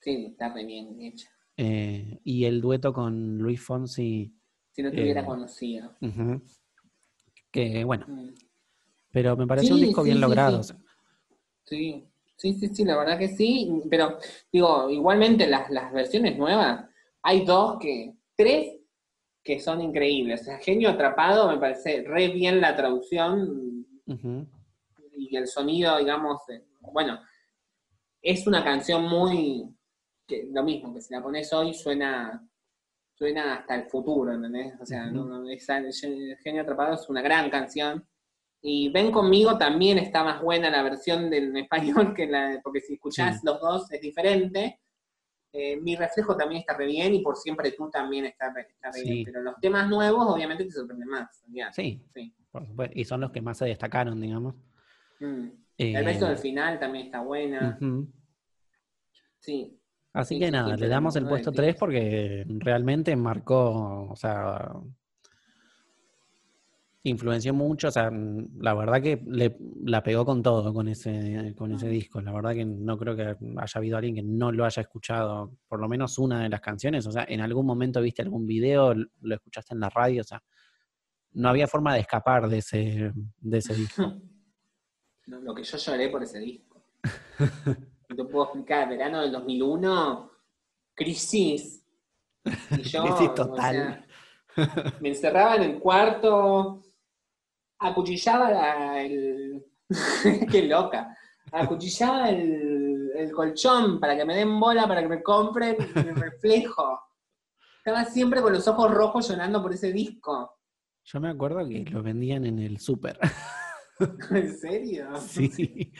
Sí, 0.00 0.26
está 0.30 0.52
re 0.52 0.64
bien 0.64 0.98
hecha. 1.00 1.28
eh, 1.58 2.20
y 2.24 2.44
el 2.46 2.60
dueto 2.62 2.92
con 2.92 3.36
Luis 3.38 3.60
Fonsi, 3.62 4.34
Si 4.72 4.82
no 4.82 4.90
te 4.90 5.02
hubiera 5.02 5.24
conocido. 5.26 5.92
que 7.50 7.84
bueno, 7.84 8.06
Mm. 8.08 8.28
Pero 9.12 9.36
me 9.36 9.46
pareció 9.46 9.74
un 9.74 9.80
disco 9.80 10.02
sí, 10.02 10.08
bien 10.08 10.16
sí, 10.18 10.20
logrado. 10.22 10.62
sí. 11.64 12.06
Sí, 12.36 12.54
sí, 12.54 12.68
sí, 12.68 12.84
la 12.84 12.96
verdad 12.96 13.18
que 13.18 13.28
sí, 13.28 13.70
pero 13.90 14.18
digo, 14.52 14.88
igualmente 14.90 15.46
las, 15.46 15.70
las 15.70 15.92
versiones 15.92 16.36
nuevas, 16.38 16.88
hay 17.22 17.44
dos 17.44 17.78
que, 17.78 18.14
tres 18.34 18.76
que 19.44 19.60
son 19.60 19.80
increíbles. 19.82 20.40
O 20.40 20.44
sea, 20.44 20.58
Genio 20.58 20.88
Atrapado 20.90 21.48
me 21.50 21.58
parece 21.58 22.02
re 22.02 22.28
bien 22.28 22.60
la 22.60 22.74
traducción 22.74 23.86
y 25.16 25.36
el 25.36 25.46
sonido, 25.46 25.98
digamos, 25.98 26.40
eh, 26.48 26.64
bueno, 26.80 27.20
es 28.22 28.46
una 28.46 28.64
canción 28.64 29.04
muy, 29.04 29.68
que 30.26 30.48
lo 30.50 30.62
mismo, 30.62 30.94
que 30.94 31.00
si 31.02 31.12
la 31.14 31.22
pones 31.22 31.52
hoy 31.52 31.74
suena 31.74 32.46
suena 33.14 33.56
hasta 33.56 33.74
el 33.74 33.84
futuro, 33.90 34.32
¿entendés? 34.32 34.72
O 34.80 34.86
sea, 34.86 35.06
no- 35.10 35.26
no, 35.26 35.50
esa- 35.50 35.82
Genio 36.42 36.62
Atrapado 36.62 36.94
es 36.94 37.06
una 37.10 37.20
gran 37.20 37.50
canción. 37.50 38.08
Y 38.62 38.90
Ven 38.90 39.10
conmigo 39.10 39.56
también 39.56 39.98
está 39.98 40.22
más 40.22 40.42
buena 40.42 40.68
la 40.70 40.82
versión 40.82 41.30
del 41.30 41.56
español 41.56 42.14
que 42.14 42.26
la 42.26 42.48
de- 42.50 42.60
porque 42.60 42.80
si 42.80 42.94
escuchás 42.94 43.36
Sí. 43.40 43.46
los 43.46 43.60
dos 43.60 43.90
es 43.92 44.00
diferente. 44.00 44.80
Eh, 45.52 45.80
Mi 45.80 45.96
reflejo 45.96 46.36
también 46.36 46.60
está 46.60 46.76
re 46.76 46.86
bien 46.86 47.12
y 47.14 47.22
por 47.22 47.36
siempre 47.36 47.72
tú 47.72 47.90
también 47.90 48.24
está 48.26 48.52
re, 48.52 48.68
está 48.70 48.90
re 48.92 49.00
Sí. 49.00 49.10
bien. 49.10 49.24
Pero 49.24 49.42
los 49.42 49.54
temas 49.60 49.88
nuevos 49.88 50.26
obviamente 50.28 50.64
te 50.64 50.70
sorprenden 50.70 51.08
más. 51.08 51.42
Sí, 51.72 52.00
Sí. 52.14 52.34
por 52.52 52.66
supuesto. 52.66 52.98
Y 52.98 53.04
son 53.04 53.20
los 53.22 53.32
que 53.32 53.40
más 53.40 53.58
se 53.58 53.64
destacaron, 53.64 54.20
digamos. 54.20 54.54
Mm. 55.18 55.46
Eh, 55.78 55.94
El 55.96 56.04
beso 56.04 56.26
del 56.28 56.38
final 56.38 56.78
también 56.78 57.06
está 57.06 57.20
buena. 57.22 57.78
Sí. 59.38 59.76
Así 60.12 60.34
Sí, 60.34 60.40
que 60.40 60.50
nada, 60.50 60.74
sí, 60.74 60.80
le 60.82 60.88
damos 60.88 61.16
el 61.16 61.26
puesto 61.26 61.50
de 61.50 61.56
3 61.56 61.74
ti. 61.74 61.78
porque 61.80 62.44
realmente 62.58 63.14
marcó, 63.16 64.08
o 64.10 64.16
sea, 64.16 64.72
influenció 67.02 67.54
mucho, 67.54 67.88
o 67.88 67.90
sea, 67.90 68.10
la 68.58 68.74
verdad 68.74 69.00
que 69.00 69.22
le, 69.26 69.56
la 69.84 70.02
pegó 70.02 70.24
con 70.26 70.42
todo 70.42 70.74
con 70.74 70.86
ese, 70.88 71.54
con 71.56 71.72
ese 71.72 71.86
Mm. 71.86 71.90
disco. 71.90 72.20
La 72.20 72.32
verdad 72.32 72.52
que 72.52 72.64
no 72.66 72.98
creo 72.98 73.16
que 73.16 73.22
haya 73.22 73.72
habido 73.74 73.96
alguien 73.96 74.14
que 74.16 74.22
no 74.22 74.52
lo 74.52 74.64
haya 74.66 74.82
escuchado, 74.82 75.56
por 75.66 75.80
lo 75.80 75.88
menos 75.88 76.18
una 76.18 76.42
de 76.42 76.48
las 76.50 76.60
canciones. 76.60 77.06
O 77.06 77.12
sea, 77.12 77.24
en 77.28 77.40
algún 77.40 77.64
momento 77.64 78.02
viste 78.02 78.20
algún 78.22 78.46
video, 78.46 78.92
lo 78.94 79.34
escuchaste 79.34 79.72
en 79.74 79.80
la 79.80 79.88
radio, 79.88 80.20
o 80.20 80.24
sea, 80.24 80.42
no 81.32 81.48
había 81.48 81.66
forma 81.68 81.94
de 81.94 82.00
escapar 82.00 82.48
de 82.48 82.58
ese, 82.58 83.12
de 83.38 83.58
ese 83.58 83.74
disco. 83.74 84.02
No, 85.26 85.38
Lo 85.40 85.54
que 85.54 85.62
yo 85.62 85.76
lloré 85.78 86.08
por 86.08 86.22
ese 86.24 86.40
disco. 86.40 86.82
No 88.16 88.26
puedo 88.26 88.44
explicar, 88.46 88.88
verano 88.88 89.20
del 89.20 89.30
2001, 89.30 90.28
crisis. 90.94 91.86
Y 92.72 92.82
yo, 92.82 93.02
Crisis 93.04 93.28
o 93.28 93.34
total. 93.34 94.06
sea, 94.56 94.96
me 95.00 95.10
encerraba 95.10 95.54
en 95.56 95.62
el 95.62 95.78
cuarto, 95.78 96.82
acuchillaba 97.80 98.50
la- 98.50 99.02
el... 99.02 99.64
Qué 100.50 100.62
loca. 100.62 101.16
Acuchillaba 101.52 102.30
el, 102.30 103.10
el 103.16 103.32
colchón 103.32 103.98
para 103.98 104.16
que 104.16 104.24
me 104.24 104.36
den 104.36 104.58
bola, 104.60 104.86
para 104.86 105.02
que 105.02 105.08
me 105.08 105.22
compren 105.22 105.76
mi 105.94 106.02
reflejo. 106.12 107.00
Estaba 107.78 108.04
siempre 108.04 108.40
con 108.42 108.52
los 108.52 108.68
ojos 108.68 108.90
rojos 108.92 109.28
llorando 109.28 109.60
por 109.62 109.72
ese 109.72 109.92
disco. 109.92 110.58
Yo 111.04 111.18
me 111.18 111.30
acuerdo 111.30 111.66
que 111.68 111.84
lo 111.90 112.02
vendían 112.02 112.44
en 112.44 112.58
el 112.60 112.78
súper. 112.78 113.18
¿En 114.30 114.56
serio? 114.58 115.16
Sí. 115.18 115.92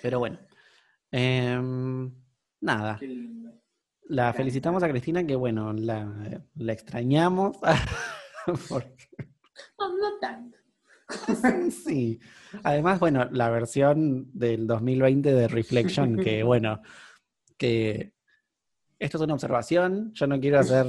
Pero 0.00 0.20
bueno. 0.20 0.38
Em, 1.10 2.10
nada. 2.60 2.96
Qué 2.98 3.08
lindo. 3.08 3.50
La 4.08 4.32
felicitamos 4.32 4.82
a 4.84 4.88
Cristina, 4.88 5.26
que 5.26 5.34
bueno, 5.34 5.72
la, 5.72 6.40
la 6.54 6.72
extrañamos. 6.72 7.56
Porque-. 8.68 9.08
sí. 11.70 12.20
Además, 12.62 13.00
bueno, 13.00 13.28
la 13.30 13.50
versión 13.50 14.30
del 14.32 14.66
2020 14.66 15.32
de 15.32 15.48
Reflection, 15.48 16.16
que 16.16 16.42
bueno, 16.42 16.80
que 17.56 18.12
esto 18.98 19.18
es 19.18 19.22
una 19.22 19.34
observación, 19.34 20.12
yo 20.14 20.26
no 20.26 20.40
quiero 20.40 20.58
hacer, 20.58 20.86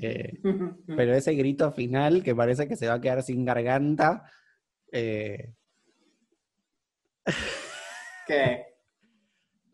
eh, 0.00 0.38
pero 0.86 1.14
ese 1.14 1.34
grito 1.34 1.72
final 1.72 2.22
que 2.22 2.34
parece 2.34 2.68
que 2.68 2.76
se 2.76 2.86
va 2.86 2.94
a 2.94 3.00
quedar 3.00 3.22
sin 3.22 3.44
garganta. 3.44 4.30
eh, 4.92 5.54
¿Qué? 8.26 8.66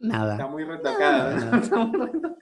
Está 0.01 0.19
nada. 0.19 0.47
muy 0.47 0.65
retocado. 0.65 1.57
Está 1.57 1.77
muy 1.85 2.01
retocado. 2.01 2.37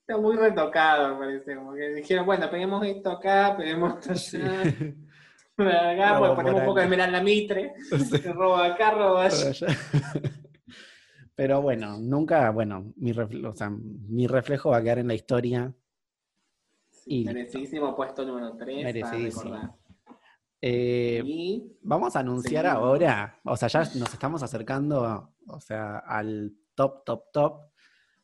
Está 0.00 0.16
muy 0.18 0.36
retocado, 0.36 1.14
me 1.14 1.18
parece. 1.20 1.54
Como 1.54 1.72
que 1.74 1.94
dijeron, 1.94 2.26
bueno, 2.26 2.50
peguemos 2.50 2.84
esto 2.84 3.12
acá, 3.12 3.54
peguemos 3.56 3.94
esto 3.94 4.14
Sí. 4.14 4.38
Acá, 5.68 6.18
pues 6.18 6.30
ponemos 6.32 6.60
un 6.60 6.66
poco 6.66 6.78
de 6.78 6.82
acá. 6.82 6.90
Miranda 6.90 7.22
Mitre. 7.22 7.74
Robo 8.34 8.56
acá, 8.56 8.90
robo 8.92 9.18
allá. 9.18 9.66
Pero 11.34 11.62
bueno, 11.62 11.98
nunca, 11.98 12.50
bueno, 12.50 12.92
mi, 12.96 13.12
refle- 13.12 13.46
o 13.48 13.54
sea, 13.54 13.70
mi 13.70 14.26
reflejo 14.26 14.70
va 14.70 14.78
a 14.78 14.82
quedar 14.82 14.98
en 14.98 15.08
la 15.08 15.14
historia. 15.14 15.72
Sí, 16.90 17.22
Y- 17.22 17.24
merecidísimo 17.24 17.96
puesto 17.96 18.24
número 18.24 18.56
3. 18.56 18.84
Merecidísimo. 18.84 19.78
Eh, 20.60 21.22
Y 21.24 21.72
vamos 21.80 22.14
a 22.16 22.20
anunciar 22.20 22.66
ahora, 22.66 23.40
o 23.44 23.56
sea, 23.56 23.68
ya 23.68 23.80
nos 23.98 24.12
estamos 24.12 24.42
acercando, 24.42 25.32
o 25.46 25.60
sea, 25.60 25.98
al 26.00 26.52
top, 26.74 27.04
top, 27.04 27.32
top. 27.32 27.60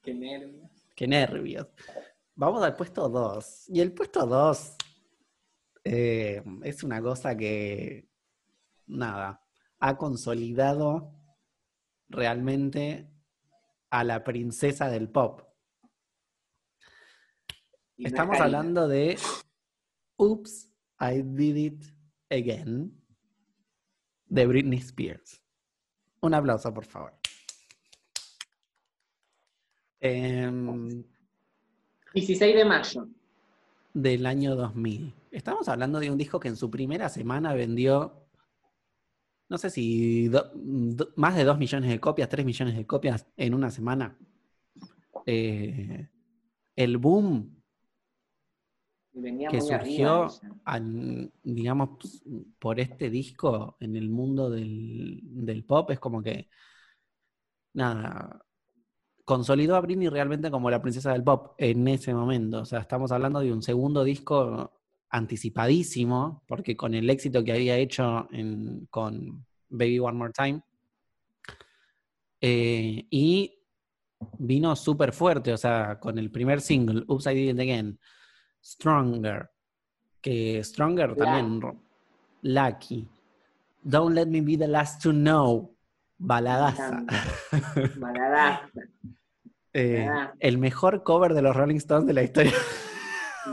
qué 0.03 0.13
nervios. 0.13 0.71
Qué 0.95 1.07
nervios. 1.07 1.67
Vamos 2.35 2.63
al 2.63 2.77
puesto 2.77 3.09
2. 3.09 3.71
Y 3.71 3.81
el 3.81 3.93
puesto 3.93 4.27
2 4.27 4.77
es 5.89 6.83
una 6.83 7.01
cosa 7.01 7.37
que, 7.37 8.09
nada, 8.87 9.43
ha 9.79 9.97
consolidado 9.97 11.13
realmente 12.09 13.09
a 13.91 14.05
la 14.05 14.25
princesa 14.25 14.89
del 14.91 15.09
pop. 15.09 15.43
Y 17.97 18.07
Estamos 18.07 18.39
hablando 18.41 18.89
de 18.89 19.19
Oops, 20.17 20.71
I 21.01 21.23
Did 21.23 21.57
It 21.57 21.85
Again 22.31 22.93
de 24.27 24.47
Britney 24.47 24.79
Spears. 24.79 25.41
Un 26.21 26.35
aplauso, 26.35 26.73
por 26.75 26.85
favor. 26.85 27.15
Em, 30.01 31.05
16 32.13 32.55
de 32.55 32.65
mayo. 32.65 33.09
del 33.95 34.27
año 34.27 34.57
2000. 34.57 35.15
Estamos 35.37 35.69
hablando 35.69 36.01
de 36.01 36.11
un 36.11 36.17
disco 36.19 36.41
que 36.41 36.49
en 36.49 36.57
su 36.57 36.71
primera 36.71 37.09
semana 37.11 37.53
vendió, 37.53 38.27
no 39.49 39.59
sé 39.59 39.71
si 39.71 40.29
do- 40.29 40.51
do- 40.55 41.13
más 41.17 41.37
de 41.37 41.45
2 41.45 41.59
millones 41.59 41.91
de 41.91 42.01
copias, 42.01 42.29
3 42.29 42.45
millones 42.47 42.75
de 42.77 42.87
copias 42.87 43.27
en 43.37 43.55
una 43.55 43.71
semana. 43.71 44.17
Eh, 45.27 46.09
el 46.77 46.99
boom 46.99 47.63
Venía 49.13 49.49
que 49.51 49.61
surgió, 49.61 50.09
arriba 50.25 50.27
ella. 50.43 50.55
al- 50.65 51.33
digamos, 51.43 52.23
por 52.59 52.81
este 52.81 53.09
disco 53.11 53.77
en 53.81 53.97
el 53.97 54.11
mundo 54.11 54.51
del, 54.51 55.21
del 55.23 55.65
pop 55.65 55.91
es 55.91 55.99
como 55.99 56.23
que, 56.23 56.49
nada, 57.75 58.45
consolidó 59.25 59.77
a 59.77 59.81
Britney 59.83 60.09
realmente 60.09 60.51
como 60.51 60.71
la 60.71 60.83
princesa 60.83 61.13
del 61.13 61.25
pop 61.25 61.55
en 61.59 61.89
ese 61.89 62.15
momento. 62.15 62.61
O 62.63 62.65
sea, 62.65 62.81
estamos 62.81 63.13
hablando 63.13 63.41
de 63.41 63.53
un 63.53 63.63
segundo 63.63 64.05
disco 64.05 64.76
anticipadísimo, 65.17 66.43
porque 66.47 66.77
con 66.77 66.95
el 66.95 67.09
éxito 67.11 67.43
que 67.43 67.53
había 67.53 67.77
hecho 67.77 68.29
en- 68.33 68.87
con 68.91 69.45
Baby 69.69 69.99
One 69.99 70.19
More 70.19 70.33
Time, 70.33 70.61
eh, 72.41 73.07
y 73.11 73.53
vino 74.39 74.75
súper 74.77 75.13
fuerte, 75.13 75.53
o 75.53 75.57
sea, 75.57 75.99
con 75.99 76.19
el 76.19 76.31
primer 76.31 76.61
single, 76.61 77.05
Oops, 77.09 77.27
I 77.27 77.35
Did 77.35 77.55
It 77.55 77.61
Again, 77.61 77.99
Stronger, 78.63 79.49
que 80.21 80.63
Stronger 80.63 81.15
también, 81.15 81.61
Lucky, 82.43 83.09
Don't 83.83 84.15
Let 84.15 84.27
Me 84.27 84.41
Be 84.41 84.57
the 84.57 84.69
Last 84.69 85.03
to 85.03 85.11
Know, 85.13 85.75
baladaza. 86.19 87.05
Baladaza. 87.99 88.69
Eh, 89.73 90.09
Ah. 90.11 90.33
el 90.41 90.57
mejor 90.59 91.03
cover 91.03 91.35
de 91.35 91.43
los 91.43 91.55
Rolling 91.55 91.77
Stones 91.77 92.07
de 92.07 92.15
la 92.15 92.23
historia. 92.23 92.53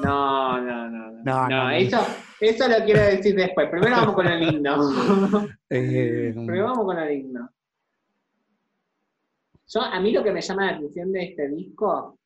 No, 0.02 0.60
no, 0.62 0.90
no. 0.90 1.12
No, 1.24 1.48
No. 1.50 1.70
Eso, 1.72 2.00
eso 2.40 2.68
lo 2.68 2.84
quiero 2.86 3.02
decir 3.02 3.36
después. 3.36 3.70
Primero 3.70 3.96
vamos 3.96 4.16
con 4.16 4.28
el 4.28 4.42
himno. 4.42 4.78
Eh, 5.70 6.32
Primero 6.34 6.66
vamos 6.66 6.86
con 6.86 7.00
el 7.00 7.12
himno. 7.20 7.50
Yo, 9.68 9.82
a 9.82 10.00
mí 10.00 10.12
lo 10.12 10.24
que 10.24 10.32
me 10.32 10.42
llama 10.42 10.66
la 10.72 10.78
atención 10.78 11.12
de 11.12 11.24
este 11.24 11.48
disco 11.50 12.20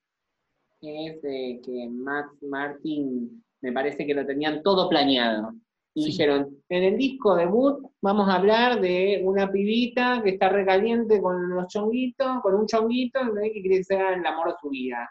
es 0.82 1.24
eh, 1.24 1.62
que 1.64 1.88
Max 1.90 2.30
Martin 2.42 3.44
me 3.62 3.72
parece 3.72 4.06
que 4.06 4.14
lo 4.14 4.26
tenían 4.26 4.62
todo 4.62 4.90
planeado. 4.90 5.54
Y 5.94 6.04
Sí. 6.04 6.12
dijeron, 6.12 6.58
en 6.70 6.84
el 6.84 6.98
disco 6.98 7.36
debut 7.36 7.80
vamos 8.02 8.30
a 8.30 8.36
hablar 8.36 8.80
de 8.82 9.22
una 9.24 9.50
pibita 9.52 10.22
que 10.24 10.32
está 10.32 10.50
recaliente 10.50 11.20
con 11.22 11.50
los 11.50 11.68
chonguitos, 11.68 12.42
con 12.42 12.54
un 12.56 12.68
chonguito, 12.68 13.20
que 13.34 13.52
quiere 13.52 13.78
que 13.78 13.84
sea 13.84 14.14
el 14.14 14.26
amor 14.26 14.50
de 14.50 14.54
su 14.62 14.70
vida. 14.70 15.10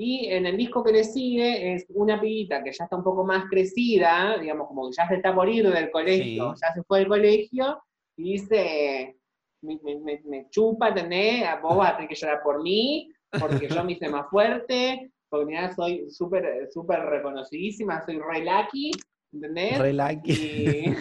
Y 0.00 0.26
en 0.26 0.46
el 0.46 0.56
disco 0.56 0.84
que 0.84 0.92
le 0.92 1.02
sigue 1.02 1.74
es 1.74 1.84
una 1.90 2.20
pibita 2.20 2.62
que 2.62 2.70
ya 2.72 2.84
está 2.84 2.96
un 2.96 3.02
poco 3.02 3.24
más 3.24 3.46
crecida, 3.50 4.38
digamos, 4.40 4.68
como 4.68 4.88
que 4.88 4.94
ya 4.96 5.08
se 5.08 5.16
está 5.16 5.34
por 5.34 5.48
ir 5.48 5.68
del 5.68 5.90
colegio, 5.90 6.54
Sí. 6.54 6.60
ya 6.62 6.72
se 6.72 6.82
fue 6.84 7.00
del 7.00 7.08
colegio, 7.08 7.82
y 8.16 8.32
dice, 8.34 9.16
me, 9.62 9.78
me- 9.82 9.98
me- 9.98 10.22
me 10.24 10.46
chupa, 10.50 10.90
¿entendés? 10.90 11.44
A 11.44 11.56
vos 11.60 11.76
vas 11.76 11.92
a 11.92 11.96
tener 11.96 12.08
que 12.08 12.14
llorar 12.14 12.42
por 12.44 12.62
mí, 12.62 13.10
porque 13.40 13.68
yo 13.68 13.82
me 13.82 13.92
hice 13.92 14.08
más 14.08 14.28
fuerte, 14.30 15.10
porque 15.28 15.46
mirá, 15.46 15.74
soy 15.74 16.08
súper 16.10 16.68
súper 16.72 17.00
reconocidísima, 17.00 18.00
soy 18.06 18.18
re 18.20 18.44
lucky, 18.44 18.92
¿entendés? 19.32 19.78
re 19.80 19.92
lucky. 19.92 20.32
Y, 20.32 20.94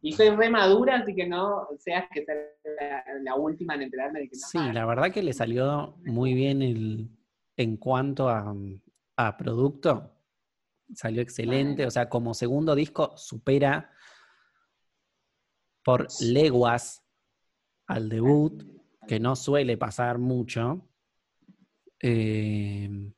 y 0.00 0.12
soy 0.12 0.30
re 0.30 0.48
madura, 0.48 0.98
así 0.98 1.12
que 1.14 1.26
no 1.26 1.66
seas 1.78 2.04
que 2.12 2.24
sea 2.24 2.34
la, 2.80 3.04
la 3.20 3.34
última 3.34 3.74
en 3.74 3.82
enterarme 3.82 4.20
de 4.20 4.28
que 4.28 4.36
no 4.36 4.46
Sí, 4.46 4.72
la 4.72 4.86
verdad 4.86 5.10
que 5.10 5.22
le 5.24 5.32
salió 5.32 5.96
muy 6.04 6.34
bien 6.34 6.62
el, 6.62 7.08
en 7.56 7.76
cuanto 7.76 8.28
a, 8.28 8.54
a 9.16 9.36
producto. 9.36 10.10
Salió 10.94 11.22
excelente. 11.22 11.86
O 11.86 11.90
sea, 11.90 12.08
como 12.08 12.34
segundo 12.34 12.74
disco 12.74 13.16
supera 13.16 13.90
por 15.84 16.06
leguas 16.20 17.02
al 17.86 18.08
debut, 18.08 18.62
que 19.06 19.20
no 19.20 19.36
suele 19.36 19.76
pasar 19.76 20.18
mucho. 20.18 20.88
Eh, 22.00 23.10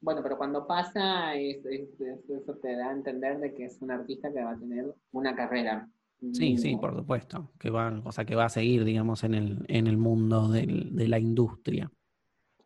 Bueno, 0.00 0.20
pero 0.22 0.36
cuando 0.36 0.66
pasa, 0.66 1.34
es- 1.36 1.64
es- 1.64 2.00
es- 2.00 2.28
eso 2.28 2.54
te 2.56 2.74
da 2.74 2.88
a 2.88 2.92
entender 2.92 3.38
de 3.38 3.54
que 3.54 3.66
es 3.66 3.80
un 3.80 3.92
artista 3.92 4.32
que 4.32 4.42
va 4.42 4.50
a 4.52 4.58
tener 4.58 4.92
una 5.12 5.34
carrera. 5.36 5.88
sí, 6.32 6.56
sí, 6.56 6.76
por 6.76 6.94
supuesto. 6.96 7.52
Que 7.58 7.68
va, 7.70 8.00
o 8.04 8.12
sea, 8.12 8.24
que 8.24 8.34
va 8.36 8.44
a 8.46 8.48
seguir, 8.48 8.84
digamos, 8.84 9.22
en 9.24 9.34
el, 9.34 9.64
en 9.68 9.86
el 9.88 9.96
mundo 9.98 10.48
del- 10.48 10.94
de 10.94 11.08
la 11.08 11.18
industria. 11.18 11.90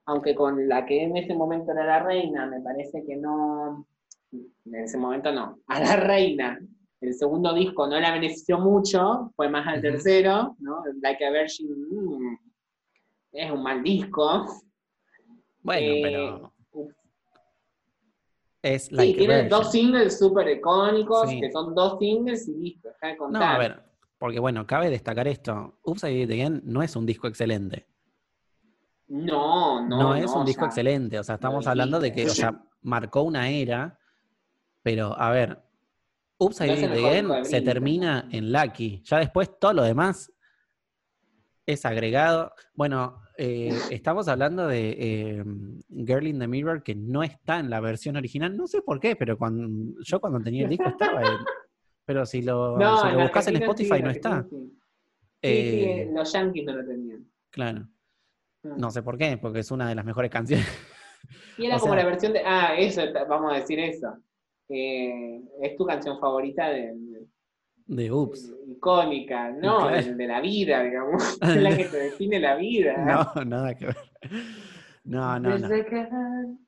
Aunque 0.07 0.35
con 0.35 0.69
la 0.69 0.87
que 0.87 1.03
en 1.03 1.16
ese 1.16 1.35
momento 1.35 1.73
era 1.73 1.85
la 1.85 2.03
reina, 2.03 2.47
me 2.47 2.61
parece 2.61 3.05
que 3.05 3.16
no, 3.16 3.87
en 4.33 4.74
ese 4.74 4.97
momento 4.99 5.33
no, 5.33 5.59
a 5.66 5.81
la 5.81 5.97
reina. 5.97 6.59
El 7.01 7.12
segundo 7.15 7.53
disco 7.53 7.87
no 7.87 8.01
la 8.01 8.12
benefició 8.12 8.59
mucho, 8.59 9.33
fue 9.37 9.49
más 9.49 9.66
al 9.66 9.83
tercero, 9.83 10.57
¿no? 10.61 10.83
Like 11.03 11.24
a 11.27 11.31
Virgin 11.31 11.69
mm, 11.91 12.39
es 13.33 13.51
un 13.51 13.62
mal 13.62 13.83
disco. 13.83 14.47
Bueno, 15.62 15.87
Eh, 15.95 16.01
pero 16.03 16.53
es 18.62 18.85
Sí, 18.87 18.95
like 18.95 19.15
a 19.15 19.19
tiene 19.19 19.49
dos 19.49 19.70
singles 19.73 20.19
súper 20.19 20.49
icónicos, 20.49 21.28
Sí. 21.31 21.41
que 21.41 21.51
son 21.53 21.74
dos 21.74 21.99
singles 21.99 22.49
y 22.49 22.55
listo, 22.55 22.89
de 23.03 23.12
No, 23.12 23.19
contar. 23.19 23.55
a 23.55 23.59
ver, 23.59 23.83
porque 24.19 24.39
bueno, 24.41 24.66
cabe 24.66 24.89
destacar 24.89 25.28
esto. 25.28 25.78
Oops, 25.85 26.05
I 26.05 26.09
Did 26.15 26.23
It 26.24 26.31
Again 26.31 26.62
no 26.65 26.83
es 26.83 26.97
un 26.97 27.05
disco 27.07 27.27
excelente. 27.28 27.87
No, 29.09 29.87
no, 29.87 29.99
No, 29.99 30.15
es 30.16 30.27
no, 30.27 30.41
un 30.41 30.47
disco 30.47 30.65
excelente. 30.65 31.19
O 31.19 31.24
sea, 31.24 31.37
estamos 31.37 31.66
hablando 31.66 32.01
de 32.01 32.12
que, 32.12 32.27
o 32.27 32.31
sea, 32.35 32.62
marcó 32.83 33.23
una 33.23 33.49
era, 33.49 33.99
pero 34.83 35.19
a 35.19 35.31
ver, 35.31 35.62
I 36.41 36.47
No 37.23 37.35
de 37.35 37.45
se 37.45 37.61
termina 37.62 38.28
en 38.31 38.53
Lucky. 38.53 39.03
Ya 39.05 39.19
después 39.19 39.59
todo 39.59 39.73
lo 39.73 39.83
demás 39.83 40.33
es 41.65 41.85
agregado. 41.85 42.53
Bueno, 42.74 43.20
eh, 43.39 43.69
estamos 43.91 44.28
hablando 44.28 44.66
de 44.66 44.97
eh, 44.99 45.45
Girl 45.89 46.27
in 46.27 46.39
the 46.39 46.47
Mirror, 46.49 46.83
que 46.83 46.95
no 46.95 47.23
está 47.23 47.59
en 47.59 47.70
la 47.70 47.81
versión 47.81 48.16
original. 48.16 48.57
No 48.57 48.66
sé 48.66 48.83
por 48.83 49.01
qué, 49.01 49.16
pero 49.16 49.39
cuando, 49.39 49.95
yo 50.03 50.20
cuando 50.20 50.41
tenía 50.41 50.65
el 50.65 50.70
disco 50.70 50.89
estaba. 50.89 51.23
en- 51.23 51.45
pero 52.05 52.24
si 52.24 52.43
lo, 52.43 52.77
si 53.03 53.12
lo 53.12 53.23
buscas 53.23 53.49
en 53.49 53.57
sí, 53.57 53.62
Spotify 53.62 54.03
no 54.03 54.11
está. 54.11 54.47
sí. 54.49 54.73
Sí, 55.43 55.53
Eh, 55.53 56.11
los 56.12 56.33
yankees 56.33 56.65
no 56.65 56.73
lo 56.74 56.85
tenían. 56.87 57.27
Claro. 57.51 57.89
No 58.76 58.90
sé 58.90 59.02
por 59.02 59.16
qué, 59.18 59.38
porque 59.38 59.60
es 59.60 59.70
una 59.70 59.88
de 59.88 59.94
las 59.94 60.05
mejores 60.05 60.30
canciones. 60.30 60.66
Y 61.59 61.66
era 61.66 61.76
o 61.76 61.80
como 61.80 61.94
sea- 61.94 62.02
la 62.02 62.09
versión 62.09 62.32
de. 62.32 62.43
Ah, 62.44 62.74
eso, 62.76 63.02
vamos 63.28 63.52
a 63.52 63.56
decir 63.56 63.78
eso. 63.80 64.16
Eh, 64.68 65.40
es 65.62 65.76
tu 65.76 65.84
canción 65.86 66.18
favorita 66.18 66.68
de, 66.68 66.93
de- 67.86 68.10
Oops. 68.10 68.52
icónica, 68.68 69.51
no, 69.51 69.88
Claro. 69.88 70.14
de, 70.16 70.26
la 70.26 70.40
vida, 70.40 70.82
digamos. 70.82 71.38
es 71.43 71.56
la 71.62 71.76
que 71.76 71.84
te 71.84 71.97
define 71.98 72.40
la 72.40 72.56
vida. 72.56 72.97
No, 73.34 73.44
nada 73.44 73.74
que 73.74 73.86
ver. 73.86 73.97
No, 75.05 75.38
no, 75.38 75.56
no. 75.56 75.68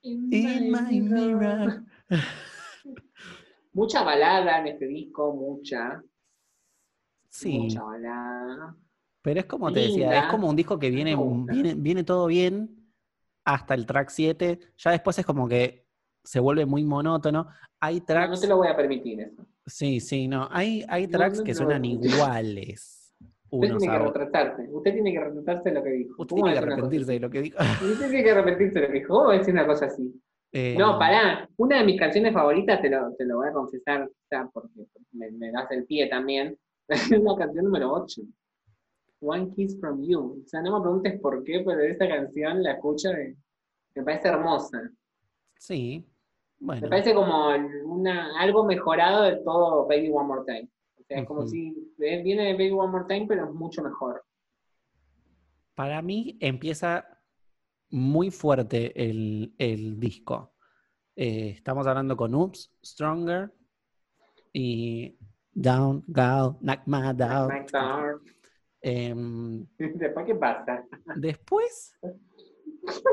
In 0.02 0.70
my 0.70 1.00
mirror. 1.00 1.82
Mucha 3.72 4.02
balada 4.04 4.60
en 4.60 4.68
este 4.68 4.86
disco, 4.86 5.34
mucha. 5.34 6.02
Sí, 7.28 7.58
Mucha 7.58 7.82
balada. 7.82 8.76
Pero 9.22 9.40
es 9.40 9.46
como 9.46 9.72
te 9.72 9.80
decía, 9.80 10.20
es 10.20 10.26
como 10.26 10.48
un 10.48 10.56
disco 10.56 10.78
que 10.78 10.90
viene, 10.90 11.16
viene, 11.50 11.74
viene 11.74 12.04
todo 12.04 12.26
bien 12.26 12.92
hasta 13.44 13.74
el 13.74 13.86
track 13.86 14.10
7. 14.10 14.58
Ya 14.78 14.90
después 14.90 15.18
es 15.18 15.26
como 15.26 15.48
que 15.48 15.86
se 16.24 16.40
vuelve 16.40 16.66
muy 16.66 16.84
monótono. 16.84 17.48
Hay 17.80 18.00
No, 18.00 18.04
tracks. 18.06 18.30
no 18.30 18.40
te 18.40 18.46
lo 18.46 18.56
voy 18.58 18.68
a 18.68 18.76
permitir 18.76 19.20
eso. 19.20 19.46
Sí, 19.66 20.00
sí, 20.00 20.28
no. 20.28 20.48
Hay, 20.50 20.84
hay 20.88 21.06
No, 21.06 21.18
tracks 21.18 21.38
no 21.38 21.44
que 21.44 21.54
suenan 21.54 21.84
iguales. 21.84 23.14
Usted 23.50 23.76
tiene 23.78 23.92
que 23.92 23.98
retratarse. 24.04 24.68
Usted 24.70 24.92
tiene 24.92 25.12
que 25.12 25.20
retratarse 25.20 25.68
de 25.70 25.74
lo 25.74 25.82
que 25.82 25.90
dijo. 25.90 26.14
Usted 26.18 26.34
¿Cómo 26.36 26.44
tiene 26.44 26.52
que 26.60 26.64
arrepentirse 26.66 27.12
de 27.12 27.20
lo 27.20 27.30
que 27.30 27.42
dijo. 27.42 27.58
Usted 27.62 28.08
tiene 28.10 28.24
que 28.24 28.30
arrepentirse 28.30 28.74
de 28.74 28.80
lo 28.86 28.92
que 28.92 28.98
dijo. 28.98 29.14
¿Cómo 29.14 29.30
decir 29.30 29.54
una 29.54 29.66
cosa 29.66 29.86
así? 29.86 30.22
Eh, 30.52 30.76
No, 30.78 30.98
pará. 30.98 31.48
Una 31.56 31.78
de 31.78 31.84
mis 31.84 31.98
canciones 31.98 32.34
favoritas, 32.34 32.80
te 32.82 32.90
lo, 32.90 33.14
te 33.14 33.24
lo 33.24 33.36
voy 33.38 33.48
a 33.48 33.52
confesar, 33.52 34.08
porque 34.52 34.68
me, 35.12 35.30
me 35.32 35.50
das 35.50 35.70
el 35.70 35.84
pie 35.86 36.06
también. 36.08 36.56
Es 36.88 37.10
la 37.10 37.36
canción 37.36 37.64
número 37.66 37.92
8. 37.92 38.22
One 39.20 39.50
Kiss 39.54 39.78
from 39.80 40.02
You. 40.02 40.42
O 40.44 40.48
sea, 40.48 40.62
no 40.62 40.78
me 40.78 40.82
preguntes 40.82 41.20
por 41.20 41.42
qué, 41.44 41.62
pero 41.64 41.80
esa 41.80 42.08
canción 42.08 42.62
la 42.62 42.72
escucho 42.72 43.10
y 43.10 43.36
me 43.94 44.04
parece 44.04 44.28
hermosa. 44.28 44.90
Sí. 45.58 46.06
Bueno. 46.60 46.82
Me 46.82 46.88
parece 46.88 47.14
como 47.14 47.50
una, 47.84 48.40
algo 48.40 48.64
mejorado 48.64 49.24
de 49.24 49.36
todo 49.36 49.86
Baby 49.86 50.10
One 50.12 50.26
More 50.26 50.42
Time. 50.46 50.68
O 50.98 51.02
sea, 51.04 51.20
es 51.20 51.26
como 51.26 51.46
si 51.46 51.92
eh, 51.98 52.22
viene 52.22 52.46
de 52.46 52.52
Baby 52.52 52.70
One 52.72 52.92
More 52.92 53.04
Time, 53.08 53.26
pero 53.28 53.46
es 53.46 53.54
mucho 53.54 53.82
mejor. 53.82 54.24
Para 55.74 56.02
mí 56.02 56.36
empieza 56.40 57.06
muy 57.90 58.30
fuerte 58.30 58.92
el, 59.08 59.54
el 59.58 59.98
disco. 59.98 60.54
Eh, 61.16 61.50
estamos 61.50 61.86
hablando 61.86 62.16
con 62.16 62.34
Oops, 62.34 62.72
Stronger 62.84 63.52
y 64.52 65.16
Down, 65.52 66.04
Gal, 66.06 66.56
Knock 66.60 66.80
My 66.86 67.12
Down. 67.14 67.50
Em, 68.88 69.66
Después, 69.76 70.26
¿qué 70.26 70.34
pasa? 70.34 70.82
después 71.16 71.92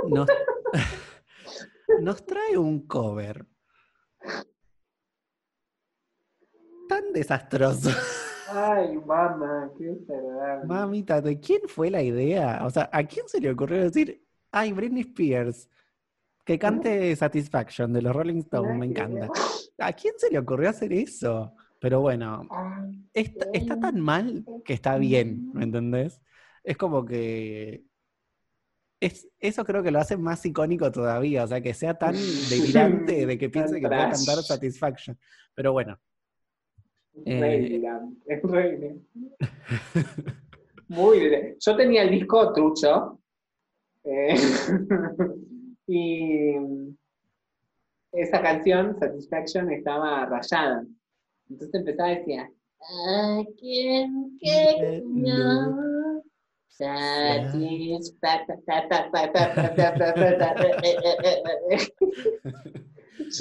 nos, 0.08 0.26
nos 2.02 2.26
trae 2.26 2.58
un 2.58 2.88
cover 2.88 3.46
tan 6.88 7.12
desastroso. 7.12 7.90
Ay, 8.48 8.98
mamá, 9.00 9.70
qué 9.78 9.86
desagradable. 9.86 10.66
Mamita, 10.66 11.20
¿de 11.20 11.40
quién 11.42 11.62
fue 11.68 11.90
la 11.90 12.02
idea? 12.02 12.62
O 12.66 12.70
sea, 12.70 12.90
¿a 12.94 13.04
quién 13.04 13.28
se 13.28 13.42
le 13.42 13.52
ocurrió 13.52 13.82
decir, 13.84 14.24
ay, 14.52 14.72
Britney 14.72 15.02
Spears, 15.02 15.70
que 16.46 16.58
cante 16.58 17.14
Satisfaction 17.18 17.92
de 17.92 18.02
los 18.02 18.16
Rolling 18.16 18.40
Stones, 18.40 18.78
me 18.78 18.86
encanta? 18.86 19.28
¿A 19.80 19.92
quién 19.92 20.14
se 20.18 20.30
le 20.30 20.40
ocurrió 20.40 20.70
hacer 20.70 20.94
eso? 20.94 21.54
Pero 21.86 22.02
bueno, 22.02 22.48
Ay, 22.50 23.00
está, 23.14 23.46
está 23.54 23.80
tan 23.80 24.00
mal 24.00 24.44
que 24.66 24.74
está 24.74 24.98
bien, 24.98 25.52
¿me 25.54 25.66
entendés? 25.66 26.20
Es 26.64 26.78
como 26.78 27.06
que... 27.06 27.84
Es, 29.00 29.28
eso 29.38 29.64
creo 29.64 29.84
que 29.84 29.92
lo 29.92 30.00
hace 30.00 30.18
más 30.18 30.44
icónico 30.48 30.92
todavía, 30.92 31.44
o 31.44 31.48
sea, 31.48 31.62
que 31.62 31.76
sea 31.76 31.94
tan 31.94 32.16
delirante 32.50 33.28
de 33.28 33.38
que 33.38 33.52
piense 33.52 33.80
que 33.80 33.86
puede 33.88 34.00
cantar 34.02 34.42
Satisfaction. 34.42 35.16
Pero 35.54 35.74
bueno, 35.74 36.00
Eh. 37.24 37.84
es 38.26 38.42
re. 38.42 38.96
Muy 40.88 41.20
delirante. 41.20 41.58
Yo 41.60 41.76
tenía 41.76 42.02
el 42.02 42.10
disco 42.10 42.52
trucho. 42.52 43.20
eh, 44.06 44.34
y 45.86 46.56
esa 48.12 48.42
canción, 48.42 48.98
Satisfaction, 49.00 49.72
estaba 49.72 50.26
rayada. 50.26 50.84
Entonces 51.50 51.74
empezaba 51.76 52.12
y 52.12 52.16
decía, 52.18 52.52
I 52.82 53.46
can 54.02 54.38
get 54.40 55.04
no 55.06 56.22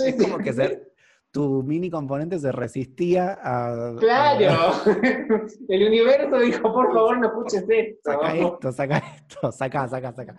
es 0.07 0.15
como 0.23 0.39
que 0.39 0.53
se- 0.53 0.93
tu 1.31 1.63
mini 1.65 1.91
componente 1.91 2.39
se 2.39 2.53
resistía 2.53 3.33
a... 3.43 3.91
a- 3.91 3.97
Claro, 3.99 4.73
el 5.69 5.87
universo 5.89 6.39
dijo, 6.39 6.73
por 6.73 6.93
favor, 6.93 7.19
no 7.19 7.27
escuches 7.27 7.65
esto. 7.69 8.13
Saca 8.13 8.37
esto, 8.37 8.73
saca 8.73 8.99
esto, 9.17 9.53
saca, 9.53 9.89
saca, 9.89 10.13
saca. 10.13 10.37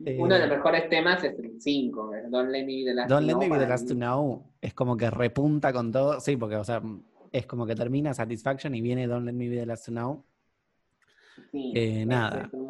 Uno 0.00 0.34
de 0.34 0.40
los 0.40 0.48
Eh, 0.50 0.56
mejores 0.56 0.88
temas 0.88 1.22
es 1.24 1.38
el 1.38 1.60
5, 1.60 2.10
Don't 2.30 2.50
Let 2.50 2.64
Me 2.64 2.76
Be 2.76 2.84
the 2.86 2.94
Last 2.94 3.10
Don't 3.10 3.20
to 3.22 3.26
Let 3.26 3.32
Know, 3.34 3.40
Me 3.42 3.48
Be 3.58 3.64
the 3.64 3.68
Last 3.68 3.88
to. 3.88 3.94
Know 3.94 4.42
es 4.62 4.72
como 4.74 4.96
que 4.96 5.10
repunta 5.10 5.72
con 5.72 5.92
todo. 5.92 6.20
Sí, 6.20 6.36
porque, 6.36 6.56
o 6.56 6.64
sea, 6.64 6.82
es 7.32 7.46
como 7.46 7.66
que 7.66 7.74
termina 7.74 8.14
Satisfaction 8.14 8.74
y 8.74 8.80
viene 8.80 9.06
Don't 9.06 9.26
Let 9.26 9.32
Me 9.34 9.48
Be 9.48 9.56
the 9.56 9.66
Last 9.66 9.86
to 9.86 9.92
Know. 9.92 10.24
Sí, 11.52 11.72
Eh, 11.76 12.00
es- 12.02 12.06
nada. 12.06 12.50
Es. 12.52 12.60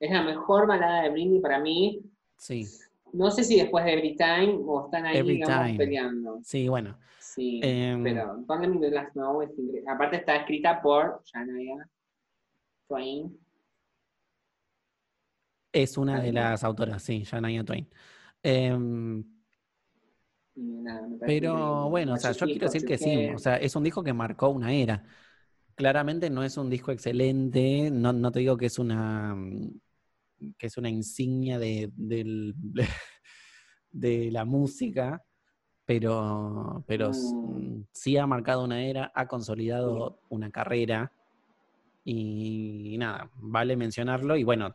Es 0.00 0.10
la 0.10 0.22
mejor 0.22 0.66
balada 0.66 1.02
de 1.04 1.10
Britney 1.10 1.40
para 1.40 1.58
mí. 1.60 2.02
Sí, 2.36 2.66
No 3.12 3.30
sé 3.30 3.44
si 3.44 3.56
después 3.56 3.84
de 3.86 3.92
Every 3.94 4.14
Time 4.16 4.58
o 4.66 4.84
están 4.86 5.06
ahí, 5.06 5.16
Every 5.18 5.34
digamos, 5.36 5.66
Time. 5.66 5.78
peleando. 5.78 6.38
sí, 6.42 6.68
bueno. 6.68 6.98
Sí, 7.18 7.60
Em, 7.62 8.02
pero 8.02 8.36
Don't 8.46 8.60
Let 8.60 8.68
Me 8.68 8.78
Be 8.78 8.88
the 8.90 8.94
Last 8.94 9.14
to 9.14 9.20
Know 9.20 9.40
es 9.42 9.50
increíble. 9.58 9.84
Aparte 9.88 10.16
está 10.16 10.36
escrita 10.36 10.82
por 10.82 11.22
Shania 11.24 11.88
Twain. 12.88 13.38
Es 15.76 15.98
una 15.98 16.20
de 16.22 16.32
las 16.32 16.64
autoras, 16.64 17.02
sí, 17.02 17.22
Shania 17.22 17.62
Twain. 17.62 17.86
Em, 18.42 19.22
nada, 20.56 21.06
pero 21.20 21.90
bueno, 21.90 22.14
o 22.14 22.16
sea, 22.16 22.32
yo 22.32 22.46
quiero 22.46 22.66
decir 22.66 22.86
que 22.86 22.96
sí. 22.96 23.28
O 23.34 23.38
sea, 23.38 23.56
es 23.56 23.76
un 23.76 23.84
disco 23.84 24.02
que 24.02 24.14
marcó 24.14 24.48
una 24.48 24.72
era. 24.72 25.04
Claramente 25.74 26.30
no 26.30 26.42
es 26.42 26.56
un 26.56 26.70
disco 26.70 26.92
excelente. 26.92 27.90
No, 27.90 28.14
no 28.14 28.32
te 28.32 28.38
digo 28.40 28.56
que 28.56 28.66
es 28.66 28.78
una 28.78 29.36
que 30.58 30.66
es 30.66 30.76
una 30.78 30.88
insignia 30.88 31.58
de, 31.58 31.90
de 33.92 34.30
la 34.30 34.44
música, 34.46 35.22
pero, 35.84 36.84
pero 36.86 37.10
Mm. 37.10 37.82
sí 37.92 38.16
ha 38.16 38.26
marcado 38.26 38.64
una 38.64 38.82
era, 38.82 39.12
ha 39.14 39.26
consolidado 39.28 40.20
una 40.30 40.50
carrera 40.50 41.12
y 42.04 42.96
nada, 42.98 43.30
vale 43.36 43.76
mencionarlo 43.76 44.36
y 44.36 44.44
bueno, 44.44 44.74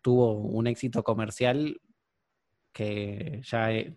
tuvo 0.00 0.32
un 0.34 0.66
éxito 0.66 1.02
comercial 1.04 1.80
que 2.72 3.40
ya 3.44 3.72
eh, 3.72 3.96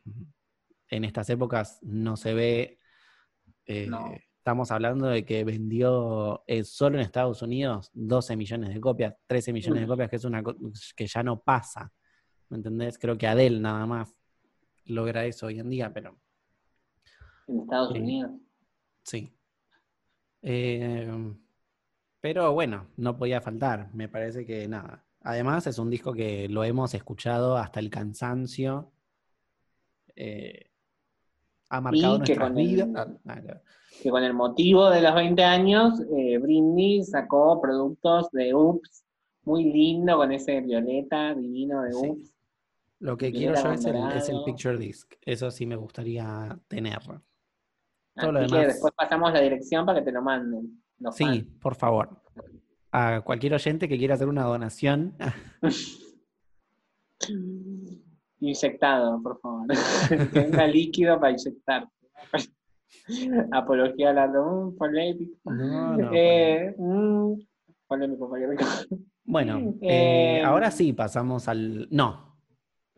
en 0.89 1.03
estas 1.05 1.29
épocas 1.29 1.79
no 1.81 2.17
se 2.17 2.33
ve. 2.33 2.79
eh, 3.65 3.87
No. 3.87 4.13
Estamos 4.37 4.71
hablando 4.71 5.07
de 5.07 5.23
que 5.23 5.45
vendió 5.45 6.43
eh, 6.47 6.65
solo 6.65 6.97
en 6.97 7.03
Estados 7.05 7.41
Unidos 7.41 7.89
12 7.93 8.35
millones 8.35 8.73
de 8.73 8.81
copias, 8.81 9.15
13 9.25 9.53
millones 9.53 9.79
de 9.79 9.85
Mm. 9.85 9.89
copias, 9.89 10.09
que 10.09 10.15
es 10.17 10.25
una 10.25 10.43
que 10.97 11.07
ya 11.07 11.23
no 11.23 11.39
pasa. 11.41 11.93
¿Me 12.49 12.57
entendés? 12.57 12.97
Creo 12.99 13.17
que 13.17 13.25
Adele 13.25 13.61
nada 13.61 13.85
más 13.85 14.13
logra 14.85 15.25
eso 15.25 15.45
hoy 15.45 15.59
en 15.59 15.69
día, 15.69 15.93
pero 15.93 16.19
En 17.47 17.61
Estados. 17.61 17.91
Unidos. 17.97 18.31
sí. 19.03 19.33
Pero 22.19 22.53
bueno, 22.53 22.87
no 22.97 23.17
podía 23.17 23.39
faltar. 23.41 23.89
Me 23.93 24.09
parece 24.09 24.45
que 24.45 24.67
nada. 24.67 25.02
Además, 25.23 25.65
es 25.67 25.79
un 25.79 25.89
disco 25.89 26.13
que 26.13 26.47
lo 26.49 26.63
hemos 26.63 26.93
escuchado 26.93 27.57
hasta 27.57 27.79
el 27.79 27.89
cansancio. 27.89 28.91
Eh, 30.15 30.69
ha 31.69 31.81
marcado 31.81 32.19
que 32.19 32.35
nuestras 32.35 32.49
el- 32.49 32.55
vidas. 32.55 32.89
Ah, 33.25 33.35
que 33.35 33.41
ver. 33.47 33.61
que 34.01 34.09
con 34.09 34.23
el 34.23 34.33
motivo 34.33 34.89
de 34.89 35.01
los 35.01 35.15
20 35.15 35.43
años, 35.43 35.99
eh, 36.17 36.37
Britney 36.39 37.03
sacó 37.03 37.61
productos 37.61 38.29
de 38.31 38.53
Oops, 38.53 39.05
muy 39.43 39.65
lindo, 39.71 40.17
con 40.17 40.31
ese 40.31 40.61
violeta 40.61 41.33
divino 41.33 41.81
de 41.83 41.93
Sí. 41.93 42.07
Oops. 42.09 42.33
Lo 42.99 43.17
que 43.17 43.31
quiero 43.31 43.55
yo 43.55 43.71
es 43.73 43.85
el, 43.85 43.91
abandonado. 43.95 44.19
es 44.19 44.29
el 44.29 44.43
picture 44.45 44.77
disc. 44.77 45.13
Eso 45.21 45.51
sí 45.51 45.65
me 45.65 45.75
gustaría 45.75 46.57
tener. 46.67 46.99
Todo 47.01 47.19
Así 48.15 48.27
lo 48.31 48.39
que 48.39 48.45
demás- 48.45 48.67
después 48.67 48.93
pasamos 48.95 49.33
la 49.33 49.41
dirección 49.41 49.85
para 49.85 49.99
que 49.99 50.05
te 50.05 50.11
lo 50.11 50.21
manden. 50.21 50.81
Sí, 51.11 51.23
fans. 51.25 51.45
por 51.61 51.75
favor. 51.75 52.22
A 52.95 53.21
cualquier 53.21 53.55
oyente 53.55 53.89
que 53.89 53.97
quiera 53.97 54.13
hacer 54.13 54.27
una 54.27 54.43
donación. 54.43 55.15
Inyectado, 58.39 59.21
por 59.21 59.39
favor. 59.39 59.67
que 60.31 60.39
venga 60.39 60.67
líquido 60.67 61.19
para 61.19 61.31
inyectar. 61.31 61.87
Apología 63.51 64.13
mm, 64.13 64.75
polémico. 64.77 65.51
No, 65.51 65.97
no, 65.97 66.09
Eh, 66.13 66.75
mm, 66.77 67.33
polémico, 67.87 68.29
polémico. 68.29 68.63
Bueno, 69.23 69.73
Eh, 69.81 70.39
eh, 70.39 70.43
ahora 70.43 70.69
sí 70.69 70.93
pasamos 70.93 71.47
al. 71.47 71.87
No. 71.89 72.37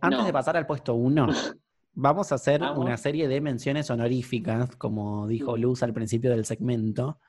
Antes 0.02 0.20
No. 0.20 0.26
de 0.26 0.34
pasar 0.34 0.58
al 0.58 0.66
puesto 0.66 0.94
uno, 0.96 1.28
vamos 1.94 2.32
a 2.32 2.36
hacer 2.36 2.60
Vamos. 2.60 2.80
una 2.84 2.98
serie 2.98 3.28
de 3.30 3.40
menciones 3.40 3.90
honoríficas, 3.90 4.76
como 4.76 5.26
dijo 5.28 5.56
Sí. 5.56 5.62
Luz 5.62 5.84
al 5.84 5.94
principio 5.94 6.32
del 6.32 6.44
segmento, 6.46 7.20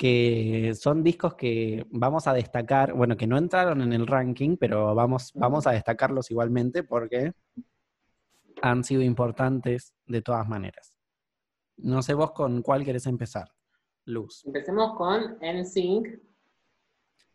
que 0.00 0.72
son 0.76 1.02
discos 1.02 1.34
que 1.34 1.84
vamos 1.90 2.26
a 2.26 2.32
destacar, 2.32 2.94
bueno, 2.94 3.18
que 3.18 3.26
no 3.26 3.36
entraron 3.36 3.82
en 3.82 3.92
el 3.92 4.06
ranking, 4.06 4.56
pero 4.56 4.94
vamos, 4.94 5.30
vamos 5.34 5.66
a 5.66 5.72
destacarlos 5.72 6.30
igualmente 6.30 6.84
porque 6.84 7.34
han 8.62 8.82
sido 8.82 9.02
importantes 9.02 9.92
de 10.06 10.22
todas 10.22 10.48
maneras. 10.48 10.94
No 11.76 12.00
sé 12.00 12.14
vos 12.14 12.30
con 12.30 12.62
cuál 12.62 12.82
querés 12.82 13.04
empezar, 13.04 13.52
Luz. 14.06 14.42
Empecemos 14.46 14.96
con 14.96 15.36
NSYNC. 15.42 16.18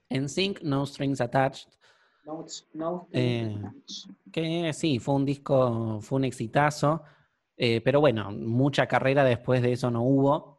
En 0.10 0.28
Sync, 0.28 0.62
No 0.64 0.88
Strings 0.88 1.22
Attached, 1.22 1.70
No, 2.26 2.48
no 2.74 3.08
Eh, 3.12 3.62
que 4.32 4.74
sí, 4.74 4.98
fue 4.98 5.14
un 5.14 5.26
disco, 5.26 6.00
fue 6.02 6.16
un 6.16 6.24
exitazo. 6.24 7.04
Eh, 7.58 7.82
pero 7.82 8.00
bueno, 8.00 8.32
mucha 8.32 8.88
carrera 8.88 9.24
después 9.24 9.62
de 9.62 9.74
eso 9.74 9.92
no 9.92 10.02
hubo. 10.02 10.55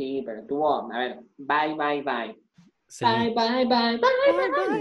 Sí, 0.00 0.22
pero 0.24 0.46
tuvo, 0.46 0.90
a 0.90 0.98
ver, 0.98 1.20
bye, 1.36 1.74
bye, 1.76 2.02
bye. 2.02 2.34
Sí. 2.88 3.04
Bye, 3.04 3.34
bye, 3.34 3.66
bye, 3.66 3.98
bye, 3.98 4.80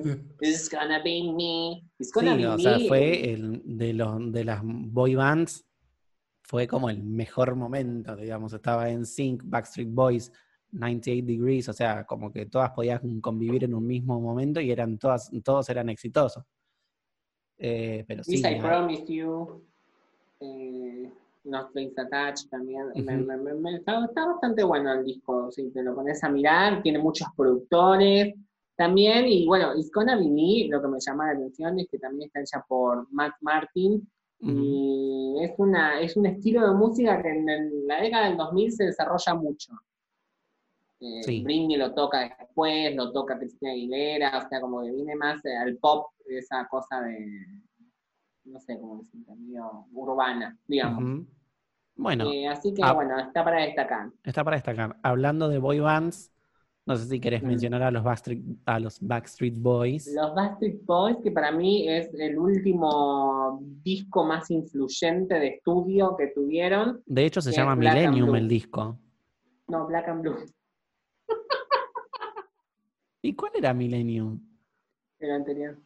bye. 0.00 0.24
It's 0.40 0.70
gonna 0.70 1.02
be 1.02 1.30
me. 1.30 1.82
It's 1.98 2.10
gonna 2.10 2.34
Sí, 2.34 2.38
be 2.38 2.46
o 2.46 2.56
me. 2.56 2.62
sea, 2.62 2.78
fue 2.88 3.32
el, 3.34 3.60
de, 3.66 3.92
los, 3.92 4.32
de 4.32 4.44
las 4.44 4.62
boy 4.64 5.14
bands, 5.14 5.66
fue 6.42 6.66
como 6.66 6.88
el 6.88 7.02
mejor 7.02 7.54
momento, 7.54 8.16
digamos. 8.16 8.54
Estaba 8.54 8.88
en 8.88 9.04
Sync, 9.04 9.42
Backstreet 9.44 9.90
Boys, 9.92 10.32
98 10.72 11.26
Degrees, 11.26 11.68
o 11.68 11.74
sea, 11.74 12.06
como 12.06 12.32
que 12.32 12.46
todas 12.46 12.70
podían 12.70 13.20
convivir 13.20 13.64
en 13.64 13.74
un 13.74 13.86
mismo 13.86 14.18
momento 14.22 14.58
y 14.58 14.70
eran 14.70 14.96
todas, 14.96 15.30
todos 15.44 15.68
eran 15.68 15.90
exitosos. 15.90 16.42
Eh, 17.58 18.06
pero 18.08 18.24
sí, 18.24 18.40
This 18.42 18.50
I 18.52 18.54
Promise 18.58 19.04
You. 19.06 19.62
Eh, 20.40 21.12
No 21.44 21.68
Strings 21.68 21.98
Attached 21.98 22.48
también. 22.50 22.86
Me- 22.94 23.16
Ujú. 23.18 23.26
me- 23.26 23.36
me- 23.36 23.54
me- 23.54 23.76
está, 23.76 24.04
está 24.04 24.26
bastante 24.26 24.64
bueno 24.64 24.92
el 24.92 25.04
disco, 25.04 25.50
si 25.52 25.70
te 25.70 25.82
lo 25.82 25.94
pones 25.94 26.22
a 26.24 26.28
mirar. 26.30 26.82
Tiene 26.82 26.98
muchos 26.98 27.28
productores 27.36 28.34
también. 28.76 29.26
Y 29.28 29.46
bueno, 29.46 29.72
Be 30.18 30.28
Me, 30.30 30.68
lo 30.70 30.80
que 30.80 30.88
me 30.88 30.98
llama 31.00 31.26
la 31.26 31.32
atención 31.32 31.78
es 31.78 31.88
que 31.90 31.98
también 31.98 32.28
está 32.28 32.40
hecha 32.40 32.64
por 32.66 33.06
Matt 33.12 33.34
Martin. 33.42 34.08
Y 34.40 35.36
es, 35.40 35.52
una, 35.58 36.00
es 36.00 36.16
un 36.16 36.26
estilo 36.26 36.66
de 36.68 36.74
música 36.74 37.22
que 37.22 37.28
en, 37.30 37.86
la 37.86 38.00
década 38.02 38.26
del 38.28 38.36
2000 38.36 38.72
se 38.72 38.84
desarrolla 38.84 39.34
mucho. 39.34 39.72
Eh, 41.00 41.22
Sí. 41.22 41.42
Britney 41.42 41.76
lo 41.76 41.92
toca 41.94 42.34
después, 42.38 42.94
lo 42.94 43.12
toca 43.12 43.38
Cristina 43.38 43.72
Aguilera, 43.72 44.38
o 44.44 44.48
sea, 44.48 44.60
como 44.60 44.82
que 44.82 44.90
viene 44.92 45.14
más 45.16 45.44
eh, 45.44 45.56
al 45.56 45.76
pop, 45.76 46.06
esa 46.26 46.66
cosa 46.68 47.00
de, 47.02 47.46
no 48.44 48.60
sé 48.60 48.78
cómo 48.78 48.98
decirlo, 48.98 49.34
medio 49.36 49.86
urbana, 49.92 50.58
digamos. 50.66 51.26
Bueno, 51.96 52.30
Eh, 52.30 52.48
así 52.48 52.74
que 52.74 52.82
ah. 52.82 52.92
bueno, 52.92 53.18
está 53.18 53.44
para 53.44 53.62
destacar. 53.62 54.10
está 54.24 54.42
para 54.44 54.56
destacar. 54.56 54.96
Hablando 55.02 55.48
de 55.48 55.58
boy 55.58 55.78
bands, 55.80 56.32
no 56.86 56.96
sé 56.96 57.06
si 57.06 57.20
querés 57.20 57.42
mencionar 57.42 57.82
a 57.82 57.90
los, 57.90 58.02
Backstreet, 58.02 58.42
a 58.66 58.78
los 58.78 59.00
Backstreet 59.00 59.56
Boys. 59.58 60.12
Los 60.14 60.34
Backstreet 60.34 60.84
Boys, 60.84 61.16
que 61.22 61.30
para 61.30 61.50
mí 61.50 61.88
es 61.88 62.12
el 62.14 62.38
último 62.38 63.58
disco 63.82 64.24
más 64.24 64.50
influyente 64.50 65.34
de 65.34 65.46
estudio 65.48 66.14
que 66.16 66.26
tuvieron. 66.28 67.02
De 67.06 67.24
hecho, 67.24 67.40
se 67.40 67.52
llama 67.52 67.74
Millennium 67.76 68.34
el 68.34 68.48
disco. 68.48 68.98
No, 69.68 69.86
Black 69.86 70.08
and 70.08 70.20
Blue, 70.20 70.36
¿Y 73.22 73.34
cuál 73.34 73.52
era 73.54 73.72
Millennium? 73.72 74.38
el 75.20 75.30
anterior. 75.30 75.78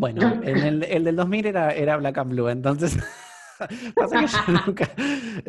Bueno, 0.00 0.40
en 0.42 0.56
el, 0.56 0.82
el 0.84 1.04
del 1.04 1.14
2000 1.14 1.46
era, 1.46 1.74
era 1.74 1.98
Black 1.98 2.16
and 2.16 2.30
Blue, 2.30 2.48
entonces 2.48 2.96
pasa 3.94 4.20
que 4.20 4.26
yo 4.26 4.38
nunca, 4.66 4.88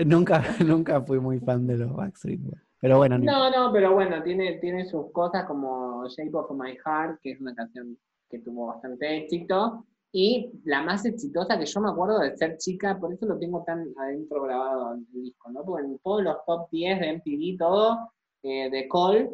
nunca, 0.05 0.43
nunca 0.59 1.01
fui 1.01 1.21
muy 1.21 1.39
fan 1.39 1.65
de 1.65 1.77
los 1.77 1.95
Backstreet 1.95 2.41
Boys. 2.41 2.61
Pero 2.81 2.97
bueno, 2.97 3.17
no 3.17 3.23
No, 3.23 3.49
no, 3.49 3.71
pero 3.71 3.93
bueno, 3.93 4.21
tiene, 4.23 4.57
tiene 4.57 4.83
sus 4.83 5.09
cosas 5.13 5.45
como 5.45 6.05
Shape 6.05 6.31
of 6.33 6.51
My 6.51 6.75
Heart, 6.85 7.19
que 7.21 7.31
es 7.31 7.39
una 7.39 7.55
canción 7.55 7.97
que 8.29 8.39
tuvo 8.39 8.67
bastante 8.67 9.19
éxito. 9.19 9.85
Y 10.11 10.51
la 10.65 10.81
más 10.81 11.05
exitosa 11.05 11.57
que 11.57 11.65
yo 11.65 11.79
me 11.79 11.89
acuerdo 11.89 12.19
de 12.19 12.35
ser 12.35 12.57
chica, 12.57 12.99
por 12.99 13.13
eso 13.13 13.25
lo 13.27 13.39
tengo 13.39 13.63
tan 13.63 13.87
adentro 13.97 14.41
grabado 14.41 14.95
en 14.95 15.07
el 15.13 15.23
disco, 15.23 15.49
¿no? 15.49 15.63
Porque 15.63 15.85
en 15.85 15.97
todos 15.99 16.23
los 16.23 16.35
top 16.45 16.69
10 16.71 16.99
de 16.99 17.13
MTV, 17.13 17.57
todo, 17.57 18.11
eh, 18.43 18.69
de 18.69 18.89
Cole, 18.89 19.29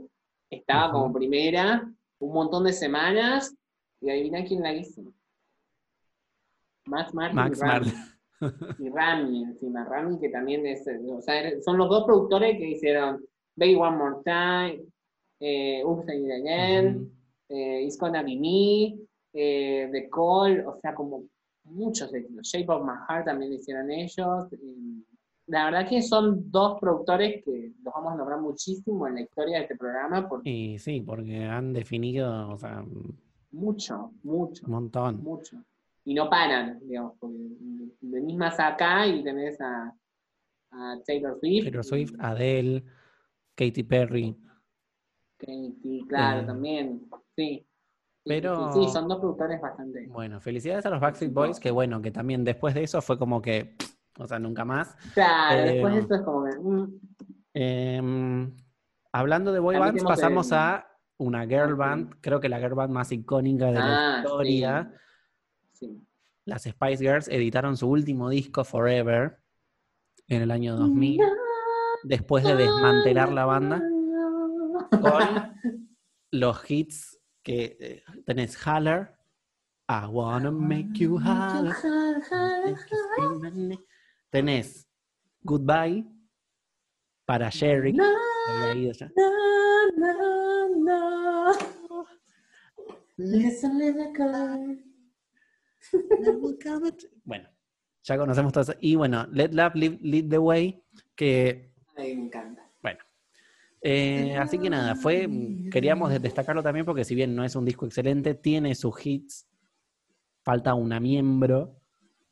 estaba 0.52 0.91
como 0.91 1.11
primera, 1.11 1.91
un 2.19 2.34
montón 2.34 2.65
de 2.65 2.73
semanas, 2.73 3.56
y 4.01 4.09
adivina 4.09 4.43
quién 4.45 4.61
la 4.61 4.73
hizo. 4.73 5.01
Max 6.85 7.13
Martin 7.13 7.35
Max 7.35 7.57
y 7.57 7.61
Rami. 7.61 7.91
Y 8.79 8.89
Rami 8.89 9.43
encima, 9.43 9.83
Rami 9.85 10.19
que 10.19 10.29
también 10.29 10.65
es, 10.65 10.85
o 10.87 11.21
sea, 11.21 11.41
er- 11.43 11.61
son 11.61 11.77
los 11.77 11.89
dos 11.89 12.05
productores 12.05 12.57
que 12.57 12.69
hicieron 12.69 13.25
Baby 13.55 13.75
One 13.75 13.97
More 13.97 14.15
Time, 14.23 14.83
eh, 15.39 15.83
Oops 15.83 16.07
I 16.07 16.17
Did 16.17 16.25
It 16.27 16.31
Again, 16.31 16.95
Ujú. 16.97 17.11
eh, 17.49 17.83
It's 17.83 17.97
Gonna 17.97 18.21
Be 18.23 18.35
Me, 18.37 18.97
eh, 19.33 19.89
The 19.91 20.09
Call, 20.09 20.63
o 20.67 20.77
sea, 20.79 20.93
como 20.93 21.23
muchos 21.65 22.13
éxitos. 22.13 22.47
Shape 22.47 22.71
of 22.71 22.83
My 22.85 22.93
Heart 23.09 23.25
también 23.25 23.51
lo 23.51 23.57
hicieron 23.57 23.91
ellos. 23.91 24.45
y 24.53 25.03
la 25.47 25.65
verdad 25.65 25.87
que 25.89 26.01
son 26.01 26.51
dos 26.51 26.77
productores 26.79 27.43
que 27.43 27.71
los 27.81 27.93
vamos 27.93 28.13
a 28.13 28.15
nombrar 28.17 28.39
muchísimo 28.41 29.07
en 29.07 29.15
la 29.15 29.21
historia 29.21 29.57
de 29.57 29.63
este 29.63 29.75
programa, 29.77 30.27
porque 30.27 30.49
Y 30.49 30.77
sí, 30.79 31.01
porque 31.01 31.43
han 31.45 31.71
definido, 31.73 32.49
o 32.51 32.57
sea, 32.57 32.83
un 33.57 33.63
mucho, 33.65 34.11
mucho, 34.23 34.67
montón. 34.67 35.23
mucho. 35.23 35.57
Y 36.05 36.13
no 36.13 36.29
paran, 36.29 36.79
digamos, 36.88 37.13
porque 37.19 37.38
venís 38.01 38.38
más 38.38 38.59
acá 38.59 39.05
y 39.07 39.23
tenés 39.23 39.59
a, 39.59 39.93
a 40.71 40.97
Taylor 41.05 41.38
Swift. 41.39 41.63
Taylor 41.65 41.84
Swift, 41.84 42.13
Adele, 42.19 42.84
Katy 43.55 43.84
Perry. 43.84 44.35
Katy, 45.38 46.05
claro, 46.07 46.41
Eh, 46.41 46.45
también, 46.45 47.01
sí. 47.35 47.65
Pero- 48.23 48.71
Sí, 48.73 48.85
sí, 48.85 48.91
son 48.91 49.07
dos 49.07 49.19
productores 49.19 49.59
bastante. 49.61 50.05
Bueno, 50.07 50.39
felicidades 50.41 50.85
a 50.85 50.89
los 50.89 50.99
Backstreet 50.99 51.34
Boys, 51.34 51.59
que 51.59 51.71
bueno, 51.71 52.01
que 52.01 52.11
también 52.11 52.43
después 52.43 52.73
de 52.73 52.84
eso 52.84 53.01
fue 53.01 53.17
como 53.17 53.41
que, 53.41 53.75
o 54.19 54.25
sea, 54.27 54.38
nunca 54.39 54.65
más. 54.65 54.95
Claro, 55.13 55.61
Eh, 55.61 55.73
después 55.73 55.93
de 55.93 55.99
esto 56.01 56.15
es 56.15 56.21
como 56.21 56.43
que. 56.45 56.57
mm, 56.59 56.99
Em, 57.53 58.55
hablando 59.11 59.51
de 59.51 59.59
boy 59.59 59.77
bands, 59.77 60.03
pasamos 60.03 60.51
a 60.53 60.86
una 61.18 61.45
girl 61.45 61.73
Ok. 61.73 61.77
band, 61.80 62.15
creo 62.22 62.39
que 62.39 62.49
la 62.49 62.60
girl 62.60 62.76
band 62.76 62.94
más 62.94 63.11
icónica 63.11 63.65
de 63.68 63.73
la 63.73 63.85
Ah, 63.85 64.18
historia. 64.23 64.91
sí. 65.73 66.02
Las 66.45 66.64
Spice 66.64 67.03
Girls 67.03 67.27
editaron 67.27 67.76
su 67.76 67.89
último 67.89 68.30
disco, 68.30 68.64
Forever, 68.64 69.38
en 70.27 70.41
el 70.44 70.52
año 70.52 70.76
2000, 70.77 71.22
después 72.03 72.44
de 72.45 72.56
desmantelar 72.56 73.31
la 73.34 73.45
banda 73.45 73.81
con 75.02 75.53
los 76.31 76.69
hits 76.72 77.19
que 77.44 77.77
eh, 77.80 78.03
tenés 78.26 78.57
Holler, 78.65 79.14
I 79.89 80.06
Wanna 80.07 80.52
Make 80.52 80.89
You 80.94 81.15
Holler, 81.18 81.73
ne- 83.53 83.80
tenés 84.30 84.88
Goodbye 85.41 86.06
para 87.26 87.49
Sherry, 87.49 87.94
había 93.18 93.48
ido 93.48 93.57
ya. 96.60 97.10
Bueno, 97.23 97.49
ya 98.03 98.18
conocemos 98.18 98.53
todo 98.53 98.61
eso. 98.64 98.73
Y 98.80 98.95
bueno, 98.95 99.26
Let 99.31 99.52
Love 99.53 99.76
Lead, 99.76 99.98
Lead 100.02 100.30
the 100.30 100.38
Way, 100.38 100.84
que 101.15 101.72
Ay, 101.95 102.15
me 102.15 102.26
encanta. 102.26 102.69
bueno. 102.81 102.99
eh, 103.81 104.35
así 104.38 104.60
que 104.60 104.69
nada, 104.69 104.95
fue, 104.95 105.27
queríamos 105.72 106.10
destacarlo 106.22 106.64
también 106.64 106.85
porque 106.85 107.03
si 107.03 107.15
bien 107.15 107.35
no 107.35 107.44
es 107.44 107.56
un 107.56 107.65
disco 107.65 107.85
excelente, 107.85 108.34
tiene 108.35 108.76
sus 108.76 109.06
hits. 109.06 109.48
Falta 110.44 110.73
una 110.73 110.99
miembro. 110.99 111.76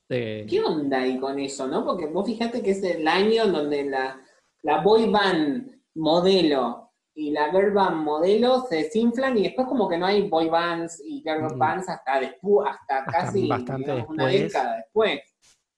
de- 0.07 0.45
¿Qué 0.49 0.61
onda 0.61 1.01
ahí 1.01 1.19
con 1.19 1.37
eso, 1.39 1.67
no? 1.67 1.83
Porque 1.83 2.05
vos 2.05 2.25
fijate 2.25 2.61
que 2.61 2.71
es 2.71 2.83
el 2.83 3.07
año 3.07 3.47
donde 3.47 3.83
la, 3.89 4.21
la 4.61 4.81
boy 4.81 5.09
band 5.09 5.81
modelo 5.95 6.84
y 7.17 7.31
la 7.31 7.49
girl 7.49 7.71
band 7.71 8.03
modelo 8.03 8.65
se 8.69 8.75
desinflan 8.75 9.37
y 9.37 9.43
después 9.43 9.67
como 9.67 9.87
que 9.87 9.97
no 9.97 10.05
hay 10.05 10.27
boy 10.27 10.49
bands 10.49 11.01
y 11.03 11.21
girl 11.21 11.55
Mm. 11.55 11.57
bands 11.57 11.89
hasta 11.89 12.19
después, 12.19 12.69
hasta, 12.69 12.97
Hasta 12.99 13.11
casi 13.11 13.47
bastante 13.47 13.91
digamos, 13.91 14.09
una 14.09 14.27
década 14.27 14.75
después. 14.77 15.21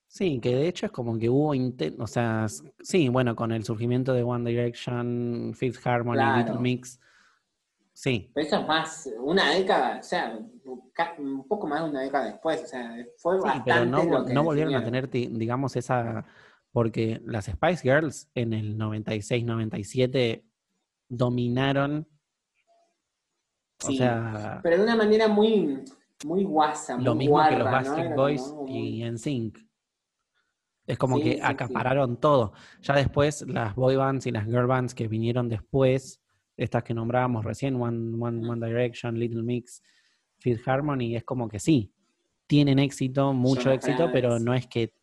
Sí, 0.07 0.39
que 0.39 0.55
de 0.55 0.67
hecho 0.67 0.87
es 0.87 0.91
como 0.91 1.17
que 1.19 1.29
hubo, 1.29 1.53
inten- 1.53 1.95
o 1.99 2.07
sea, 2.07 2.47
sí, 2.81 3.07
bueno, 3.09 3.35
con 3.35 3.51
el 3.51 3.63
surgimiento 3.63 4.13
de 4.13 4.23
One 4.23 4.49
Direction, 4.49 5.53
Fifth 5.53 5.85
Harmony, 5.85 6.15
Claro. 6.15 6.37
Little 6.39 6.59
Mix. 6.59 6.99
Sí, 7.93 8.31
Pero 8.33 8.47
eso 8.47 8.59
es 8.61 8.67
más, 8.67 9.09
una 9.19 9.51
década, 9.51 9.97
o 9.99 10.03
sea, 10.03 10.39
un 11.17 11.47
poco 11.47 11.67
más 11.67 11.83
de 11.83 11.89
una 11.89 12.01
década 12.01 12.25
después, 12.31 12.63
o 12.63 12.67
sea, 12.67 12.95
fue 13.17 13.35
Sí, 13.37 13.41
bastante 13.43 13.71
pero 13.71 13.85
no, 13.85 14.03
lo 14.03 14.19
vol- 14.19 14.27
que 14.27 14.33
no 14.33 14.43
volvieron 14.43 14.75
a 14.75 14.83
tener, 14.83 15.09
digamos, 15.09 15.75
esa. 15.75 16.25
Porque 16.71 17.19
las 17.25 17.45
Spice 17.45 17.81
Girls 17.81 18.29
en 18.35 18.53
el 18.53 18.77
96-97 18.77 20.43
dominaron. 21.09 22.07
O 23.85 23.91
sea, 23.91 24.59
Pero 24.63 24.77
de 24.77 24.83
una 24.83 24.95
manera 24.95 25.27
muy, 25.27 25.83
muy 26.25 26.43
guasa, 26.43 26.97
lo 26.97 27.13
muy 27.13 27.25
mismo 27.25 27.43
que 27.47 27.57
los 27.57 27.69
guarra, 27.69 28.09
¿no? 28.09 28.15
Boys 28.15 28.41
como 28.41 28.67
y 28.67 29.03
NSYNC. 29.03 29.59
Es 30.87 30.97
como 30.97 31.17
Sí, 31.17 31.23
que 31.23 31.33
sí, 31.33 31.39
acapararon 31.43 32.17
todo. 32.19 32.53
Ya 32.81 32.95
después, 32.95 33.45
las 33.47 33.75
boy 33.75 33.97
bands 33.97 34.25
y 34.25 34.31
las 34.31 34.45
girl 34.45 34.67
bands 34.67 34.95
que 34.95 35.07
vinieron 35.07 35.49
después, 35.49 36.21
estas 36.55 36.83
que 36.83 36.93
nombrábamos 36.93 37.43
recién, 37.43 37.75
One, 37.75 38.15
One, 38.19 38.49
One 38.49 38.65
Direction, 38.65 39.19
Little 39.19 39.43
Mix, 39.43 39.83
Fifth 40.39 40.67
Harmony, 40.67 41.15
es 41.15 41.23
como 41.25 41.49
que 41.49 41.59
sí, 41.59 41.91
tienen 42.47 42.79
éxito, 42.79 43.33
mucho 43.33 43.69
éxito, 43.71 44.09
pero 44.11 44.39
no 44.39 44.53
es 44.53 44.65
que 44.67 44.93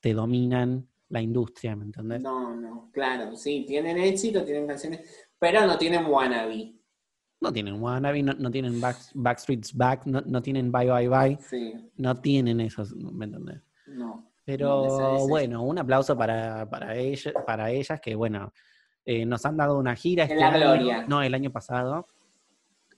te 0.00 0.14
dominan 0.14 0.88
la 1.08 1.20
industria, 1.20 1.74
¿me 1.74 1.84
entendés? 1.84 2.22
No, 2.22 2.54
no, 2.54 2.90
claro, 2.92 3.34
sí, 3.36 3.64
tienen 3.66 3.98
éxito, 3.98 4.44
tienen 4.44 4.66
canciones, 4.66 5.28
pero 5.44 5.66
no 5.66 5.76
tienen 5.76 6.06
wannabe. 6.06 6.72
No 7.40 7.52
tienen 7.52 7.74
Wannabe, 7.82 8.22
no, 8.22 8.32
no 8.32 8.50
tienen 8.50 8.80
Back, 8.80 8.96
Backstreet's 9.12 9.76
Back, 9.76 10.06
no, 10.06 10.22
no 10.24 10.40
tienen 10.40 10.72
Bye 10.72 10.90
Bye 10.90 11.08
Bye. 11.08 11.38
Sí, 11.42 11.74
No 11.96 12.14
tienen 12.18 12.58
esos, 12.62 12.94
¿me 12.96 13.26
entendés? 13.26 13.60
no. 13.86 14.30
Pero 14.46 15.16
es- 15.18 15.28
bueno, 15.28 15.62
un 15.62 15.78
aplauso 15.78 16.16
para, 16.16 16.68
para, 16.70 16.96
ella- 16.96 17.32
para 17.46 17.70
ellas 17.70 18.00
que, 18.00 18.14
bueno, 18.14 18.50
eh, 19.04 19.26
nos 19.26 19.44
han 19.44 19.58
dado 19.58 19.76
una 19.78 19.94
gira. 19.94 20.24
En 20.24 20.30
este 20.30 20.40
la 20.40 20.48
año. 20.48 20.58
gloria. 20.58 21.06
No, 21.06 21.22
el 21.22 21.34
año 21.34 21.50
pasado. 21.50 22.06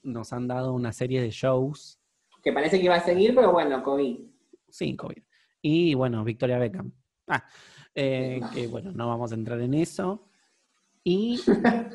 Nos 0.03 0.31
han 0.31 0.47
dado 0.47 0.73
una 0.73 0.93
serie 0.93 1.21
de 1.21 1.29
shows. 1.29 1.99
Que 2.41 2.53
parece 2.53 2.79
que 2.79 2.85
iba 2.85 2.95
a 2.95 3.01
seguir, 3.01 3.35
pero 3.35 3.51
bueno, 3.51 3.83
COVID. 3.83 4.17
Sí, 4.69 4.95
COVID. 4.95 5.23
Y 5.61 5.93
bueno, 5.93 6.23
Victoria 6.23 6.57
Beckham. 6.57 6.91
Ah, 7.27 7.43
eh, 7.93 8.39
No. 8.41 8.49
que 8.51 8.67
bueno, 8.67 8.91
no 8.93 9.09
vamos 9.09 9.31
a 9.33 9.35
entrar 9.35 9.59
en 9.59 9.73
eso. 9.73 10.26
Y 11.09 11.39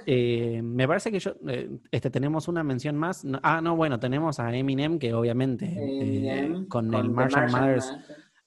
eh, 0.06 0.62
me 0.64 0.88
parece 0.88 1.12
que 1.12 1.20
yo, 1.20 1.34
eh, 1.46 1.68
este, 1.90 2.08
tenemos 2.08 2.48
una 2.48 2.64
mención 2.64 2.96
más. 2.96 3.26
No- 3.26 3.40
ah, 3.42 3.60
no, 3.60 3.76
bueno, 3.76 4.00
tenemos 4.00 4.40
a 4.40 4.56
Eminem, 4.56 4.98
que 4.98 5.12
obviamente 5.12 5.66
eh, 5.66 5.98
Eminem, 6.00 6.66
con, 6.66 6.94
el 6.94 7.02
The 7.02 7.08
Marshall 7.08 7.50
Mathers. 7.50 7.92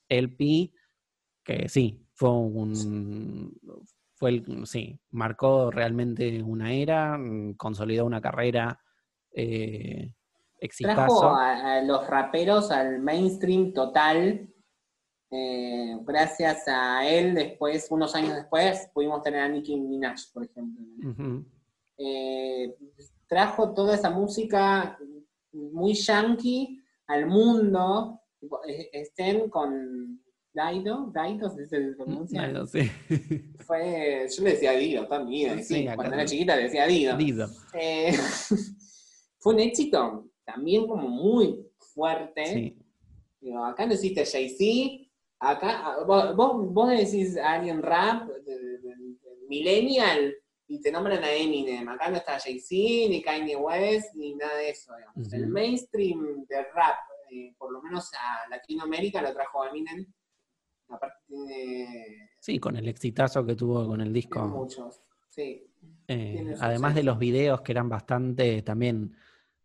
LP, 0.10 0.74
que 1.44 1.70
sí, 1.70 2.04
fue 2.16 2.32
un. 2.32 3.56
Fue 4.16 4.32
el, 4.32 4.66
sí, 4.66 5.00
marcó 5.12 5.70
realmente 5.70 6.42
una 6.42 6.74
era, 6.74 7.16
mm, 7.16 7.58
consolidó 7.58 8.04
una 8.08 8.22
carrera 8.22 8.82
exitazo. 9.32 10.96
Trajo 10.96 11.36
a, 11.36 11.76
a 11.76 11.82
los 11.84 12.08
raperos 12.08 12.72
al 12.72 13.02
mainstream 13.02 13.72
total. 13.72 14.50
Eh, 15.32 15.98
gracias 16.04 16.64
a 16.68 17.08
él, 17.08 17.34
después, 17.34 17.88
unos 17.90 18.16
años 18.16 18.36
después, 18.36 18.90
pudimos 18.94 19.22
tener 19.22 19.42
a 19.42 19.50
Nicki 19.50 19.76
Minaj, 19.76 20.18
por 20.34 20.46
ejemplo. 20.46 21.44
Eh, 21.98 22.76
trajo 23.28 23.74
toda 23.74 23.96
esa 23.96 24.10
música 24.10 24.98
muy 25.52 25.94
yankee 25.94 26.82
al 27.08 27.26
mundo. 27.28 28.22
Eh, 28.68 28.90
Estén 28.94 29.50
con 29.50 30.22
Daido, 30.54 31.12
Daido 31.14 31.50
se 31.50 31.66
pronuncia. 31.96 32.42
Bueno, 32.42 32.66
sí. 32.66 32.90
Fue, 33.66 34.28
yo 34.34 34.44
le 34.44 34.52
decía 34.52 34.72
Dido 34.72 35.08
y 35.30 35.64
Sí, 35.64 35.86
cuando 35.86 36.04
era 36.04 36.10
también. 36.10 36.28
chiquita 36.28 36.56
le 36.56 36.64
decía 36.64 36.88
Dido. 36.88 37.18
Dido. 37.18 37.50
Eh, 37.74 38.14
fue 39.40 39.54
un 39.54 39.60
éxito 39.60 40.30
también 40.46 40.88
como 40.88 41.10
muy 41.10 41.66
fuerte. 41.78 42.46
Sí. 42.46 42.78
Digo, 43.42 43.66
acá 43.66 43.86
no 43.86 43.94
existe 43.94 44.26
Jay-Z, 44.26 45.05
acá 45.52 45.82
ah, 45.86 46.04
vos, 46.06 46.74
vos, 46.74 46.90
decís 46.90 47.38
a 47.38 47.54
alguien 47.54 47.82
rap, 47.82 48.28
de- 48.28 48.60
de- 48.60 48.78
de- 48.80 48.96
de 48.96 49.48
millennial, 49.48 50.34
y 50.68 50.82
te 50.82 50.92
nombran 50.92 51.24
a 51.24 51.32
Eminem. 51.32 51.88
Acá 51.90 52.10
no 52.10 52.18
está 52.18 52.40
Jay-Z, 52.40 53.10
ni 53.10 53.22
Kanye 53.22 53.56
West, 53.56 54.16
ni 54.16 54.34
nada 54.36 54.56
de 54.58 54.70
eso. 54.70 54.92
El 55.32 55.48
mainstream 55.48 56.46
del 56.48 56.66
rap, 56.74 56.96
eh, 57.32 57.54
por 57.58 57.72
lo 57.72 57.82
menos 57.84 58.12
a 58.14 58.50
Latinoamérica, 58.50 59.22
lo 59.22 59.32
trajo 59.32 59.66
Eminem. 59.66 60.06
Sí, 62.40 62.60
con 62.60 62.76
el 62.76 62.88
exitazo 62.88 63.46
que 63.46 63.56
tuvo 63.56 63.88
con 63.88 64.02
el 64.02 64.12
disco. 64.14 64.46
muchos. 64.48 65.02
Sí. 65.30 65.68
Eh, 66.08 66.56
además 66.60 66.96
de 66.96 67.04
los 67.04 67.18
videos 67.20 67.62
que 67.62 67.72
eran 67.72 67.90
bastante 67.90 68.62
también, 68.62 69.16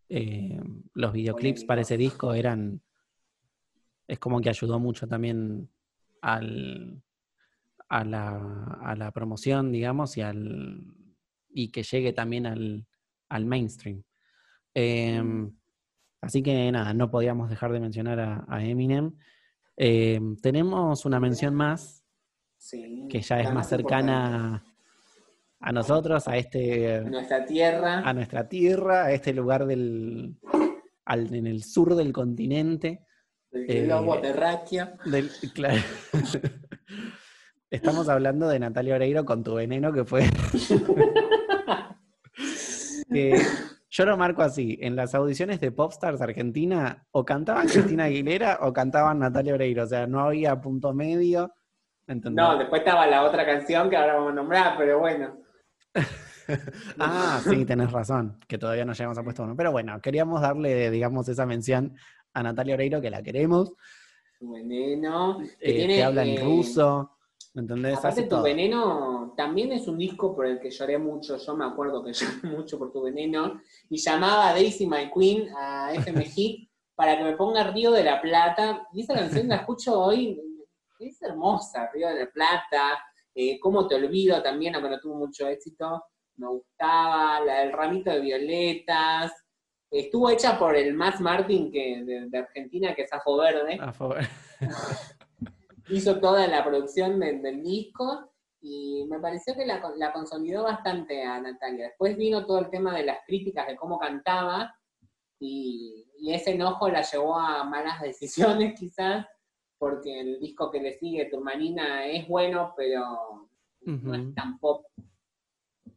eh, 0.09 0.59
los 0.95 1.13
videoclips 1.13 1.65
para 1.65 1.83
ese 1.83 1.97
disco 1.97 2.35
eran, 2.35 2.81
es 4.11 4.19
como 4.19 4.41
que 4.41 4.49
ayudó 4.49 4.79
mucho 4.81 5.07
también 5.07 5.71
al, 6.21 7.01
a, 7.89 8.05
la, 8.05 8.79
a 8.83 8.97
la 8.97 9.13
promoción, 9.13 9.71
digamos, 9.71 10.17
y, 10.17 10.21
al, 10.23 10.83
y 11.51 11.71
que 11.71 11.83
llegue 11.85 12.13
también 12.13 12.47
al, 12.47 12.87
al 13.29 13.45
mainstream. 13.47 14.03
Eh, 14.75 15.23
Mm. 15.23 15.51
así 16.23 16.43
que 16.43 16.71
nada, 16.73 16.93
no 16.93 17.11
podíamos 17.11 17.51
dejar 17.51 17.73
de 17.73 17.81
mencionar 17.81 18.19
a, 18.21 18.45
a 18.49 18.65
Eminem. 18.65 19.13
Eh, 19.77 20.21
tenemos 20.43 21.05
una 21.05 21.21
mención 21.21 21.55
más 21.55 22.05
Sí, 22.59 23.07
que 23.09 23.21
ya 23.23 23.41
es 23.41 23.53
más 23.55 23.69
cercana 23.69 24.63
a 25.61 25.73
nosotros, 25.73 26.27
a 26.29 26.37
este, 26.37 26.97
A 26.97 27.01
nuestra 27.03 27.47
tierra. 27.47 28.01
a 28.01 28.13
nuestra 28.13 28.49
tierra, 28.49 29.05
a 29.05 29.13
este 29.13 29.33
lugar 29.33 29.67
del, 29.67 30.37
al- 31.05 31.33
en 31.35 31.47
el 31.47 31.63
sur 31.63 31.95
del 31.95 32.13
continente. 32.13 33.05
Del 33.51 33.71
eh, 33.71 33.85
globo 33.85 34.19
terráqueo. 34.19 34.89
Del, 35.05 35.31
claro. 35.55 35.81
Estamos 37.71 38.09
hablando 38.09 38.49
de 38.49 38.59
Natalia 38.59 38.97
Oreiro 38.97 39.25
con 39.25 39.45
tu 39.45 39.55
veneno, 39.55 39.93
que 39.93 40.05
fue. 40.05 40.29
que 43.13 43.41
yo 43.91 44.05
lo 44.07 44.17
marco 44.17 44.43
así: 44.43 44.79
en 44.81 44.97
las 44.97 45.15
audiciones 45.15 45.61
de 45.61 45.71
Popstars 45.71 46.21
Argentina, 46.21 47.07
o 47.13 47.25
cantaban 47.25 47.69
Cristina 47.69 48.05
Aguilera 48.05 48.59
o 48.63 48.73
cantaban 48.73 49.21
Natalia 49.21 49.55
Oreiro. 49.55 49.85
O 49.85 49.87
sea, 49.87 50.07
no 50.07 50.21
había 50.21 50.61
punto 50.61 50.93
medio. 50.93 51.55
¿entendés? 52.07 52.45
No, 52.45 52.59
después 52.59 52.81
estaba 52.81 53.07
la 53.07 53.23
otra 53.23 53.47
canción 53.47 53.89
que 53.89 53.97
ahora 53.97 54.15
vamos 54.15 54.33
a 54.33 54.35
nombrar, 54.35 54.77
pero 54.77 54.99
bueno. 54.99 55.37
Ah, 56.99 57.41
sí, 57.45 57.65
tenés 57.65 57.93
razón, 57.93 58.41
que 58.49 58.59
todavía 58.59 58.85
no 58.85 58.93
llegamos 58.93 59.17
a 59.17 59.23
puesto 59.23 59.45
uno. 59.45 59.55
Pero 59.55 59.71
bueno, 59.71 60.01
queríamos 60.01 60.41
darle, 60.41 60.91
digamos, 60.91 61.29
esa 61.29 61.47
mención 61.47 61.95
a 62.33 62.43
Natalia 62.43 62.75
Oreiro, 62.75 63.01
que 63.01 63.11
la 63.11 63.23
queremos, 63.23 63.73
Tu 64.39 64.53
veneno. 64.53 65.39
Que, 65.39 65.71
eh, 65.71 65.75
tiene, 65.77 65.97
que 65.97 66.05
habla 66.05 66.23
en 66.23 66.39
eh, 66.39 66.41
ruso, 66.43 67.11
¿me 67.55 67.63
entendés? 67.63 67.99
Aparte, 67.99 68.09
Hace 68.09 68.23
Tu 68.23 68.29
todo. 68.29 68.43
Veneno 68.43 69.35
también 69.37 69.73
es 69.73 69.87
un 69.89 69.99
disco 69.99 70.35
por 70.35 70.47
el 70.47 70.61
que 70.61 70.71
lloré 70.71 70.99
mucho. 70.99 71.37
Yo 71.37 71.57
me 71.57 71.65
acuerdo 71.65 72.05
que 72.05 72.13
lloré 72.13 72.33
mucho 72.57 72.79
por 72.79 72.93
Tu 72.93 73.03
Veneno. 73.03 73.61
Y 73.89 73.99
llamaba 73.99 74.49
a 74.49 74.53
Daisy 74.53 74.87
My 74.87 75.11
Queen, 75.13 75.49
a 75.57 75.93
FM 75.95 76.25
Hit, 76.27 76.71
para 76.95 77.17
que 77.17 77.25
me 77.25 77.37
ponga 77.37 77.71
Río 77.71 77.93
de 77.93 78.05
la 78.05 78.21
Plata. 78.21 78.87
Y 78.93 79.03
esa 79.03 79.15
canción 79.15 79.49
la 79.49 79.57
escucho 79.57 79.99
hoy. 79.99 80.41
Es 80.99 81.21
hermosa, 81.23 81.91
Río 81.93 82.09
de 82.09 82.25
la 82.25 82.31
Plata. 82.31 83.03
Eh, 83.35 83.59
Cómo 83.61 83.87
te 83.87 83.95
olvido 83.95 84.43
también, 84.43 84.75
aunque 84.75 84.91
no 84.91 85.01
tuvo 85.01 85.15
mucho 85.17 85.49
éxito. 85.49 86.05
Me 86.37 86.49
gustaba. 86.49 87.41
La 87.41 87.61
del 87.61 87.73
ramito 87.73 88.11
de 88.11 88.21
violetas. 88.21 89.33
Estuvo 89.91 90.31
hecha 90.31 90.59
por 90.59 90.77
el 90.77 90.95
Max 90.95 91.21
Martin 91.21 91.71
que, 91.73 92.05
de, 92.05 92.29
de 92.29 92.39
Argentina, 92.39 92.95
que 92.95 93.03
es 93.03 93.13
Ajo 93.13 93.37
Verde 93.37 93.79
A 93.81 93.93
favor. 93.93 94.19
hizo 95.89 96.21
toda 96.21 96.47
la 96.47 96.65
producción 96.65 97.19
del, 97.19 97.43
del 97.43 97.63
disco 97.63 98.33
y 98.61 99.07
me 99.09 99.19
pareció 99.19 99.55
que 99.55 99.67
la, 99.67 99.83
la 99.97 100.13
consolidó 100.13 100.65
bastante 100.65 101.23
a 101.23 101.41
Natalia. 101.41 101.87
Después 101.87 102.17
vino 102.17 102.47
todo 102.47 102.59
el 102.61 102.71
tema 102.71 102.95
de 102.95 103.05
las 103.05 103.19
críticas 103.27 103.67
de 103.67 103.77
cómo 103.77 103.99
cantaba 103.99 104.75
y, 105.39 106.07
y 106.19 106.35
ese 106.35 106.53
enojo 106.53 106.89
la 106.89 107.03
llevó 107.03 107.37
a 107.37 107.65
malas 107.65 108.01
decisiones 108.03 108.79
quizás, 108.79 109.27
porque 109.79 110.21
el 110.21 110.41
disco 110.41 110.71
que 110.71 110.81
le 110.81 110.93
sigue, 110.99 111.25
Turmanina, 111.25 112.07
es 112.07 112.29
bueno, 112.29 112.75
pero 112.77 113.49
no 113.81 114.15
es 114.15 114.35
tan 114.35 114.59
pop. 114.59 114.85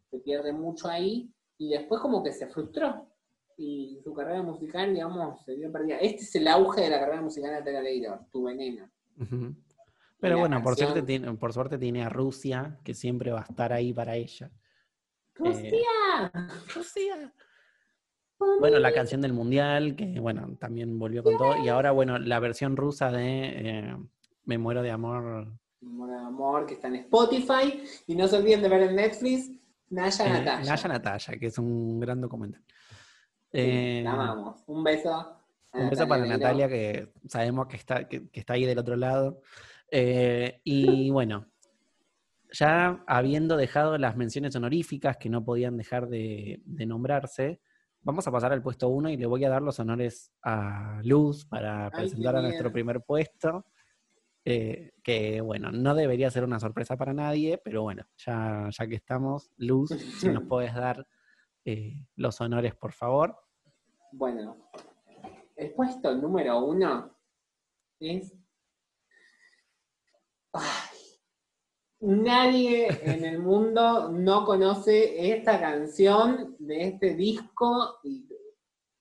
Se 0.10 0.20
pierde 0.20 0.54
mucho 0.54 0.88
ahí 0.88 1.30
y 1.58 1.70
después 1.70 2.00
como 2.02 2.24
que 2.24 2.32
se 2.32 2.48
frustró. 2.48 3.13
Y 3.58 4.00
su 4.04 4.14
carrera 4.14 4.42
musical, 4.42 4.94
digamos, 4.94 5.44
se 5.44 5.56
vio 5.56 5.72
perdida. 5.72 5.98
Este 5.98 6.24
es 6.24 6.36
el 6.36 6.48
auge 6.48 6.82
de 6.82 6.90
la 6.90 7.00
carrera 7.00 7.22
musical 7.22 7.52
de 7.52 7.58
Natalia 7.60 7.80
Oreiro, 7.80 8.28
Tu 8.32 8.44
Veneno. 8.44 8.90
Pero 10.20 10.40
bueno, 10.40 10.64
por 10.64 10.76
suerte, 10.76 11.02
tiene, 11.02 11.34
por 11.34 11.54
suerte 11.54 11.78
tiene 11.78 12.04
a 12.04 12.10
Rusia, 12.10 12.80
que 12.84 12.94
siempre 12.94 13.32
va 13.32 13.42
a 13.42 13.44
estar 13.44 13.74
ahí 13.74 13.94
para 13.94 14.16
ella. 14.16 14.52
¡Rusia! 15.36 16.32
Rusia. 16.74 17.34
Bueno, 18.60 18.80
la 18.80 18.94
canción 18.94 19.22
del 19.22 19.34
Mundial, 19.34 19.96
que 19.96 20.20
bueno, 20.20 20.56
también 20.60 20.98
volvió 20.98 21.24
con 21.24 21.38
todo. 21.38 21.64
Y 21.64 21.70
ahora, 21.70 21.92
bueno, 21.92 22.20
la 22.20 22.40
versión 22.40 22.78
rusa 22.78 23.12
de 23.12 23.42
eh, 23.46 23.98
Me 24.46 24.58
muero 24.58 24.82
de 24.82 24.92
amor. 24.92 25.54
Amor 25.82 26.10
de 26.10 26.18
amor, 26.18 26.66
que 26.66 26.76
está 26.76 26.88
en 26.88 26.96
Spotify. 26.96 27.84
Y 28.08 28.16
no 28.16 28.28
se 28.28 28.38
olviden 28.38 28.62
de 28.62 28.70
ver 28.70 28.84
en 28.84 28.96
Netflix 28.96 29.52
Naya 29.90 30.26
eh, 30.26 30.30
Natalia. 30.30 30.70
Naya 30.70 30.88
Natalia, 30.88 31.40
que 31.40 31.48
es 31.48 31.58
un 31.58 32.00
gran 32.00 32.20
documental. 32.20 32.64
Eh, 33.54 34.02
la 34.04 34.14
amamos. 34.14 34.64
Un 34.68 34.84
beso. 34.84 35.38
Un 35.74 35.90
beso 35.90 36.08
para. 36.08 36.26
Natalia, 36.26 36.68
que 36.68 37.14
sabemos 37.28 37.68
que 37.68 37.78
está, 37.78 38.08
que, 38.08 38.30
que 38.30 38.40
está 38.40 38.54
ahí 38.54 38.66
del 38.66 38.80
otro 38.80 38.96
lado. 38.96 39.42
Eh, 39.92 40.60
y 40.64 41.10
bueno, 41.12 41.48
ya 42.52 43.04
habiendo 43.08 43.58
dejado 43.58 43.98
las 43.98 44.16
menciones 44.16 44.56
honoríficas 44.56 45.18
que 45.18 45.30
no 45.30 45.44
podían 45.46 45.78
dejar 45.78 46.08
de, 46.08 46.62
de 46.66 46.86
nombrarse, 46.86 47.62
vamos 48.02 48.28
a 48.28 48.32
pasar 48.32 48.52
al 48.54 48.62
puesto 48.62 48.90
uno 48.90 49.10
y 49.10 49.18
le 49.18 49.26
voy 49.28 49.46
a 49.46 49.50
dar 49.50 49.62
los 49.62 49.80
honores 49.80 50.32
a 50.44 51.00
Luz 51.04 51.46
para 51.46 51.90
presentar 51.92 52.36
a 52.36 52.42
nuestro 52.42 52.72
primer 52.72 53.02
puesto. 53.02 53.66
eh, 54.46 54.92
que 55.04 55.42
bueno, 55.42 55.72
no 55.72 55.96
debería 55.96 56.30
ser 56.32 56.44
una 56.44 56.60
sorpresa 56.60 56.98
para 56.98 57.14
nadie, 57.14 57.60
pero 57.64 57.84
bueno, 57.84 58.04
ya, 58.18 58.68
ya 58.72 58.88
que 58.88 58.96
estamos, 58.96 59.52
Luz, 59.58 59.90
si 60.20 60.28
nos 60.30 60.44
puedes 60.50 60.74
dar 60.74 61.08
eh, 61.66 61.96
los 62.16 62.40
honores, 62.42 62.76
por 62.76 62.92
favor. 62.92 63.38
Bueno, 64.12 64.70
el 65.56 65.74
puesto 65.74 66.14
número 66.16 66.64
uno 66.64 67.16
es. 68.00 68.34
Nadie 72.00 72.90
en 73.02 73.24
el 73.24 73.40
mundo 73.40 74.10
no 74.10 74.46
conoce 74.46 75.32
esta 75.34 75.60
canción 75.60 76.56
de 76.60 76.90
este 76.90 77.16
disco 77.16 78.00
y 78.04 78.28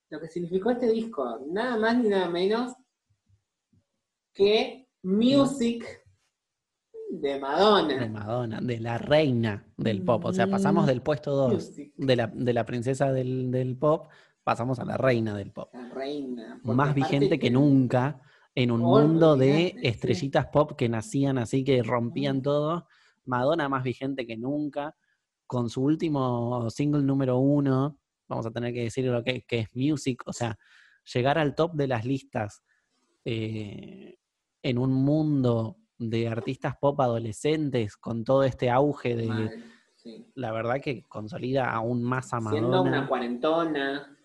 lo 0.08 0.20
que 0.20 0.28
significó 0.28 0.70
este 0.70 0.88
disco, 0.88 1.40
nada 1.48 1.76
más 1.78 1.96
ni 1.96 2.10
nada 2.10 2.28
menos 2.28 2.74
que 4.32 4.88
Music 5.02 6.01
de 7.22 7.38
Madonna. 7.38 7.98
De 8.00 8.08
Madonna, 8.08 8.60
de 8.60 8.80
la 8.80 8.98
reina 8.98 9.64
del 9.76 10.02
pop. 10.02 10.24
O 10.24 10.32
sea, 10.32 10.48
pasamos 10.48 10.86
del 10.86 11.02
puesto 11.02 11.30
2 11.30 11.72
de 11.96 12.16
la, 12.16 12.26
de 12.26 12.52
la, 12.52 12.66
princesa 12.66 13.12
del, 13.12 13.76
pop, 13.78 14.08
pasamos 14.42 14.80
a 14.80 14.84
la 14.84 14.96
reina 14.96 15.36
del 15.36 15.52
pop. 15.52 15.70
La 15.72 15.88
reina. 15.88 16.60
Más 16.64 16.94
vigente 16.94 17.38
que 17.38 17.48
nunca 17.48 18.20
en 18.56 18.72
un 18.72 18.80
mundo 18.80 19.36
de 19.36 19.76
estrellitas 19.82 20.46
pop 20.46 20.72
que 20.76 20.88
nacían 20.88 21.38
así, 21.38 21.62
que 21.62 21.82
rompían 21.84 22.42
todo. 22.42 22.88
Madonna 23.24 23.68
más 23.68 23.84
vigente 23.84 24.26
que 24.26 24.36
nunca, 24.36 24.96
con 25.46 25.70
su 25.70 25.84
último 25.84 26.68
single 26.70 27.04
número 27.04 27.38
uno, 27.38 28.00
vamos 28.26 28.46
a 28.46 28.50
tener 28.50 28.74
que 28.74 28.82
decir 28.82 29.04
lo 29.04 29.22
que, 29.22 29.42
que 29.42 29.60
es 29.60 29.68
music, 29.76 30.24
o 30.26 30.32
sea, 30.32 30.58
llegar 31.14 31.38
al 31.38 31.54
top 31.54 31.74
de 31.74 31.86
las 31.86 32.04
listas 32.04 32.64
eh, 33.24 34.16
en 34.60 34.78
un 34.78 34.92
mundo 34.92 35.76
de 36.10 36.28
artistas 36.28 36.76
pop 36.80 37.00
adolescentes 37.00 37.96
con 37.96 38.24
todo 38.24 38.44
este 38.44 38.70
auge 38.70 39.16
de... 39.16 39.72
La 40.34 40.50
verdad 40.50 40.80
que 40.80 41.04
consolida 41.04 41.70
aún 41.70 42.02
más 42.02 42.32
a 42.32 42.40
Madonna. 42.40 42.60
Siendo 42.60 42.82
una 42.82 43.06
cuarentona, 43.06 44.18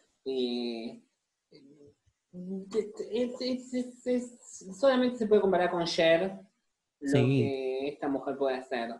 solamente 4.79 5.17
se 5.17 5.27
puede 5.27 5.41
comparar 5.41 5.69
con 5.69 5.85
Cher 5.85 6.39
lo 6.99 7.13
que 7.13 7.89
esta 7.89 8.07
mujer 8.07 8.37
puede 8.37 8.57
hacer. 8.57 8.95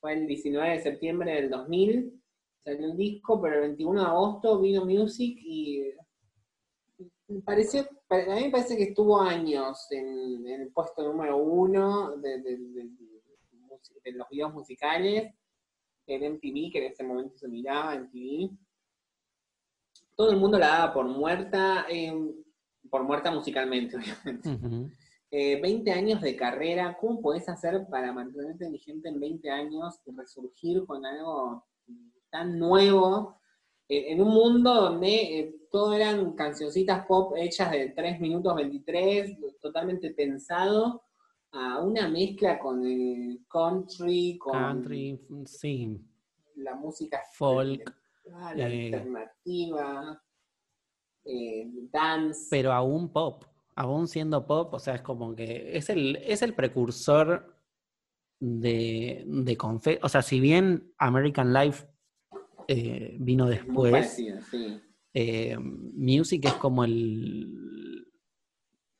Fue 0.00 0.12
el 0.12 0.26
19 0.26 0.70
de 0.70 0.82
septiembre 0.82 1.32
del 1.32 1.50
2000, 1.50 2.22
salió 2.58 2.86
el 2.86 2.96
disco, 2.96 3.40
pero 3.40 3.56
el 3.56 3.60
21 3.62 4.00
de 4.00 4.06
agosto 4.06 4.60
vino 4.60 4.84
Music 4.84 5.38
y 5.40 5.90
pareció, 7.44 7.86
a 8.08 8.34
mí 8.34 8.44
me 8.44 8.50
parece 8.50 8.76
que 8.76 8.84
estuvo 8.84 9.20
años 9.20 9.86
en, 9.90 10.46
el 10.46 10.72
puesto 10.72 11.02
número 11.02 11.36
uno 11.36 12.16
de, 12.16 12.42
los 14.12 14.28
videos 14.30 14.54
musicales 14.54 15.34
en 16.06 16.32
MTV, 16.34 16.72
que 16.72 16.78
en 16.78 16.92
ese 16.92 17.04
momento 17.04 17.36
se 17.36 17.48
miraba 17.48 17.94
en 17.94 18.10
TV. 18.10 18.50
Todo 20.16 20.30
el 20.30 20.38
mundo 20.38 20.58
la 20.58 20.68
daba 20.68 20.94
por 20.94 21.06
muerta, 21.06 21.86
eh, 21.90 22.12
por 22.90 23.04
muerta 23.04 23.30
musicalmente, 23.30 23.96
obviamente. 24.24 24.94
20 25.30 25.90
eh, 25.90 25.92
años 25.92 26.22
de 26.22 26.34
carrera, 26.34 26.96
¿cómo 26.98 27.20
podés 27.20 27.46
hacer 27.50 27.86
para 27.90 28.12
mantenerte 28.12 28.70
vigente 28.70 29.10
en 29.10 29.20
20 29.20 29.50
años 29.50 30.00
y 30.06 30.12
resurgir 30.12 30.86
con 30.86 31.04
algo 31.04 31.66
tan 32.30 32.58
nuevo? 32.58 33.38
en 33.88 34.20
un 34.20 34.28
mundo 34.28 34.74
donde 34.74 35.38
eh, 35.38 35.57
todo 35.70 35.94
eran 35.94 36.32
cancioncitas 36.32 37.06
pop 37.06 37.34
hechas 37.36 37.70
de 37.70 37.90
3 37.90 38.20
minutos 38.20 38.54
23, 38.54 39.36
totalmente 39.60 40.10
pensado, 40.10 41.02
a 41.52 41.80
una 41.80 42.08
mezcla 42.08 42.58
con 42.58 42.84
el 42.84 43.40
country, 43.48 44.38
con 44.38 44.52
country, 44.52 45.20
sí. 45.46 45.98
la 46.56 46.74
música 46.74 47.22
folk, 47.32 47.94
la 48.24 48.68
eh, 48.68 48.86
alternativa, 48.86 50.22
eh, 51.24 51.70
dance. 51.90 52.48
Pero 52.50 52.72
aún 52.72 53.10
pop, 53.12 53.44
aún 53.74 54.08
siendo 54.08 54.46
pop, 54.46 54.74
o 54.74 54.78
sea, 54.78 54.96
es 54.96 55.02
como 55.02 55.34
que 55.34 55.76
es 55.76 55.88
el, 55.88 56.16
es 56.16 56.42
el 56.42 56.54
precursor 56.54 57.54
de, 58.40 59.24
de 59.26 59.56
Confe 59.56 59.98
o 60.02 60.08
sea, 60.08 60.22
si 60.22 60.38
bien 60.38 60.92
American 60.98 61.52
Life 61.52 61.88
eh, 62.70 63.16
vino 63.18 63.46
después. 63.46 64.22
Eh, 65.14 65.56
Music 65.58 66.44
es 66.44 66.54
como 66.54 66.84
el 66.84 67.68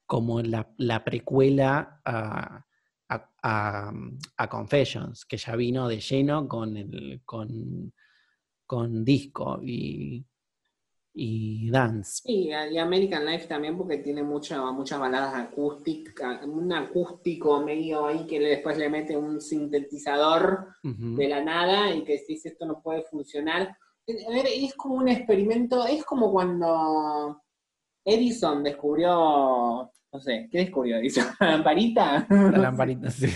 como 0.08 0.40
la, 0.40 1.04
precuela 1.04 2.00
a, 2.02 2.64
a, 3.42 4.48
Confessions, 4.48 5.26
que 5.26 5.36
ya 5.36 5.54
vino 5.54 5.86
de 5.86 6.00
lleno 6.00 6.48
con 6.48 6.78
el 6.78 7.20
con, 7.26 7.92
con 8.64 9.04
disco 9.04 9.60
y, 9.62 10.24
y 11.12 11.70
dance. 11.70 12.22
Sí, 12.24 12.48
y 12.48 12.78
American 12.78 13.26
Life 13.26 13.48
también 13.48 13.76
porque 13.76 13.98
tiene 13.98 14.22
muchas 14.22 14.58
baladas 14.98 15.34
acústicas, 15.34 16.42
un 16.46 16.72
acústico 16.72 17.60
medio 17.60 18.06
ahí 18.06 18.26
que 18.26 18.40
después 18.40 18.78
le 18.78 18.88
mete 18.88 19.14
un 19.14 19.42
sintetizador 19.42 20.68
de 20.82 21.28
la 21.28 21.44
nada 21.44 21.94
y 21.94 22.02
que 22.02 22.18
si 22.18 22.40
esto 22.42 22.64
no 22.64 22.80
puede 22.80 23.02
funcionar. 23.02 23.76
A 24.08 24.30
ver, 24.30 24.46
es 24.46 24.74
como 24.74 24.94
un 24.94 25.08
experimento, 25.08 25.86
es 25.86 26.02
como 26.04 26.32
cuando 26.32 27.42
Edison 28.02 28.62
descubrió, 28.62 29.90
no 30.12 30.20
sé, 30.20 30.48
¿qué 30.50 30.58
descubrió 30.58 30.96
Edison? 30.96 31.26
¿La 31.40 31.50
lamparita? 31.50 32.26
La 32.30 32.50
lamparita, 32.58 33.10
sí. 33.10 33.26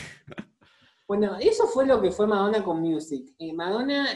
Bueno, 1.06 1.36
eso 1.38 1.66
fue 1.66 1.84
lo 1.84 2.00
que 2.00 2.10
fue 2.10 2.26
Madonna 2.26 2.64
con 2.64 2.80
Music. 2.80 3.34
y 3.36 3.52
Madonna 3.52 4.08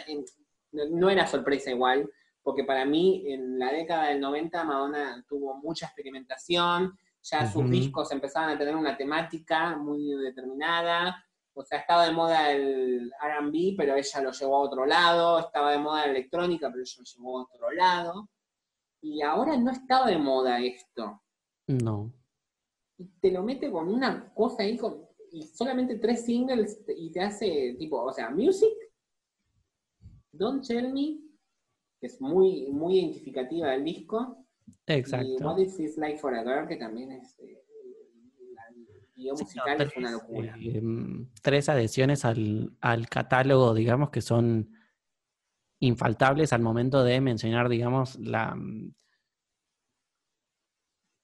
no 0.93 1.11
era 1.11 1.27
sorpresa 1.27 1.71
igual, 1.71 2.11
porque 2.43 2.65
para 2.65 2.87
mí 2.87 3.25
en 3.27 3.59
la 3.59 3.71
década 3.71 4.09
del 4.09 4.21
90 4.21 4.65
Madonna 4.65 5.25
tuvo 5.29 5.59
mucha 5.59 5.87
experimentación, 5.87 6.97
ya 7.23 7.51
sus 7.51 7.69
discos 7.69 8.11
empezaban 8.13 8.51
a 8.51 8.59
tener 8.59 8.77
una 8.77 8.97
temática 8.97 9.77
muy 9.77 10.09
determinada, 10.23 11.23
o 11.57 11.65
sea, 11.65 11.79
estaba 11.79 12.07
de 12.07 12.13
moda 12.13 12.53
el 12.53 13.11
RB, 13.11 13.77
pero 13.77 13.97
ella 13.97 14.21
lo 14.21 14.31
llevó 14.31 14.57
a 14.57 14.61
otro 14.61 14.85
lado, 14.85 15.39
estaba 15.39 15.73
de 15.73 15.79
moda 15.79 16.05
la 16.05 16.13
electrónica, 16.13 16.71
pero 16.71 16.83
ella 16.83 16.95
lo 16.99 17.05
llevó 17.05 17.39
a 17.39 17.43
otro 17.45 17.71
lado, 17.71 18.29
y 19.01 19.23
ahora 19.23 19.57
no 19.57 19.71
estaba 19.71 20.07
de 20.09 20.19
moda 20.19 20.61
esto. 20.61 21.23
No. 21.69 22.13
Y 22.99 23.07
te 23.21 23.31
lo 23.31 23.43
mete 23.43 23.71
con 23.71 23.89
una 23.89 24.33
cosa 24.35 24.65
ahí, 24.65 24.77
con, 24.77 25.07
y 25.33 25.45
solamente 25.45 25.97
tres 25.97 26.27
singles, 26.27 26.85
y 26.95 27.11
te 27.11 27.23
hace 27.23 27.75
tipo, 27.79 28.03
o 28.03 28.13
sea, 28.13 28.29
Music, 28.29 28.77
Don't 30.33 30.67
Tell 30.67 30.93
Me, 30.93 31.19
que 31.99 32.07
es 32.07 32.21
muy, 32.21 32.67
muy 32.67 32.99
identificativa 32.99 33.71
del 33.71 33.85
disco. 33.85 34.45
Exacto. 34.87 35.27
Y 35.27 35.43
What 35.43 35.59
Is 35.59 35.77
This 35.79 35.97
Like 35.97 36.19
for 36.19 36.35
a 36.35 36.43
Girl, 36.43 36.69
que 36.69 36.77
también 36.77 37.13
es. 37.13 37.39
Eh, 37.39 37.63
video 39.17 39.35
musical 39.35 39.81
es 39.81 39.97
una 39.97 40.13
locura. 40.13 40.55
Eh, 40.61 40.83
tres 41.43 41.69
adhesiones 41.69 42.25
al, 42.25 42.77
al 42.81 43.09
catálogo, 43.09 43.75
digamos, 43.75 44.11
que 44.11 44.21
son 44.21 44.71
infaltables 45.81 46.53
al 46.53 46.63
momento 46.63 47.03
de 47.03 47.21
mencionar, 47.21 47.69
digamos, 47.69 48.17
la 48.19 48.57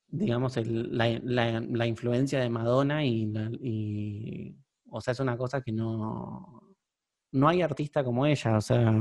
digamos, 0.09 0.59
el, 0.59 0.97
la, 0.97 1.19
la, 1.23 1.61
la, 1.61 1.87
influencia 1.87 2.39
de 2.39 2.51
Madonna 2.51 3.03
y, 3.03 3.33
y, 3.63 4.55
o 4.91 5.01
sea, 5.01 5.13
es 5.13 5.21
una 5.21 5.39
cosa 5.39 5.63
que 5.63 5.73
no, 5.73 6.75
no 7.33 7.49
hay 7.49 7.63
artista 7.63 8.05
como 8.05 8.27
ella, 8.27 8.59
o 8.59 8.61
sea, 8.61 8.93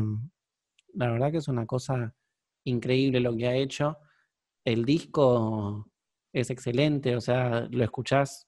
la 0.94 1.12
verdad 1.12 1.32
que 1.32 1.40
es 1.40 1.50
una 1.50 1.66
cosa 1.66 2.16
increíble 2.64 3.20
lo 3.20 3.36
que 3.36 3.48
ha 3.48 3.56
hecho. 3.56 3.98
El 4.64 4.86
disco 4.86 5.92
es 6.32 6.50
excelente, 6.50 7.18
o 7.18 7.22
sea, 7.22 7.68
lo 7.70 7.84
escuchás 7.84 8.48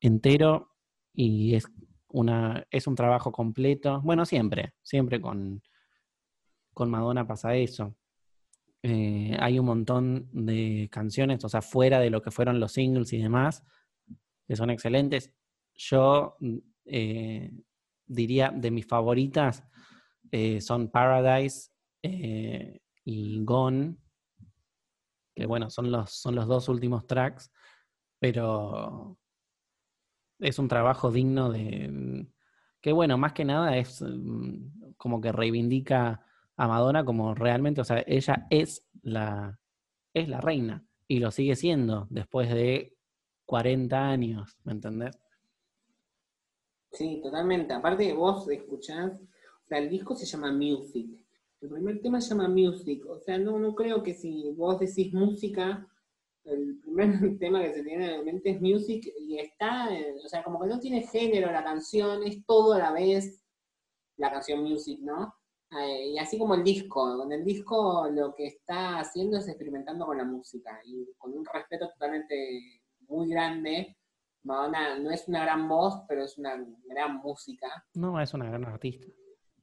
entero 0.00 0.74
y 1.12 1.54
es 1.54 1.66
una 2.08 2.66
es 2.70 2.86
un 2.86 2.94
trabajo 2.94 3.32
completo. 3.32 4.00
Bueno, 4.02 4.24
siempre, 4.24 4.74
siempre 4.82 5.20
con, 5.20 5.62
con 6.72 6.90
Madonna 6.90 7.26
pasa 7.26 7.54
eso. 7.56 7.96
Eh, 8.82 9.36
hay 9.40 9.58
un 9.58 9.66
montón 9.66 10.28
de 10.32 10.88
canciones, 10.90 11.44
o 11.44 11.48
sea, 11.48 11.62
fuera 11.62 11.98
de 12.00 12.10
lo 12.10 12.22
que 12.22 12.30
fueron 12.30 12.60
los 12.60 12.72
singles 12.72 13.12
y 13.12 13.18
demás, 13.18 13.64
que 14.46 14.56
son 14.56 14.70
excelentes. 14.70 15.32
Yo 15.74 16.36
eh, 16.84 17.52
diría 18.06 18.50
de 18.54 18.70
mis 18.70 18.86
favoritas, 18.86 19.64
eh, 20.30 20.60
son 20.60 20.90
Paradise 20.90 21.70
y 23.04 23.44
Gone, 23.44 23.96
que 25.34 25.46
bueno, 25.46 25.70
son 25.70 25.90
los, 25.90 26.12
son 26.12 26.36
los 26.36 26.46
dos 26.46 26.68
últimos 26.68 27.06
tracks, 27.06 27.50
pero 28.20 29.18
es 30.38 30.58
un 30.58 30.68
trabajo 30.68 31.10
digno 31.10 31.50
de... 31.50 32.26
que 32.80 32.92
bueno, 32.92 33.18
más 33.18 33.32
que 33.32 33.44
nada 33.44 33.76
es 33.76 34.02
mm, 34.02 34.94
como 34.96 35.20
que 35.20 35.32
reivindica 35.32 36.24
a 36.56 36.68
Madonna 36.68 37.04
como 37.04 37.34
realmente, 37.34 37.80
o 37.80 37.84
sea, 37.84 38.02
ella 38.06 38.46
es 38.50 38.86
la, 39.02 39.58
es 40.14 40.28
la 40.28 40.40
reina 40.40 40.84
y 41.06 41.20
lo 41.20 41.30
sigue 41.30 41.56
siendo 41.56 42.06
después 42.10 42.50
de 42.50 42.96
40 43.46 44.08
años, 44.08 44.58
¿me 44.64 44.72
entendés? 44.72 45.18
Sí, 46.90 47.20
totalmente. 47.22 47.74
Aparte, 47.74 48.12
vos 48.12 48.48
escuchás 48.48 49.20
sea, 49.68 49.78
el 49.78 49.90
disco 49.90 50.14
se 50.14 50.26
llama 50.26 50.52
Music. 50.52 51.06
El 51.60 51.68
primer 51.68 52.00
tema 52.00 52.20
se 52.20 52.30
llama 52.30 52.48
Music. 52.48 53.04
O 53.06 53.20
sea, 53.20 53.38
no, 53.38 53.58
no 53.58 53.74
creo 53.74 54.02
que 54.02 54.14
si 54.14 54.50
vos 54.56 54.78
decís 54.80 55.12
música, 55.12 55.86
el 56.50 56.78
primer 56.80 57.10
tema 57.38 57.62
que 57.62 57.74
se 57.74 57.82
tiene 57.82 58.16
en 58.16 58.24
mente 58.24 58.50
es 58.50 58.60
Music 58.60 59.12
y 59.20 59.38
está, 59.38 59.94
eh, 59.94 60.14
o 60.24 60.28
sea, 60.28 60.42
como 60.42 60.60
que 60.60 60.68
no 60.68 60.78
tiene 60.78 61.02
género 61.02 61.52
la 61.52 61.64
canción, 61.64 62.22
es 62.24 62.44
todo 62.44 62.74
a 62.74 62.78
la 62.78 62.92
vez 62.92 63.44
la 64.16 64.30
canción 64.30 64.62
Music, 64.62 64.98
¿no? 65.00 65.34
Eh, 65.70 66.12
y 66.12 66.18
así 66.18 66.38
como 66.38 66.54
el 66.54 66.64
disco, 66.64 67.18
con 67.18 67.30
el 67.30 67.44
disco 67.44 68.08
lo 68.10 68.34
que 68.34 68.46
está 68.46 69.00
haciendo 69.00 69.36
es 69.36 69.48
experimentando 69.48 70.06
con 70.06 70.16
la 70.16 70.24
música 70.24 70.80
y 70.84 71.12
con 71.18 71.36
un 71.36 71.44
respeto 71.44 71.90
totalmente 71.90 72.80
muy 73.00 73.28
grande. 73.28 73.96
Madonna 74.44 74.98
no 74.98 75.10
es 75.10 75.28
una 75.28 75.42
gran 75.42 75.68
voz, 75.68 76.02
pero 76.08 76.24
es 76.24 76.38
una 76.38 76.56
gran 76.86 77.16
música. 77.16 77.84
No, 77.94 78.18
es 78.18 78.32
una 78.32 78.46
gran 78.46 78.64
artista. 78.64 79.06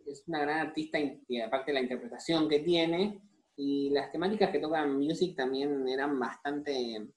Es 0.06 0.24
una 0.28 0.42
gran 0.42 0.68
artista 0.68 1.00
y 1.00 1.42
aparte 1.42 1.72
de 1.72 1.74
la 1.74 1.82
interpretación 1.82 2.48
que 2.48 2.60
tiene, 2.60 3.20
y 3.58 3.90
las 3.92 4.12
temáticas 4.12 4.50
que 4.50 4.60
tocan 4.60 4.98
Music 4.98 5.36
también 5.36 5.88
eran 5.88 6.20
bastante, 6.20 7.08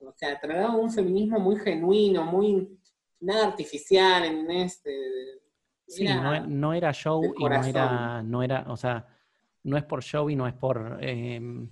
o 0.00 0.12
sea, 0.12 0.38
trataban 0.40 0.76
un 0.80 0.90
feminismo 0.90 1.38
muy 1.38 1.56
genuino, 1.56 2.24
muy, 2.24 2.78
nada 3.20 3.48
artificial 3.48 4.24
en 4.24 4.50
este... 4.50 4.92
Sí, 5.86 6.04
no, 6.48 6.72
era 6.72 6.92
show 6.92 7.22
y 7.22 7.44
no 7.44 7.64
era, 7.64 8.22
no 8.22 8.42
era, 8.42 8.64
o 8.68 8.76
sea, 8.76 9.06
no 9.62 9.76
es 9.76 9.84
por 9.84 10.02
show 10.02 10.28
y 10.28 10.34
no 10.34 10.48
es 10.48 10.54
por, 10.54 10.98
em, 11.00 11.70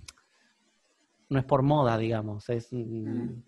no 1.29 1.39
es 1.39 1.45
por 1.45 1.61
moda, 1.63 1.97
digamos, 1.97 2.49
es... 2.49 2.69
Mm. 2.71 3.41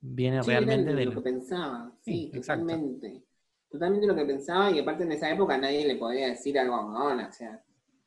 Viene 0.00 0.42
realmente 0.42 0.94
de 0.94 1.06
lo 1.06 1.12
que 1.12 1.20
pensaba, 1.22 1.92
sí, 2.00 2.30
totalmente. 2.32 3.24
Totalmente 3.68 4.06
lo 4.06 4.14
que 4.14 4.24
pensaba 4.24 4.70
y 4.70 4.78
aparte 4.78 5.02
en 5.02 5.12
esa 5.12 5.28
época 5.30 5.58
nadie 5.58 5.86
le 5.86 5.96
podía 5.96 6.28
decir 6.28 6.56
algo 6.56 6.76
a 6.76 6.86
Madonna, 6.86 7.28
o 7.28 7.32
sea, 7.32 7.60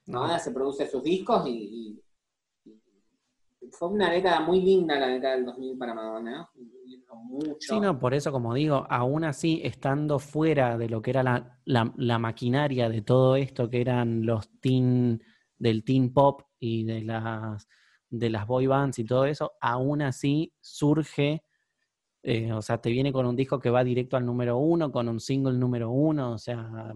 Madonna 0.07 0.39
se 0.39 0.51
produce 0.51 0.89
sus 0.89 1.03
discos 1.03 1.47
y, 1.47 1.97
fue 3.71 3.87
una 3.87 4.11
década 4.11 4.41
muy 4.41 4.61
linda 4.61 4.99
la 4.99 5.07
década 5.07 5.35
del 5.35 5.45
2000 5.45 5.77
para 5.77 5.93
Madonna. 5.93 6.49
Mucho. 7.29 7.55
Sí, 7.59 7.79
no, 7.79 7.99
por 7.99 8.13
eso 8.13 8.31
como 8.31 8.53
digo, 8.53 8.85
aún 8.89 9.23
así 9.23 9.61
estando 9.63 10.19
fuera 10.19 10.77
de 10.77 10.89
lo 10.89 11.01
que 11.01 11.11
era 11.11 11.55
la, 11.65 12.19
maquinaria 12.19 12.89
de 12.89 13.01
todo 13.01 13.35
esto, 13.35 13.69
que 13.69 13.79
eran 13.79 14.25
los 14.25 14.49
teen, 14.59 15.21
del 15.57 15.83
teen 15.85 16.13
pop 16.13 16.41
y 16.59 16.83
de 16.83 17.01
las, 17.01 17.67
de 18.09 18.29
las 18.29 18.45
boy 18.45 18.67
bands 18.67 18.99
y 18.99 19.05
todo 19.05 19.25
eso, 19.25 19.53
aún 19.61 20.01
así 20.01 20.53
surge 20.59 21.43
eh, 22.23 22.53
o 22.53 22.61
sea, 22.61 22.79
te 22.79 22.91
viene 22.91 23.11
con 23.11 23.25
un 23.25 23.35
disco 23.35 23.59
que 23.59 23.71
va 23.71 23.83
directo 23.83 24.15
al 24.15 24.25
número 24.25 24.57
uno, 24.57 24.91
con 24.91 25.09
un 25.09 25.19
single 25.19 25.57
número 25.57 25.89
uno, 25.89 26.33
o 26.33 26.37
sea, 26.37 26.93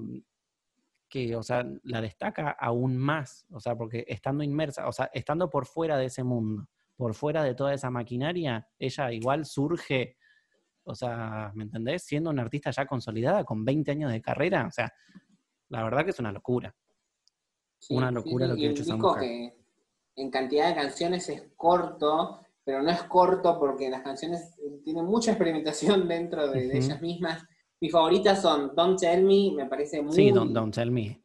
que, 1.09 1.35
o 1.35 1.43
sea, 1.43 1.65
la 1.83 2.01
destaca 2.01 2.51
aún 2.51 2.97
más, 2.97 3.45
o 3.51 3.59
sea, 3.59 3.75
porque 3.75 4.05
estando 4.07 4.43
inmersa, 4.43 4.87
o 4.87 4.91
sea, 4.91 5.09
estando 5.13 5.49
por 5.49 5.65
fuera 5.65 5.97
de 5.97 6.05
ese 6.05 6.23
mundo, 6.23 6.67
por 6.95 7.13
fuera 7.13 7.43
de 7.43 7.55
toda 7.55 7.73
esa 7.73 7.89
maquinaria, 7.89 8.67
ella 8.79 9.11
igual 9.11 9.45
surge, 9.45 10.17
o 10.83 10.95
sea, 10.95 11.51
¿me 11.55 11.63
entendés? 11.63 12.03
Siendo 12.03 12.29
una 12.29 12.41
artista 12.41 12.71
ya 12.71 12.85
consolidada, 12.85 13.43
con 13.43 13.65
20 13.65 13.91
años 13.91 14.11
de 14.11 14.21
carrera, 14.21 14.67
o 14.67 14.71
sea, 14.71 14.93
la 15.69 15.83
verdad 15.83 16.03
que 16.03 16.11
es 16.11 16.19
una 16.19 16.31
locura. 16.31 16.75
una 17.89 18.11
locura 18.11 18.47
lo 18.47 18.55
que 18.55 18.67
ha 18.67 18.71
hecho 18.71 18.83
esa 18.83 18.95
mujer. 18.95 19.21
que 19.21 19.65
en 20.15 20.31
cantidad 20.31 20.69
de 20.69 20.75
canciones 20.75 21.27
es 21.29 21.51
corto, 21.55 22.41
pero 22.63 22.81
no 22.81 22.89
es 22.89 23.03
corto 23.03 23.59
porque 23.59 23.89
las 23.89 24.01
canciones 24.01 24.55
tienen 24.83 25.05
mucha 25.05 25.31
experimentación 25.33 26.07
dentro 26.07 26.49
de, 26.49 26.77
ellas 26.77 27.01
mismas. 27.01 27.43
Mis 27.79 27.91
favoritas 27.91 28.41
son 28.41 28.73
Don't 28.75 28.99
Tell 28.99 29.23
Me, 29.23 29.51
me 29.55 29.65
parece 29.65 30.01
muy... 30.01 30.13
Sí, 30.13 30.31
Don't, 30.31 30.73
Tell 30.73 30.91
Me. 30.91 31.21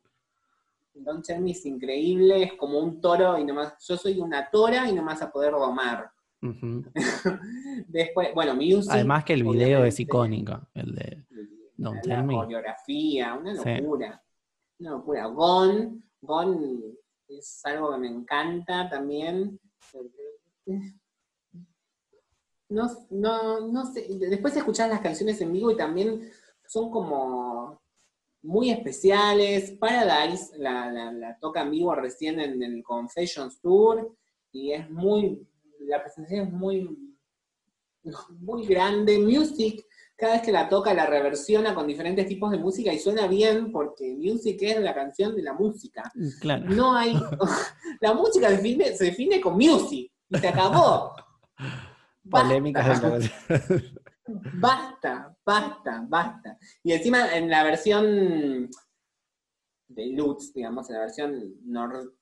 Don't 0.95 1.25
Tell 1.25 1.41
Me 1.41 1.53
es 1.53 1.65
increíble, 1.65 2.43
es 2.43 2.53
como 2.55 2.79
un 2.79 3.01
toro 3.01 3.39
y 3.39 3.45
nomás... 3.45 3.75
Yo 3.87 3.97
soy 3.97 4.19
una 4.21 4.51
tora 4.51 4.89
y 4.89 4.93
no 4.93 5.03
más 5.03 5.23
a 5.23 5.31
poder 5.31 5.53
domar. 5.53 6.11
Después, 7.89 8.35
bueno, 8.35 8.55
Music... 8.55 8.91
Además 8.91 9.25
que 9.25 9.35
el 9.35 9.45
video 9.45 9.85
es 9.85 10.01
icónico, 10.01 10.69
el 10.75 10.95
de 10.95 11.25
Don't 11.77 12.03
Tell 12.03 12.25
Me. 12.25 12.35
La 12.35 12.43
coreografía, 12.43 13.35
una 13.35 13.55
locura. 13.55 14.23
Una 14.79 14.91
locura. 14.91 15.27
Gone, 15.27 16.01
Gone 16.21 16.81
es 17.29 17.65
algo 17.65 17.93
que 17.93 17.99
me 17.99 18.09
encanta 18.09 18.89
también 18.89 19.61
no, 22.69 22.89
no, 23.11 23.69
no 23.69 23.93
sé, 23.93 24.07
después 24.09 24.57
escuchar 24.57 24.89
las 24.89 25.01
canciones 25.01 25.41
en 25.41 25.53
vivo 25.53 25.71
y 25.73 25.77
también 25.77 26.31
son 26.71 26.89
como 26.91 27.83
muy 28.43 28.71
especiales. 28.71 29.73
Paradise 29.73 30.57
la, 30.57 30.91
la, 30.91 31.37
toca 31.41 31.63
en 31.63 31.73
vivo 31.73 31.95
recién 31.95 32.39
en 32.39 32.63
el 32.63 32.83
Confessions 32.85 33.61
Tour 33.61 34.17
y 34.53 34.73
es 34.73 34.89
muy, 34.89 35.47
la 35.81 36.01
presentación 36.01 36.47
es 36.47 36.53
muy, 36.53 37.15
muy 38.39 38.67
grande. 38.67 39.19
Music, 39.19 39.85
cada 40.17 40.35
vez 40.35 40.43
que 40.43 40.53
la 40.53 40.69
toca 40.69 40.95
la 40.95 41.07
reversiona 41.07 41.75
con 41.75 41.89
diferentes 41.89 42.29
tipos 42.29 42.53
de 42.53 42.59
música 42.59 42.93
y 42.93 43.01
suena 43.01 43.27
bien 43.27 43.73
porque 43.73 44.15
Music 44.17 44.59
es 44.61 44.81
la 44.81 44.95
canción 44.95 45.35
de 45.35 45.43
la 45.43 45.55
música. 45.55 46.13
Claro. 46.41 46.71
No 46.71 46.95
hay, 46.95 47.15
la 48.01 48.15
música 48.15 48.49
se 48.49 49.05
define 49.05 49.41
con 49.41 49.55
Music 49.55 50.13
y 50.29 50.39
se 50.39 50.49
acabó. 50.49 51.17
Polémicas 52.31 53.03
Basta, 54.55 55.37
basta, 55.45 56.05
basta. 56.09 56.59
Y 56.83 56.93
encima 56.93 57.35
en 57.37 57.51
la 57.51 57.65
versión 57.65 58.71
de 59.91 60.07
Lutz, 60.07 60.53
digamos, 60.55 60.89
en 60.89 60.95
la 60.95 61.01
versión 61.01 61.33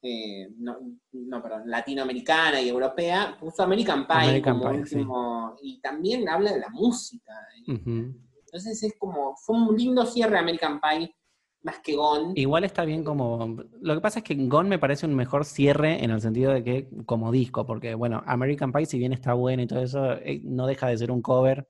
eh, 0.02 0.48
no, 0.56 1.42
perdón, 1.42 1.62
latinoamericana 1.66 2.60
y 2.60 2.68
europea, 2.68 3.36
puso 3.38 3.62
American 3.62 4.06
Pie 4.06 4.42
como 4.42 4.70
último, 4.70 5.56
y 5.62 5.80
también 5.80 6.28
habla 6.28 6.52
de 6.52 6.60
la 6.60 6.70
música. 6.70 7.32
Entonces 7.66 8.82
es 8.82 8.94
como, 8.98 9.36
fue 9.36 9.56
un 9.56 9.76
lindo 9.76 10.06
cierre 10.06 10.38
American 10.38 10.80
Pie 10.80 11.14
más 11.62 11.80
que 11.80 11.96
Gone. 11.96 12.32
Igual 12.36 12.64
está 12.64 12.84
bien 12.84 13.04
como. 13.04 13.56
Lo 13.80 13.94
que 13.94 14.00
pasa 14.00 14.20
es 14.20 14.24
que 14.24 14.34
Gone 14.34 14.68
me 14.68 14.78
parece 14.78 15.04
un 15.04 15.14
mejor 15.14 15.44
cierre 15.44 16.02
en 16.02 16.10
el 16.10 16.20
sentido 16.20 16.52
de 16.52 16.64
que 16.64 16.88
como 17.04 17.30
disco, 17.32 17.66
porque 17.66 17.94
bueno, 17.94 18.22
American 18.26 18.72
Pie, 18.72 18.86
si 18.86 18.98
bien 18.98 19.12
está 19.12 19.34
bueno 19.34 19.62
y 19.62 19.66
todo 19.66 19.82
eso, 19.82 20.14
eh, 20.14 20.40
no 20.44 20.66
deja 20.66 20.88
de 20.88 20.96
ser 20.96 21.10
un 21.10 21.20
cover 21.20 21.68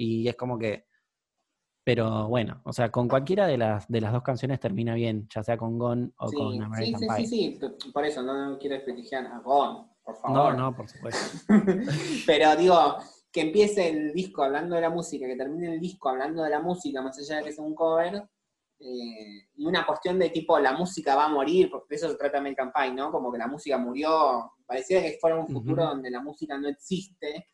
y 0.00 0.26
es 0.26 0.36
como 0.36 0.58
que. 0.58 0.86
Pero 1.84 2.28
bueno, 2.28 2.60
o 2.64 2.72
sea, 2.72 2.90
con 2.90 3.08
cualquiera 3.08 3.46
de 3.46 3.58
las, 3.58 3.88
de 3.88 4.00
las 4.00 4.12
dos 4.12 4.22
canciones 4.22 4.60
termina 4.60 4.94
bien, 4.94 5.26
ya 5.34 5.42
sea 5.42 5.56
con 5.56 5.78
Gone 5.78 6.10
o 6.18 6.30
con 6.30 6.62
American 6.62 7.00
Pie. 7.00 7.26
Sí, 7.26 7.26
sí, 7.26 7.58
sí, 7.78 7.90
por 7.92 8.04
eso 8.04 8.22
no 8.22 8.58
quiero 8.58 8.76
desprestigiar 8.76 9.26
a 9.26 9.40
Gone, 9.40 9.88
por 10.02 10.16
favor. 10.16 10.36
No, 10.36 10.52
no, 10.52 10.76
por 10.76 10.88
supuesto. 10.88 11.38
Pero 12.26 12.54
digo, 12.56 12.96
que 13.32 13.42
empiece 13.42 13.88
el 13.88 14.12
disco 14.12 14.42
hablando 14.42 14.74
de 14.74 14.82
la 14.82 14.90
música, 14.90 15.26
que 15.26 15.36
termine 15.36 15.74
el 15.74 15.80
disco 15.80 16.10
hablando 16.10 16.42
de 16.42 16.50
la 16.50 16.60
música, 16.60 17.02
más 17.02 17.18
allá 17.18 17.38
de 17.38 17.44
que 17.44 17.52
sea 17.52 17.64
un 17.64 17.74
cover, 17.74 18.28
eh, 18.78 19.48
y 19.56 19.66
una 19.66 19.86
cuestión 19.86 20.18
de 20.18 20.30
tipo 20.30 20.58
la 20.58 20.72
música 20.72 21.16
va 21.16 21.26
a 21.26 21.28
morir, 21.28 21.70
porque 21.70 21.86
de 21.90 21.96
eso 21.96 22.10
se 22.10 22.16
trata 22.16 22.38
American 22.38 22.72
Pie, 22.72 22.92
¿no? 22.92 23.10
Como 23.10 23.32
que 23.32 23.38
la 23.38 23.48
música 23.48 23.78
murió, 23.78 24.52
parecía 24.66 25.02
que 25.02 25.18
fuera 25.20 25.36
un 25.36 25.48
futuro 25.48 25.84
donde 25.84 26.10
la 26.10 26.20
música 26.20 26.56
no 26.58 26.68
existe. 26.68 27.48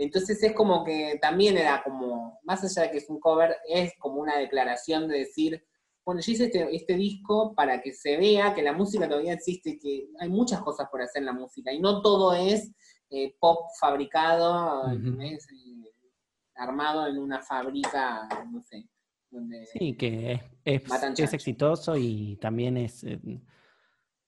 Entonces 0.00 0.42
es 0.42 0.52
como 0.54 0.84
que 0.84 1.18
también 1.20 1.58
era 1.58 1.82
como, 1.82 2.40
más 2.44 2.64
allá 2.64 2.86
de 2.86 2.90
que 2.92 2.98
es 2.98 3.10
un 3.10 3.20
cover, 3.20 3.56
es 3.68 3.92
como 3.98 4.20
una 4.20 4.38
declaración 4.38 5.08
de 5.08 5.18
decir, 5.18 5.64
bueno, 6.04 6.20
yo 6.20 6.32
hice 6.32 6.46
este, 6.46 6.74
este 6.74 6.94
disco 6.94 7.54
para 7.54 7.82
que 7.82 7.92
se 7.92 8.16
vea 8.16 8.54
que 8.54 8.62
la 8.62 8.72
música 8.72 9.08
todavía 9.08 9.34
existe, 9.34 9.78
que 9.78 10.08
hay 10.18 10.28
muchas 10.28 10.62
cosas 10.62 10.88
por 10.90 11.02
hacer 11.02 11.20
en 11.20 11.26
la 11.26 11.32
música, 11.32 11.72
y 11.72 11.80
no 11.80 12.00
todo 12.00 12.32
es 12.34 12.72
eh, 13.10 13.36
pop 13.38 13.68
fabricado, 13.78 14.90
es, 14.90 15.46
eh, 15.52 15.92
armado 16.54 17.06
en 17.06 17.18
una 17.18 17.42
fábrica, 17.42 18.28
no 18.50 18.62
sé 18.62 18.88
sí, 19.72 19.96
que 19.96 20.40
es, 20.64 20.82
es, 21.18 21.32
exitoso 21.32 21.96
y 21.96 22.36
también 22.40 22.76
es... 22.76 23.04
Eh, 23.04 23.20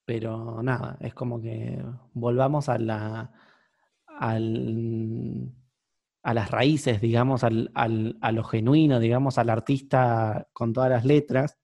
pero 0.05 0.61
nada, 0.61 0.97
es 0.99 1.13
como 1.13 1.41
que 1.41 1.83
volvamos 2.13 2.69
a 2.69 2.77
la... 2.77 3.31
Al, 4.19 5.51
a 6.23 6.33
las 6.33 6.49
raíces, 6.49 7.01
digamos, 7.01 7.43
al, 7.43 7.69
a 7.73 8.31
lo 8.31 8.43
genuino, 8.45 8.99
digamos, 8.99 9.37
al 9.37 9.49
artista 9.49 10.47
con 10.53 10.71
todas 10.71 10.89
las 10.89 11.05
letras, 11.05 11.57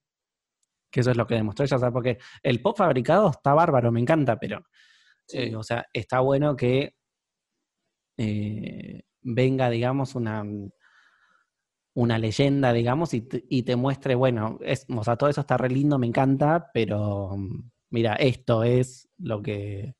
que 0.91 0.99
eso 0.99 1.11
es 1.11 1.18
lo 1.18 1.27
que 1.27 1.36
demostró 1.36 1.65
ella, 1.65 1.77
o 1.77 1.94
porque 1.94 2.18
el 2.44 2.61
pop 2.61 2.77
fabricado 2.77 3.30
está 3.30 3.53
bárbaro, 3.53 3.91
me 3.91 4.02
encanta, 4.02 4.38
pero, 4.38 4.65
eh, 5.31 5.56
o 5.56 5.64
sea, 5.64 5.86
está 5.94 6.19
bueno 6.19 6.56
que 6.57 6.95
eh, 8.18 9.03
venga, 9.22 9.69
digamos, 9.69 10.15
una, 10.15 10.44
una 11.94 12.18
leyenda, 12.18 12.73
digamos, 12.73 13.14
y 13.14 13.22
te, 13.64 13.76
muestre, 13.77 14.15
bueno, 14.15 14.60
es, 14.61 14.86
o 14.90 15.03
sea, 15.06 15.15
todo 15.15 15.30
eso 15.30 15.41
está 15.41 15.57
re 15.57 15.69
lindo, 15.69 15.98
me 15.98 16.07
encanta, 16.07 16.69
pero 16.73 17.36
mira, 17.91 18.15
esto 18.15 18.64
es 18.64 19.10
lo 19.18 19.41
que, 19.41 19.95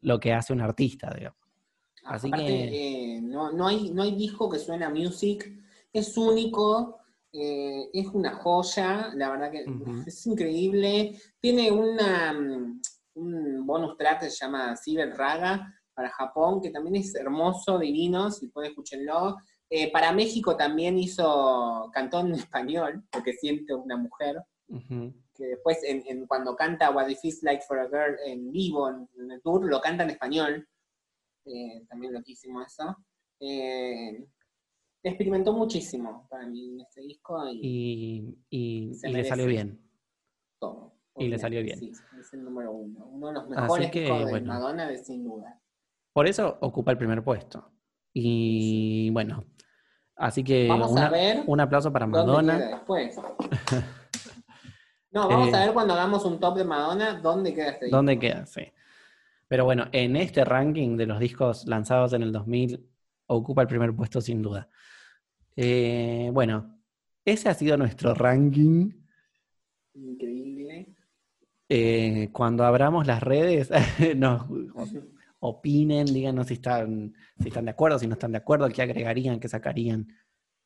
lo 0.00 0.20
que 0.20 0.32
hace 0.32 0.52
un 0.52 0.60
artista, 0.60 1.12
digamos. 1.12 1.43
Así 2.04 2.30
que... 2.30 3.16
Eh, 3.16 3.20
no, 3.20 3.66
hay, 3.66 3.90
no 3.90 4.02
hay 4.02 4.14
disco 4.14 4.48
que 4.48 4.58
suena 4.58 4.90
music, 4.90 5.50
es 5.92 6.16
único, 6.16 7.00
eh, 7.32 7.88
es 7.92 8.06
una 8.08 8.34
joya, 8.34 9.10
la 9.14 9.30
verdad 9.30 9.50
que 9.50 9.64
es 10.06 10.26
increíble. 10.26 11.18
Tiene 11.40 11.70
una, 11.70 12.32
mm, 12.32 12.80
un 13.14 13.66
bonus 13.66 13.96
track 13.96 14.20
que 14.20 14.30
se 14.30 14.44
llama 14.44 14.76
Cyber 14.76 15.16
Raga, 15.16 15.74
para 15.94 16.10
Japón, 16.10 16.60
que 16.60 16.70
también 16.70 16.96
es 16.96 17.14
hermoso, 17.14 17.78
divino, 17.78 18.30
si 18.30 18.48
pueden 18.48 18.70
escúchenlo. 18.70 19.36
Eh, 19.70 19.90
para 19.90 20.12
México 20.12 20.56
también 20.56 20.98
hizo, 20.98 21.90
cantó 21.92 22.20
en 22.20 22.34
español, 22.34 23.04
porque 23.10 23.32
siente 23.32 23.74
una 23.74 23.96
mujer, 23.96 24.42
que 25.34 25.46
después 25.46 25.78
en, 25.84 26.26
cuando 26.26 26.56
canta 26.56 26.90
What 26.90 27.08
It 27.08 27.18
Feels 27.20 27.42
Like 27.42 27.64
for 27.66 27.78
a 27.78 27.88
Girl 27.88 28.16
en 28.26 28.50
vivo, 28.50 28.88
en, 28.88 29.30
el 29.30 29.40
tour, 29.42 29.64
lo 29.64 29.80
canta 29.80 30.04
en 30.04 30.10
español. 30.10 30.68
Eh, 31.46 31.84
también 31.88 32.12
loquísimo 32.12 32.62
eso. 32.62 32.96
Eh, 33.40 34.26
experimentó 35.02 35.52
muchísimo 35.52 36.26
para 36.30 36.46
mí 36.46 36.70
en 36.70 36.80
este 36.80 37.02
disco. 37.02 37.46
Y, 37.52 38.38
y, 38.50 38.92
le 39.02 39.24
salió 39.24 39.46
bien. 39.46 39.80
Todo. 40.58 40.94
Y 41.16 41.28
le 41.28 41.38
salió 41.38 41.62
bien. 41.62 41.78
Sí, 41.78 41.92
es 42.18 42.32
el 42.32 42.44
número 42.44 42.72
uno. 42.72 43.06
Uno 43.06 43.28
de 43.28 43.32
los 43.34 43.48
mejores 43.48 43.90
discos 43.90 44.32
de 44.32 44.40
Madonna, 44.40 44.88
de 44.88 44.98
sin 44.98 45.24
duda. 45.24 45.60
Por 46.12 46.26
eso 46.26 46.58
ocupa 46.60 46.90
el 46.90 46.98
primer 46.98 47.22
puesto. 47.22 47.70
Y 48.12 49.10
bueno, 49.10 49.44
así 50.16 50.42
que 50.42 50.68
un 51.46 51.60
aplauso 51.60 51.92
para 51.92 52.06
Madonna. 52.06 52.58
después. 52.58 53.16
no, 55.10 55.28
vamos 55.28 55.52
a 55.52 55.62
eh, 55.62 55.66
ver 55.66 55.74
cuando 55.74 55.94
hagamos 55.94 56.24
un 56.24 56.38
top 56.38 56.56
de 56.56 56.64
Madonna, 56.64 57.20
dónde 57.20 57.52
queda 57.52 57.70
este 57.70 57.86
disco. 57.86 57.96
¿Dónde 57.96 58.18
queda? 58.18 58.46
Sí. 58.46 58.62
Pero 59.54 59.66
bueno, 59.66 59.86
en 59.92 60.16
este 60.16 60.44
ranking 60.44 60.96
de 60.96 61.06
los 61.06 61.20
discos 61.20 61.64
lanzados 61.68 62.12
en 62.12 62.24
el 62.24 62.32
2000, 62.32 62.84
ocupa 63.28 63.62
el 63.62 63.68
primer 63.68 63.94
puesto 63.94 64.20
sin 64.20 64.42
duda. 64.42 64.68
Eh, 65.54 66.28
bueno, 66.32 66.80
ese 67.24 67.48
ha 67.48 67.54
sido 67.54 67.76
nuestro 67.76 68.14
ranking. 68.14 68.90
Increíble. 69.94 70.96
Eh, 71.68 72.30
cuando 72.32 72.64
abramos 72.64 73.06
las 73.06 73.22
redes, 73.22 73.70
nos 74.16 74.42
opinen, 75.38 76.06
díganos 76.06 76.48
si 76.48 76.54
están, 76.54 77.14
si 77.38 77.46
están 77.46 77.66
de 77.66 77.70
acuerdo, 77.70 78.00
si 78.00 78.08
no 78.08 78.14
están 78.14 78.32
de 78.32 78.38
acuerdo, 78.38 78.68
qué 78.70 78.82
agregarían, 78.82 79.38
qué 79.38 79.46
sacarían, 79.46 80.08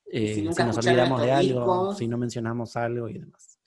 eh, 0.06 0.34
si, 0.34 0.42
nos 0.44 0.78
olvidamos 0.78 1.20
de 1.20 1.30
algo, 1.30 1.92
si 1.92 2.08
no 2.08 2.16
mencionamos 2.16 2.74
algo 2.74 3.06
y 3.10 3.18
demás. 3.18 3.57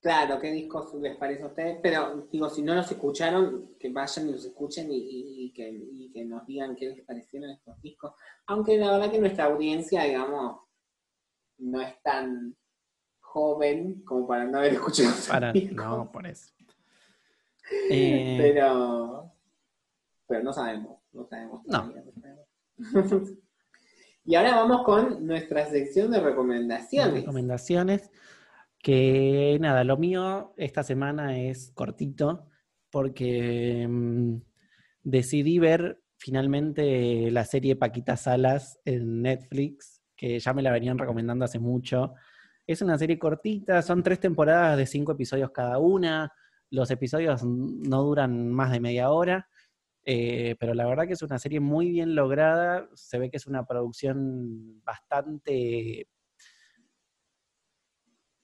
Claro, 0.00 0.38
qué 0.38 0.52
discos 0.52 0.94
les 0.94 1.16
parece 1.16 1.42
a 1.42 1.46
ustedes, 1.46 1.78
pero 1.82 2.28
digo, 2.30 2.48
si 2.48 2.62
no 2.62 2.74
los 2.74 2.90
escucharon, 2.90 3.74
que 3.80 3.90
vayan 3.90 4.28
y 4.28 4.32
los 4.32 4.44
escuchen 4.44 4.86
y, 4.90 5.52
que, 5.52 6.24
nos 6.24 6.46
digan 6.46 6.76
qué 6.76 6.90
les 6.90 7.04
parecieron 7.04 7.50
estos 7.50 7.80
discos. 7.82 8.12
Aunque 8.46 8.78
la 8.78 8.92
verdad 8.92 9.10
que 9.10 9.18
nuestra 9.18 9.46
audiencia, 9.46 10.04
digamos, 10.04 10.60
no 11.58 11.80
es 11.80 12.00
tan 12.02 12.56
joven 13.20 14.02
como 14.04 14.28
para 14.28 14.44
no 14.44 14.58
haber 14.58 14.74
escuchado. 14.74 15.14
Para, 15.28 15.52
no, 15.52 16.10
por 16.12 16.28
eso. 16.28 16.52
pero, 17.88 19.32
pero 20.28 20.42
no 20.44 20.52
sabemos, 20.52 21.00
no 21.12 21.26
sabemos. 21.26 21.62
No. 21.66 21.92
y 24.24 24.34
ahora 24.36 24.54
vamos 24.54 24.84
con 24.84 25.26
nuestra 25.26 25.66
sección 25.66 26.12
de 26.12 26.20
recomendaciones. 26.20 27.22
Recomendaciones. 27.22 28.12
Que 28.80 29.58
nada, 29.60 29.84
lo 29.84 29.96
mío 29.96 30.54
esta 30.56 30.82
semana 30.82 31.38
es 31.38 31.72
cortito 31.74 32.48
porque 32.90 33.86
mm, 33.88 34.36
decidí 35.02 35.58
ver 35.58 36.00
finalmente 36.16 37.30
la 37.30 37.44
serie 37.44 37.76
Paquita 37.76 38.16
Salas 38.16 38.78
en 38.84 39.22
Netflix, 39.22 40.02
que 40.16 40.38
ya 40.38 40.52
me 40.52 40.62
la 40.62 40.72
venían 40.72 40.98
recomendando 40.98 41.44
hace 41.44 41.58
mucho. 41.58 42.14
Es 42.66 42.82
una 42.82 42.98
serie 42.98 43.18
cortita, 43.18 43.82
son 43.82 44.02
tres 44.02 44.20
temporadas 44.20 44.76
de 44.76 44.86
cinco 44.86 45.12
episodios 45.12 45.50
cada 45.52 45.78
una. 45.78 46.32
Los 46.70 46.90
episodios 46.90 47.42
no 47.44 48.02
duran 48.02 48.50
más 48.50 48.72
de 48.72 48.80
media 48.80 49.10
hora, 49.10 49.48
eh, 50.04 50.56
pero 50.60 50.74
la 50.74 50.86
verdad 50.86 51.06
que 51.06 51.14
es 51.14 51.22
una 51.22 51.38
serie 51.38 51.60
muy 51.60 51.90
bien 51.90 52.14
lograda. 52.14 52.88
Se 52.94 53.18
ve 53.18 53.30
que 53.30 53.38
es 53.38 53.46
una 53.46 53.64
producción 53.66 54.82
bastante 54.84 56.08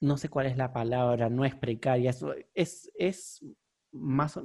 no 0.04 0.16
sé 0.16 0.28
cuál 0.28 0.46
es 0.46 0.56
la 0.56 0.72
palabra, 0.72 1.30
no 1.30 1.44
es 1.44 1.54
precaria, 1.54 2.10
es, 2.54 2.90
es, 2.94 3.44
más, 3.90 4.38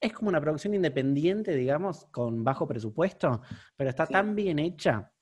es 0.00 0.12
como 0.12 0.28
una 0.28 0.40
producción 0.40 0.74
independiente, 0.74 1.54
digamos, 1.54 2.06
con 2.06 2.44
bajo 2.44 2.66
presupuesto, 2.66 3.40
pero 3.76 3.90
está 3.90 4.06
tan 4.06 4.34
bien 4.34 4.58
hecha. 4.58 5.12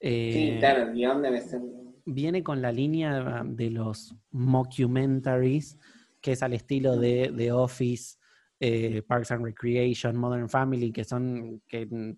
sí, 0.00 0.08
eh, 0.08 0.56
claro, 0.58 0.84
el 0.84 0.94
guion 0.94 1.22
debe 1.22 1.40
ser. 1.40 1.60
Viene 2.06 2.42
con 2.42 2.62
la 2.62 2.72
línea 2.72 3.44
de 3.44 3.70
los 3.70 4.16
mockumentaries, 4.30 5.78
que 6.20 6.32
es 6.32 6.42
al 6.42 6.54
estilo 6.54 6.96
de 6.96 7.32
The 7.36 7.52
Office, 7.52 8.16
eh, 8.58 9.02
Parks 9.02 9.32
and 9.32 9.44
Recreation, 9.44 10.16
Modern 10.16 10.48
Family, 10.48 10.92
que 10.92 11.04
son. 11.04 11.62
que 11.68 12.16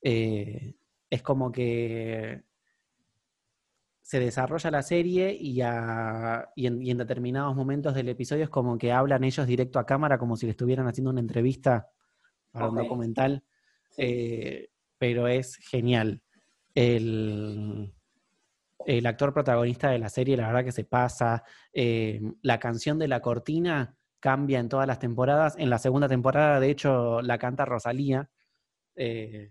eh, 0.00 0.74
es 1.10 1.22
como 1.22 1.50
que 1.50 2.45
se 4.06 4.20
desarrolla 4.20 4.70
la 4.70 4.82
serie 4.82 5.36
y, 5.36 5.62
en, 5.62 6.96
determinados 6.96 7.56
momentos 7.56 7.92
del 7.92 8.08
episodio 8.08 8.44
es 8.44 8.48
como 8.48 8.78
que 8.78 8.92
hablan 8.92 9.24
ellos 9.24 9.48
directo 9.48 9.80
a 9.80 9.84
cámara 9.84 10.16
como 10.16 10.36
si 10.36 10.46
le 10.46 10.52
estuvieran 10.52 10.86
haciendo 10.86 11.10
una 11.10 11.18
entrevista 11.18 11.90
para 12.52 12.68
un 12.68 12.76
documental, 12.76 13.42
eh, 13.96 14.68
pero 14.96 15.26
es 15.26 15.56
genial. 15.56 16.22
El, 16.72 17.92
actor 19.04 19.34
protagonista 19.34 19.90
de 19.90 19.98
la 19.98 20.08
serie, 20.08 20.36
la 20.36 20.46
verdad 20.46 20.64
que 20.64 20.70
se 20.70 20.84
pasa. 20.84 21.42
Eh, 21.72 22.20
la 22.42 22.60
canción 22.60 23.00
de 23.00 23.08
la 23.08 23.20
cortina 23.20 23.96
cambia 24.20 24.60
en 24.60 24.68
todas 24.68 24.86
las 24.86 25.00
temporadas. 25.00 25.56
En 25.58 25.68
la 25.68 25.78
segunda 25.78 26.08
temporada, 26.08 26.60
de 26.60 26.70
hecho, 26.70 27.22
la 27.22 27.38
canta 27.38 27.64
Rosalía. 27.64 28.30
Eh, 28.94 29.50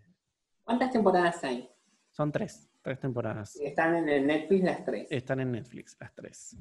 ¿Cuántas 0.64 0.92
temporadas 0.92 1.44
hay? 1.44 1.70
Son 2.12 2.32
tres. 2.32 2.70
Tres 2.86 3.00
temporadas. 3.00 3.56
Están 3.56 3.96
en 3.96 4.10
el 4.10 4.28
Netflix 4.28 4.64
las 4.64 4.86
tres. 4.86 5.08
Están 5.10 5.40
en 5.40 5.52
Netflix 5.54 5.98
las 6.00 6.14
tres. 6.14 6.56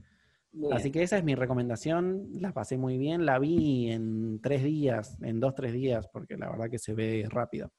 Así 0.73 0.91
que 0.91 1.03
esa 1.03 1.19
es 1.19 1.25
mi 1.25 1.35
recomendación. 1.35 2.31
La 2.41 2.55
pasé 2.55 2.79
muy 2.79 2.97
bien. 2.97 3.27
La 3.27 3.39
vi 3.39 3.93
en 3.93 4.41
tres 4.41 4.65
días, 4.65 5.19
en 5.21 5.39
dos, 5.39 5.55
tres 5.55 5.75
días, 5.75 6.09
porque 6.09 6.39
la 6.39 6.49
verdad 6.49 6.71
que 6.71 6.79
se 6.79 6.95
ve 6.95 7.27
rápido. 7.29 7.71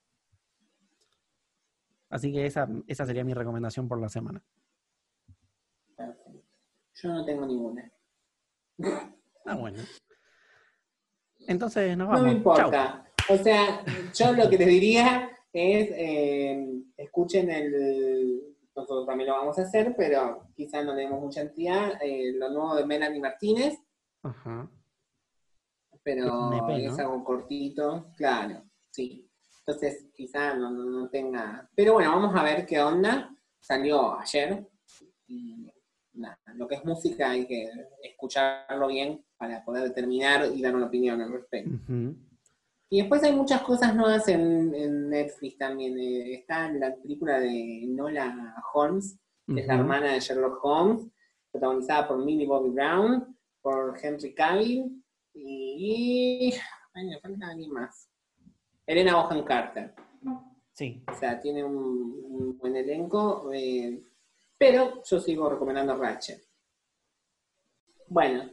Así 2.07 2.31
que 2.31 2.45
esa, 2.45 2.69
esa 2.85 3.07
sería 3.07 3.23
mi 3.23 3.34
recomendación 3.34 3.88
por 3.88 3.99
la 3.99 4.09
semana. 4.09 4.43
Perfecto. 5.97 6.43
Yo 7.01 7.09
no 7.09 7.26
tengo 7.26 7.47
ninguna. 7.47 7.91
Ah, 9.47 9.55
bueno. 9.55 9.80
Entonces 11.47 11.97
nos 11.97 12.09
vamos. 12.09 12.22
No 12.22 12.27
me 12.27 12.34
importa. 12.34 13.11
O 13.27 13.38
sea, 13.38 13.84
yo 14.13 14.34
lo 14.34 14.47
que 14.51 14.57
te 14.59 14.65
diría 14.67 15.34
es 15.56 15.90
eh, 15.91 16.84
escuchen 16.98 17.49
el, 17.49 18.56
nosotros 18.76 19.06
también 19.06 19.30
lo 19.30 19.38
vamos 19.38 19.57
a 19.57 19.61
hacer, 19.61 19.95
pero 19.95 20.48
quizás 20.56 20.86
no 20.86 20.95
tenemos 20.95 21.22
mucha 21.22 21.41
entidad, 21.41 21.94
eh, 22.02 22.34
lo 22.34 22.49
nuevo 22.49 22.76
de 22.76 22.86
Melanie 22.86 23.22
Martínez. 23.22 23.80
Ajá. 24.22 24.69
Pero 26.03 26.69
es 26.76 26.99
algo 26.99 27.23
cortito, 27.23 28.11
claro, 28.15 28.64
sí. 28.91 29.27
Entonces 29.60 30.06
quizás 30.14 30.56
no, 30.57 31.10
tenga... 31.10 31.68
Pero 31.73 31.94
bueno, 31.94 32.11
vamos 32.11 32.36
a 32.36 32.44
ver 32.44 32.65
qué 32.65 32.80
onda. 32.80 33.36
Salió 33.60 34.19
ayer. 34.19 34.68
Y 35.27 35.68
nada, 36.14 36.38
lo 36.53 36.68
que 36.68 36.76
es 36.76 36.86
música 36.86 37.32
hay 37.32 37.48
que 37.48 37.72
escucharlo 38.03 38.88
bien 38.88 39.26
para 39.38 39.65
poder 39.65 39.84
determinar 39.86 40.52
y 40.53 40.61
dar 40.61 40.76
una 40.76 40.86
opinión 40.86 41.19
al 41.19 41.32
respecto. 41.32 41.72
Y 42.89 42.99
después 42.99 43.23
hay 43.23 43.33
muchas 43.33 43.61
cosas 43.61 43.95
nuevas 43.95 44.27
en, 44.27 45.09
Netflix 45.09 45.57
también. 45.57 45.97
Eh, 45.97 46.35
está 46.35 46.71
la 46.71 46.95
película 46.95 47.39
de 47.39 47.85
Nola 47.87 48.55
Holmes, 48.73 49.17
que 49.47 49.61
es 49.61 49.67
la 49.67 49.75
hermana 49.75 50.13
de 50.13 50.19
Sherlock 50.19 50.63
Holmes, 50.63 51.07
protagonizada 51.51 52.07
por 52.07 52.23
Millie 52.23 52.47
Bobby 52.47 52.69
Brown, 52.69 53.37
por 53.61 53.97
Henry 54.01 54.33
Cavill 54.33 55.03
y. 55.33 56.53
Ay, 56.93 57.07
me 57.07 57.19
falta 57.19 57.47
alguien 57.47 57.71
más. 57.71 58.09
Elena 58.85 59.15
Bohan 59.15 59.43
Carter. 59.43 59.93
Sí. 60.73 61.03
O 61.11 61.13
sea, 61.15 61.39
tiene 61.39 61.63
un, 61.63 62.57
buen 62.57 62.75
elenco. 62.75 63.51
Eh, 63.53 64.01
pero 64.57 65.01
yo 65.03 65.19
sigo 65.19 65.49
recomendando 65.49 65.95
Ratchet. 65.95 66.43
Bueno, 68.07 68.49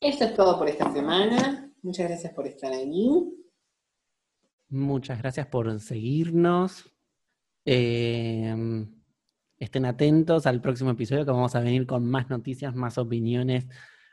esto 0.00 0.24
es 0.24 0.34
todo 0.34 0.58
por 0.58 0.68
esta 0.68 0.90
semana. 0.92 1.70
Muchas 1.82 2.08
gracias 2.08 2.32
por 2.32 2.46
estar 2.46 2.72
ahí. 2.72 3.41
Muchas 4.72 5.18
gracias 5.18 5.46
por 5.48 5.78
seguirnos. 5.80 6.90
Em, 7.66 8.90
estén 9.58 9.84
atentos 9.84 10.46
al 10.46 10.62
próximo 10.62 10.92
episodio 10.92 11.26
que 11.26 11.30
vamos 11.30 11.54
a 11.54 11.60
venir 11.60 11.86
con 11.86 12.08
más 12.08 12.30
noticias, 12.30 12.74
más 12.74 12.96
opiniones, 12.96 13.66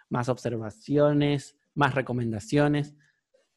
más 0.10 0.27
observaciones, 0.27 1.57
más 1.76 1.95
recomendaciones. 1.95 2.94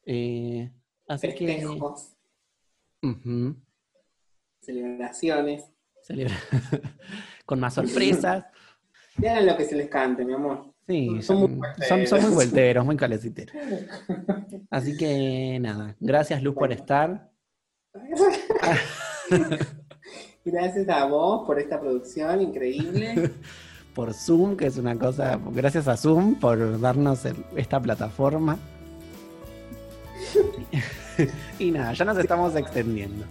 Eh, 0.06 0.70
así 1.08 1.34
que. 1.34 1.66
Celebraciones. 4.60 5.72
con 7.46 7.58
más 7.58 7.74
sorpresas. 7.74 8.46
Hagan 9.18 9.46
lo 9.46 9.56
que 9.56 9.64
se 9.64 9.74
les 9.74 9.88
cante, 9.88 10.24
mi 10.24 10.34
amor. 10.34 10.71
Sí, 10.86 11.22
Son 11.22 11.38
son, 11.40 11.58
muy 11.58 11.68
son, 11.88 12.06
son 12.06 12.22
muy 12.22 12.30
vuelteros. 12.34 12.84
muy 12.84 12.96
caleciteros. 12.96 13.54
Así 14.70 14.96
que 14.96 15.58
nada, 15.60 15.96
gracias 16.00 16.42
Luz 16.42 16.54
por 16.54 16.72
estar. 16.72 17.30
Gracias 20.44 20.88
a 20.88 21.04
vos 21.06 21.46
por 21.46 21.60
esta 21.60 21.80
producción 21.80 22.40
increíble. 22.42 23.30
por 23.94 24.12
Zoom, 24.12 24.56
que 24.56 24.66
es 24.66 24.76
una 24.76 24.98
cosa, 24.98 25.38
gracias 25.52 25.86
a 25.86 25.96
Zoom 25.96 26.34
por 26.40 26.80
darnos 26.80 27.24
el- 27.26 27.44
esta 27.56 27.80
plataforma. 27.80 28.58
y 31.58 31.70
nada, 31.70 31.92
ya 31.92 32.04
nos 32.04 32.18
estamos 32.18 32.56
extendiendo. 32.56 33.24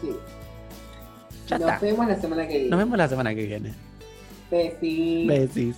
Sí. 0.00 0.10
Ya 1.48 1.58
Nos 1.58 1.68
está. 1.72 1.84
vemos 1.86 2.08
la 2.08 2.20
semana 2.20 2.48
que 2.48 2.54
viene. 2.54 2.70
Nos 2.70 2.78
vemos 2.78 2.98
la 2.98 3.08
semana 3.08 3.34
que 3.34 3.46
viene. 3.46 3.72
Besis. 4.50 5.28
Besis. 5.28 5.76